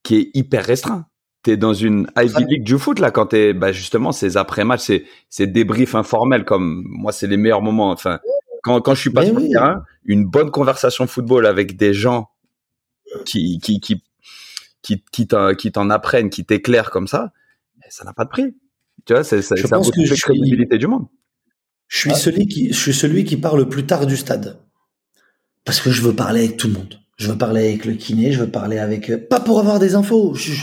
qui 0.04 0.16
est 0.16 0.32
hyper 0.34 0.66
restreint 0.66 1.06
t'es 1.44 1.58
dans 1.58 1.74
une 1.74 2.08
Ivy 2.18 2.46
League 2.48 2.64
du 2.64 2.78
foot 2.78 3.00
là 3.00 3.12
quand 3.12 3.28
t'es 3.28 3.54
bah 3.54 3.72
justement 3.72 4.12
ces 4.12 4.38
après 4.38 4.64
matchs 4.64 4.82
c'est 4.82 5.06
c'est 5.30 5.48
débriefs 5.48 5.96
informels 5.96 6.46
comme 6.46 6.84
moi 6.88 7.12
c'est 7.12 7.28
les 7.28 7.38
meilleurs 7.38 7.62
moments 7.62 7.92
enfin 7.92 8.20
quand 8.64 8.80
quand 8.82 8.94
je 8.94 9.02
suis 9.02 9.10
pas 9.10 9.26
sur 9.26 9.40
le 9.40 9.50
terrain 9.50 9.84
une 10.06 10.26
bonne 10.26 10.52
conversation 10.52 11.08
football 11.08 11.46
avec 11.46 11.78
des 11.78 11.94
gens 11.94 12.30
qui 13.26 13.60
qui 13.60 13.80
qui 13.80 14.04
qui 14.82 15.04
qui 15.58 15.72
t'en 15.72 15.90
apprennent 15.90 16.30
qui 16.30 16.46
t'éclairent 16.46 16.92
comme 16.92 17.08
ça 17.08 17.32
ça 17.92 18.06
n'a 18.06 18.14
pas 18.14 18.24
de 18.24 18.30
prix. 18.30 18.56
Tu 19.06 19.14
vois 19.14 19.24
c'est 19.24 19.42
c'est 19.42 19.56
la 19.56 20.16
crédibilité 20.16 20.78
du 20.78 20.88
monde. 20.88 21.08
je 21.88 22.00
suis 22.00 22.16
celui 22.16 22.48
qui 22.48 22.72
je 22.74 22.80
suis 22.80 22.94
celui 22.94 23.26
qui 23.26 23.38
parle 23.38 23.60
le 23.60 23.70
plus 23.70 23.86
tard 23.86 24.06
du 24.06 24.18
stade. 24.18 24.60
Parce 25.66 25.82
que 25.82 25.92
je 25.92 26.02
veux 26.02 26.16
parler 26.16 26.46
avec 26.46 26.58
tout 26.58 26.68
le 26.68 26.74
monde. 26.74 27.00
Je 27.18 27.28
veux 27.28 27.38
parler 27.38 27.68
avec 27.68 27.86
le 27.86 27.94
kiné 27.94 28.32
je 28.32 28.40
veux 28.40 28.50
parler 28.50 28.80
avec 28.80 29.30
pas 29.30 29.40
pour 29.40 29.60
avoir 29.60 29.80
des 29.80 29.96
infos. 29.96 30.34
Je, 30.36 30.54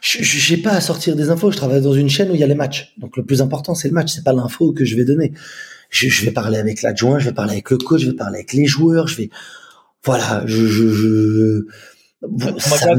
j'ai 0.00 0.56
pas 0.56 0.72
à 0.72 0.80
sortir 0.80 1.16
des 1.16 1.30
infos. 1.30 1.50
Je 1.50 1.56
travaille 1.56 1.82
dans 1.82 1.92
une 1.92 2.08
chaîne 2.08 2.30
où 2.30 2.34
il 2.34 2.40
y 2.40 2.44
a 2.44 2.46
les 2.46 2.54
matchs. 2.54 2.94
Donc 2.98 3.16
le 3.16 3.24
plus 3.24 3.42
important, 3.42 3.74
c'est 3.74 3.88
le 3.88 3.94
match. 3.94 4.12
C'est 4.12 4.24
pas 4.24 4.32
l'info 4.32 4.72
que 4.72 4.84
je 4.84 4.96
vais 4.96 5.04
donner. 5.04 5.32
Je, 5.90 6.08
je 6.08 6.24
vais 6.24 6.32
parler 6.32 6.58
avec 6.58 6.82
l'adjoint, 6.82 7.18
je 7.18 7.26
vais 7.26 7.34
parler 7.34 7.52
avec 7.52 7.70
le 7.70 7.78
coach, 7.78 8.00
je 8.02 8.10
vais 8.10 8.16
parler 8.16 8.38
avec 8.38 8.52
les 8.52 8.66
joueurs. 8.66 9.06
Je 9.08 9.16
vais, 9.16 9.30
voilà, 10.04 10.42
je, 10.46 10.66
je, 10.66 10.88
je... 10.88 11.66
ça 12.58 12.94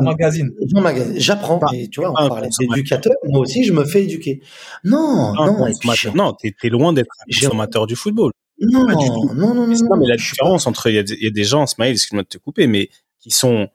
magazine, 0.00 0.50
magazine. 0.72 1.14
J'apprends. 1.18 1.60
tu 1.90 2.00
vois, 2.00 2.10
on 2.10 2.28
parlait 2.28 2.48
d'éducateur. 2.58 3.12
Moi 3.28 3.40
aussi, 3.40 3.64
je 3.64 3.72
me 3.72 3.84
fais 3.84 4.04
éduquer. 4.04 4.42
Non, 4.84 5.32
non, 5.34 5.58
non. 5.58 6.14
non, 6.14 6.32
t'es 6.32 6.54
es 6.62 6.68
loin 6.68 6.92
d'être 6.92 7.10
un 7.20 7.40
consommateur 7.40 7.86
du 7.86 7.96
football. 7.96 8.32
Non, 8.60 8.86
non, 8.86 9.34
non, 9.34 9.54
non, 9.54 9.66
non, 9.66 9.96
mais 9.96 10.06
la 10.06 10.16
différence 10.16 10.66
entre 10.66 10.90
il 10.90 10.96
y, 10.96 10.98
a 10.98 11.02
des, 11.02 11.14
il 11.14 11.24
y 11.24 11.26
a 11.28 11.30
des 11.30 11.44
gens, 11.44 11.66
Smile, 11.66 11.92
excuse-moi 11.92 12.24
de 12.24 12.28
te 12.28 12.36
couper, 12.36 12.66
mais 12.66 12.90
qui 13.18 13.30
sont 13.30 13.68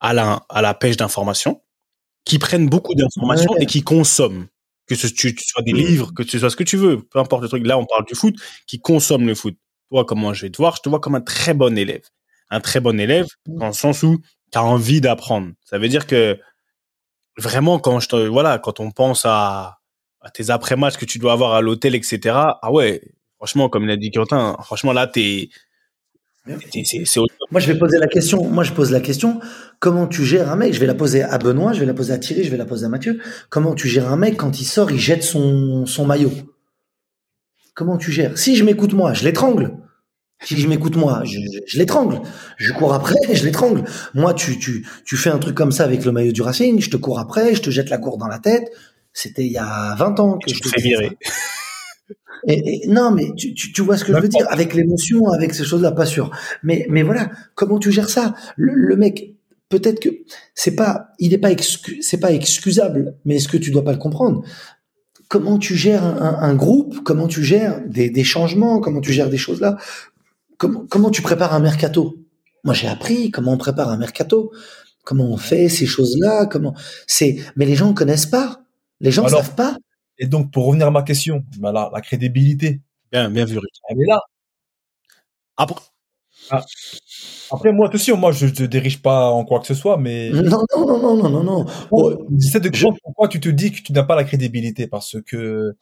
à 0.00 0.14
la 0.14 0.46
à 0.48 0.62
la 0.62 0.72
pêche 0.72 0.96
d'informations 0.96 1.60
qui 2.24 2.38
prennent 2.38 2.68
beaucoup 2.68 2.94
d'informations 2.94 3.56
et 3.56 3.66
qui 3.66 3.82
consomment. 3.82 4.46
Que 4.86 4.94
ce 4.94 5.08
soit 5.08 5.62
des 5.62 5.72
livres, 5.72 6.12
que 6.14 6.24
ce 6.24 6.38
soit 6.38 6.48
ce 6.48 6.56
que 6.56 6.64
tu 6.64 6.78
veux, 6.78 7.02
peu 7.02 7.18
importe 7.18 7.42
le 7.42 7.48
truc. 7.48 7.66
Là, 7.66 7.78
on 7.78 7.84
parle 7.84 8.06
du 8.06 8.14
foot, 8.14 8.34
qui 8.66 8.80
consomment 8.80 9.26
le 9.26 9.34
foot. 9.34 9.54
Toi, 9.90 10.04
comment 10.04 10.32
je 10.32 10.46
vais 10.46 10.50
te 10.50 10.56
voir 10.56 10.76
Je 10.76 10.82
te 10.82 10.88
vois 10.88 11.00
comme 11.00 11.14
un 11.14 11.20
très 11.20 11.52
bon 11.52 11.76
élève. 11.76 12.04
Un 12.50 12.60
très 12.60 12.80
bon 12.80 12.98
élève, 12.98 13.26
dans 13.46 13.66
le 13.66 13.72
sens 13.74 14.02
où 14.02 14.18
tu 14.50 14.58
as 14.58 14.64
envie 14.64 15.02
d'apprendre. 15.02 15.52
Ça 15.64 15.78
veut 15.78 15.88
dire 15.88 16.06
que 16.06 16.38
vraiment, 17.36 17.78
quand 17.78 18.00
je 18.00 18.08
te, 18.08 18.16
voilà, 18.16 18.58
quand 18.58 18.80
on 18.80 18.90
pense 18.90 19.26
à, 19.26 19.78
à 20.20 20.30
tes 20.30 20.50
après-matchs 20.50 20.96
que 20.96 21.04
tu 21.04 21.18
dois 21.18 21.32
avoir 21.32 21.54
à 21.54 21.60
l'hôtel, 21.60 21.94
etc. 21.94 22.34
Ah 22.34 22.72
ouais, 22.72 23.02
franchement, 23.36 23.68
comme 23.68 23.86
l'a 23.86 23.96
dit 23.96 24.10
Quentin, 24.10 24.56
franchement 24.62 24.92
là, 24.92 25.06
moi, 27.50 27.60
je 27.60 27.72
vais 27.72 27.78
poser 27.78 27.98
la 27.98 28.06
question. 28.06 28.44
Moi, 28.44 28.64
je 28.64 28.72
pose 28.72 28.90
la 28.90 29.00
question. 29.00 29.40
Comment 29.80 30.06
tu 30.06 30.24
gères 30.24 30.50
un 30.50 30.56
mec? 30.56 30.74
Je 30.74 30.80
vais 30.80 30.86
la 30.86 30.94
poser 30.94 31.22
à 31.22 31.38
Benoît, 31.38 31.72
je 31.72 31.80
vais 31.80 31.86
la 31.86 31.94
poser 31.94 32.12
à 32.12 32.18
Thierry, 32.18 32.44
je 32.44 32.50
vais 32.50 32.56
la 32.56 32.64
poser 32.64 32.86
à 32.86 32.88
Mathieu. 32.88 33.20
Comment 33.48 33.74
tu 33.74 33.88
gères 33.88 34.10
un 34.10 34.16
mec 34.16 34.36
quand 34.36 34.60
il 34.60 34.64
sort, 34.64 34.90
il 34.90 34.98
jette 34.98 35.22
son, 35.22 35.86
son 35.86 36.06
maillot? 36.06 36.32
Comment 37.74 37.96
tu 37.96 38.10
gères? 38.12 38.36
Si 38.38 38.56
je 38.56 38.64
m'écoute 38.64 38.92
moi, 38.92 39.12
je 39.12 39.24
l'étrangle. 39.24 39.76
Si 40.42 40.56
je 40.56 40.68
m'écoute 40.68 40.96
moi, 40.96 41.22
je, 41.24 41.38
je 41.66 41.78
l'étrangle. 41.78 42.20
Je 42.56 42.72
cours 42.72 42.94
après, 42.94 43.18
je 43.32 43.44
l'étrangle. 43.44 43.84
Moi, 44.14 44.34
tu, 44.34 44.58
tu, 44.58 44.86
tu 45.04 45.16
fais 45.16 45.30
un 45.30 45.38
truc 45.38 45.54
comme 45.54 45.72
ça 45.72 45.84
avec 45.84 46.04
le 46.04 46.12
maillot 46.12 46.32
du 46.32 46.42
Racing, 46.42 46.80
je 46.80 46.90
te 46.90 46.96
cours 46.96 47.18
après, 47.18 47.54
je 47.54 47.62
te 47.62 47.70
jette 47.70 47.90
la 47.90 47.98
cour 47.98 48.18
dans 48.18 48.28
la 48.28 48.38
tête. 48.38 48.70
C'était 49.12 49.44
il 49.44 49.52
y 49.52 49.58
a 49.58 49.94
20 49.96 50.20
ans 50.20 50.38
que 50.38 50.52
je 50.52 50.60
te 50.60 50.68
fais 50.68 50.80
virer. 50.80 51.16
Et, 52.46 52.86
non, 52.88 53.10
mais 53.10 53.32
tu, 53.36 53.54
tu, 53.54 53.72
tu, 53.72 53.82
vois 53.82 53.96
ce 53.96 54.04
que 54.04 54.14
je 54.14 54.20
veux 54.20 54.28
dire 54.28 54.46
avec 54.48 54.74
l'émotion, 54.74 55.28
avec 55.30 55.54
ces 55.54 55.64
choses-là, 55.64 55.92
pas 55.92 56.06
sûr. 56.06 56.30
Mais 56.62 56.86
mais 56.88 57.02
voilà, 57.02 57.30
comment 57.54 57.78
tu 57.78 57.90
gères 57.90 58.08
ça? 58.08 58.34
Le, 58.56 58.96
mec, 58.96 59.34
peut-être 59.68 60.00
que 60.00 60.08
c'est 60.54 60.74
pas, 60.76 61.08
il 61.18 61.34
est 61.34 61.38
pas 61.38 61.50
c'est 62.00 62.20
pas 62.20 62.32
excusable, 62.32 63.16
mais 63.24 63.36
est-ce 63.36 63.48
que 63.48 63.56
tu 63.56 63.70
dois 63.70 63.84
pas 63.84 63.92
le 63.92 63.98
comprendre? 63.98 64.42
Comment 65.28 65.58
tu 65.58 65.76
gères 65.76 66.04
un, 66.04 66.38
un, 66.40 66.54
groupe? 66.54 67.00
Comment 67.04 67.28
tu 67.28 67.44
gères 67.44 67.82
des, 67.86 68.08
des, 68.08 68.24
changements? 68.24 68.80
Comment 68.80 69.02
tu 69.02 69.12
gères 69.12 69.28
des 69.28 69.36
choses 69.36 69.60
là 69.60 69.76
comment, 70.58 70.84
comment 70.90 71.10
tu 71.10 71.22
prépares 71.22 71.54
un 71.54 71.60
mercato? 71.60 72.18
Moi, 72.64 72.74
j'ai 72.74 72.88
appris 72.88 73.30
comment 73.30 73.52
on 73.52 73.56
prépare 73.56 73.88
un 73.88 73.96
mercato, 73.96 74.52
comment 75.04 75.24
on 75.24 75.38
fait 75.38 75.68
ces 75.68 75.86
choses-là, 75.86 76.46
comment 76.46 76.74
c'est. 77.06 77.38
Mais 77.56 77.64
les 77.64 77.76
gens 77.76 77.94
connaissent 77.94 78.26
pas. 78.26 78.60
Les 79.00 79.10
gens 79.10 79.24
ne 79.24 79.30
savent 79.30 79.54
pas. 79.54 79.76
Et 80.18 80.26
donc, 80.26 80.50
pour 80.50 80.66
revenir 80.66 80.88
à 80.88 80.90
ma 80.90 81.02
question, 81.02 81.44
bah 81.58 81.72
la, 81.72 81.90
la 81.92 82.00
crédibilité. 82.00 82.80
Bien, 83.12 83.30
bien 83.30 83.44
vu, 83.44 83.58
Elle 83.88 84.00
est 84.00 84.06
là. 84.06 84.20
Après, 85.56 85.80
ah. 86.50 86.64
après 87.50 87.72
moi, 87.72 87.90
aussi, 87.92 88.12
moi, 88.12 88.32
je 88.32 88.46
te 88.46 88.62
dirige 88.62 89.02
pas 89.02 89.28
en 89.30 89.44
quoi 89.44 89.60
que 89.60 89.66
ce 89.66 89.74
soit, 89.74 89.96
mais. 89.96 90.30
Non, 90.30 90.42
non, 90.42 90.86
non, 90.86 90.98
non, 90.98 91.16
non, 91.16 91.30
non, 91.30 91.44
non. 91.44 92.26
J'essaie 92.38 92.60
de 92.60 92.68
comprendre 92.68 92.98
pourquoi 93.02 93.28
tu 93.28 93.40
te 93.40 93.48
dis 93.48 93.72
que 93.72 93.82
tu 93.82 93.92
n'as 93.92 94.04
pas 94.04 94.16
la 94.16 94.24
crédibilité, 94.24 94.86
parce 94.86 95.16
que, 95.22 95.74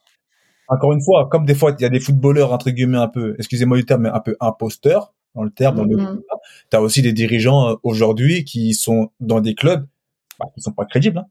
encore 0.68 0.92
une 0.92 1.02
fois, 1.02 1.28
comme 1.30 1.44
des 1.44 1.54
fois, 1.54 1.74
il 1.78 1.82
y 1.82 1.86
a 1.86 1.88
des 1.88 2.00
footballeurs, 2.00 2.52
entre 2.52 2.70
guillemets, 2.70 2.98
un 2.98 3.08
peu, 3.08 3.34
excusez-moi 3.38 3.76
du 3.76 3.84
terme, 3.84 4.02
mais 4.02 4.08
un 4.08 4.20
peu 4.20 4.36
imposteurs, 4.40 5.14
dans 5.34 5.42
le 5.42 5.50
terme, 5.50 5.76
dans 5.76 5.84
le, 5.84 5.96
mm-hmm. 5.96 6.22
tu 6.70 6.76
as 6.76 6.80
aussi 6.80 7.02
des 7.02 7.12
dirigeants 7.12 7.70
euh, 7.70 7.74
aujourd'hui 7.82 8.44
qui 8.44 8.72
sont 8.74 9.10
dans 9.20 9.40
des 9.40 9.54
clubs, 9.54 9.86
bah, 10.38 10.46
qui 10.54 10.62
sont 10.62 10.72
pas 10.72 10.86
crédibles, 10.86 11.18
hein. 11.18 11.26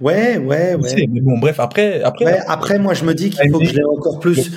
Ouais, 0.00 0.36
ouais, 0.36 0.74
ouais. 0.74 1.06
mais 1.10 1.20
bon, 1.20 1.38
bref, 1.38 1.58
après, 1.58 2.02
après, 2.02 2.40
après, 2.46 2.78
moi, 2.78 2.94
je 2.94 3.04
me 3.04 3.14
dis 3.14 3.30
qu'il 3.30 3.50
faut 3.50 3.58
que 3.58 3.64
je 3.64 3.74
l'aie 3.74 3.84
encore 3.84 4.20
plus. 4.20 4.50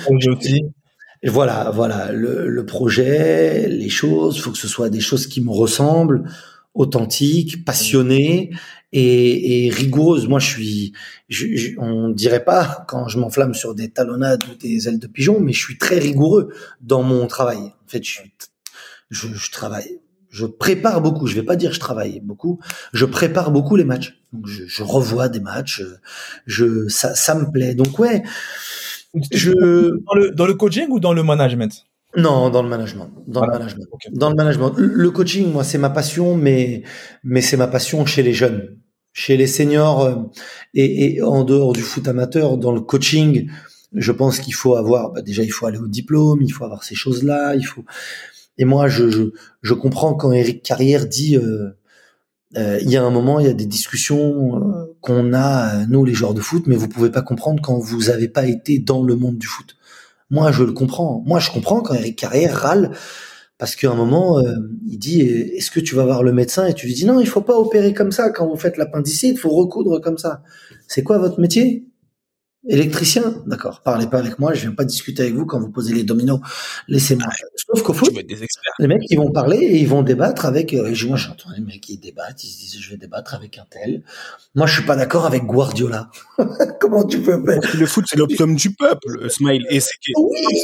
Voilà, 1.24 1.70
voilà, 1.74 2.12
le, 2.12 2.64
projet, 2.64 3.68
les 3.68 3.88
choses, 3.88 4.36
il 4.36 4.40
faut 4.40 4.52
que 4.52 4.58
ce 4.58 4.68
soit 4.68 4.90
des 4.90 5.00
choses 5.00 5.26
qui 5.26 5.40
me 5.40 5.50
ressemblent, 5.50 6.30
authentiques, 6.74 7.64
passionnées 7.64 8.50
et, 8.92 9.70
rigoureuses. 9.72 10.28
Moi, 10.28 10.38
je 10.38 10.46
suis, 10.46 10.92
je, 11.28 11.78
on 11.78 12.10
dirait 12.10 12.44
pas 12.44 12.84
quand 12.86 13.08
je 13.08 13.18
m'enflamme 13.18 13.54
sur 13.54 13.74
des 13.74 13.90
talonnades 13.90 14.44
ou 14.44 14.54
des 14.56 14.88
ailes 14.88 15.00
de 15.00 15.06
pigeon, 15.06 15.40
mais 15.40 15.52
je 15.52 15.60
suis 15.60 15.78
très 15.78 15.98
rigoureux 15.98 16.52
dans 16.80 17.02
mon 17.02 17.26
travail. 17.26 17.58
En 17.58 17.88
fait, 17.88 18.04
je 18.04 18.20
je, 19.10 19.28
je 19.28 19.50
travaille 19.50 20.00
je 20.30 20.46
prépare 20.46 21.00
beaucoup. 21.00 21.26
Je 21.26 21.34
vais 21.34 21.42
pas 21.42 21.56
dire 21.56 21.72
je 21.72 21.80
travaille 21.80 22.20
beaucoup. 22.20 22.58
Je 22.92 23.04
prépare 23.04 23.50
beaucoup 23.50 23.76
les 23.76 23.84
matchs. 23.84 24.20
Donc 24.32 24.46
je, 24.46 24.64
je 24.66 24.82
revois 24.82 25.28
des 25.28 25.40
matchs. 25.40 25.82
Je 26.46 26.88
ça, 26.88 27.14
ça 27.14 27.34
me 27.34 27.50
plaît. 27.50 27.74
Donc 27.74 27.98
ouais. 27.98 28.22
Je 29.32 29.52
dans 29.52 30.14
le 30.14 30.30
dans 30.32 30.46
le 30.46 30.54
coaching 30.54 30.86
ou 30.90 31.00
dans 31.00 31.14
le 31.14 31.22
management? 31.22 31.84
Non, 32.16 32.50
dans 32.50 32.62
le 32.62 32.68
management. 32.68 33.10
Dans 33.26 33.44
le 33.44 33.52
management. 33.52 33.86
Dans 34.12 34.30
le 34.30 34.36
management. 34.36 34.72
Le 34.78 35.10
coaching, 35.10 35.52
moi, 35.52 35.62
c'est 35.62 35.78
ma 35.78 35.90
passion, 35.90 36.36
mais 36.36 36.82
mais 37.22 37.42
c'est 37.42 37.56
ma 37.56 37.68
passion 37.68 38.06
chez 38.06 38.22
les 38.22 38.32
jeunes, 38.32 38.78
chez 39.12 39.36
les 39.36 39.46
seniors 39.46 40.02
euh, 40.02 40.14
et, 40.74 41.16
et 41.16 41.22
en 41.22 41.44
dehors 41.44 41.74
du 41.74 41.82
foot 41.82 42.08
amateur. 42.08 42.56
Dans 42.56 42.72
le 42.72 42.80
coaching, 42.80 43.50
je 43.94 44.12
pense 44.12 44.40
qu'il 44.40 44.54
faut 44.54 44.76
avoir. 44.76 45.12
Bah 45.12 45.22
déjà, 45.22 45.42
il 45.42 45.50
faut 45.50 45.66
aller 45.66 45.78
au 45.78 45.88
diplôme. 45.88 46.40
Il 46.42 46.50
faut 46.50 46.64
avoir 46.64 46.82
ces 46.82 46.94
choses-là. 46.94 47.54
Il 47.56 47.64
faut 47.64 47.84
et 48.58 48.64
moi, 48.64 48.88
je, 48.88 49.30
je, 49.62 49.74
comprends 49.74 50.14
quand 50.14 50.32
Eric 50.32 50.62
Carrière 50.62 51.06
dit, 51.06 51.36
euh, 51.36 51.70
euh, 52.56 52.78
il 52.82 52.90
y 52.90 52.96
a 52.96 53.04
un 53.04 53.10
moment, 53.10 53.38
il 53.38 53.46
y 53.46 53.50
a 53.50 53.54
des 53.54 53.66
discussions 53.66 54.56
euh, 54.56 54.96
qu'on 55.00 55.32
a, 55.32 55.86
nous, 55.86 56.04
les 56.04 56.12
joueurs 56.12 56.34
de 56.34 56.40
foot, 56.40 56.64
mais 56.66 56.74
vous 56.74 56.88
pouvez 56.88 57.10
pas 57.10 57.22
comprendre 57.22 57.62
quand 57.62 57.78
vous 57.78 58.04
n'avez 58.04 58.28
pas 58.28 58.46
été 58.46 58.80
dans 58.80 59.04
le 59.04 59.14
monde 59.14 59.38
du 59.38 59.46
foot. 59.46 59.76
Moi, 60.30 60.50
je 60.50 60.64
le 60.64 60.72
comprends. 60.72 61.22
Moi, 61.24 61.38
je 61.38 61.50
comprends 61.50 61.80
quand 61.80 61.94
Eric 61.94 62.18
Carrière 62.18 62.54
râle 62.54 62.90
parce 63.58 63.76
qu'à 63.76 63.90
un 63.90 63.94
moment, 63.94 64.40
il 64.86 64.98
dit 64.98 65.22
Est-ce 65.22 65.70
que 65.70 65.80
tu 65.80 65.94
vas 65.94 66.04
voir 66.04 66.22
le 66.22 66.32
médecin? 66.32 66.66
Et 66.66 66.74
tu 66.74 66.86
lui 66.86 66.94
dis 66.94 67.06
Non, 67.06 67.18
il 67.18 67.26
faut 67.26 67.40
pas 67.40 67.58
opérer 67.58 67.94
comme 67.94 68.12
ça. 68.12 68.30
Quand 68.30 68.46
vous 68.46 68.56
faites 68.56 68.76
l'appendicite, 68.76 69.36
il 69.36 69.38
faut 69.38 69.50
recoudre 69.50 70.00
comme 70.00 70.18
ça. 70.18 70.42
C'est 70.86 71.02
quoi 71.02 71.18
votre 71.18 71.40
métier? 71.40 71.86
Électricien, 72.68 73.34
d'accord. 73.46 73.80
Parlez 73.82 74.06
pas 74.06 74.18
avec 74.18 74.38
moi, 74.38 74.52
je 74.52 74.60
viens 74.60 74.72
pas 74.72 74.84
discuter 74.84 75.22
avec 75.22 75.34
vous 75.34 75.46
quand 75.46 75.58
vous 75.58 75.70
posez 75.70 75.94
les 75.94 76.04
dominos. 76.04 76.40
Laissez-moi. 76.86 77.26
Sauf 77.56 77.82
qu'au 77.82 77.94
foot, 77.94 78.12
les 78.78 78.86
mecs 78.86 79.00
ils 79.08 79.16
vont 79.16 79.30
parler 79.30 79.56
et 79.56 79.78
ils 79.78 79.88
vont 79.88 80.02
débattre 80.02 80.44
avec. 80.44 80.74
Euh, 80.74 80.94
moi 81.06 81.16
j'entends 81.16 81.48
les 81.56 81.62
mecs 81.62 81.80
qui 81.80 81.96
débattent, 81.96 82.44
ils 82.44 82.48
se 82.48 82.58
disent 82.58 82.78
je 82.78 82.90
vais 82.90 82.98
débattre 82.98 83.34
avec 83.34 83.56
un 83.56 83.64
tel. 83.70 84.02
Moi 84.54 84.66
je 84.66 84.74
suis 84.74 84.84
pas 84.84 84.96
d'accord 84.96 85.24
avec 85.24 85.44
Guardiola. 85.44 86.10
Comment 86.80 87.04
tu 87.04 87.20
peux 87.20 87.42
faire? 87.42 87.60
Le 87.74 87.86
foot 87.86 88.04
c'est 88.06 88.18
l'optimum 88.18 88.54
du 88.54 88.74
peuple, 88.74 89.30
Smile. 89.30 89.66
Et 89.70 89.80
c'est 89.80 89.92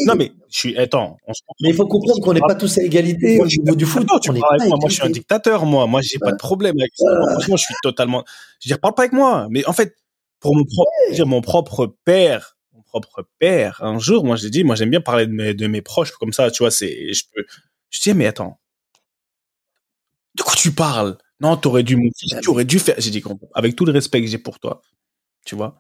non 0.06 0.14
mais 0.14 0.32
je 0.50 0.58
suis 0.58 0.76
attends. 0.76 1.16
Mais 1.62 1.70
il 1.70 1.74
faut 1.74 1.86
comprendre 1.86 2.20
qu'on 2.20 2.34
n'est 2.34 2.40
pas 2.40 2.54
tous 2.54 2.76
à 2.78 2.82
égalité 2.82 3.40
au 3.40 3.46
niveau 3.46 3.74
du 3.74 3.86
foot. 3.86 4.06
tu 4.20 4.30
moi, 4.30 4.42
moi 4.60 4.78
je 4.88 4.94
suis 4.94 5.02
un 5.02 5.10
dictateur 5.10 5.64
moi. 5.64 5.86
Moi 5.86 6.02
j'ai 6.02 6.18
pas 6.18 6.32
de 6.32 6.36
problème 6.36 6.74
avec 6.78 6.92
ça. 6.94 7.06
Franchement 7.32 7.56
je 7.56 7.64
suis 7.64 7.74
totalement. 7.82 8.24
Je 8.60 8.68
veux 8.68 8.74
dire 8.74 8.80
parle 8.80 8.94
pas 8.94 9.02
avec 9.04 9.12
moi. 9.14 9.46
Mais 9.50 9.64
en 9.66 9.72
fait 9.72 9.94
pour 10.44 10.54
mon 10.54 10.64
propre, 10.66 11.24
mon 11.24 11.40
propre 11.40 11.96
père, 12.04 12.58
mon 12.74 12.82
propre 12.82 13.26
père, 13.38 13.82
un 13.82 13.98
jour, 13.98 14.26
moi, 14.26 14.36
j'ai 14.36 14.50
dit, 14.50 14.62
moi, 14.62 14.76
j'aime 14.76 14.90
bien 14.90 15.00
parler 15.00 15.26
de 15.26 15.32
mes, 15.32 15.54
de 15.54 15.66
mes 15.66 15.80
proches 15.80 16.12
comme 16.12 16.34
ça, 16.34 16.50
tu 16.50 16.62
vois, 16.62 16.70
c'est, 16.70 17.14
je 17.14 17.24
peux, 17.32 17.46
je 17.88 18.00
dis, 18.02 18.12
mais 18.12 18.26
attends, 18.26 18.60
de 20.34 20.42
quoi 20.42 20.52
tu 20.54 20.72
parles? 20.72 21.16
Non, 21.40 21.56
t'aurais 21.56 21.82
dû, 21.82 21.96
tu 22.42 22.50
aurais 22.50 22.66
dû 22.66 22.78
faire, 22.78 22.96
j'ai 22.98 23.10
dit, 23.10 23.24
avec 23.54 23.74
tout 23.74 23.86
le 23.86 23.92
respect 23.92 24.20
que 24.20 24.26
j'ai 24.26 24.36
pour 24.36 24.60
toi, 24.60 24.82
tu 25.46 25.54
vois, 25.54 25.78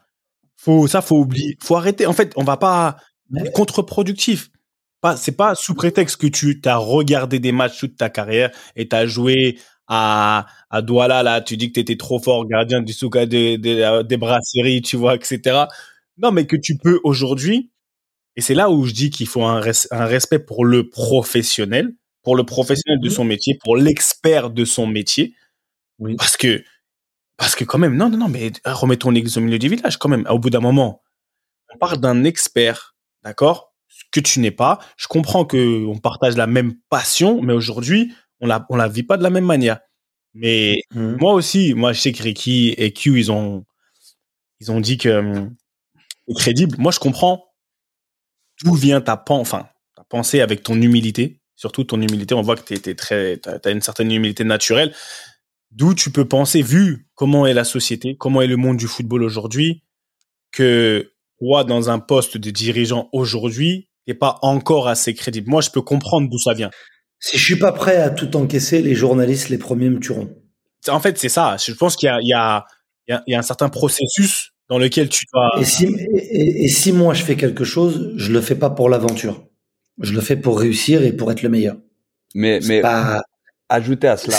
faut, 0.56 0.86
ça, 0.86 1.02
faut 1.02 1.18
oublier, 1.18 1.58
faut 1.62 1.76
arrêter. 1.76 2.06
En 2.06 2.14
fait, 2.14 2.32
on 2.36 2.42
va 2.42 2.56
pas, 2.56 2.96
contre-productif. 3.52 4.50
Pas, 5.02 5.18
c'est 5.18 5.36
pas 5.36 5.54
sous 5.54 5.74
prétexte 5.74 6.16
que 6.16 6.26
tu 6.26 6.62
t'as 6.62 6.76
regardé 6.76 7.38
des 7.38 7.52
matchs 7.52 7.80
toute 7.80 7.98
ta 7.98 8.08
carrière 8.08 8.50
et 8.76 8.88
t'as 8.88 9.04
joué 9.04 9.58
à, 9.86 10.46
à 10.70 10.82
Douala, 10.82 11.22
là, 11.22 11.40
tu 11.40 11.56
dis 11.56 11.68
que 11.68 11.74
tu 11.74 11.80
étais 11.80 11.96
trop 11.96 12.18
fort, 12.18 12.46
gardien 12.46 12.80
du 12.80 12.92
souka 12.92 13.26
des, 13.26 13.58
des, 13.58 14.02
des 14.04 14.16
brasseries, 14.16 14.82
tu 14.82 14.96
vois, 14.96 15.14
etc. 15.14 15.64
Non, 16.18 16.30
mais 16.30 16.46
que 16.46 16.56
tu 16.56 16.78
peux 16.78 17.00
aujourd'hui, 17.04 17.70
et 18.36 18.40
c'est 18.40 18.54
là 18.54 18.70
où 18.70 18.84
je 18.84 18.92
dis 18.92 19.10
qu'il 19.10 19.26
faut 19.26 19.44
un, 19.44 19.62
un, 19.90 20.06
respect 20.06 20.38
pour 20.38 20.64
le 20.64 20.88
professionnel, 20.88 21.94
pour 22.22 22.36
le 22.36 22.44
professionnel 22.44 23.00
de 23.00 23.08
mmh. 23.08 23.12
son 23.12 23.24
métier, 23.24 23.58
pour 23.62 23.76
l'expert 23.76 24.50
de 24.50 24.64
son 24.64 24.86
métier. 24.86 25.34
Oui. 25.98 26.16
Parce 26.16 26.36
que, 26.36 26.64
parce 27.36 27.54
que 27.54 27.64
quand 27.64 27.78
même, 27.78 27.96
non, 27.96 28.08
non, 28.08 28.18
non, 28.18 28.28
mais 28.28 28.52
remettons 28.64 29.10
l'église 29.10 29.38
au 29.38 29.40
milieu 29.40 29.58
du 29.58 29.68
village, 29.68 29.98
quand 29.98 30.08
même. 30.08 30.26
Au 30.28 30.38
bout 30.38 30.50
d'un 30.50 30.60
moment, 30.60 31.02
on 31.72 31.78
parle 31.78 31.98
d'un 31.98 32.24
expert, 32.24 32.96
d'accord? 33.22 33.72
Que 34.10 34.20
tu 34.20 34.40
n'es 34.40 34.50
pas. 34.50 34.80
Je 34.96 35.06
comprends 35.06 35.44
que 35.44 35.86
on 35.86 35.98
partage 35.98 36.36
la 36.36 36.48
même 36.48 36.74
passion, 36.90 37.40
mais 37.40 37.52
aujourd'hui, 37.52 38.12
on 38.44 38.46
la, 38.46 38.66
on 38.68 38.76
la 38.76 38.88
vit 38.88 39.02
pas 39.02 39.16
de 39.16 39.22
la 39.22 39.30
même 39.30 39.46
manière. 39.46 39.80
Mais 40.34 40.74
mmh. 40.94 41.16
moi 41.16 41.32
aussi, 41.32 41.74
moi, 41.74 41.92
je 41.92 42.00
sais 42.00 42.12
que 42.12 42.22
Ricky 42.22 42.74
et 42.76 42.92
Q, 42.92 43.18
ils 43.18 43.32
ont, 43.32 43.64
ils 44.60 44.70
ont 44.70 44.80
dit 44.80 44.98
que 44.98 45.08
hum, 45.08 45.56
c'est 46.28 46.34
crédible. 46.34 46.76
Moi, 46.78 46.92
je 46.92 47.00
comprends 47.00 47.44
d'où 48.62 48.74
vient 48.74 49.00
ta, 49.00 49.22
enfin, 49.28 49.66
ta 49.96 50.04
pensée 50.04 50.40
avec 50.40 50.62
ton 50.62 50.80
humilité. 50.80 51.40
Surtout 51.56 51.84
ton 51.84 52.00
humilité, 52.02 52.34
on 52.34 52.42
voit 52.42 52.56
que 52.56 52.74
tu 52.74 52.96
très, 52.96 53.40
as 53.46 53.70
une 53.70 53.80
certaine 53.80 54.10
humilité 54.12 54.44
naturelle. 54.44 54.92
D'où 55.70 55.94
tu 55.94 56.10
peux 56.10 56.26
penser, 56.26 56.62
vu 56.62 57.08
comment 57.14 57.46
est 57.46 57.54
la 57.54 57.64
société, 57.64 58.16
comment 58.16 58.42
est 58.42 58.46
le 58.46 58.56
monde 58.56 58.76
du 58.76 58.86
football 58.86 59.22
aujourd'hui, 59.22 59.82
que 60.52 61.12
toi, 61.38 61.64
dans 61.64 61.90
un 61.90 61.98
poste 61.98 62.36
de 62.36 62.50
dirigeant 62.50 63.08
aujourd'hui, 63.12 63.88
n'est 64.06 64.14
pas 64.14 64.38
encore 64.42 64.88
assez 64.88 65.14
crédible. 65.14 65.48
Moi, 65.48 65.62
je 65.62 65.70
peux 65.70 65.82
comprendre 65.82 66.28
d'où 66.28 66.38
ça 66.38 66.54
vient. 66.54 66.70
Si 67.26 67.38
je 67.38 67.42
suis 67.42 67.56
pas 67.56 67.72
prêt 67.72 67.96
à 67.96 68.10
tout 68.10 68.36
encaisser, 68.36 68.82
les 68.82 68.94
journalistes, 68.94 69.48
les 69.48 69.56
premiers 69.56 69.88
me 69.88 69.98
tueront. 69.98 70.28
En 70.88 71.00
fait, 71.00 71.16
c'est 71.16 71.30
ça. 71.30 71.56
Je 71.56 71.72
pense 71.72 71.96
qu'il 71.96 72.14
y, 72.20 72.26
y, 72.26 72.28
y 72.28 72.34
a, 72.34 73.38
un 73.38 73.42
certain 73.42 73.70
processus 73.70 74.52
dans 74.68 74.76
lequel 74.76 75.08
tu 75.08 75.24
dois. 75.32 75.58
Et 75.58 75.64
si, 75.64 75.86
et, 75.86 76.68
si 76.68 76.92
moi 76.92 77.14
je 77.14 77.24
fais 77.24 77.36
quelque 77.36 77.64
chose, 77.64 78.12
je 78.16 78.30
le 78.30 78.42
fais 78.42 78.56
pas 78.56 78.68
pour 78.68 78.90
l'aventure. 78.90 79.46
Je 80.02 80.12
le 80.12 80.20
fais 80.20 80.36
pour 80.36 80.60
réussir 80.60 81.02
et 81.02 81.14
pour 81.14 81.32
être 81.32 81.40
le 81.40 81.48
meilleur. 81.48 81.78
Mais, 82.34 82.60
mais 82.66 82.82
pas... 82.82 83.22
ajouter 83.70 84.08
à 84.08 84.18
cela, 84.18 84.36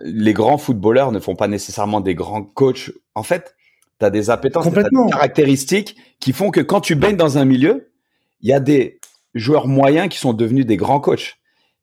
les 0.00 0.32
grands 0.32 0.56
footballeurs 0.56 1.12
ne 1.12 1.20
font 1.20 1.36
pas 1.36 1.46
nécessairement 1.48 2.00
des 2.00 2.14
grands 2.14 2.42
coachs. 2.42 2.90
En 3.14 3.22
fait, 3.22 3.54
tu 4.00 4.06
as 4.06 4.08
des 4.08 4.30
appétences, 4.30 4.70
des 4.70 4.82
caractéristiques 5.10 5.94
qui 6.20 6.32
font 6.32 6.50
que 6.50 6.62
quand 6.62 6.80
tu 6.80 6.94
baignes 6.94 7.18
dans 7.18 7.36
un 7.36 7.44
milieu, 7.44 7.92
il 8.40 8.48
y 8.48 8.54
a 8.54 8.60
des 8.60 8.98
joueurs 9.34 9.66
moyens 9.66 10.08
qui 10.08 10.16
sont 10.16 10.32
devenus 10.32 10.64
des 10.64 10.78
grands 10.78 11.00
coachs. 11.00 11.36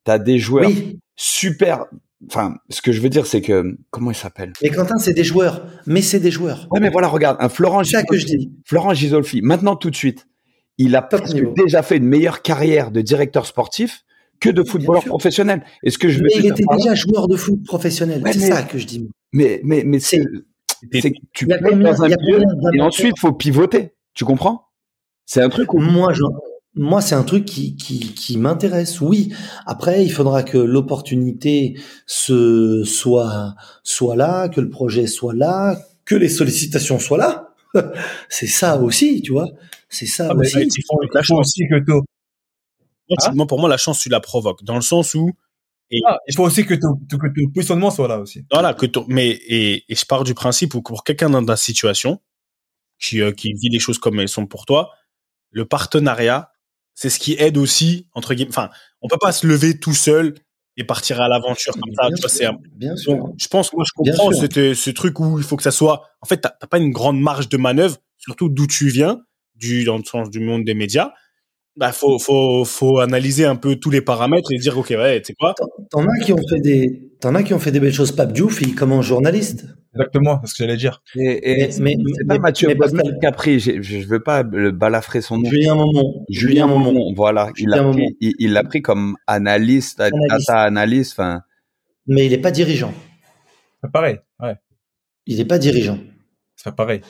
T'as 0.04 0.18
des 0.18 0.39
joueurs 0.39 0.72
super. 1.16 1.86
Enfin, 2.28 2.56
ce 2.70 2.82
que 2.82 2.91
je 2.91 3.02
veux 3.02 3.10
dire, 3.10 3.26
c'est 3.26 3.41
que 3.41 3.78
comment 3.89 4.12
ils 4.12 4.16
s'appellent 4.16 4.54
Mais 4.62 4.70
Quentin, 4.70 4.97
c'est 4.97 5.14
des 5.14 5.24
joueurs. 5.24 5.66
Mais 5.88 6.02
c'est 6.02 6.20
des 6.20 6.32
joueurs. 6.32 6.68
Ouais, 6.72 6.80
mais 6.80 6.89
voilà, 6.89 7.08
regarde, 7.08 7.38
un 7.39 7.49
Florent 7.49 7.84
Gisolfi. 7.84 8.06
que 8.08 8.18
je 8.18 8.26
dis. 8.26 8.52
Florent 8.66 8.93
Gisolfi. 8.93 9.41
Maintenant, 9.41 9.76
tout 9.76 9.89
de 9.89 9.95
suite, 9.95 10.28
il 10.78 10.95
a 10.95 11.08
déjà 11.58 11.84
fait 11.84 11.97
une 11.97 12.06
meilleure 12.06 12.41
carrière 12.41 12.91
de 12.91 13.02
directeur 13.02 13.45
sportif 13.45 14.04
que 14.39 14.49
de 14.49 14.64
footballeur 14.64 15.04
professionnel. 15.04 15.64
Est-ce 15.84 15.97
que 15.97 16.10
je 16.10 16.22
Mais 16.22 16.30
il 16.36 16.47
était 16.47 16.64
déjà 16.76 16.95
joueur 16.95 17.28
de 17.28 17.38
foot 17.38 17.64
professionnel. 17.64 18.22
c'est 18.26 18.39
ça 18.39 18.64
que 18.64 18.78
je 18.78 18.86
dis. 18.86 19.10
Mais 19.34 19.62
mais 19.64 19.84
mais 19.86 19.99
c'est 19.99 20.24
tu 21.34 21.45
plais 21.45 21.76
dans 21.76 22.04
un 22.04 22.08
milieu 22.08 22.43
et 22.74 22.82
ensuite 22.82 23.20
faut 23.20 23.34
pivoter. 23.34 23.93
Tu 24.14 24.26
comprends? 24.26 24.68
C'est 25.26 25.41
un 25.41 25.49
truc 25.49 25.74
où 25.74 25.80
moi 25.80 26.12
je 26.14 26.24
moi, 26.74 27.01
c'est 27.01 27.15
un 27.15 27.24
truc 27.24 27.45
qui, 27.45 27.76
qui, 27.76 28.13
qui 28.13 28.38
m'intéresse. 28.38 29.01
Oui. 29.01 29.34
Après, 29.65 30.05
il 30.05 30.11
faudra 30.11 30.43
que 30.43 30.57
l'opportunité 30.57 31.78
se 32.05 32.84
soit 32.86 33.55
soit 33.84 34.15
là, 34.15 34.47
que 34.47 34.61
le 34.61 34.69
projet 34.69 35.07
soit 35.07 35.34
là, 35.34 35.78
que 36.05 36.15
les 36.15 36.30
sollicitations 36.30 36.99
soient 36.99 37.17
là. 37.17 37.53
c'est 38.30 38.47
ça 38.47 38.78
aussi, 38.78 39.22
tu 39.22 39.34
vois. 39.34 39.49
C'est 39.89 40.05
ça 40.05 40.30
ah, 40.32 40.36
aussi. 40.36 40.59
Il 40.59 40.84
faut 40.89 41.01
la 41.13 41.22
chance 41.22 41.39
aussi 41.39 41.67
que 41.67 41.84
toi. 41.84 42.01
Moi, 43.34 43.45
pour 43.45 43.59
moi, 43.59 43.67
la 43.67 43.78
chance, 43.78 43.99
tu 43.99 44.07
la 44.07 44.22
provoques, 44.22 44.63
dans 44.63 44.76
le 44.76 44.82
sens 44.82 45.13
où. 45.13 45.32
Ah, 46.07 46.19
il 46.26 46.34
faut 46.34 46.45
aussi 46.45 46.65
que 46.65 46.74
ton, 46.74 46.95
que 46.95 47.53
positionnement 47.53 47.91
soit 47.91 48.07
là 48.07 48.17
aussi. 48.17 48.45
Voilà, 48.49 48.74
que 48.74 48.86
mais 49.09 49.30
et, 49.30 49.84
et 49.91 49.95
je 49.95 50.05
pars 50.05 50.24
du 50.24 50.34
principe 50.34 50.74
où 50.74 50.82
pour 50.82 51.03
quelqu'un 51.03 51.30
dans 51.30 51.43
ta 51.43 51.57
situation 51.57 52.22
qui, 52.97 53.22
euh, 53.22 53.34
qui 53.34 53.51
vit 53.51 53.67
les 53.67 53.80
choses 53.80 53.99
comme 53.99 54.17
elles 54.22 54.30
sont 54.30 54.45
pour 54.45 54.65
toi, 54.65 54.91
le 55.49 55.65
partenariat 55.65 56.51
c'est 56.94 57.10
ce 57.10 57.20
qui 57.20 57.36
aide 57.39 57.58
aussi 57.58 58.08
entre 58.14 58.34
guillemets. 58.34 58.52
Enfin, 58.52 58.70
on 59.02 59.08
peut 59.08 59.18
pas 59.20 59.32
se 59.32 59.48
lever 59.48 59.80
tout 59.80 59.94
seul 59.94 60.36
et 60.78 60.84
partir 60.84 61.22
à 61.22 61.28
l'aventure 61.28 61.74
comme 61.74 61.94
ça. 61.96 62.10
Bien 62.76 62.96
sûr. 62.96 63.34
je 63.38 63.48
pense, 63.48 63.74
moi, 63.74 63.84
je 63.86 63.92
comprends 63.94 64.32
ce, 64.32 64.74
ce 64.74 64.89
truc 64.89 65.20
où 65.20 65.38
il 65.38 65.44
faut 65.44 65.58
que 65.58 65.64
ça 65.64 65.72
soit. 65.72 66.04
En 66.22 66.26
fait, 66.26 66.38
t'as 66.38 66.68
pas 66.68 66.78
une 66.78 66.92
grande 66.92 67.20
marge 67.20 67.50
de 67.50 67.58
manœuvre, 67.58 67.98
surtout 68.18 68.50
d'où 68.50 68.68
tu 68.68 68.88
viens, 68.88 69.22
du 69.56 69.84
dans 69.84 69.98
le 69.98 70.04
sens 70.04 70.30
du 70.30 70.39
monde 70.39 70.64
des 70.64 70.74
médias. 70.74 71.14
Bah, 71.78 71.92
faut, 71.92 72.20
faut, 72.20 72.66
faut 72.66 73.00
analyser 73.00 73.46
un 73.46 73.56
peu 73.56 73.76
tous 73.78 73.89
les 73.89 74.02
paramètres 74.02 74.52
et 74.52 74.58
dire, 74.58 74.78
ok, 74.78 74.89
ouais, 74.89 75.22
tu 75.22 75.28
sais 75.28 75.34
quoi. 75.34 75.56
T'en 75.89 76.06
as 76.06 76.20
qui 76.20 76.34
ont 76.34 76.48
fait 76.50 76.60
des, 76.60 77.11
t'en 77.22 77.36
as 77.36 77.43
qui 77.43 77.53
ont 77.53 77.59
fait 77.59 77.72
des 77.72 77.80
belles 77.80 77.93
choses. 77.93 78.11
Pape 78.11 78.34
Diouf, 78.34 78.61
il 78.61 78.76
commence 78.76 79.05
journaliste. 79.05 79.65
Exactement, 79.93 80.39
c'est 80.41 80.47
ce 80.47 80.53
que 80.55 80.63
j'allais 80.63 80.78
dire. 80.78 81.01
Et, 81.15 81.69
mais, 81.80 81.95
c'est 82.17 82.28
pas 82.28 82.39
Mathieu 82.39 82.74
qui 83.19 83.26
a 83.26 83.32
pris, 83.32 83.59
je, 83.59 83.82
je 83.82 83.99
veux 83.99 84.22
pas 84.22 84.43
le 84.43 84.72
balafrer 84.72 85.22
son 85.22 85.38
nom. 85.38 85.49
Julien 85.49 85.76
Momon. 85.76 86.26
Julien 86.30 86.67
Momon, 86.67 87.13
voilà. 87.15 87.51
il 87.57 87.69
l'a 87.69 87.84
pris, 87.84 88.17
il, 88.19 88.53
l'a 88.53 88.63
pris 88.63 88.82
comme 88.82 89.15
analyste, 89.28 89.99
analyste. 90.01 90.30
data 90.30 90.61
analyst, 90.61 91.11
enfin. 91.13 91.41
Mais 92.07 92.26
il 92.26 92.34
est 92.34 92.39
pas 92.39 92.51
dirigeant. 92.51 92.93
C'est 93.84 93.91
pareil, 93.91 94.19
ouais. 94.39 94.55
Il 95.28 95.38
n'est 95.38 95.45
pas 95.45 95.59
dirigeant. 95.59 95.99
C'est 96.55 96.65
pas 96.65 96.72
pareil 96.72 97.01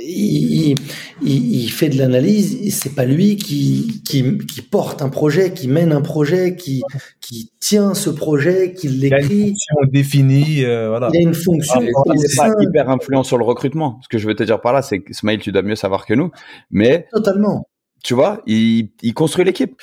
il, 0.00 0.74
il, 1.22 1.70
fait 1.70 1.88
de 1.88 1.98
l'analyse, 1.98 2.74
c'est 2.74 2.94
pas 2.94 3.04
lui 3.04 3.36
qui, 3.36 4.02
qui, 4.04 4.38
qui, 4.38 4.62
porte 4.62 5.02
un 5.02 5.08
projet, 5.08 5.52
qui 5.52 5.68
mène 5.68 5.92
un 5.92 6.00
projet, 6.00 6.56
qui, 6.56 6.82
qui 7.20 7.50
tient 7.60 7.94
ce 7.94 8.10
projet, 8.10 8.72
qui 8.74 8.88
l'écrit. 8.88 9.18
Il 9.20 9.32
a 9.32 9.36
une 9.36 9.48
fonction 9.50 9.76
définie, 9.92 10.64
euh, 10.64 10.88
voilà. 10.88 11.10
Il 11.12 11.18
a 11.18 11.22
une 11.28 11.34
fonction. 11.34 11.80
Ah, 11.80 12.02
il 12.06 12.20
n'est 12.20 12.36
pas 12.36 12.52
hyper 12.60 12.90
influent 12.90 13.22
sur 13.22 13.38
le 13.38 13.44
recrutement. 13.44 13.98
Ce 14.02 14.08
que 14.08 14.18
je 14.18 14.26
veux 14.26 14.34
te 14.34 14.42
dire 14.42 14.60
par 14.60 14.72
là, 14.72 14.82
c'est 14.82 15.00
que 15.00 15.12
Smile, 15.14 15.40
tu 15.40 15.52
dois 15.52 15.62
mieux 15.62 15.76
savoir 15.76 16.06
que 16.06 16.14
nous, 16.14 16.30
mais. 16.70 17.06
Totalement. 17.12 17.66
Tu 18.04 18.14
vois, 18.14 18.42
il, 18.46 18.90
il 19.02 19.14
construit 19.14 19.44
l'équipe. 19.44 19.74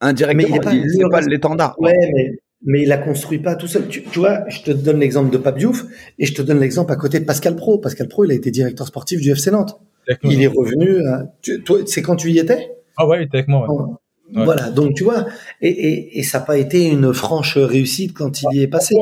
Indirectement, 0.00 0.58
mais 0.64 0.76
il 0.76 0.98
n'est 0.98 1.08
pas, 1.08 1.20
l'étendard. 1.22 1.74
Ouais, 1.78 1.92
mais 2.14 2.32
mais 2.64 2.82
il 2.82 2.88
la 2.88 2.98
construit 2.98 3.38
pas 3.38 3.56
tout 3.56 3.66
seul. 3.66 3.88
Tu, 3.88 4.02
vois, 4.16 4.48
je 4.48 4.62
te 4.62 4.70
donne 4.70 5.00
l'exemple 5.00 5.30
de 5.30 5.38
Pape 5.38 5.58
Diouf 5.58 5.84
et 6.18 6.26
je 6.26 6.34
te 6.34 6.42
donne 6.42 6.60
l'exemple 6.60 6.92
à 6.92 6.96
côté 6.96 7.20
de 7.20 7.24
Pascal 7.24 7.56
Pro. 7.56 7.78
Pascal 7.78 8.08
Pro, 8.08 8.24
il 8.24 8.30
a 8.32 8.34
été 8.34 8.50
directeur 8.50 8.86
sportif 8.86 9.20
du 9.20 9.30
FC 9.30 9.50
Nantes. 9.50 9.78
Il 10.22 10.42
est 10.42 10.46
revenu. 10.46 11.02
toi, 11.64 11.78
c'est 11.86 12.02
quand 12.02 12.16
tu 12.16 12.30
y 12.30 12.38
étais? 12.38 12.70
Ah 12.96 13.06
ouais, 13.06 13.20
il 13.20 13.26
était 13.26 13.38
avec 13.38 13.48
moi. 13.48 13.66
Voilà, 14.32 14.70
donc 14.70 14.94
tu 14.94 15.04
vois, 15.04 15.26
et, 15.60 15.68
et, 15.68 16.18
et 16.18 16.22
ça 16.22 16.40
n'a 16.40 16.44
pas 16.44 16.56
été 16.58 16.88
une 16.88 17.12
franche 17.12 17.56
réussite 17.56 18.14
quand 18.14 18.42
il 18.42 18.58
y 18.58 18.62
est 18.62 18.68
passé. 18.68 18.94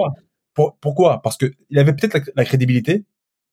Pourquoi, 0.55 0.77
Pourquoi? 0.81 1.23
Parce 1.23 1.37
que 1.37 1.53
il 1.71 1.79
avait 1.79 1.95
peut-être 1.95 2.31
la, 2.37 2.45
crédibilité 2.45 3.05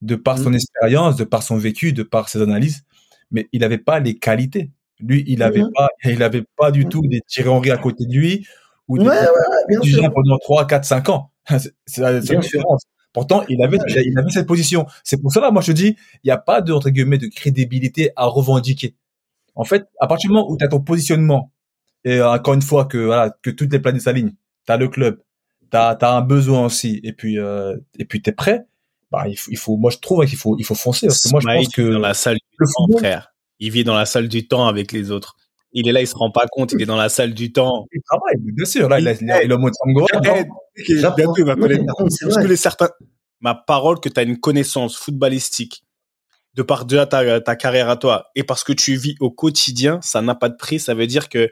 de 0.01 0.15
par 0.15 0.37
son 0.37 0.49
mmh. 0.49 0.55
expérience, 0.55 1.15
de 1.15 1.23
par 1.23 1.43
son 1.43 1.57
vécu, 1.57 1.93
de 1.93 2.03
par 2.03 2.27
ses 2.27 2.41
analyses, 2.41 2.83
mais 3.31 3.47
il 3.53 3.61
n'avait 3.61 3.77
pas 3.77 3.99
les 3.99 4.17
qualités. 4.17 4.71
Lui, 4.99 5.23
il 5.27 5.39
n'avait 5.39 5.61
mmh. 5.61 5.71
pas, 5.73 5.87
il 6.03 6.23
avait 6.23 6.43
pas 6.57 6.71
du 6.71 6.85
mmh. 6.85 6.89
tout 6.89 7.01
des 7.07 7.21
Thierry 7.25 7.49
Henry 7.49 7.71
à 7.71 7.77
côté 7.77 8.05
de 8.05 8.13
lui 8.13 8.45
ou 8.89 8.97
ouais, 8.97 9.05
ouais, 9.05 10.09
pendant 10.13 10.37
3, 10.39 10.67
4, 10.67 10.83
5 10.83 11.09
ans. 11.09 11.31
C'est 11.85 12.01
la 12.01 12.19
différence. 12.19 12.83
Pourtant, 13.13 13.43
il 13.47 13.63
avait, 13.63 13.77
il 13.87 14.17
avait 14.17 14.29
cette 14.29 14.47
position. 14.47 14.85
C'est 15.03 15.21
pour 15.21 15.31
cela, 15.31 15.51
moi, 15.51 15.61
je 15.61 15.71
dis, 15.71 15.95
il 16.23 16.27
n'y 16.27 16.31
a 16.31 16.37
pas 16.37 16.61
de, 16.61 16.73
entre 16.73 16.89
guillemets, 16.89 17.17
de 17.17 17.27
crédibilité 17.27 18.11
à 18.15 18.25
revendiquer. 18.25 18.95
En 19.55 19.63
fait, 19.63 19.87
à 19.99 20.07
partir 20.07 20.29
du 20.29 20.33
moment 20.33 20.49
où 20.49 20.57
tu 20.57 20.65
as 20.65 20.67
ton 20.67 20.81
positionnement, 20.81 21.51
et 22.03 22.21
encore 22.21 22.55
une 22.55 22.61
fois, 22.61 22.85
que, 22.85 22.97
voilà, 22.97 23.35
que 23.41 23.49
toutes 23.49 23.71
les 23.71 23.79
planètes 23.79 24.01
s'alignent, 24.01 24.33
tu 24.65 24.71
as 24.71 24.77
le 24.77 24.87
club, 24.87 25.21
tu 25.71 25.77
as, 25.77 25.97
un 26.01 26.21
besoin 26.21 26.65
aussi, 26.65 26.99
et 27.03 27.13
puis, 27.13 27.39
euh, 27.39 27.77
et 27.97 28.05
puis 28.05 28.21
tu 28.21 28.29
es 28.29 28.33
prêt, 28.33 28.65
bah, 29.11 29.27
il 29.27 29.37
faut, 29.37 29.51
il 29.51 29.57
faut, 29.57 29.77
moi, 29.77 29.91
je 29.91 29.97
trouve 29.97 30.25
qu'il 30.25 30.37
faut, 30.37 30.55
il 30.57 30.65
faut 30.65 30.75
foncer. 30.75 31.07
Parce 31.07 31.21
que 31.21 31.29
moi, 31.29 31.41
je 31.41 31.47
pense 31.47 31.69
que. 31.69 31.93
Dans 31.93 31.99
la 31.99 32.13
salle 32.13 32.37
du 32.37 32.65
temps, 32.65 32.97
frère. 32.97 33.33
Il 33.59 33.71
vit 33.71 33.83
dans 33.83 33.95
la 33.95 34.05
salle 34.05 34.29
du 34.29 34.47
temps 34.47 34.67
avec 34.67 34.91
les 34.91 35.11
autres 35.11 35.35
il 35.71 35.87
est 35.87 35.91
là, 35.91 36.01
il 36.01 36.07
se 36.07 36.15
rend 36.15 36.31
pas 36.31 36.45
compte, 36.49 36.71
il 36.73 36.81
est 36.81 36.85
dans 36.85 36.95
la 36.95 37.09
salle 37.09 37.33
du 37.33 37.51
temps. 37.51 37.85
Il 37.91 38.01
travaille, 38.01 38.35
bien 38.39 38.65
sûr. 38.65 38.89
Là, 38.89 38.99
il 38.99 39.07
a, 39.07 39.13
il 39.13 39.31
a, 39.31 39.43
il 39.43 39.51
a 39.51 39.55
le 39.55 39.57
mot 39.57 39.69
de 39.69 39.75
Bientôt, 41.15 41.35
il 41.37 41.45
va 41.45 41.55
connaître. 41.55 41.83
Parce 41.97 42.37
que 42.37 42.47
les 42.47 42.55
certains, 42.55 42.89
ma 43.41 43.55
parole 43.55 43.99
que 43.99 44.09
tu 44.09 44.19
as 44.19 44.23
une 44.23 44.39
connaissance 44.39 44.97
footballistique 44.97 45.83
de 46.55 46.63
par 46.63 46.85
déjà 46.85 47.05
ta, 47.05 47.39
ta 47.41 47.55
carrière 47.55 47.89
à 47.89 47.95
toi 47.95 48.31
et 48.35 48.43
parce 48.43 48.63
que 48.63 48.73
tu 48.73 48.95
vis 48.95 49.15
au 49.19 49.29
quotidien, 49.29 49.99
ça 50.01 50.21
n'a 50.21 50.35
pas 50.35 50.49
de 50.49 50.55
prix. 50.55 50.79
Ça 50.79 50.93
veut 50.93 51.07
dire 51.07 51.29
que 51.29 51.49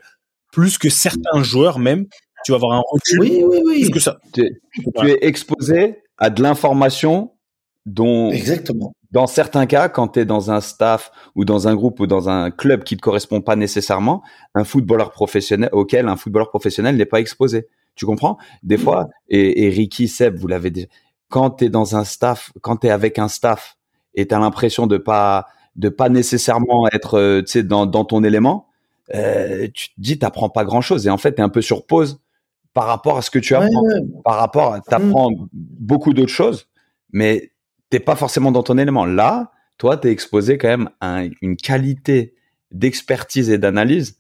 plus 0.51 0.77
que 0.77 0.89
certains 0.89 1.43
joueurs 1.43 1.77
même, 1.77 2.07
tu 2.43 2.51
vas 2.51 2.55
avoir 2.55 2.73
un 2.73 2.81
recul. 2.89 3.19
Oui, 3.19 3.43
oui, 3.45 3.61
oui. 3.65 3.81
Plus 3.81 3.91
que 3.91 3.99
ça. 3.99 4.17
Tu, 4.33 4.61
tu 4.73 5.09
es 5.09 5.17
exposé 5.21 5.99
à 6.17 6.29
de 6.29 6.41
l'information 6.41 7.33
dont 7.85 8.31
Exactement 8.31 8.93
dans 9.17 9.25
certains 9.25 9.65
cas, 9.65 9.89
quand 9.89 10.09
tu 10.09 10.19
es 10.19 10.25
dans 10.25 10.51
un 10.51 10.61
staff 10.61 11.11
ou 11.33 11.43
dans 11.43 11.67
un 11.67 11.73
groupe 11.73 11.99
ou 11.99 12.05
dans 12.05 12.29
un 12.29 12.51
club 12.51 12.83
qui 12.83 12.93
ne 12.93 12.97
te 12.97 13.01
correspond 13.01 13.41
pas 13.41 13.55
nécessairement, 13.55 14.21
un 14.53 14.63
footballeur 14.63 15.09
professionnel 15.09 15.69
auquel 15.71 16.07
un 16.07 16.15
footballeur 16.17 16.49
professionnel 16.49 16.97
n'est 16.97 17.07
pas 17.07 17.19
exposé. 17.19 17.67
Tu 17.95 18.05
comprends? 18.05 18.37
Des 18.61 18.77
fois, 18.77 19.07
et, 19.27 19.65
et 19.65 19.69
Ricky, 19.69 20.07
Seb, 20.07 20.35
vous 20.35 20.47
l'avez 20.47 20.69
dit, 20.69 20.87
quand 21.29 21.49
tu 21.49 21.65
es 21.65 21.69
dans 21.69 21.95
un 21.95 22.03
staff, 22.03 22.51
quand 22.61 22.77
tu 22.77 22.85
es 22.85 22.91
avec 22.91 23.17
un 23.17 23.27
staff 23.27 23.79
et 24.13 24.27
tu 24.27 24.35
as 24.35 24.39
l'impression 24.39 24.85
de 24.85 24.97
pas 24.97 25.47
de 25.75 25.89
pas 25.89 26.09
nécessairement 26.09 26.87
être 26.93 27.17
euh, 27.17 27.41
tu 27.41 27.63
dans, 27.63 27.87
dans 27.87 28.05
ton 28.05 28.23
élément, 28.23 28.67
euh, 29.15 29.67
tu 29.73 29.87
te 29.89 29.93
dis 29.97 30.19
t'apprends 30.19 30.49
pas 30.49 30.63
grand-chose 30.63 31.07
et 31.07 31.09
en 31.09 31.17
fait 31.17 31.33
tu 31.33 31.41
es 31.41 31.43
un 31.43 31.49
peu 31.49 31.63
sur 31.63 31.87
pause 31.87 32.19
par 32.75 32.85
rapport 32.85 33.17
à 33.17 33.23
ce 33.23 33.31
que 33.31 33.39
tu 33.39 33.55
apprends. 33.55 33.81
Par 34.23 34.35
rapport, 34.35 34.77
tu 34.87 34.93
apprends 34.93 35.31
mm. 35.31 35.47
beaucoup 35.51 36.13
d'autres 36.13 36.31
choses, 36.31 36.67
mais 37.11 37.51
t'es 37.89 37.99
pas 37.99 38.15
forcément 38.15 38.51
dans 38.51 38.63
ton 38.63 38.77
élément. 38.77 39.05
Là, 39.05 39.51
toi, 39.77 39.97
tu 39.97 40.07
es 40.07 40.11
exposé 40.11 40.57
quand 40.57 40.67
même 40.67 40.89
à 40.99 41.23
une 41.41 41.55
qualité 41.55 42.35
d'expertise 42.71 43.49
et 43.49 43.57
d'analyse. 43.57 44.19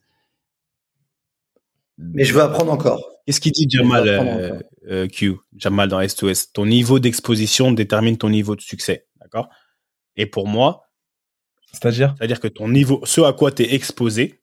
Mais 1.97 2.23
je 2.23 2.33
veux 2.33 2.41
apprendre 2.41 2.71
encore. 2.71 3.03
Qu'est-ce 3.25 3.41
qu'il 3.41 3.51
dit 3.51 3.67
Jamal 3.69 4.07
euh, 4.07 4.59
euh, 4.87 5.07
Q 5.07 5.35
Jamal 5.55 5.89
dans 5.89 5.99
S2S 5.99 6.51
Ton 6.53 6.65
niveau 6.65 6.99
d'exposition 6.99 7.71
détermine 7.71 8.17
ton 8.17 8.29
niveau 8.29 8.55
de 8.55 8.61
succès, 8.61 9.07
d'accord? 9.19 9.49
Et 10.15 10.25
pour 10.25 10.47
moi, 10.47 10.87
c'est-à-dire? 11.73 12.15
C'est-à-dire 12.17 12.39
que 12.39 12.47
ton 12.47 12.69
niveau, 12.69 13.01
ce 13.03 13.21
à 13.21 13.33
quoi 13.33 13.51
tu 13.51 13.63
es 13.63 13.73
exposé, 13.73 14.41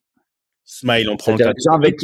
Smile, 0.65 1.09
on 1.09 1.17
prend 1.17 1.33
le 1.33 1.37
cas. 1.37 1.53
Avec, 1.73 1.99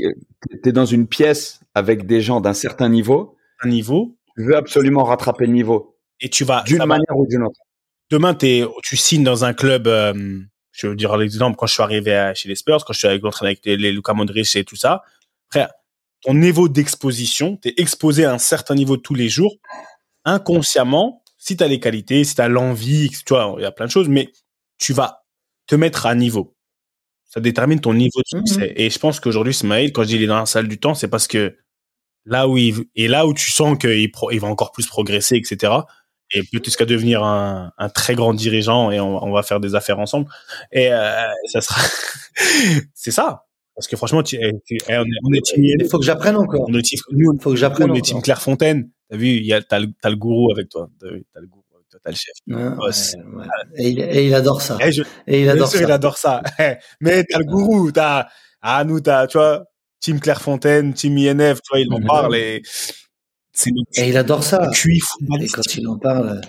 es 0.63 0.71
dans 0.71 0.85
une 0.85 1.07
pièce 1.07 1.61
avec 1.73 2.05
des 2.05 2.21
gens 2.21 2.41
d'un 2.41 2.53
certain 2.53 2.89
niveau. 2.89 3.35
Un 3.63 3.69
niveau. 3.69 4.17
Tu 4.37 4.45
veux 4.45 4.55
absolument 4.55 5.03
rattraper 5.03 5.47
le 5.47 5.53
niveau 5.53 5.97
et 6.21 6.29
tu 6.29 6.45
vas 6.45 6.63
d'une 6.63 6.85
manière 6.85 7.15
ou 7.17 7.27
d'une 7.27 7.43
autre. 7.43 7.59
Demain, 8.09 8.37
es, 8.41 8.63
tu 8.83 8.95
signes 8.95 9.23
dans 9.23 9.43
un 9.43 9.53
club. 9.53 9.87
Euh, 9.87 10.39
je 10.71 10.87
veux 10.87 10.95
dire 10.95 11.15
l'exemple 11.17 11.57
quand 11.57 11.67
je 11.67 11.73
suis 11.73 11.83
arrivé 11.83 12.31
chez 12.35 12.47
les 12.47 12.55
Spurs, 12.55 12.85
quand 12.85 12.93
je 12.93 12.99
suis 12.99 13.07
avec 13.07 13.21
avec 13.41 13.65
les, 13.65 13.77
les 13.77 13.91
Luka 13.91 14.13
Modric 14.13 14.55
et 14.55 14.63
tout 14.63 14.75
ça. 14.75 15.01
Frère, 15.49 15.69
ton 16.21 16.33
niveau 16.33 16.69
d'exposition, 16.69 17.57
tu 17.57 17.69
es 17.69 17.73
exposé 17.77 18.25
à 18.25 18.33
un 18.33 18.37
certain 18.37 18.75
niveau 18.75 18.95
tous 18.97 19.15
les 19.15 19.27
jours, 19.27 19.55
inconsciemment. 20.23 21.23
Si 21.37 21.57
tu 21.57 21.63
as 21.63 21.67
les 21.67 21.79
qualités, 21.79 22.23
si 22.23 22.35
tu 22.35 22.41
as 22.41 22.47
l'envie, 22.47 23.09
tu 23.09 23.33
vois, 23.33 23.55
il 23.57 23.63
y 23.63 23.65
a 23.65 23.71
plein 23.71 23.87
de 23.87 23.91
choses, 23.91 24.07
mais 24.07 24.31
tu 24.77 24.93
vas 24.93 25.23
te 25.67 25.75
mettre 25.75 26.05
à 26.05 26.15
niveau. 26.15 26.55
Ça 27.25 27.39
détermine 27.39 27.79
ton 27.79 27.93
niveau 27.93 28.19
de 28.19 28.37
mhm. 28.37 28.45
succès. 28.45 28.73
Et 28.75 28.89
je 28.89 28.99
pense 28.99 29.19
qu'aujourd'hui, 29.19 29.53
Smaïl, 29.53 29.91
quand 29.91 30.03
je 30.03 30.09
dis 30.09 30.15
il 30.15 30.23
est 30.23 30.27
dans 30.27 30.39
la 30.39 30.45
salle 30.45 30.67
du 30.67 30.79
temps, 30.79 30.93
c'est 30.93 31.07
parce 31.07 31.27
que 31.27 31.57
là 32.25 32.47
où 32.47 32.57
il, 32.57 32.85
et 32.95 33.07
là 33.07 33.25
où 33.25 33.33
tu 33.33 33.51
sens 33.51 33.77
qu'il 33.77 34.11
il 34.31 34.39
va 34.39 34.47
encore 34.47 34.71
plus 34.71 34.85
progresser, 34.85 35.37
etc 35.37 35.71
et 36.33 36.41
peut-être 36.43 36.65
jusqu'à 36.65 36.85
devenir 36.85 37.23
un, 37.23 37.71
un, 37.77 37.89
très 37.89 38.15
grand 38.15 38.33
dirigeant 38.33 38.91
et 38.91 38.99
on, 38.99 39.23
on, 39.23 39.31
va 39.31 39.43
faire 39.43 39.59
des 39.59 39.75
affaires 39.75 39.99
ensemble. 39.99 40.27
Et 40.71 40.91
euh, 40.91 41.11
ça 41.51 41.61
sera, 41.61 41.81
c'est 42.93 43.11
ça. 43.11 43.45
Parce 43.75 43.87
que 43.87 43.95
franchement, 43.95 44.23
tu, 44.23 44.37
tu, 44.65 44.77
eh, 44.87 44.97
on 44.97 45.03
est, 45.03 45.07
on 45.23 45.33
est 45.33 45.41
Il 45.55 45.87
faut 45.89 45.97
que 45.97 46.05
j'apprenne 46.05 46.35
encore. 46.35 46.65
On 46.67 46.73
est 46.73 46.83
nous, 47.11 47.39
faut 47.39 47.51
que 47.51 47.55
j'apprenne. 47.55 47.91
On 47.91 47.95
est 47.95 48.01
team 48.01 48.21
Clairefontaine. 48.21 48.89
T'as 49.09 49.17
vu, 49.17 49.27
il 49.27 49.45
y 49.45 49.53
a, 49.53 49.61
t'as 49.61 49.79
le, 49.79 49.87
le 50.03 50.15
gourou 50.15 50.51
avec 50.51 50.69
toi. 50.69 50.89
T'as 50.99 51.09
vu, 51.09 51.25
t'as 51.33 51.39
le 51.39 51.47
gourou 51.47 51.65
avec 51.75 51.89
toi, 51.89 51.99
t'as 52.03 52.11
le 52.11 52.15
chef. 52.15 52.33
Ouais, 52.47 52.55
ouais. 52.55 53.45
Et, 53.77 53.89
il, 53.89 53.99
et, 53.99 54.27
il, 54.27 54.35
adore 54.35 54.61
ça. 54.61 54.77
Et, 54.81 54.91
je, 54.91 55.03
et 55.27 55.41
il 55.41 55.49
adore 55.49 55.67
sûr, 55.67 55.79
ça. 55.79 55.85
il 55.85 55.91
adore 55.91 56.17
ça. 56.17 56.41
Mais 57.01 57.23
t'as 57.23 57.39
le 57.39 57.45
gourou, 57.45 57.91
t'as, 57.91 58.27
ah, 58.61 58.83
nous, 58.83 58.99
t'as, 58.99 59.27
tu 59.27 59.37
vois, 59.37 59.63
team 59.99 60.19
Clairefontaine, 60.19 60.93
team 60.93 61.17
INF, 61.17 61.61
tu 61.61 61.69
vois, 61.71 61.79
il 61.79 61.93
en 61.93 62.05
parle 62.05 62.35
et 62.35 62.61
et 63.67 64.09
il 64.09 64.17
adore 64.17 64.43
ça. 64.43 64.69
Et 64.71 65.47
quand 65.47 65.75
il 65.75 65.87
en 65.87 65.97
parle, 65.97 66.41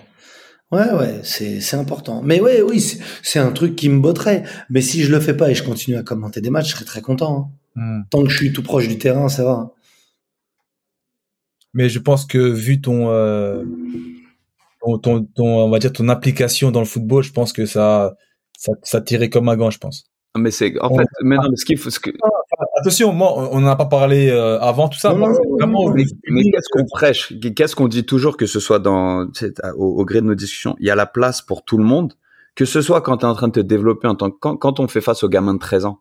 ouais, 0.70 0.90
ouais, 0.92 1.20
c'est, 1.22 1.60
c'est 1.60 1.76
important. 1.76 2.22
Mais 2.22 2.40
ouais, 2.40 2.62
oui, 2.62 2.80
c'est, 3.22 3.38
un 3.38 3.52
truc 3.52 3.76
qui 3.76 3.88
me 3.88 4.00
botterait. 4.00 4.44
Mais 4.70 4.80
si 4.80 5.02
je 5.02 5.10
le 5.10 5.20
fais 5.20 5.36
pas 5.36 5.50
et 5.50 5.54
je 5.54 5.62
continue 5.62 5.96
à 5.96 6.02
commenter 6.02 6.40
des 6.40 6.50
matchs, 6.50 6.70
je 6.70 6.74
serais 6.74 6.84
très 6.84 7.02
content. 7.02 7.52
Hein. 7.76 8.00
Hmm. 8.00 8.02
Tant 8.10 8.22
que 8.22 8.28
je 8.28 8.36
suis 8.36 8.52
tout 8.52 8.62
proche 8.62 8.88
du 8.88 8.98
terrain, 8.98 9.28
ça 9.28 9.44
va. 9.44 9.72
Mais 11.74 11.88
je 11.88 11.98
pense 11.98 12.26
que 12.26 12.38
vu 12.38 12.80
ton, 12.80 13.08
euh, 13.08 13.64
ton, 15.02 15.24
ton, 15.24 15.46
on 15.46 15.70
va 15.70 15.78
dire 15.78 15.92
ton 15.92 16.08
application 16.08 16.70
dans 16.70 16.80
le 16.80 16.86
football, 16.86 17.22
je 17.22 17.32
pense 17.32 17.52
que 17.52 17.64
ça, 17.64 18.14
ça, 18.58 18.72
ça 18.82 19.00
tirait 19.00 19.30
comme 19.30 19.48
un 19.48 19.56
gant, 19.56 19.70
je 19.70 19.78
pense. 19.78 20.04
Mais 20.36 20.50
c'est 20.50 20.78
en 20.80 20.94
fait, 20.96 21.06
mais 21.22 21.36
non, 21.36 21.48
mais 21.50 21.56
ce 21.56 21.64
qu'il 21.64 21.78
faut, 21.78 21.90
ce 21.90 22.00
que... 22.00 22.10
attention, 22.82 23.12
moi, 23.12 23.48
on 23.52 23.60
n'en 23.60 23.68
a 23.68 23.76
pas 23.76 23.86
parlé 23.86 24.28
euh, 24.28 24.60
avant 24.60 24.88
tout 24.88 24.98
ça. 24.98 25.14
mais, 25.14 25.24
qu'est-ce 26.42 26.68
qu'on 26.70 26.84
prêche? 26.84 27.32
Qu'est-ce 27.56 27.74
qu'on 27.74 27.88
dit 27.88 28.04
toujours 28.04 28.36
que 28.36 28.46
ce 28.46 28.60
soit 28.60 28.78
dans 28.78 29.26
au, 29.76 30.00
au, 30.00 30.04
gré 30.04 30.20
de 30.20 30.26
nos 30.26 30.34
discussions? 30.34 30.76
Il 30.80 30.86
y 30.86 30.90
a 30.90 30.94
la 30.94 31.06
place 31.06 31.42
pour 31.42 31.64
tout 31.64 31.78
le 31.78 31.84
monde, 31.84 32.14
que 32.54 32.64
ce 32.64 32.80
soit 32.82 33.00
quand 33.00 33.18
tu 33.18 33.26
es 33.26 33.28
en 33.28 33.34
train 33.34 33.48
de 33.48 33.52
te 33.52 33.60
développer 33.60 34.08
en 34.08 34.14
tant 34.14 34.30
que 34.30 34.36
quand, 34.38 34.56
quand 34.56 34.80
on 34.80 34.88
fait 34.88 35.00
face 35.00 35.22
aux 35.24 35.28
gamins 35.28 35.54
de 35.54 35.58
13 35.58 35.86
ans. 35.86 36.00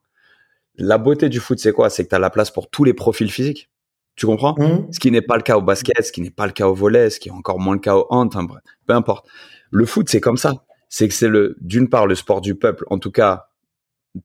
La 0.78 0.98
beauté 0.98 1.30
du 1.30 1.40
foot, 1.40 1.60
c'est 1.60 1.74
quoi? 1.74 1.90
C'est 1.90 2.06
que 2.06 2.10
tu 2.10 2.16
as 2.16 2.20
la 2.20 2.30
place 2.30 2.52
pour 2.52 2.70
tous 2.70 2.84
les 2.84 2.94
profils 2.94 3.32
physiques. 3.32 3.70
Tu 4.16 4.26
comprends? 4.26 4.56
Mmh. 4.58 4.92
Ce 4.92 5.00
qui 5.00 5.12
n'est 5.12 5.22
pas 5.22 5.38
le 5.38 5.44
cas 5.44 5.58
au 5.58 5.62
basket, 5.62 6.06
ce 6.06 6.12
qui 6.12 6.22
n'est 6.22 6.32
pas 6.32 6.46
le 6.46 6.52
cas 6.52 6.68
au 6.68 6.74
volet, 6.74 7.10
ce 7.10 7.20
qui 7.20 7.30
est 7.30 7.32
encore 7.32 7.60
moins 7.60 7.74
le 7.74 7.80
cas 7.80 7.96
au 7.96 8.08
hand, 8.10 8.28
enfin, 8.28 8.44
bref, 8.44 8.62
peu 8.86 8.94
importe. 8.94 9.28
Le 9.70 9.86
foot, 9.86 10.10
c'est 10.10 10.22
comme 10.22 10.38
ça. 10.38 10.54
C'est 10.90 11.08
que 11.08 11.14
c'est 11.14 11.30
le 11.30 11.56
d'une 11.62 11.90
part 11.90 12.08
le 12.08 12.16
sport 12.16 12.42
du 12.42 12.56
peuple, 12.56 12.84
en 12.90 13.00
tout 13.00 13.12
cas 13.12 13.51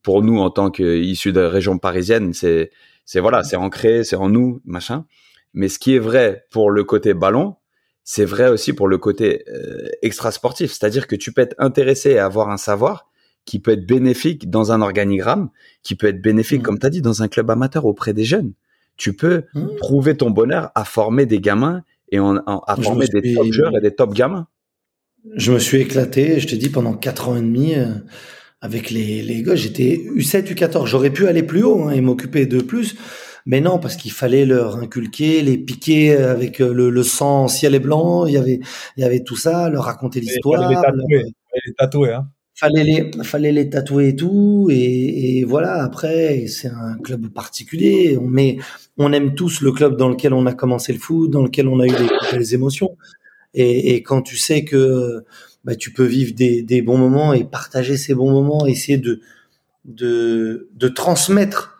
pour 0.02 0.22
nous 0.22 0.38
en 0.38 0.50
tant 0.50 0.70
qu'issus 0.70 1.32
de 1.32 1.40
région 1.40 1.78
parisienne, 1.78 2.32
c'est 2.32 2.70
c'est 3.04 3.20
voilà, 3.20 3.44
c'est 3.44 3.56
ancré, 3.56 4.02
c'est 4.04 4.16
en 4.16 4.28
nous, 4.28 4.60
machin. 4.64 5.04
Mais 5.54 5.68
ce 5.68 5.78
qui 5.78 5.94
est 5.94 6.00
vrai 6.00 6.44
pour 6.50 6.70
le 6.70 6.84
côté 6.84 7.14
ballon, 7.14 7.56
c'est 8.04 8.24
vrai 8.24 8.48
aussi 8.48 8.72
pour 8.72 8.88
le 8.88 8.98
côté 8.98 9.44
euh, 9.48 9.88
extra 10.02 10.30
sportif, 10.32 10.72
c'est-à-dire 10.72 11.06
que 11.06 11.16
tu 11.16 11.32
peux 11.32 11.42
être 11.42 11.54
intéressé 11.58 12.18
à 12.18 12.26
avoir 12.26 12.50
un 12.50 12.56
savoir 12.56 13.08
qui 13.44 13.60
peut 13.60 13.72
être 13.72 13.86
bénéfique 13.86 14.50
dans 14.50 14.72
un 14.72 14.82
organigramme, 14.82 15.50
qui 15.82 15.94
peut 15.94 16.08
être 16.08 16.20
bénéfique, 16.20 16.60
mmh. 16.60 16.64
comme 16.64 16.78
tu 16.78 16.86
as 16.86 16.90
dit, 16.90 17.00
dans 17.00 17.22
un 17.22 17.28
club 17.28 17.50
amateur 17.50 17.84
auprès 17.86 18.12
des 18.12 18.24
jeunes. 18.24 18.52
Tu 18.96 19.12
peux 19.12 19.44
mmh. 19.54 19.66
trouver 19.78 20.16
ton 20.16 20.30
bonheur 20.30 20.70
à 20.74 20.84
former 20.84 21.26
des 21.26 21.40
gamins 21.40 21.82
et 22.10 22.18
à 22.18 22.76
former 22.76 23.06
des 23.06 23.34
top 23.34 23.52
joueurs 23.52 23.76
et 23.76 23.80
des 23.80 23.94
top 23.94 24.14
gamins. 24.14 24.48
Je 25.34 25.52
me 25.52 25.58
suis 25.58 25.78
éclaté, 25.78 26.38
je 26.38 26.46
te 26.46 26.54
dis, 26.54 26.68
pendant 26.68 26.94
quatre 26.94 27.28
ans 27.28 27.36
et 27.36 27.40
demi 27.40 27.74
euh, 27.74 27.94
avec 28.60 28.90
les, 28.90 29.22
les 29.22 29.42
gars. 29.42 29.54
J'étais 29.54 30.00
U7, 30.14 30.52
U14. 30.54 30.86
J'aurais 30.86 31.10
pu 31.10 31.26
aller 31.26 31.42
plus 31.42 31.62
haut 31.62 31.84
hein, 31.84 31.90
et 31.90 32.00
m'occuper 32.00 32.46
de 32.46 32.60
plus. 32.60 32.96
Mais 33.46 33.60
non, 33.60 33.78
parce 33.78 33.94
qu'il 33.94 34.10
fallait 34.10 34.44
leur 34.44 34.76
inculquer, 34.76 35.40
les 35.42 35.56
piquer 35.56 36.16
avec 36.16 36.60
euh, 36.60 36.74
le, 36.74 36.90
le, 36.90 37.02
sang 37.04 37.46
ciel 37.46 37.76
et 37.76 37.78
blanc. 37.78 38.26
Il 38.26 38.34
y 38.34 38.38
avait, 38.38 38.60
il 38.96 39.02
y 39.02 39.04
avait 39.04 39.22
tout 39.22 39.36
ça, 39.36 39.68
leur 39.68 39.84
raconter 39.84 40.20
l'histoire. 40.20 40.62
Fallait 40.62 40.74
les 40.74 40.82
tatouer, 40.82 41.24
les 41.66 41.72
tatouer 41.74 42.12
hein. 42.12 42.28
Fallait 42.58 42.84
les, 42.84 43.10
fallait 43.22 43.52
les 43.52 43.68
tatouer 43.68 44.08
et 44.08 44.16
tout. 44.16 44.68
Et, 44.70 45.38
et 45.38 45.44
voilà. 45.44 45.84
Après, 45.84 46.46
c'est 46.48 46.68
un 46.68 46.96
club 47.04 47.28
particulier. 47.28 48.18
On 48.20 48.26
met, 48.26 48.56
on 48.96 49.12
aime 49.12 49.34
tous 49.34 49.60
le 49.60 49.70
club 49.72 49.96
dans 49.96 50.08
lequel 50.08 50.32
on 50.32 50.46
a 50.46 50.54
commencé 50.54 50.92
le 50.92 50.98
foot, 50.98 51.30
dans 51.30 51.42
lequel 51.42 51.68
on 51.68 51.78
a 51.80 51.86
eu 51.86 51.90
des, 51.90 52.38
des 52.38 52.54
émotions. 52.54 52.96
Et, 53.54 53.94
et, 53.94 54.02
quand 54.02 54.22
tu 54.22 54.36
sais 54.36 54.64
que 54.64 55.24
bah, 55.66 55.74
tu 55.74 55.93
peux 55.93 56.05
vivre 56.05 56.32
des, 56.34 56.82
bons 56.82 56.97
moments 56.97 57.34
et 57.34 57.44
partager 57.44 57.97
ces 57.97 58.14
bons 58.14 58.30
moments, 58.30 58.66
essayer 58.66 58.98
de 58.98 59.20
de, 59.84 60.68
de 60.74 60.88
transmettre 60.88 61.78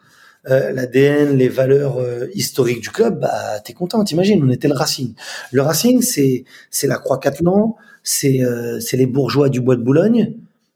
euh, 0.49 0.71
l'ADN, 0.71 1.37
les 1.37 1.49
valeurs 1.49 1.99
euh, 1.99 2.27
historiques 2.35 2.81
du 2.81 2.91
club, 2.91 3.19
bah 3.21 3.59
t'es 3.65 3.73
content, 3.73 4.05
t'imagines, 4.05 4.45
on 4.45 4.51
était 4.51 4.69
le 4.69 4.75
Racing. 4.75 5.15
Le 5.53 5.63
Racing, 5.63 6.03
c'est 6.03 6.45
c'est 6.71 6.87
la 6.87 6.99
Croix 6.99 7.19
Catalan, 7.19 7.77
c'est 8.05 8.45
euh, 8.45 8.79
c'est 8.81 8.97
les 8.97 9.07
bourgeois 9.07 9.49
du 9.49 9.61
bois 9.61 9.75
de 9.77 9.83
Boulogne, 9.83 10.35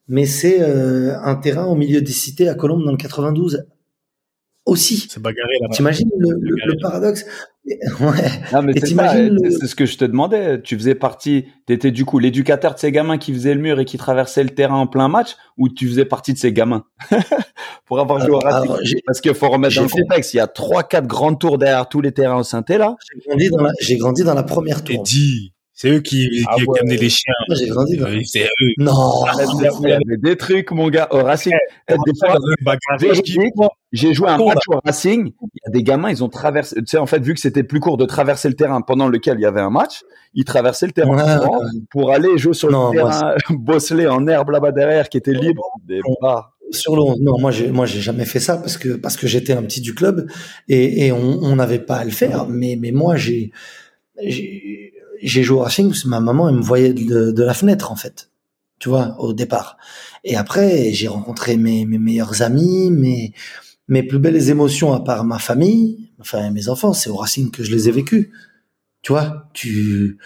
mais 0.08 0.26
c'est 0.26 0.60
un 0.60 1.34
terrain 1.36 1.66
au 1.66 1.76
milieu 1.76 2.00
des 2.00 2.12
cités 2.12 2.48
à 2.48 2.54
Colombes 2.54 2.84
dans 2.84 2.90
le 2.90 2.96
92 2.96 3.64
aussi. 4.70 5.08
C'est 5.10 5.20
bagarré 5.20 5.52
là. 5.60 5.68
T'imagines 5.72 6.08
le, 6.18 6.30
le, 6.40 6.80
paradoxe? 6.80 7.26
Ouais. 8.00 8.62
mais 8.62 8.72
c'est 8.80 9.66
ce 9.66 9.74
que 9.74 9.84
je 9.84 9.98
te 9.98 10.04
demandais. 10.04 10.62
Tu 10.62 10.76
faisais 10.76 10.94
partie, 10.94 11.46
t'étais 11.66 11.90
du 11.90 12.04
coup 12.04 12.18
l'éducateur 12.18 12.74
de 12.74 12.78
ces 12.78 12.92
gamins 12.92 13.18
qui 13.18 13.32
faisaient 13.32 13.54
le 13.54 13.60
mur 13.60 13.80
et 13.80 13.84
qui 13.84 13.98
traversaient 13.98 14.44
le 14.44 14.50
terrain 14.50 14.76
en 14.76 14.86
plein 14.86 15.08
match, 15.08 15.36
ou 15.58 15.68
tu 15.68 15.88
faisais 15.88 16.04
partie 16.04 16.32
de 16.32 16.38
ces 16.38 16.52
gamins? 16.52 16.84
Pour 17.86 17.98
avoir 17.98 18.20
joué 18.20 18.30
au 18.30 18.38
Racing 18.38 19.00
Parce 19.04 19.20
qu'il 19.20 19.34
faut 19.34 19.48
remettre 19.48 19.74
dans 19.76 19.82
le 19.82 19.88
contexte. 19.88 20.34
Il 20.34 20.36
y 20.36 20.40
a 20.40 20.46
trois, 20.46 20.84
quatre 20.84 21.06
grandes 21.06 21.40
tours 21.40 21.58
derrière 21.58 21.88
tous 21.88 22.00
les 22.00 22.12
terrains 22.12 22.38
au 22.38 22.44
synthé 22.44 22.78
là. 22.78 22.96
J'ai 23.12 23.20
grandi 23.28 23.50
dans 23.50 23.62
la, 23.62 23.72
j'ai 23.80 23.96
grandi 23.96 24.22
dans 24.22 24.34
la 24.34 24.44
première 24.44 24.84
tour. 24.84 25.02
dit. 25.02 25.52
C'est 25.80 25.88
eux 25.88 26.00
qui, 26.00 26.44
ah 26.46 26.56
qui, 26.56 26.66
amenaient 26.78 26.98
les 26.98 27.08
chiens. 27.08 27.32
J'ai 27.56 27.68
grandi. 27.68 27.96
Dans... 27.96 28.06
C'est 28.26 28.42
eux. 28.42 28.66
Non. 28.76 29.24
Il 29.82 29.88
y 29.88 29.92
avait 29.92 30.18
des 30.18 30.36
trucs, 30.36 30.72
mon 30.72 30.90
gars, 30.90 31.08
au 31.10 31.22
Racing. 31.22 31.54
Des 31.88 31.96
fois, 33.56 33.70
j'ai 33.90 34.12
joué 34.12 34.28
un 34.28 34.36
match 34.36 34.60
au 34.68 34.78
Racing. 34.84 35.32
Il 35.40 35.60
y 35.64 35.68
a 35.68 35.70
des 35.70 35.82
gamins, 35.82 36.10
ils 36.10 36.22
ont 36.22 36.28
traversé. 36.28 36.76
Tu 36.76 36.82
sais, 36.86 36.98
en 36.98 37.06
fait, 37.06 37.22
vu 37.22 37.32
que 37.32 37.40
c'était 37.40 37.62
plus 37.62 37.80
court 37.80 37.96
de 37.96 38.04
traverser 38.04 38.48
le 38.48 38.56
terrain 38.56 38.82
pendant 38.82 39.08
lequel 39.08 39.38
il 39.38 39.40
y 39.40 39.46
avait 39.46 39.62
un 39.62 39.70
match, 39.70 40.02
ils 40.34 40.44
traversaient 40.44 40.84
le 40.84 40.92
terrain 40.92 41.40
pour 41.90 42.12
aller 42.12 42.36
jouer 42.36 42.52
sur 42.52 42.68
le 42.68 42.94
terrain, 42.94 43.34
bosseler 43.48 44.06
en 44.06 44.26
herbe 44.26 44.50
là-bas 44.50 44.72
derrière, 44.72 45.08
qui 45.08 45.16
était 45.16 45.32
libre. 45.32 45.62
Des 45.88 46.02
sur 46.72 46.94
le 46.94 47.20
non 47.24 47.36
moi 47.40 47.50
j'ai 47.50 47.68
moi 47.72 47.84
j'ai 47.84 48.00
jamais 48.00 48.24
fait 48.24 48.38
ça 48.38 48.56
parce 48.56 48.76
que 48.76 48.90
parce 48.90 49.16
que 49.16 49.26
j'étais 49.26 49.54
un 49.54 49.62
petit 49.64 49.80
du 49.80 49.92
club 49.92 50.30
et, 50.68 51.06
et 51.06 51.10
on 51.10 51.56
n'avait 51.56 51.80
pas 51.80 51.96
à 51.96 52.04
le 52.04 52.12
faire 52.12 52.46
mais 52.46 52.78
mais 52.80 52.92
moi 52.92 53.16
j'ai 53.16 53.50
j'ai 55.22 55.42
joué 55.42 55.58
au 55.58 55.62
Racing 55.62 55.88
parce 55.88 56.02
que 56.04 56.08
ma 56.08 56.20
maman 56.20 56.48
elle 56.48 56.56
me 56.56 56.62
voyait 56.62 56.92
de, 56.92 57.42
la 57.42 57.54
fenêtre 57.54 57.92
en 57.92 57.96
fait. 57.96 58.30
Tu 58.78 58.88
vois 58.88 59.16
au 59.18 59.32
départ. 59.32 59.76
Et 60.24 60.36
après 60.36 60.92
j'ai 60.92 61.08
rencontré 61.08 61.56
mes, 61.56 61.84
meilleurs 61.84 62.42
amis 62.42 62.90
mes 62.90 63.32
mes 63.88 64.02
plus 64.02 64.18
belles 64.18 64.50
émotions 64.50 64.92
à 64.92 65.00
part 65.00 65.24
ma 65.24 65.38
famille 65.38 66.10
enfin 66.20 66.50
mes 66.50 66.68
enfants. 66.68 66.92
C'est 66.92 67.10
au 67.10 67.16
Racing 67.16 67.50
que 67.50 67.62
je 67.62 67.72
les 67.72 67.88
ai 67.88 67.92
vécus 67.92 68.28
tu 69.02 69.12
vois 69.12 69.48
tu 69.54 70.18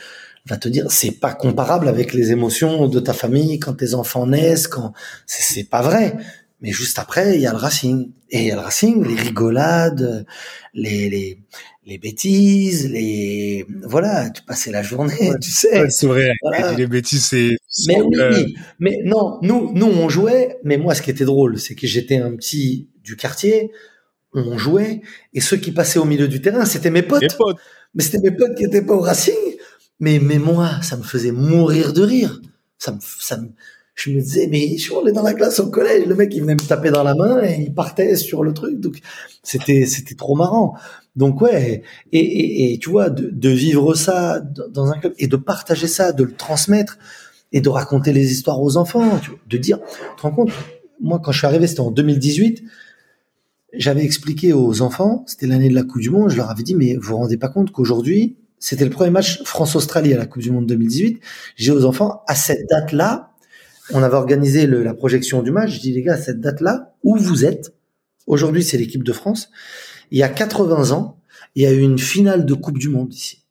vas 0.47 0.57
te 0.57 0.69
dire 0.69 0.87
c'est 0.91 1.12
pas 1.12 1.33
comparable 1.33 1.89
avec 1.89 2.12
les 2.12 2.33
émotions 2.33 2.89
de 2.89 3.01
ta 3.01 3.12
famille 3.12 3.59
quand 3.59 3.75
tes 3.75 3.95
enfants 3.95 4.27
naissent 4.27 4.69
quand 4.69 4.93
c'est 5.27 5.65
pas 5.65 5.83
vrai. 5.83 6.16
Mais 6.61 6.71
juste 6.71 6.99
après 6.99 7.35
il 7.35 7.41
y 7.41 7.47
a 7.47 7.53
le 7.53 7.59
Racing. 7.59 8.12
Et 8.31 8.41
il 8.41 8.47
y 8.47 8.51
a 8.51 8.57
le 8.57 8.62
Racing 8.62 9.05
les 9.05 9.21
rigolades 9.21 10.27
les 10.75 11.09
les 11.09 11.39
les 11.86 11.98
bêtises, 11.98 12.90
les 12.90 13.66
voilà, 13.82 14.31
tu 14.31 14.43
passais 14.43 14.70
la 14.70 14.82
journée, 14.82 15.32
tu 15.43 15.51
sais. 15.51 15.90
c'est 15.90 16.06
vrai. 16.06 16.32
Les 16.77 16.86
bêtises, 16.86 17.27
c'est. 17.27 17.56
Mais 17.89 18.01
oui, 18.01 18.56
mais 18.78 19.01
non, 19.05 19.39
nous, 19.43 19.73
nous 19.74 19.86
on 19.86 20.09
jouait. 20.09 20.59
Mais 20.65 20.77
moi, 20.77 20.94
ce 20.94 21.02
qui 21.02 21.11
était 21.11 21.24
drôle, 21.24 21.59
c'est 21.59 21.74
que 21.74 21.86
j'étais 21.86 22.16
un 22.16 22.35
petit 22.36 22.89
du 23.02 23.16
quartier, 23.16 23.70
on 24.32 24.56
jouait, 24.56 25.02
et 25.32 25.40
ceux 25.40 25.56
qui 25.56 25.73
passaient 25.73 25.98
au 25.98 26.05
milieu 26.05 26.28
du 26.28 26.40
terrain, 26.40 26.65
c'était 26.65 26.90
mes 26.90 27.02
potes. 27.02 27.36
potes. 27.36 27.59
Mais 27.94 28.02
c'était 28.02 28.31
mes 28.31 28.36
potes 28.36 28.55
qui 28.56 28.65
étaient 28.65 28.85
pas 28.85 28.94
au 28.94 29.01
Racing. 29.01 29.35
Mais 30.01 30.19
mais 30.19 30.39
moi, 30.39 30.81
ça 30.82 30.97
me 30.97 31.02
faisait 31.02 31.32
mourir 31.32 31.93
de 31.93 32.02
rire. 32.02 32.40
Ça 32.78 32.93
me 32.93 32.98
ça 33.01 33.36
me 33.36 33.48
je 33.94 34.11
me 34.11 34.20
disais 34.20 34.48
mais 34.48 34.77
je 34.77 34.93
on 34.93 35.06
est 35.06 35.12
dans 35.12 35.23
la 35.23 35.35
classe 35.35 35.61
au 35.61 35.70
collège 35.70 36.06
le 36.06 36.16
mec 36.16 36.35
il 36.35 36.40
venait 36.40 36.55
me 36.55 36.66
taper 36.66 36.90
dans 36.90 37.05
la 37.05 37.15
main 37.15 37.44
et 37.44 37.61
il 37.61 37.73
partait 37.73 38.16
sur 38.16 38.43
le 38.43 38.52
truc 38.52 38.81
donc 38.81 38.98
c'était 39.44 39.86
c'était 39.86 40.16
trop 40.16 40.35
marrant 40.35 40.74
donc 41.16 41.41
ouais, 41.41 41.82
et, 42.12 42.19
et, 42.19 42.73
et 42.73 42.78
tu 42.78 42.91
vois, 42.91 43.09
de, 43.09 43.31
de, 43.31 43.49
vivre 43.49 43.95
ça 43.95 44.41
dans 44.41 44.91
un 44.91 44.99
club 44.99 45.15
et 45.19 45.28
de 45.28 45.36
partager 45.36 45.86
ça, 45.86 46.12
de 46.12 46.24
le 46.24 46.32
transmettre 46.32 46.99
et 47.53 47.61
de 47.61 47.69
raconter 47.69 48.12
les 48.12 48.32
histoires 48.32 48.61
aux 48.61 48.77
enfants, 48.77 49.19
tu 49.23 49.31
vois, 49.31 49.39
de 49.49 49.57
dire, 49.57 49.78
tu 49.81 50.16
te 50.16 50.23
rends 50.23 50.32
compte, 50.32 50.51
moi 51.01 51.20
quand 51.23 51.31
je 51.31 51.39
suis 51.39 51.47
arrivé, 51.47 51.69
c'était 51.69 51.81
en 51.81 51.93
2018, 51.93 52.65
j'avais 53.77 54.05
expliqué 54.05 54.53
aux 54.53 54.82
enfants, 54.82 55.24
c'était 55.27 55.47
l'année 55.47 55.69
de 55.69 55.74
la 55.74 55.85
Coupe 55.85 56.01
du 56.01 56.11
Monde, 56.11 56.31
je 56.31 56.36
leur 56.36 56.51
avais 56.51 56.65
dit, 56.65 56.74
mais 56.74 56.97
vous 56.97 57.11
vous 57.11 57.16
rendez 57.16 57.36
pas 57.36 57.49
compte 57.49 57.70
qu'aujourd'hui, 57.70 58.36
c'était 58.59 58.85
le 58.85 58.91
premier 58.91 59.11
match 59.11 59.43
France-Australie 59.45 60.15
à 60.15 60.16
la 60.16 60.27
Coupe 60.27 60.43
du 60.43 60.51
Monde 60.51 60.66
2018, 60.66 61.20
j'ai 61.55 61.70
aux 61.70 61.85
enfants, 61.85 62.23
à 62.27 62.35
cette 62.35 62.69
date-là, 62.69 63.31
on 63.93 64.03
avait 64.03 64.16
organisé 64.16 64.66
le, 64.66 64.82
la 64.82 64.95
projection 64.95 65.43
du 65.43 65.53
match, 65.53 65.74
je 65.74 65.81
dis 65.81 65.93
les 65.93 66.03
gars, 66.03 66.15
à 66.15 66.19
cette 66.19 66.41
date-là, 66.41 66.95
où 67.05 67.16
vous 67.16 67.45
êtes, 67.45 67.73
aujourd'hui 68.27 68.65
c'est 68.65 68.78
l'équipe 68.78 69.05
de 69.05 69.12
France, 69.12 69.51
il 70.10 70.18
y 70.18 70.22
a 70.22 70.28
80 70.28 70.90
ans, 70.93 71.18
il 71.55 71.62
y 71.62 71.66
a 71.66 71.72
eu 71.72 71.81
une 71.81 71.98
finale 71.98 72.47
de 72.47 72.55
Coupe 72.55 72.78
du 72.78 72.89
Monde 72.89 73.12
ici. 73.12 73.43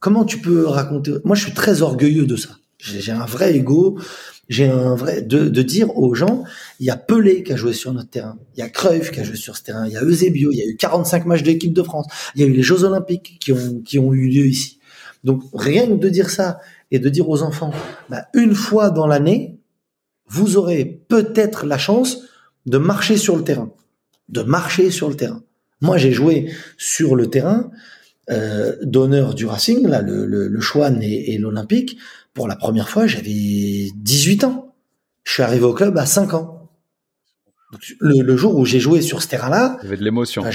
Comment 0.00 0.24
tu 0.24 0.38
peux 0.38 0.66
raconter? 0.66 1.12
Moi, 1.24 1.36
je 1.36 1.44
suis 1.44 1.54
très 1.54 1.82
orgueilleux 1.82 2.26
de 2.26 2.36
ça. 2.36 2.50
J'ai 2.78 3.12
un 3.12 3.24
vrai 3.24 3.54
ego. 3.54 3.98
J'ai 4.48 4.68
un 4.68 4.96
vrai 4.96 5.22
de, 5.22 5.48
de, 5.48 5.62
dire 5.62 5.96
aux 5.96 6.14
gens, 6.14 6.44
il 6.80 6.86
y 6.86 6.90
a 6.90 6.96
Pelé 6.96 7.42
qui 7.42 7.52
a 7.52 7.56
joué 7.56 7.72
sur 7.72 7.92
notre 7.92 8.10
terrain, 8.10 8.36
il 8.54 8.60
y 8.60 8.62
a 8.62 8.68
Cruyff 8.68 9.10
qui 9.10 9.20
a 9.20 9.22
joué 9.22 9.36
sur 9.36 9.56
ce 9.56 9.62
terrain, 9.62 9.86
il 9.86 9.92
y 9.92 9.96
a 9.96 10.02
Eusebio, 10.02 10.50
il 10.52 10.58
y 10.58 10.62
a 10.62 10.66
eu 10.66 10.76
45 10.76 11.24
matchs 11.26 11.42
d'équipe 11.42 11.72
de 11.72 11.82
France, 11.82 12.06
il 12.34 12.42
y 12.42 12.44
a 12.44 12.46
eu 12.48 12.52
les 12.52 12.62
Jeux 12.62 12.84
Olympiques 12.84 13.38
qui 13.40 13.52
ont 13.52 13.80
qui 13.80 13.96
eu 13.96 14.28
lieu 14.28 14.46
ici. 14.46 14.80
Donc 15.24 15.42
rien 15.54 15.86
que 15.86 15.94
de 15.94 16.08
dire 16.08 16.28
ça 16.28 16.60
et 16.90 16.98
de 16.98 17.08
dire 17.08 17.28
aux 17.28 17.42
enfants, 17.42 17.72
bah, 18.10 18.26
une 18.34 18.54
fois 18.54 18.90
dans 18.90 19.06
l'année, 19.06 19.58
vous 20.26 20.56
aurez 20.56 20.84
peut-être 21.08 21.64
la 21.64 21.78
chance 21.78 22.18
de 22.66 22.78
marcher 22.78 23.16
sur 23.16 23.36
le 23.36 23.44
terrain, 23.44 23.72
de 24.28 24.42
marcher 24.42 24.90
sur 24.90 25.08
le 25.08 25.14
terrain. 25.14 25.42
Moi, 25.82 25.98
j'ai 25.98 26.12
joué 26.12 26.52
sur 26.78 27.16
le 27.16 27.28
terrain 27.28 27.70
euh, 28.30 28.76
d'honneur 28.82 29.34
du 29.34 29.46
Racing, 29.46 29.86
là, 29.86 30.00
le, 30.00 30.26
le, 30.26 30.48
le 30.48 30.60
Chouane 30.60 31.02
et, 31.02 31.36
l'Olympique. 31.38 31.98
Pour 32.34 32.48
la 32.48 32.56
première 32.56 32.88
fois, 32.88 33.06
j'avais 33.06 33.90
18 33.96 34.44
ans. 34.44 34.74
Je 35.24 35.32
suis 35.32 35.42
arrivé 35.42 35.64
au 35.64 35.74
club 35.74 35.98
à 35.98 36.06
5 36.06 36.34
ans. 36.34 36.70
le, 38.00 38.22
le, 38.22 38.36
jour 38.36 38.56
où 38.56 38.64
j'ai 38.64 38.80
joué 38.80 39.02
sur 39.02 39.22
ce 39.22 39.28
terrain-là, 39.28 39.76
avait 39.82 39.96
de 39.96 40.04
l'émotion. 40.04 40.42
Bah, 40.42 40.50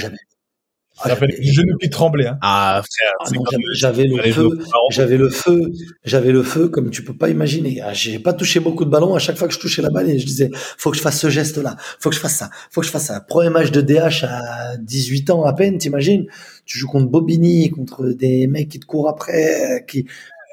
ah, 1.00 1.08
j'avais 1.08 1.26
les 1.28 1.52
genoux 1.52 1.76
qui 1.80 1.90
tremblaient. 1.90 2.26
Hein. 2.26 2.38
Ah, 2.42 2.82
frère, 2.82 3.12
ah, 3.20 3.56
j'avais 3.72 4.04
le 4.04 4.20
feu, 4.32 4.58
j'avais 4.90 5.16
le 5.16 5.30
feu, 5.30 5.72
j'avais 6.04 6.32
le 6.32 6.42
feu 6.42 6.68
comme 6.68 6.90
tu 6.90 7.04
peux 7.04 7.16
pas 7.16 7.28
imaginer. 7.28 7.80
Ah, 7.82 7.92
j'ai 7.92 8.18
pas 8.18 8.32
touché 8.32 8.58
beaucoup 8.58 8.84
de 8.84 8.90
ballons. 8.90 9.14
À 9.14 9.18
chaque 9.18 9.36
fois 9.36 9.46
que 9.46 9.54
je 9.54 9.60
touchais 9.60 9.82
la 9.82 9.90
balle, 9.90 10.18
je 10.18 10.24
disais, 10.24 10.50
faut 10.54 10.90
que 10.90 10.96
je 10.96 11.02
fasse 11.02 11.20
ce 11.20 11.30
geste-là, 11.30 11.76
faut 12.00 12.10
que 12.10 12.16
je 12.16 12.20
fasse 12.20 12.36
ça, 12.36 12.50
faut 12.70 12.80
que 12.80 12.86
je 12.86 12.90
fasse 12.90 13.06
ça. 13.06 13.20
Premier 13.20 13.50
match 13.50 13.70
de 13.70 13.80
DH 13.80 14.24
à 14.24 14.76
18 14.78 15.30
ans 15.30 15.44
à 15.44 15.52
peine, 15.52 15.78
t'imagines? 15.78 16.26
Tu 16.66 16.78
joues 16.78 16.88
contre 16.88 17.06
Bobigny, 17.06 17.70
contre 17.70 18.08
des 18.08 18.46
mecs 18.46 18.68
qui 18.68 18.80
te 18.80 18.86
courent 18.86 19.08
après, 19.08 19.84
qui, 19.86 20.06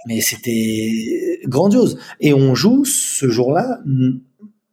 mais 0.08 0.22
c'était 0.22 1.40
grandiose. 1.46 1.98
Et 2.20 2.34
on 2.34 2.54
joue 2.54 2.86
ce 2.86 3.30
jour-là. 3.30 3.80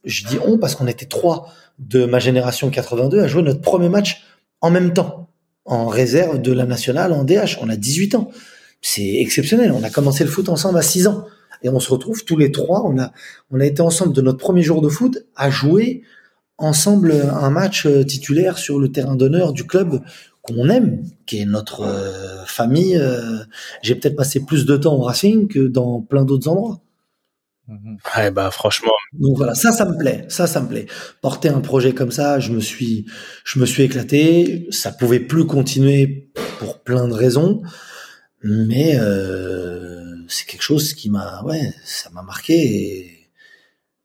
Je 0.05 0.27
dis 0.27 0.37
on 0.45 0.59
parce 0.59 0.75
qu'on 0.75 0.87
était 0.87 1.07
trois 1.07 1.49
de 1.79 2.05
ma 2.05 2.19
génération 2.19 2.69
82 2.71 3.21
à 3.21 3.27
jouer 3.27 3.43
notre 3.43 3.61
premier 3.61 3.89
match 3.89 4.25
en 4.61 4.71
même 4.71 4.93
temps 4.93 5.22
en 5.65 5.87
réserve 5.87 6.41
de 6.41 6.53
la 6.53 6.67
nationale 6.67 7.13
en 7.13 7.25
DH. 7.25 7.59
On 7.61 7.69
a 7.69 7.77
18 7.77 8.15
ans. 8.15 8.31
C'est 8.81 9.17
exceptionnel. 9.21 9.73
On 9.73 9.83
a 9.83 9.91
commencé 9.91 10.25
le 10.25 10.31
foot 10.31 10.49
ensemble 10.49 10.79
à 10.79 10.83
6 10.83 11.07
ans. 11.07 11.27
Et 11.63 11.69
on 11.69 11.79
se 11.79 11.91
retrouve 11.91 12.25
tous 12.25 12.37
les 12.37 12.51
trois. 12.51 12.85
On 12.85 12.99
a, 12.99 13.13
on 13.51 13.61
a 13.61 13.65
été 13.65 13.83
ensemble 13.83 14.13
de 14.13 14.21
notre 14.21 14.39
premier 14.39 14.63
jour 14.63 14.83
de 14.83 14.89
foot 14.89 15.25
à 15.37 15.51
jouer 15.51 16.03
ensemble 16.59 17.13
un 17.13 17.51
match 17.51 17.87
euh, 17.87 18.05
titulaire 18.05 18.59
sur 18.59 18.79
le 18.79 18.91
terrain 18.91 19.17
d'honneur 19.17 19.53
du 19.53 19.67
club 19.67 20.01
qu'on 20.43 20.69
aime, 20.69 21.05
qui 21.27 21.41
est 21.41 21.45
notre 21.45 21.83
euh, 21.83 22.45
famille. 22.47 22.97
Euh, 22.97 23.39
j'ai 23.83 23.95
peut-être 23.95 24.17
passé 24.17 24.41
plus 24.41 24.67
de 24.67 24.77
temps 24.77 24.95
au 24.95 25.03
Racing 25.03 25.49
que 25.49 25.67
dans 25.67 26.01
plein 26.01 26.25
d'autres 26.25 26.49
endroits. 26.49 26.81
Mhm. 27.69 27.99
Ouais, 28.17 28.31
bah 28.31 28.51
franchement. 28.51 28.91
Donc 29.13 29.37
voilà, 29.37 29.55
ça, 29.55 29.73
ça 29.73 29.85
me 29.85 29.97
plaît, 29.97 30.25
ça, 30.29 30.47
ça 30.47 30.61
me 30.61 30.69
plaît. 30.69 30.87
Porter 31.21 31.49
un 31.49 31.61
projet 31.61 31.93
comme 31.95 32.11
ça, 32.11 32.41
je 32.41 32.51
me 32.53 32.61
suis, 32.61 33.07
je 33.45 33.59
me 33.61 33.67
suis 33.67 33.85
éclaté. 33.85 34.67
Ça 34.71 34.91
pouvait 34.93 35.21
plus 35.21 35.47
continuer 35.47 36.31
pour 36.59 36.83
plein 36.83 37.07
de 37.09 37.15
raisons, 37.15 37.63
mais 38.43 38.97
euh, 38.99 40.03
c'est 40.29 40.47
quelque 40.47 40.63
chose 40.63 40.95
qui 40.95 41.11
m'a, 41.11 41.43
ouais, 41.45 41.73
ça 41.85 42.11
m'a 42.11 42.23
marqué 42.23 42.55
et 42.55 43.22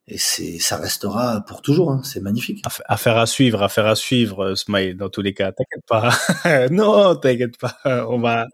et 0.07 0.17
c'est 0.17 0.59
ça 0.59 0.77
restera 0.77 1.41
pour 1.41 1.61
toujours. 1.61 1.91
Hein. 1.91 2.01
C'est 2.03 2.21
magnifique. 2.21 2.63
Affaire 2.85 3.17
à 3.17 3.25
suivre, 3.25 3.61
affaire 3.61 3.87
à 3.87 3.95
suivre, 3.95 4.45
euh, 4.45 4.55
Smile. 4.55 4.95
Dans 4.95 5.09
tous 5.09 5.21
les 5.21 5.33
cas, 5.33 5.51
t'inquiète 5.51 5.85
pas. 5.85 6.11
non, 6.71 7.15
t'inquiète 7.15 7.57
pas. 7.57 7.77
On 7.83 8.19
va. 8.19 8.47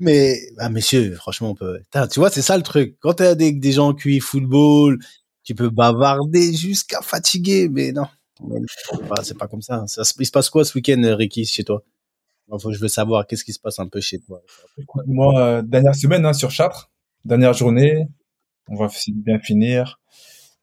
Mais 0.00 0.36
ah, 0.58 0.68
messieurs, 0.68 1.14
franchement, 1.14 1.50
on 1.50 1.54
peut. 1.54 1.80
Tu 2.10 2.18
vois, 2.18 2.30
c'est 2.30 2.42
ça 2.42 2.56
le 2.56 2.62
truc. 2.62 2.96
Quand 3.00 3.14
t'as 3.14 3.34
des, 3.34 3.52
des 3.52 3.72
gens 3.72 3.94
qui 3.94 4.18
football, 4.18 4.98
tu 5.44 5.54
peux 5.54 5.70
bavarder 5.70 6.52
jusqu'à 6.54 7.02
fatiguer, 7.02 7.68
mais 7.68 7.92
non. 7.92 8.06
C'est 9.22 9.38
pas 9.38 9.46
comme 9.46 9.62
ça. 9.62 9.84
ça. 9.86 10.02
Il 10.18 10.26
se 10.26 10.32
passe 10.32 10.50
quoi 10.50 10.64
ce 10.64 10.76
week-end, 10.76 11.02
Ricky, 11.16 11.44
chez 11.44 11.64
toi? 11.64 11.84
Enfin, 12.50 12.70
je 12.72 12.78
veux 12.78 12.88
savoir 12.88 13.26
qu'est-ce 13.26 13.44
qui 13.44 13.52
se 13.52 13.60
passe 13.60 13.78
un 13.78 13.86
peu 13.86 14.00
chez 14.00 14.18
toi. 14.18 14.42
Moi, 15.06 15.38
euh, 15.38 15.62
dernière 15.62 15.94
semaine 15.94 16.26
hein, 16.26 16.32
sur 16.32 16.50
Châtres, 16.50 16.90
dernière 17.24 17.52
journée, 17.52 18.08
on 18.68 18.76
va 18.76 18.88
bien 19.08 19.38
finir. 19.38 19.99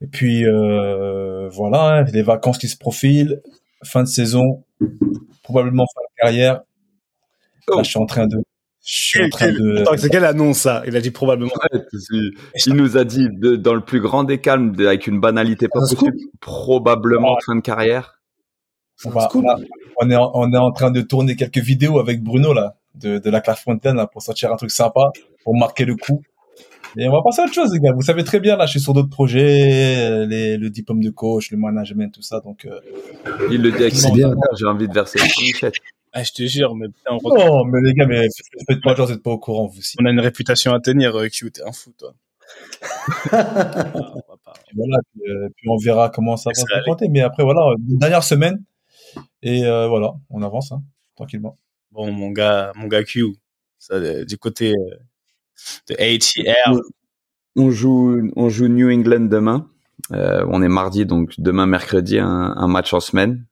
Et 0.02 0.08
puis 0.08 0.46
euh, 0.46 1.50
voilà, 1.50 2.04
les 2.04 2.22
vacances 2.22 2.58
qui 2.58 2.68
se 2.68 2.78
profilent, 2.78 3.42
fin 3.84 4.04
de 4.04 4.08
saison, 4.08 4.64
probablement 5.44 5.86
fin 5.94 6.02
de 6.02 6.22
carrière. 6.22 6.62
Là, 7.68 7.84
je 7.84 7.90
suis 7.90 8.00
en 8.00 8.06
train 8.06 8.28
de. 8.28 8.38
Je 8.86 8.94
suis 8.94 9.24
en 9.26 9.30
train 9.30 9.52
de. 9.52 9.84
c'est 9.98 10.10
quelle 10.10 10.24
annonce 10.24 10.60
ça? 10.60 10.84
Il 10.88 10.96
a 10.96 11.02
dit 11.02 11.12
probablement. 11.12 11.52
il 12.66 12.74
nous 12.74 12.96
a 12.96 13.04
dit 13.04 13.28
de, 13.32 13.56
dans 13.56 13.74
le 13.74 13.82
plus 13.82 14.00
grand 14.00 14.24
des 14.24 14.40
calmes, 14.40 14.74
avec 14.80 15.08
une 15.08 15.20
banalité 15.20 15.68
pas 15.68 15.80
possible, 15.80 16.16
probablement 16.40 17.38
fin 17.46 17.56
de 17.56 17.62
carrière. 17.62 18.22
On, 19.04 19.12
on, 20.02 20.10
est 20.10 20.16
en, 20.16 20.32
on 20.34 20.54
est 20.54 20.58
en 20.58 20.72
train 20.72 20.90
de 20.90 21.02
tourner 21.02 21.36
quelques 21.36 21.60
vidéos 21.60 22.00
avec 22.00 22.24
Bruno 22.24 22.54
là, 22.54 22.78
de, 22.96 23.20
de 23.20 23.30
la 23.30 23.42
Clairefontaine 23.42 23.96
là, 23.96 24.08
pour 24.08 24.22
sortir 24.24 24.52
un 24.52 24.56
truc 24.56 24.72
sympa, 24.72 25.12
pour 25.44 25.56
marquer 25.56 25.86
le 25.86 25.96
coup. 25.96 26.24
Et 27.00 27.08
on 27.08 27.12
va 27.12 27.22
passer 27.22 27.42
à 27.42 27.46
autre 27.46 27.54
chose, 27.54 27.72
les 27.74 27.80
gars. 27.80 27.94
Vous 27.94 28.02
savez 28.02 28.24
très 28.24 28.40
bien, 28.40 28.58
là, 28.58 28.66
je 28.66 28.72
suis 28.72 28.80
sur 28.80 28.94
d'autres 28.94 29.10
projets, 29.10 30.26
les, 30.26 30.58
le 30.58 30.70
diplôme 30.72 31.04
de 31.04 31.12
coach, 31.12 31.52
le 31.52 31.58
management, 31.58 32.12
tout 32.12 32.24
ça. 32.24 32.40
Donc, 32.40 32.66
euh, 32.66 32.80
il 33.52 33.62
le 33.62 33.72
dit 33.72 33.84
avec 33.84 33.94
bien. 34.14 34.34
J'ai 34.58 34.66
envie 34.66 34.88
de 34.88 34.94
verser 34.94 35.20
une 35.20 35.72
Ah, 36.12 36.24
je 36.24 36.32
te 36.32 36.42
jure, 36.44 36.76
mais 36.76 36.88
putain, 36.88 37.16
on 37.24 37.36
Non, 37.36 37.66
mais 37.66 37.82
les 37.82 37.94
gars, 37.94 38.08
mais 38.08 38.28
faites 38.68 38.82
pas 38.82 38.96
genre, 38.96 39.06
vous 39.06 39.14
êtes 39.14 39.22
pas 39.22 39.30
au 39.30 39.38
courant, 39.38 39.68
vous 39.68 39.78
aussi. 39.78 39.96
On 40.02 40.06
a 40.06 40.10
une 40.10 40.20
réputation 40.20 40.74
à 40.74 40.80
tenir, 40.80 41.16
euh, 41.16 41.28
Q, 41.28 41.52
t'es 41.52 41.62
un 41.64 41.72
fou, 41.72 41.94
toi. 41.96 42.16
voilà, 43.32 44.98
euh, 45.28 45.50
puis, 45.56 45.70
on 45.70 45.78
verra 45.78 46.10
comment 46.10 46.36
ça 46.36 46.50
va 46.50 46.56
se 46.56 46.66
présenter. 46.66 47.10
Mais 47.10 47.22
après, 47.22 47.44
voilà, 47.44 47.62
une 47.88 48.00
dernière 48.00 48.24
semaine. 48.24 48.64
Et 49.44 49.66
euh, 49.66 49.88
voilà, 49.88 50.14
on 50.32 50.42
avance, 50.42 50.72
hein, 50.72 50.82
tranquillement. 51.16 51.60
Bon, 51.92 52.12
mon 52.12 52.32
gars, 52.32 52.72
mon 52.76 52.88
gars 52.88 53.04
Q, 53.04 53.36
ça, 53.78 54.24
du 54.24 54.38
côté 54.40 54.74
de 55.90 55.96
ATL. 55.96 56.82
On 57.56 57.72
joue, 57.72 58.32
on 58.36 58.50
joue 58.50 58.68
New 58.68 58.90
England 58.90 59.26
demain. 59.26 59.68
Euh, 60.14 60.46
on 60.50 60.62
est 60.62 60.68
mardi, 60.68 61.06
donc 61.06 61.34
demain 61.38 61.66
mercredi, 61.66 62.20
un, 62.20 62.68
match 62.68 62.94
en 62.94 63.00
semaine. 63.00 63.46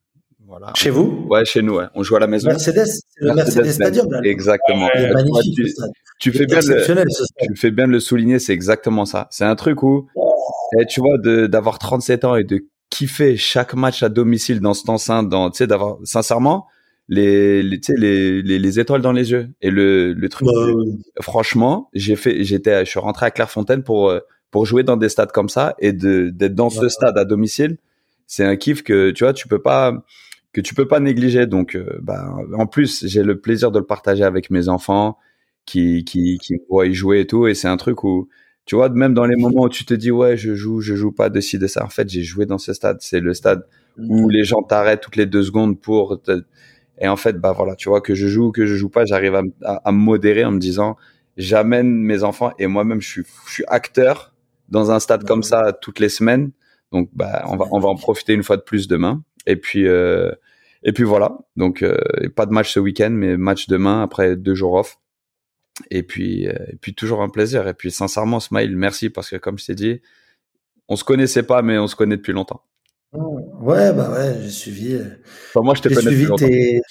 Voilà. 0.46 0.72
Chez 0.74 0.90
vous? 0.90 1.26
Ouais, 1.28 1.44
chez 1.44 1.60
nous. 1.60 1.74
Ouais. 1.76 1.86
On 1.94 2.02
joue 2.02 2.16
à 2.16 2.20
la 2.20 2.28
maison. 2.28 2.48
Mercedes, 2.48 2.86
le 3.16 3.34
Mercedes, 3.34 3.72
Stadium. 3.72 4.08
Exactement. 4.24 4.88
magnifique. 5.12 5.58
Tu, 6.20 6.32
fais 6.32 6.46
bien 6.46 6.60
le, 6.60 7.04
tu 7.46 7.56
fais 7.56 7.70
bien 7.70 7.86
de 7.86 7.92
le 7.92 8.00
souligner. 8.00 8.38
C'est 8.38 8.52
exactement 8.52 9.04
ça. 9.04 9.26
C'est 9.30 9.44
un 9.44 9.56
truc 9.56 9.82
où, 9.82 10.08
eh, 10.80 10.86
tu 10.86 11.00
vois, 11.00 11.18
d'avoir 11.48 11.78
37 11.78 12.24
ans 12.24 12.36
et 12.36 12.44
de 12.44 12.64
kiffer 12.90 13.36
chaque 13.36 13.74
match 13.74 14.02
à 14.02 14.08
domicile 14.08 14.60
dans 14.60 14.72
cet 14.72 14.88
enceinte, 14.88 15.28
dans, 15.28 15.50
tu 15.50 15.58
sais, 15.58 15.66
d'avoir, 15.66 15.98
sincèrement, 16.04 16.66
les, 17.08 17.62
les, 17.62 17.80
les, 17.96 18.42
les, 18.42 18.58
les 18.58 18.80
étoiles 18.80 19.02
dans 19.02 19.12
les 19.12 19.30
yeux. 19.30 19.48
Et 19.62 19.70
le, 19.70 20.12
le 20.12 20.28
truc, 20.28 20.48
bah, 20.48 21.22
franchement, 21.22 21.88
j'ai 21.94 22.16
fait, 22.16 22.42
j'étais, 22.44 22.84
je 22.84 22.90
suis 22.90 23.00
rentré 23.00 23.26
à 23.26 23.30
Clairefontaine 23.30 23.82
pour, 23.82 24.10
euh, 24.10 24.20
pour 24.50 24.66
jouer 24.66 24.82
dans 24.82 24.96
des 24.96 25.08
stades 25.08 25.32
comme 25.32 25.48
ça 25.48 25.74
et 25.78 25.92
de, 25.92 26.30
d'être 26.30 26.54
dans 26.54 26.70
ce 26.70 26.88
stade 26.88 27.16
à 27.18 27.24
domicile. 27.24 27.78
C'est 28.26 28.44
un 28.44 28.56
kiff 28.56 28.82
que, 28.82 29.10
tu 29.12 29.24
vois, 29.24 29.32
tu 29.32 29.46
peux 29.46 29.62
pas, 29.62 30.04
que 30.52 30.60
tu 30.60 30.74
peux 30.74 30.88
pas 30.88 30.98
négliger. 30.98 31.46
Donc, 31.46 31.76
euh, 31.76 31.98
bah, 32.02 32.34
en 32.54 32.66
plus, 32.66 33.06
j'ai 33.06 33.22
le 33.22 33.40
plaisir 33.40 33.70
de 33.70 33.78
le 33.78 33.86
partager 33.86 34.24
avec 34.24 34.50
mes 34.50 34.68
enfants 34.68 35.16
qui, 35.64 36.04
qui, 36.04 36.38
qui 36.38 36.54
voient 36.68 36.86
y 36.86 36.94
jouer 36.94 37.20
et 37.20 37.26
tout. 37.26 37.46
Et 37.46 37.54
c'est 37.54 37.68
un 37.68 37.76
truc 37.76 38.02
où, 38.02 38.28
tu 38.64 38.74
vois, 38.74 38.88
même 38.88 39.14
dans 39.14 39.26
les 39.26 39.36
moments 39.36 39.62
où 39.62 39.68
tu 39.68 39.84
te 39.84 39.94
dis, 39.94 40.10
ouais, 40.10 40.36
je 40.36 40.56
joue, 40.56 40.80
je 40.80 40.96
joue 40.96 41.12
pas 41.12 41.28
de 41.28 41.40
ci, 41.40 41.56
de 41.56 41.68
ça. 41.68 41.84
En 41.84 41.88
fait, 41.88 42.08
j'ai 42.08 42.22
joué 42.22 42.46
dans 42.46 42.58
ce 42.58 42.72
stade. 42.72 42.96
C'est 43.00 43.20
le 43.20 43.32
stade 43.32 43.64
où 43.96 44.28
les 44.28 44.44
gens 44.44 44.62
t'arrêtent 44.62 45.00
toutes 45.00 45.16
les 45.16 45.26
deux 45.26 45.44
secondes 45.44 45.80
pour 45.80 46.20
te, 46.20 46.42
et 46.98 47.08
en 47.08 47.16
fait, 47.16 47.34
bah 47.34 47.52
voilà, 47.52 47.76
tu 47.76 47.88
vois, 47.88 48.00
que 48.00 48.14
je 48.14 48.26
joue 48.26 48.46
ou 48.46 48.52
que 48.52 48.66
je 48.66 48.74
joue 48.74 48.88
pas, 48.88 49.04
j'arrive 49.04 49.34
à, 49.34 49.42
à, 49.84 49.92
me 49.92 49.98
modérer 49.98 50.44
en 50.44 50.52
me 50.52 50.58
disant, 50.58 50.96
j'amène 51.36 51.92
mes 51.92 52.22
enfants 52.22 52.52
et 52.58 52.66
moi-même, 52.66 53.00
je 53.00 53.08
suis, 53.08 53.22
je 53.46 53.52
suis 53.52 53.64
acteur 53.68 54.34
dans 54.68 54.90
un 54.90 54.98
stade 54.98 55.24
comme 55.24 55.42
ça 55.42 55.72
toutes 55.72 56.00
les 56.00 56.08
semaines. 56.08 56.52
Donc, 56.92 57.10
bah, 57.12 57.44
on 57.48 57.56
va, 57.56 57.66
on 57.72 57.78
va 57.78 57.88
en 57.88 57.96
profiter 57.96 58.32
une 58.32 58.42
fois 58.42 58.56
de 58.56 58.62
plus 58.62 58.88
demain. 58.88 59.22
Et 59.46 59.56
puis, 59.56 59.86
euh, 59.86 60.32
et 60.82 60.92
puis 60.92 61.04
voilà. 61.04 61.38
Donc, 61.56 61.82
euh, 61.82 61.98
pas 62.34 62.46
de 62.46 62.52
match 62.52 62.72
ce 62.72 62.80
week-end, 62.80 63.10
mais 63.10 63.36
match 63.36 63.66
demain 63.68 64.02
après 64.02 64.36
deux 64.36 64.54
jours 64.54 64.74
off. 64.74 64.98
Et 65.90 66.02
puis, 66.02 66.48
euh, 66.48 66.54
et 66.72 66.76
puis 66.76 66.94
toujours 66.94 67.22
un 67.22 67.28
plaisir. 67.28 67.68
Et 67.68 67.74
puis, 67.74 67.90
sincèrement, 67.90 68.40
Smile, 68.40 68.76
merci 68.76 69.10
parce 69.10 69.30
que 69.30 69.36
comme 69.36 69.58
je 69.58 69.66
t'ai 69.66 69.74
dit, 69.74 70.00
on 70.88 70.96
se 70.96 71.04
connaissait 71.04 71.42
pas, 71.42 71.62
mais 71.62 71.78
on 71.78 71.86
se 71.86 71.96
connaît 71.96 72.16
depuis 72.16 72.32
longtemps. 72.32 72.62
Ouais, 73.12 73.92
bah 73.92 74.10
ouais, 74.12 74.36
j'ai 74.42 74.50
suivi. 74.50 74.94
Euh, 74.94 75.04
moi, 75.54 75.74
je 75.74 75.82
t'ai 75.82 75.94
suivi 75.94 76.26
tes... 76.36 76.82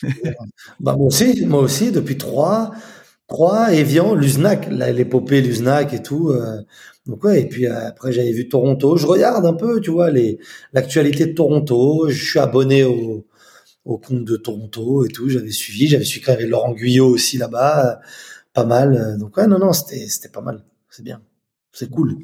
bah, 0.79 0.95
moi 0.95 1.07
aussi, 1.07 1.45
moi 1.45 1.59
aussi, 1.59 1.91
depuis 1.91 2.17
trois, 2.17 2.71
trois, 3.27 3.73
Evian, 3.73 4.15
Luznac, 4.15 4.67
l'épopée 4.71 5.41
Luznac 5.41 5.93
et 5.93 6.01
tout. 6.01 6.29
Euh, 6.29 6.61
donc 7.05 7.23
ouais, 7.23 7.41
et 7.41 7.45
puis 7.47 7.67
euh, 7.67 7.87
après 7.87 8.11
j'avais 8.11 8.31
vu 8.31 8.49
Toronto. 8.49 8.97
Je 8.97 9.05
regarde 9.05 9.45
un 9.45 9.53
peu, 9.53 9.79
tu 9.79 9.91
vois, 9.91 10.09
les 10.09 10.39
l'actualité 10.73 11.27
de 11.27 11.33
Toronto. 11.33 12.09
Je 12.09 12.29
suis 12.29 12.39
abonné 12.39 12.83
au, 12.83 13.27
au 13.83 13.99
compte 13.99 14.25
de 14.25 14.37
Toronto 14.37 15.05
et 15.05 15.09
tout. 15.09 15.29
J'avais 15.29 15.51
suivi, 15.51 15.87
j'avais 15.87 16.05
suivi 16.05 16.27
avec 16.31 16.47
Laurent 16.47 16.71
Guyot 16.71 17.07
aussi 17.07 17.37
là-bas, 17.37 17.99
pas 18.53 18.65
mal. 18.65 19.17
Donc 19.19 19.37
ouais, 19.37 19.45
non, 19.45 19.59
non, 19.59 19.73
c'était 19.73 20.07
c'était 20.07 20.29
pas 20.29 20.41
mal. 20.41 20.63
C'est 20.89 21.03
bien, 21.03 21.21
c'est 21.71 21.91
cool. 21.91 22.17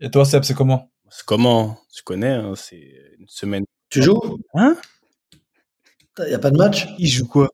Et 0.00 0.10
toi, 0.10 0.24
Seb, 0.24 0.44
c'est 0.44 0.54
comment? 0.54 0.90
Comment? 1.26 1.78
Tu 1.92 2.02
connais, 2.02 2.32
hein, 2.32 2.54
c'est 2.56 2.92
une 3.18 3.28
semaine. 3.28 3.64
Tu 3.90 4.02
joues? 4.02 4.38
Hein? 4.54 4.76
Il 6.18 6.26
n'y 6.26 6.34
a 6.34 6.38
pas 6.38 6.50
de 6.50 6.56
match? 6.56 6.88
Il 6.98 7.08
joue 7.08 7.26
quoi? 7.26 7.50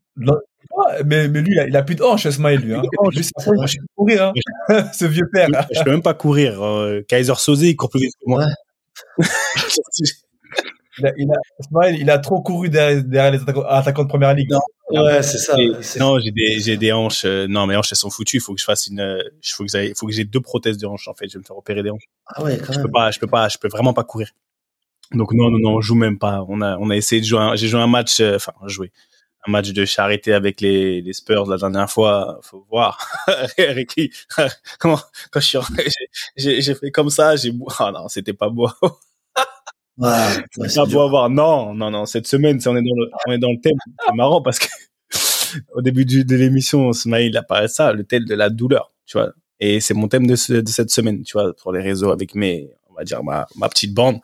Mais, 1.05 1.29
mais 1.29 1.41
lui, 1.41 1.57
il 1.69 1.77
a, 1.77 1.83
plus 1.83 1.95
de 1.95 2.03
hanche, 2.03 2.29
Smile, 2.29 2.61
lui. 2.61 2.75
Hein. 2.75 2.83
Lui, 3.13 3.25
c'est 3.25 3.79
courir, 3.95 4.33
hein. 4.69 4.85
ce 4.93 5.05
vieux 5.05 5.29
père. 5.33 5.49
Je, 5.71 5.83
peux 5.83 5.91
même 5.91 6.03
pas 6.03 6.15
courir. 6.15 6.63
Euh, 6.63 7.03
Kaiser 7.07 7.35
Soze, 7.37 7.63
il 7.63 7.77
court 7.77 7.91
plus 7.91 8.01
vite 8.01 8.15
que 8.15 8.29
moi. 8.31 8.45
il, 10.99 11.07
a, 11.07 11.13
il, 11.17 11.31
a, 11.31 11.37
Smile, 11.61 12.01
il 12.01 12.11
a 12.11 12.19
trop 12.19 12.41
couru 12.41 12.69
derrière, 12.69 13.31
les 13.31 13.41
attaquants 13.69 14.05
de 14.05 14.09
première 14.09 14.35
ligue. 14.35 14.51
Non, 14.51 15.03
ouais, 15.03 15.23
c'est 15.23 15.39
ça. 15.39 15.57
non, 15.99 16.19
j'ai 16.19 16.31
des, 16.31 16.61
j'ai 16.61 16.77
des 16.77 16.93
hanches. 16.93 17.25
Euh, 17.25 17.47
non, 17.49 17.67
mes 17.67 17.77
hanches, 17.77 17.93
elles 17.93 17.99
sont 17.99 18.11
foutues. 18.11 18.37
Il 18.37 18.41
faut 18.41 18.55
que 18.55 18.61
je 18.61 18.65
fasse 18.65 18.87
une. 18.87 18.99
Il 18.99 19.01
euh, 19.01 19.23
faut 19.43 19.65
que, 19.65 19.95
faut 19.95 20.07
que 20.07 20.13
j'ai 20.13 20.25
deux 20.25 20.41
prothèses 20.41 20.79
de 20.79 20.87
hanches, 20.87 21.09
en 21.09 21.15
fait. 21.15 21.29
Je 21.29 21.35
vais 21.35 21.41
me 21.41 21.45
faire 21.45 21.57
opérer 21.57 21.83
des 21.83 21.91
hanches. 21.91 22.09
Ah 22.27 22.43
ouais, 22.43 22.59
quand 22.59 22.73
je 22.73 22.79
même. 22.79 22.87
Peux 22.87 22.93
pas, 22.93 23.11
je 23.11 23.19
peux 23.19 23.27
pas, 23.27 23.49
je 23.49 23.59
peux 23.59 23.69
vraiment 23.69 23.93
pas 23.93 24.05
courir. 24.05 24.29
Donc 25.13 25.33
non, 25.33 25.51
non, 25.51 25.59
non, 25.59 25.77
on 25.77 25.81
joue 25.81 25.95
même 25.95 26.19
pas. 26.19 26.45
On 26.49 26.61
a, 26.61 26.77
on 26.79 26.91
a 26.91 26.97
essayé 26.97 27.21
de 27.21 27.27
jouer. 27.27 27.53
J'ai 27.55 27.69
joué 27.69 27.81
un 27.81 27.87
match, 27.87 28.21
euh, 28.21 28.37
enfin 28.37 28.53
joué 28.67 28.93
un 29.47 29.51
match 29.51 29.73
de 29.73 29.85
charité 29.85 30.33
avec 30.33 30.61
les, 30.61 31.03
les 31.03 31.13
Spurs 31.13 31.47
la 31.47 31.57
dernière 31.57 31.91
fois. 31.91 32.39
Faut 32.43 32.67
voir. 32.71 32.99
Ricky, 33.59 34.11
comment 34.79 34.99
quand 35.31 35.41
je 35.41 35.47
suis, 35.47 35.59
j'ai, 36.37 36.61
j'ai 36.61 36.75
fait 36.75 36.91
comme 36.91 37.11
ça, 37.11 37.37
j'ai. 37.37 37.53
Ah 37.79 37.91
non, 37.93 38.09
c'était 38.09 38.33
pas 38.33 38.49
beau. 38.49 38.69
Ouais, 40.57 40.67
c'est 40.67 40.75
pas 40.75 40.87
beau 40.87 41.03
à 41.03 41.09
voir. 41.09 41.31
Non, 41.31 41.73
non, 41.73 41.91
non. 41.91 42.05
Cette 42.05 42.27
semaine, 42.27 42.59
on 42.67 42.77
est 42.77 42.83
dans 42.83 42.97
le, 42.97 43.11
on 43.29 43.33
est 43.33 43.39
dans 43.39 43.53
le 43.53 43.61
thème. 43.61 43.77
C'est 44.05 44.15
marrant 44.15 44.43
parce 44.43 44.59
que 44.59 44.67
au 45.73 45.83
début 45.83 46.05
du, 46.05 46.25
de 46.25 46.35
l'émission, 46.35 46.93
Smile 46.93 47.37
apparaît 47.37 47.69
ça, 47.69 47.93
le 47.93 48.03
thème 48.03 48.25
de 48.25 48.35
la 48.35 48.51
douleur, 48.51 48.93
tu 49.07 49.19
vois. 49.19 49.31
Et 49.61 49.79
c'est 49.79 49.95
mon 49.95 50.09
thème 50.09 50.27
de, 50.27 50.33
de 50.61 50.69
cette 50.69 50.91
semaine, 50.91 51.23
tu 51.23 51.35
vois, 51.35 51.55
pour 51.55 51.73
les 51.73 51.81
réseaux 51.81 52.11
avec 52.11 52.35
mes, 52.35 52.71
on 52.91 52.95
va 52.95 53.05
dire 53.05 53.23
ma, 53.23 53.47
ma 53.57 53.69
petite 53.69 53.95
bande 53.95 54.19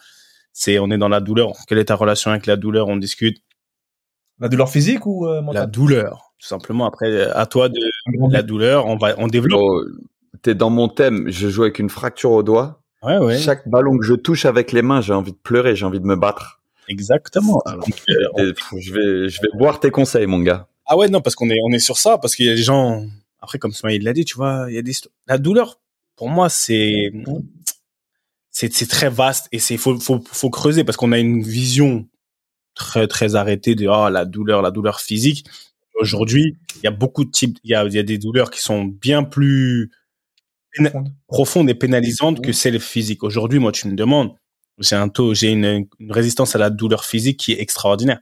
c'est 0.52 0.78
on 0.78 0.90
est 0.90 0.98
dans 0.98 1.08
la 1.08 1.20
douleur. 1.20 1.52
Quelle 1.66 1.78
est 1.78 1.86
ta 1.86 1.94
relation 1.94 2.30
avec 2.30 2.46
la 2.46 2.56
douleur? 2.56 2.88
On 2.88 2.96
discute. 2.96 3.42
La 4.38 4.48
douleur 4.48 4.70
physique 4.70 5.06
ou 5.06 5.26
euh, 5.26 5.42
La 5.52 5.66
douleur, 5.66 6.32
tout 6.38 6.46
simplement. 6.46 6.86
Après, 6.86 7.22
à 7.30 7.46
toi 7.46 7.68
de 7.68 7.80
la 8.30 8.42
douleur, 8.42 8.86
on 8.86 8.96
va, 8.96 9.14
on 9.18 9.26
développe. 9.26 9.60
Oh, 9.62 9.82
T'es 10.42 10.54
dans 10.54 10.70
mon 10.70 10.88
thème. 10.88 11.28
Je 11.28 11.48
joue 11.48 11.62
avec 11.62 11.78
une 11.78 11.90
fracture 11.90 12.30
au 12.30 12.42
doigt. 12.42 12.82
Ouais, 13.02 13.18
ouais. 13.18 13.38
Chaque 13.38 13.66
ballon 13.68 13.98
que 13.98 14.04
je 14.04 14.14
touche 14.14 14.44
avec 14.44 14.72
les 14.72 14.82
mains, 14.82 15.00
j'ai 15.00 15.14
envie 15.14 15.32
de 15.32 15.36
pleurer, 15.36 15.74
j'ai 15.74 15.86
envie 15.86 16.00
de 16.00 16.06
me 16.06 16.16
battre. 16.16 16.60
Exactement. 16.88 17.62
Euh, 17.66 18.52
je 18.78 18.92
vais, 18.92 19.28
je 19.28 19.40
vais 19.40 19.48
boire 19.54 19.80
tes 19.80 19.90
conseils, 19.90 20.26
mon 20.26 20.40
gars. 20.40 20.68
Ah 20.86 20.96
ouais, 20.96 21.08
non, 21.08 21.20
parce 21.20 21.36
qu'on 21.36 21.48
est, 21.48 21.58
on 21.64 21.72
est 21.72 21.78
sur 21.78 21.98
ça, 21.98 22.18
parce 22.18 22.34
qu'il 22.34 22.46
y 22.46 22.50
a 22.50 22.54
des 22.54 22.62
gens, 22.62 23.06
après, 23.40 23.58
comme 23.58 23.72
il 23.90 24.02
l'a 24.02 24.12
dit, 24.12 24.24
tu 24.24 24.36
vois, 24.36 24.66
il 24.68 24.74
y 24.74 24.78
a 24.78 24.82
des, 24.82 24.92
la 25.28 25.38
douleur, 25.38 25.78
pour 26.16 26.28
moi, 26.28 26.48
c'est, 26.48 27.12
c'est, 28.50 28.72
c'est 28.72 28.88
très 28.88 29.08
vaste 29.08 29.48
et 29.52 29.60
c'est, 29.60 29.76
faut, 29.76 29.98
faut, 29.98 30.20
faut 30.30 30.50
creuser 30.50 30.84
parce 30.84 30.96
qu'on 30.96 31.12
a 31.12 31.18
une 31.18 31.42
vision 31.42 32.06
très, 32.74 33.06
très 33.06 33.36
arrêtée 33.36 33.74
de, 33.74 33.86
oh, 33.86 34.08
la 34.10 34.24
douleur, 34.24 34.60
la 34.60 34.70
douleur 34.70 35.00
physique. 35.00 35.46
Aujourd'hui, 35.94 36.56
il 36.76 36.84
y 36.84 36.88
a 36.88 36.90
beaucoup 36.90 37.24
de 37.24 37.30
types, 37.30 37.58
il 37.62 37.70
y 37.70 37.74
a, 37.74 37.84
il 37.84 37.92
y 37.94 37.98
a 37.98 38.02
des 38.02 38.18
douleurs 38.18 38.50
qui 38.50 38.60
sont 38.60 38.84
bien 38.84 39.22
plus 39.22 39.90
profondes 41.26 41.68
et 41.70 41.74
pénalisantes 41.74 42.42
que 42.42 42.52
celles 42.52 42.80
physiques. 42.80 43.22
Aujourd'hui, 43.22 43.58
moi, 43.58 43.72
tu 43.72 43.88
me 43.88 43.94
demandes, 43.94 44.34
j'ai 44.78 44.96
un 44.96 45.08
taux, 45.08 45.34
j'ai 45.34 45.50
une, 45.50 45.86
une, 45.98 46.12
résistance 46.12 46.54
à 46.54 46.58
la 46.58 46.70
douleur 46.70 47.04
physique 47.04 47.38
qui 47.38 47.52
est 47.52 47.60
extraordinaire. 47.60 48.20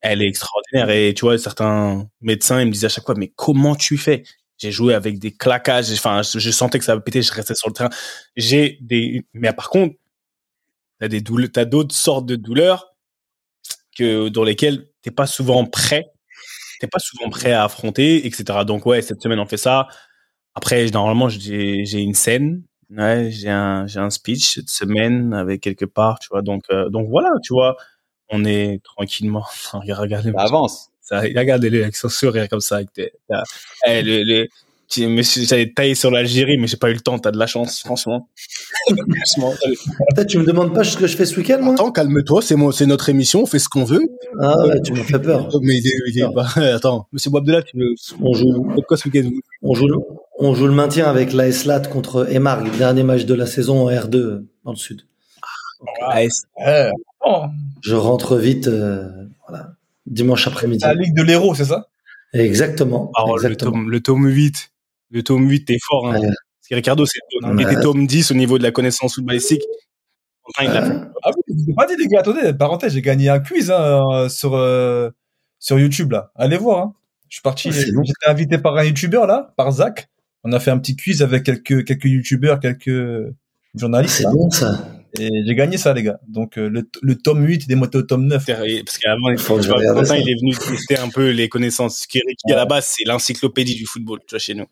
Elle 0.00 0.22
est 0.22 0.28
extraordinaire 0.28 0.90
et 0.90 1.14
tu 1.14 1.22
vois, 1.22 1.38
certains 1.38 2.08
médecins, 2.20 2.60
ils 2.60 2.66
me 2.66 2.72
disent 2.72 2.84
à 2.84 2.88
chaque 2.88 3.04
fois, 3.04 3.14
mais 3.16 3.32
comment 3.34 3.74
tu 3.74 3.98
fais? 3.98 4.22
J'ai 4.58 4.72
joué 4.72 4.94
avec 4.94 5.18
des 5.18 5.32
claquages, 5.32 5.90
enfin, 5.92 6.22
je, 6.22 6.50
sentais 6.50 6.78
que 6.78 6.84
ça 6.84 6.94
va 6.94 7.00
péter, 7.00 7.22
je 7.22 7.32
restais 7.32 7.54
sur 7.54 7.68
le 7.68 7.74
terrain. 7.74 7.90
J'ai 8.36 8.78
des, 8.82 9.24
mais 9.32 9.52
par 9.52 9.70
contre, 9.70 9.96
t'as 10.98 11.08
des 11.08 11.20
douleurs, 11.20 11.50
t'as 11.52 11.64
d'autres 11.64 11.94
sortes 11.94 12.26
de 12.26 12.36
douleurs 12.36 12.94
que, 13.96 14.28
dans 14.28 14.44
lesquelles 14.44 14.88
t'es 15.02 15.10
pas 15.10 15.26
souvent 15.26 15.64
prêt 15.64 16.12
t'es 16.80 16.88
pas 16.88 16.98
souvent 16.98 17.30
prêt 17.30 17.52
à 17.52 17.64
affronter, 17.64 18.26
etc. 18.26 18.60
Donc 18.66 18.86
ouais, 18.86 19.02
cette 19.02 19.20
semaine 19.22 19.38
on 19.38 19.46
fait 19.46 19.58
ça. 19.58 19.86
Après, 20.54 20.86
normalement, 20.90 21.28
j'ai 21.28 22.00
une 22.00 22.14
scène, 22.14 22.62
ouais, 22.90 23.30
j'ai 23.30 23.50
un, 23.50 23.86
j'ai 23.86 24.00
un 24.00 24.10
speech 24.10 24.54
cette 24.54 24.68
semaine 24.68 25.32
avec 25.32 25.60
quelque 25.60 25.84
part, 25.84 26.18
tu 26.18 26.28
vois. 26.30 26.42
Donc, 26.42 26.64
euh, 26.70 26.88
donc 26.88 27.08
voilà, 27.08 27.30
tu 27.42 27.52
vois, 27.52 27.76
on 28.28 28.44
est 28.44 28.82
tranquillement. 28.82 29.44
regardez, 29.72 30.32
ça 30.32 30.40
avance. 30.40 30.88
Ça, 31.00 31.20
regardez-les 31.20 31.82
avec 31.82 31.96
son 31.96 32.08
sourire 32.08 32.48
comme 32.48 32.60
ça. 32.60 32.76
Avec 32.76 32.90
eh, 33.86 34.02
le, 34.02 34.48
j'avais 34.90 35.72
taillé 35.72 35.94
sur 35.94 36.10
l'Algérie, 36.10 36.56
mais 36.56 36.66
j'ai 36.66 36.76
pas 36.76 36.90
eu 36.90 36.94
le 36.94 37.00
temps. 37.00 37.18
T'as 37.18 37.30
de 37.30 37.38
la 37.38 37.46
chance, 37.46 37.80
franchement. 37.80 38.28
Peut-être 38.88 40.26
tu 40.26 40.38
me 40.38 40.44
demandes 40.44 40.74
pas 40.74 40.84
ce 40.84 40.96
que 40.96 41.06
je 41.06 41.16
fais 41.16 41.26
ce 41.26 41.36
week-end, 41.36 41.60
moi. 41.62 41.74
Attends, 41.74 41.92
calme-toi. 41.92 42.42
C'est 42.42 42.56
moi, 42.56 42.72
c'est 42.72 42.86
notre 42.86 43.08
émission. 43.08 43.42
On 43.42 43.46
fait 43.46 43.58
ce 43.58 43.68
qu'on 43.68 43.84
veut. 43.84 44.02
Ah 44.40 44.66
ouais, 44.66 44.80
tu 44.82 44.92
m'as 44.92 45.04
fait 45.04 45.18
peur. 45.18 45.48
Mais 45.62 45.78
il 45.78 46.18
est, 46.18 46.72
attends, 46.72 47.06
Monsieur 47.12 47.30
Boabdella, 47.30 47.62
tu 47.62 47.78
veux 47.78 47.94
On 48.20 48.34
joue. 48.34 48.66
Quoi 48.88 48.96
ce 48.96 49.08
week-end 49.08 49.28
On 49.62 49.74
joue. 49.74 49.86
On 50.42 50.54
joue 50.54 50.66
le 50.66 50.72
maintien 50.72 51.06
avec 51.06 51.34
la 51.34 51.48
Eslat 51.48 51.80
contre 51.80 52.32
Emarg, 52.32 52.70
dernier 52.78 53.02
match 53.02 53.26
de 53.26 53.34
la 53.34 53.44
saison 53.44 53.86
en 53.86 53.90
R2 53.90 54.46
dans 54.64 54.70
le 54.70 54.76
sud. 54.76 55.02
Ah, 56.00 56.20
je 57.82 57.94
rentre 57.94 58.38
vite, 58.38 58.66
euh, 58.66 59.06
voilà, 59.46 59.74
dimanche 60.06 60.46
après-midi. 60.46 60.82
La 60.82 60.94
Ligue 60.94 61.14
de 61.14 61.22
l'Héros, 61.22 61.54
c'est 61.54 61.66
ça? 61.66 61.88
Exactement. 62.32 63.12
Ah, 63.14 63.24
exactement. 63.34 63.80
Le, 63.80 63.80
tome, 63.80 63.90
le 63.90 64.00
tome 64.00 64.26
8. 64.28 64.72
Le 65.10 65.22
tome 65.22 65.46
8, 65.46 65.64
t'es 65.66 65.76
fort. 65.86 66.08
Hein. 66.08 66.20
Parce 66.20 66.68
que 66.70 66.74
Ricardo, 66.74 67.04
c'est 67.04 67.18
ouais. 67.46 67.62
était 67.62 67.80
tome 67.80 68.06
10 68.06 68.30
au 68.30 68.34
niveau 68.34 68.56
de 68.56 68.62
la 68.62 68.70
connaissance 68.70 69.16
footballistique. 69.16 69.62
Enfin, 70.44 70.64
il 70.64 70.70
fait. 70.70 70.94
Ah 71.22 71.30
oui, 71.36 71.64
vous 71.66 71.74
pas 71.74 71.86
dit, 71.86 71.96
les 71.98 72.06
gars, 72.06 72.20
attendez, 72.20 72.54
parenthèse, 72.54 72.94
j'ai 72.94 73.02
gagné 73.02 73.28
un 73.28 73.40
quiz 73.40 73.70
hein, 73.70 74.28
sur, 74.30 74.54
euh, 74.54 75.10
sur 75.58 75.78
YouTube, 75.78 76.12
là. 76.12 76.32
Allez 76.34 76.56
voir. 76.56 76.78
Hein. 76.78 76.94
Je 77.28 77.36
suis 77.36 77.42
parti, 77.42 77.70
j'étais 77.70 78.26
invité 78.26 78.58
par 78.58 78.76
un 78.76 78.84
YouTuber, 78.84 79.22
là, 79.26 79.52
par 79.56 79.70
Zach. 79.70 80.09
On 80.44 80.52
a 80.52 80.60
fait 80.60 80.70
un 80.70 80.78
petit 80.78 80.96
quiz 80.96 81.22
avec 81.22 81.44
quelques, 81.44 81.84
quelques 81.84 82.04
YouTubers, 82.04 82.60
quelques 82.60 83.34
journalistes. 83.74 84.16
C'est 84.18 84.24
bon, 84.24 84.50
ça. 84.50 84.86
Et 85.18 85.28
j'ai 85.44 85.54
gagné 85.54 85.76
ça, 85.76 85.92
les 85.92 86.02
gars. 86.02 86.20
Donc, 86.28 86.56
euh, 86.56 86.68
le, 86.68 86.88
le 87.02 87.14
tome 87.16 87.44
8 87.44 87.66
des 87.66 87.74
motos 87.74 87.98
au 87.98 88.02
tome 88.02 88.26
9. 88.26 88.46
Parce 88.46 88.98
qu'avant, 88.98 89.34
Quentin, 89.36 90.16
il 90.16 90.30
est 90.30 90.40
venu 90.40 90.52
tester 90.54 90.98
un 90.98 91.08
peu 91.08 91.30
les 91.30 91.48
connaissances. 91.48 92.06
Qui, 92.06 92.20
qui 92.20 92.52
à 92.52 92.56
la 92.56 92.66
base, 92.66 92.94
c'est 92.96 93.04
l'encyclopédie 93.04 93.74
du 93.74 93.86
football, 93.86 94.20
tu 94.26 94.34
vois, 94.34 94.38
chez 94.38 94.54
nous. 94.54 94.66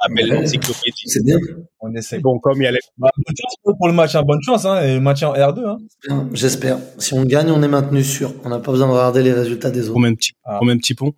Appelle 0.00 0.30
ouais. 0.30 0.40
l'encyclopédie. 0.40 1.02
C'est 1.06 1.24
bien. 1.24 1.36
On 1.80 1.94
essaie. 1.94 2.18
Bon, 2.18 2.38
comme 2.38 2.60
il 2.60 2.64
y 2.64 2.66
a 2.66 2.72
les... 2.72 2.80
bah, 2.96 3.10
bonne 3.16 3.36
chance 3.36 3.76
pour 3.78 3.88
le 3.88 3.94
match, 3.94 4.14
hein. 4.14 4.22
bonne 4.22 4.42
chance, 4.42 4.64
hein, 4.64 4.82
et 4.82 4.94
le 4.94 5.00
match 5.00 5.22
en 5.22 5.34
R2, 5.34 5.78
hein. 6.08 6.28
J'espère. 6.32 6.78
Si 6.98 7.14
on 7.14 7.24
gagne, 7.24 7.50
on 7.50 7.62
est 7.62 7.68
maintenu 7.68 8.02
sûr. 8.02 8.34
On 8.44 8.48
n'a 8.48 8.58
pas 8.58 8.72
besoin 8.72 8.88
de 8.88 8.92
regarder 8.92 9.22
les 9.22 9.32
résultats 9.32 9.70
des 9.70 9.84
autres. 9.84 9.94
Combien 9.94 10.10
de 10.10 10.16
petits, 10.16 10.32
ah. 10.44 10.56
combien 10.58 10.74
de 10.74 10.80
petits 10.80 10.94
ponts? 10.94 11.14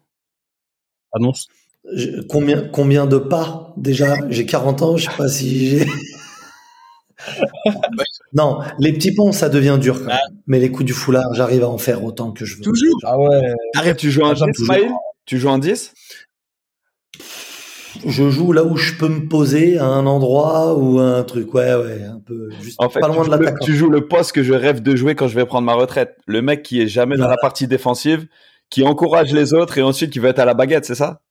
Annonce? 1.13 1.47
Je, 1.95 2.21
combien, 2.23 2.63
combien 2.63 3.07
de 3.07 3.19
pas? 3.19 3.73
Déjà, 3.77 4.15
j'ai 4.29 4.47
40 4.47 4.83
ans, 4.83 4.97
je 4.97 5.05
sais 5.05 5.17
pas 5.17 5.29
si 5.29 5.69
j'ai, 5.69 5.87
non, 8.33 8.61
les 8.79 8.93
petits 8.93 9.15
ponts, 9.15 9.33
ça 9.33 9.49
devient 9.49 9.79
dur. 9.81 9.99
Quand 10.01 10.07
même. 10.07 10.17
Ah. 10.23 10.29
Mais 10.47 10.59
les 10.59 10.71
coups 10.71 10.87
du 10.87 10.93
foulard, 10.93 11.35
j'arrive 11.35 11.65
à 11.65 11.69
en 11.69 11.79
faire 11.79 12.05
autant 12.05 12.33
que 12.33 12.45
je 12.45 12.57
veux. 12.57 12.63
Toujours? 12.63 12.99
Ah 13.05 13.19
ouais. 13.19 13.53
Arrête, 13.75 13.97
tu 13.97 14.11
joues 14.11 14.23
en 14.23 14.33
10, 14.33 14.43
Smile 14.55 14.91
Tu 15.25 15.39
joues 15.39 15.49
en 15.49 15.59
10 15.59 15.93
je 18.05 18.29
joue 18.29 18.53
là 18.53 18.63
où 18.63 18.77
je 18.77 18.93
peux 18.95 19.09
me 19.09 19.27
poser 19.27 19.79
à 19.79 19.87
un 19.87 20.05
endroit 20.05 20.77
ou 20.77 20.99
un 20.99 21.23
truc, 21.23 21.55
ouais, 21.55 21.75
ouais, 21.75 22.05
un 22.05 22.21
peu, 22.21 22.51
juste 22.61 22.77
en 22.79 22.91
fait, 22.91 23.01
pas 23.01 23.09
loin 23.09 23.25
de 23.25 23.31
l'attaquant. 23.31 23.65
Tu 23.65 23.75
joues 23.75 23.89
le 23.89 24.07
poste 24.07 24.33
que 24.33 24.43
je 24.43 24.53
rêve 24.53 24.83
de 24.83 24.95
jouer 24.95 25.15
quand 25.15 25.29
je 25.29 25.35
vais 25.35 25.47
prendre 25.47 25.65
ma 25.65 25.73
retraite. 25.73 26.15
Le 26.27 26.43
mec 26.43 26.63
qui 26.63 26.83
est 26.83 26.89
jamais 26.89 27.17
dans 27.17 27.27
la 27.27 27.39
partie 27.41 27.67
défensive, 27.67 28.27
qui 28.69 28.83
encourage 28.83 29.33
les 29.33 29.55
autres 29.55 29.79
et 29.79 29.83
ensuite 29.83 30.13
qui 30.13 30.19
va 30.19 30.29
être 30.29 30.39
à 30.39 30.45
la 30.45 30.53
baguette, 30.53 30.85
c'est 30.85 30.95
ça? 30.95 31.23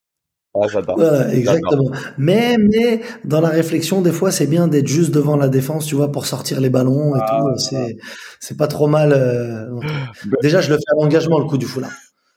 Ah, 0.61 0.67
voilà, 0.95 1.33
exactement. 1.33 1.91
Mais, 2.17 2.55
mais 2.57 3.01
dans 3.23 3.41
la 3.41 3.49
réflexion, 3.49 4.01
des 4.01 4.11
fois, 4.11 4.31
c'est 4.31 4.47
bien 4.47 4.67
d'être 4.67 4.87
juste 4.87 5.11
devant 5.11 5.35
la 5.35 5.49
défense, 5.49 5.85
tu 5.85 5.95
vois, 5.95 6.11
pour 6.11 6.25
sortir 6.25 6.61
les 6.61 6.69
ballons 6.69 7.15
et 7.15 7.19
ah, 7.21 7.39
tout. 7.39 7.59
C'est, 7.59 7.97
c'est 8.39 8.57
pas 8.57 8.67
trop 8.67 8.87
mal. 8.87 9.13
Euh... 9.13 9.67
Déjà, 10.41 10.61
je 10.61 10.69
le 10.69 10.77
fais 10.77 10.93
à 10.93 11.01
l'engagement, 11.01 11.39
le 11.39 11.45
coup 11.45 11.57
du 11.57 11.65
foulard. 11.65 11.91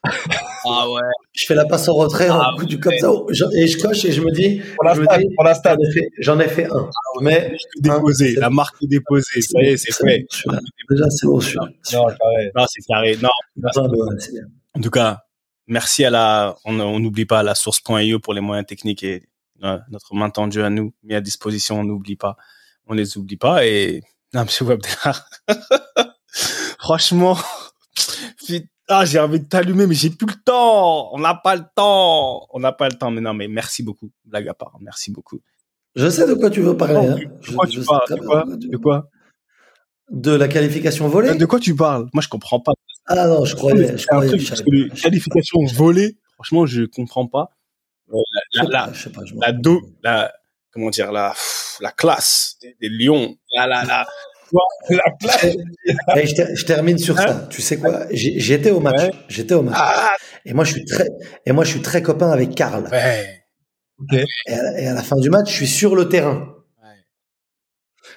Ah 0.04 0.88
ouais. 0.90 1.00
Je 1.32 1.46
fais 1.46 1.54
la 1.54 1.64
passe 1.64 1.88
au 1.88 1.94
retrait, 1.94 2.28
ah, 2.30 2.52
coup 2.58 2.66
du 2.66 2.78
comme 2.78 2.96
ça, 2.98 3.10
et 3.56 3.66
je 3.66 3.78
coche 3.78 4.04
et 4.04 4.12
je 4.12 4.20
me 4.20 4.30
dis, 4.32 4.60
pour 4.76 5.54
stade. 5.54 5.78
J'en 6.18 6.38
ai 6.40 6.48
fait 6.48 6.66
un. 6.66 6.88
Ah, 6.88 7.18
mais 7.20 7.52
déposé, 7.80 8.34
la 8.34 8.50
marque 8.50 8.76
est 8.82 8.86
déposée, 8.86 9.40
ça 9.40 9.60
y 9.62 9.68
est, 9.68 9.76
c'est 9.76 9.92
fait. 9.92 10.26
Déjà, 10.90 11.10
c'est 11.10 11.26
bon, 11.26 11.40
sûr. 11.40 11.62
Non, 11.92 12.06
carré. 12.06 12.50
Non, 12.56 12.64
c'est 12.68 12.82
carré. 12.86 13.16
Non. 13.22 13.28
En 14.74 14.80
tout 14.80 14.90
cas, 14.90 15.18
merci 15.68 16.04
à 16.04 16.10
la, 16.10 16.56
on 16.64 16.98
n'oublie 16.98 17.26
pas 17.26 17.42
la 17.42 17.54
source.io 17.54 18.18
pour 18.18 18.34
les 18.34 18.40
moyens 18.40 18.66
techniques 18.66 19.04
et 19.04 19.28
euh, 19.62 19.78
notre 19.90 20.14
main 20.14 20.30
tendue 20.30 20.62
à 20.62 20.70
nous, 20.70 20.92
mis 21.02 21.14
à 21.14 21.20
disposition, 21.20 21.80
on 21.80 21.84
n'oublie 21.84 22.16
pas, 22.16 22.36
on 22.86 22.94
les 22.94 23.16
oublie 23.16 23.36
pas 23.36 23.64
et, 23.64 24.02
non, 24.34 24.42
monsieur 24.42 24.64
Webdela, 24.64 25.14
franchement, 26.78 27.36
ah, 28.90 29.04
j'ai 29.04 29.18
envie 29.18 29.38
de 29.38 29.44
t'allumer, 29.44 29.86
mais 29.86 29.94
j'ai 29.94 30.08
plus 30.08 30.26
le 30.26 30.42
temps. 30.42 31.14
On 31.14 31.18
n'a 31.18 31.34
pas 31.34 31.56
le 31.56 31.64
temps. 31.74 32.46
On 32.50 32.58
n'a 32.58 32.72
pas 32.72 32.88
le 32.88 32.94
temps. 32.94 33.10
Mais 33.10 33.20
non, 33.20 33.34
mais 33.34 33.46
merci 33.46 33.82
beaucoup. 33.82 34.10
Blague 34.24 34.48
à 34.48 34.54
part. 34.54 34.78
Merci 34.80 35.12
beaucoup. 35.12 35.40
Je 35.94 36.08
sais 36.08 36.26
de 36.26 36.32
quoi 36.32 36.48
tu 36.48 36.62
veux 36.62 36.76
parler. 36.76 36.94
Non, 36.94 37.12
hein. 37.12 37.16
De 37.16 37.54
quoi 37.54 37.66
je, 37.66 37.80
tu 37.80 37.84
parles? 37.84 38.08
De 38.08 38.24
quoi? 38.24 38.44
De 38.46 38.76
quoi? 38.78 39.10
De 40.10 40.30
la 40.30 40.48
qualification 40.48 41.06
volée? 41.08 41.34
De 41.34 41.44
quoi 41.44 41.60
tu 41.60 41.76
parles? 41.76 42.08
Moi, 42.14 42.22
je 42.22 42.28
comprends 42.28 42.60
pas. 42.60 42.72
Ah 43.08 43.26
non, 43.26 43.44
je 43.44 43.56
croyais. 43.56 43.96
Je 43.96 44.06
croyais 44.06 44.28
truc, 44.28 44.48
parce 44.48 44.60
que 44.60 44.70
les 44.70 44.88
qualifications 44.90 45.64
volées, 45.74 46.18
franchement, 46.34 46.66
je 46.66 46.82
comprends 46.82 47.26
pas. 47.26 47.50
La, 48.54 48.62
la, 48.62 48.68
la, 48.68 49.10
pas, 49.10 49.22
la, 49.40 49.52
do, 49.52 49.80
la, 50.02 50.32
comment 50.70 50.90
dire, 50.90 51.12
la, 51.12 51.34
la 51.80 51.92
classe 51.92 52.56
des, 52.62 52.76
des 52.80 52.88
lions, 52.88 53.36
la, 53.54 53.66
la, 53.66 53.84
la, 53.84 54.06
la 54.90 55.02
place. 55.18 55.44
Et 55.44 56.26
je, 56.26 56.54
je, 56.54 56.64
termine 56.64 56.98
sur 56.98 57.18
hein 57.18 57.26
ça. 57.26 57.46
Tu 57.50 57.62
sais 57.62 57.78
quoi? 57.78 58.04
J'étais 58.10 58.70
au 58.70 58.80
match. 58.80 59.02
Ouais. 59.02 59.10
J'étais 59.28 59.54
au 59.54 59.62
match. 59.62 59.76
Ah. 59.78 60.16
Et 60.44 60.54
moi, 60.54 60.64
je 60.64 60.72
suis 60.72 60.84
très, 60.84 61.06
et 61.44 61.52
moi, 61.52 61.64
je 61.64 61.70
suis 61.70 61.82
très 61.82 62.02
copain 62.02 62.30
avec 62.30 62.54
Karl. 62.54 62.88
Ouais. 62.90 63.44
Okay. 64.00 64.24
Et, 64.46 64.54
à, 64.54 64.80
et, 64.80 64.86
à, 64.86 64.94
la 64.94 65.02
fin 65.02 65.16
du 65.16 65.28
match, 65.28 65.50
je 65.50 65.56
suis 65.56 65.66
sur 65.66 65.94
le 65.94 66.08
terrain. 66.08 66.54
Ouais. 66.82 67.04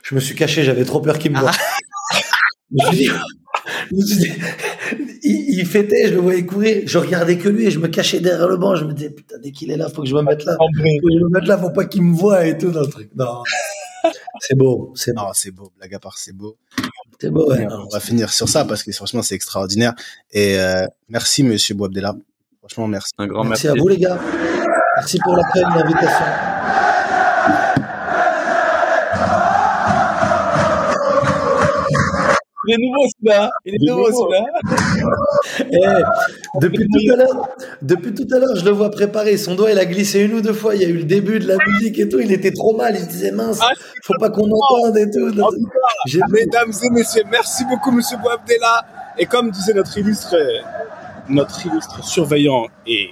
Je 0.04 0.16
me 0.16 0.20
suis 0.20 0.36
caché. 0.36 0.64
J'avais 0.64 0.86
trop 0.86 1.02
peur 1.02 1.20
qu'il 1.20 1.32
me 1.32 1.40
voie. 1.40 1.52
Ah. 1.54 2.20
je 2.72 2.86
me 2.86 2.92
suis 2.92 2.98
dit, 2.98 3.12
je 3.90 3.96
me 3.96 4.06
suis 4.06 4.18
dit 4.18 4.32
il, 5.24 5.60
il, 5.60 5.66
fêtait, 5.66 6.08
je 6.08 6.14
le 6.14 6.20
voyais 6.20 6.46
courir, 6.46 6.84
je 6.86 6.98
regardais 6.98 7.38
que 7.38 7.50
lui 7.50 7.66
et 7.66 7.72
je 7.72 7.80
me 7.80 7.88
cachais 7.88 8.20
derrière 8.20 8.48
le 8.48 8.58
banc. 8.58 8.76
Je 8.76 8.86
me 8.86 8.94
disais, 8.94 9.10
putain, 9.10 9.36
dès 9.42 9.52
qu'il 9.52 9.72
est 9.72 9.78
là, 9.78 9.90
faut 9.90 10.02
que 10.02 10.08
je 10.08 10.16
me 10.16 10.22
mette 10.22 10.46
là. 10.46 10.56
Faut 10.58 10.68
que 10.68 10.80
je 10.80 11.24
me 11.24 11.30
mette 11.30 11.48
là, 11.48 11.58
faut 11.58 11.72
pas 11.72 11.86
qu'il 11.86 12.04
me 12.04 12.16
voie 12.16 12.46
et 12.46 12.58
tout 12.58 12.72
dans 12.72 12.82
le 12.82 12.88
truc. 12.88 13.10
Non. 13.16 13.44
C'est 14.40 14.56
beau, 14.56 14.92
c'est 14.96 15.14
beau. 15.14 15.22
Non, 15.22 15.30
c'est 15.34 15.52
beau, 15.52 15.72
blague 15.78 15.94
à 15.94 16.00
part, 16.00 16.18
c'est 16.18 16.34
beau. 16.34 16.58
C'est 17.20 17.30
beau, 17.30 17.52
ouais. 17.52 17.68
On 17.70 17.88
va 17.88 18.00
finir 18.00 18.32
sur 18.32 18.50
ça 18.50 18.66
parce 18.66 18.82
que 18.84 18.92
franchement, 18.92 19.22
c'est 19.22 19.36
extraordinaire. 19.36 19.94
Et 20.32 20.60
euh, 20.60 20.86
merci, 21.10 21.44
monsieur 21.44 21.76
Boabdella. 21.76 22.16
Franchement, 22.60 22.88
merci. 22.88 23.12
Un 23.20 23.28
grand 23.28 23.44
merci. 23.44 23.68
Merci 23.68 23.80
à 23.80 23.82
vous, 23.82 23.88
les 23.88 23.98
gars. 23.98 24.20
Merci 24.98 25.20
pour 25.20 25.36
l'accueil, 25.36 25.64
l'invitation. 25.76 26.26
Il 32.72 32.76
est 32.76 32.88
nouveau 32.88 33.06
celui-là. 33.08 33.52
Il 33.66 33.76
est 33.76 33.90
nouveau 33.90 34.12
celui-là. 34.12 34.46
Eh, 35.60 36.60
depuis 36.60 36.88
tout 36.88 37.14
à 37.14 37.16
l'heure, 37.18 37.50
depuis 37.82 38.14
tout 38.14 38.28
à 38.34 38.40
l'heure, 38.40 38.56
je 38.56 38.64
le 38.64 38.72
vois 38.72 38.90
préparer. 38.92 39.38
Son 39.38 39.56
doigt, 39.56 39.72
il 39.72 39.80
a 39.80 39.86
glissé 39.86 40.22
une 40.22 40.34
ou 40.34 40.42
deux 40.42 40.54
fois. 40.54 40.76
Il 40.76 40.82
y 40.82 40.86
a 40.86 40.88
eu 40.88 40.98
le 40.98 41.04
début 41.04 41.40
de 41.40 41.48
la 41.48 41.58
musique 41.68 42.00
et 42.00 42.08
tout. 42.08 42.20
Il 42.20 42.32
était 42.32 42.52
trop 42.52 42.76
mal. 42.76 42.96
Il 42.96 43.02
se 43.02 43.10
disait 43.10 43.32
mince, 43.32 43.60
ah, 43.62 43.72
faut 44.04 44.14
pas 44.20 44.30
qu'on 44.30 44.50
entende 44.50 44.98
et 44.98 45.10
tout. 45.10 45.28
En 45.42 45.50
tout 45.50 45.68
cas, 45.68 46.26
mesdames 46.30 46.72
et 46.84 46.90
messieurs, 46.92 47.24
merci 47.30 47.66
beaucoup, 47.66 47.92
Monsieur 47.92 48.18
Boabdella. 48.18 48.86
Et 49.18 49.26
comme 49.26 49.52
disait 49.52 49.74
notre 49.74 49.98
illustre, 49.98 50.36
notre 51.28 51.66
illustre 51.66 52.04
surveillant 52.04 52.68
et 52.86 53.10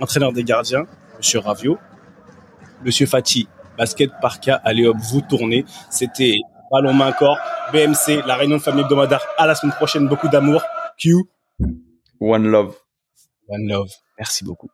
entraîneur 0.00 0.32
des 0.32 0.44
gardiens, 0.44 0.86
Monsieur 1.18 1.40
Ravio. 1.40 1.78
Monsieur 2.84 3.06
Fati, 3.06 3.48
basket 3.78 4.10
par 4.20 4.40
cas, 4.40 4.60
allez 4.64 4.86
hop, 4.86 4.96
vous 5.10 5.20
tournez. 5.20 5.64
C'était 5.90 6.34
Ballon 6.72 6.94
main 6.94 7.12
corps, 7.12 7.38
BMC, 7.70 8.26
la 8.26 8.34
réunion 8.34 8.56
de 8.56 8.62
famille 8.62 8.82
hebdomadaire. 8.82 9.20
À 9.36 9.46
la 9.46 9.54
semaine 9.54 9.74
prochaine, 9.74 10.08
beaucoup 10.08 10.28
d'amour. 10.28 10.62
Q. 10.96 11.16
One 12.18 12.46
love. 12.46 12.74
One 13.46 13.68
love. 13.68 13.90
Merci 14.18 14.42
beaucoup. 14.42 14.70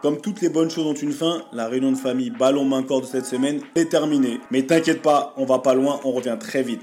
Comme 0.00 0.20
toutes 0.20 0.40
les 0.42 0.48
bonnes 0.48 0.70
choses 0.70 0.86
ont 0.86 0.94
une 0.94 1.10
fin, 1.10 1.42
la 1.52 1.66
réunion 1.66 1.90
de 1.90 1.96
famille 1.96 2.30
Ballon 2.30 2.64
main 2.64 2.84
corps 2.84 3.00
de 3.00 3.06
cette 3.06 3.26
semaine 3.26 3.62
est 3.74 3.90
terminée. 3.90 4.38
Mais 4.52 4.62
t'inquiète 4.62 5.02
pas, 5.02 5.34
on 5.36 5.44
va 5.44 5.58
pas 5.58 5.74
loin, 5.74 5.98
on 6.04 6.12
revient 6.12 6.36
très 6.38 6.62
vite. 6.62 6.82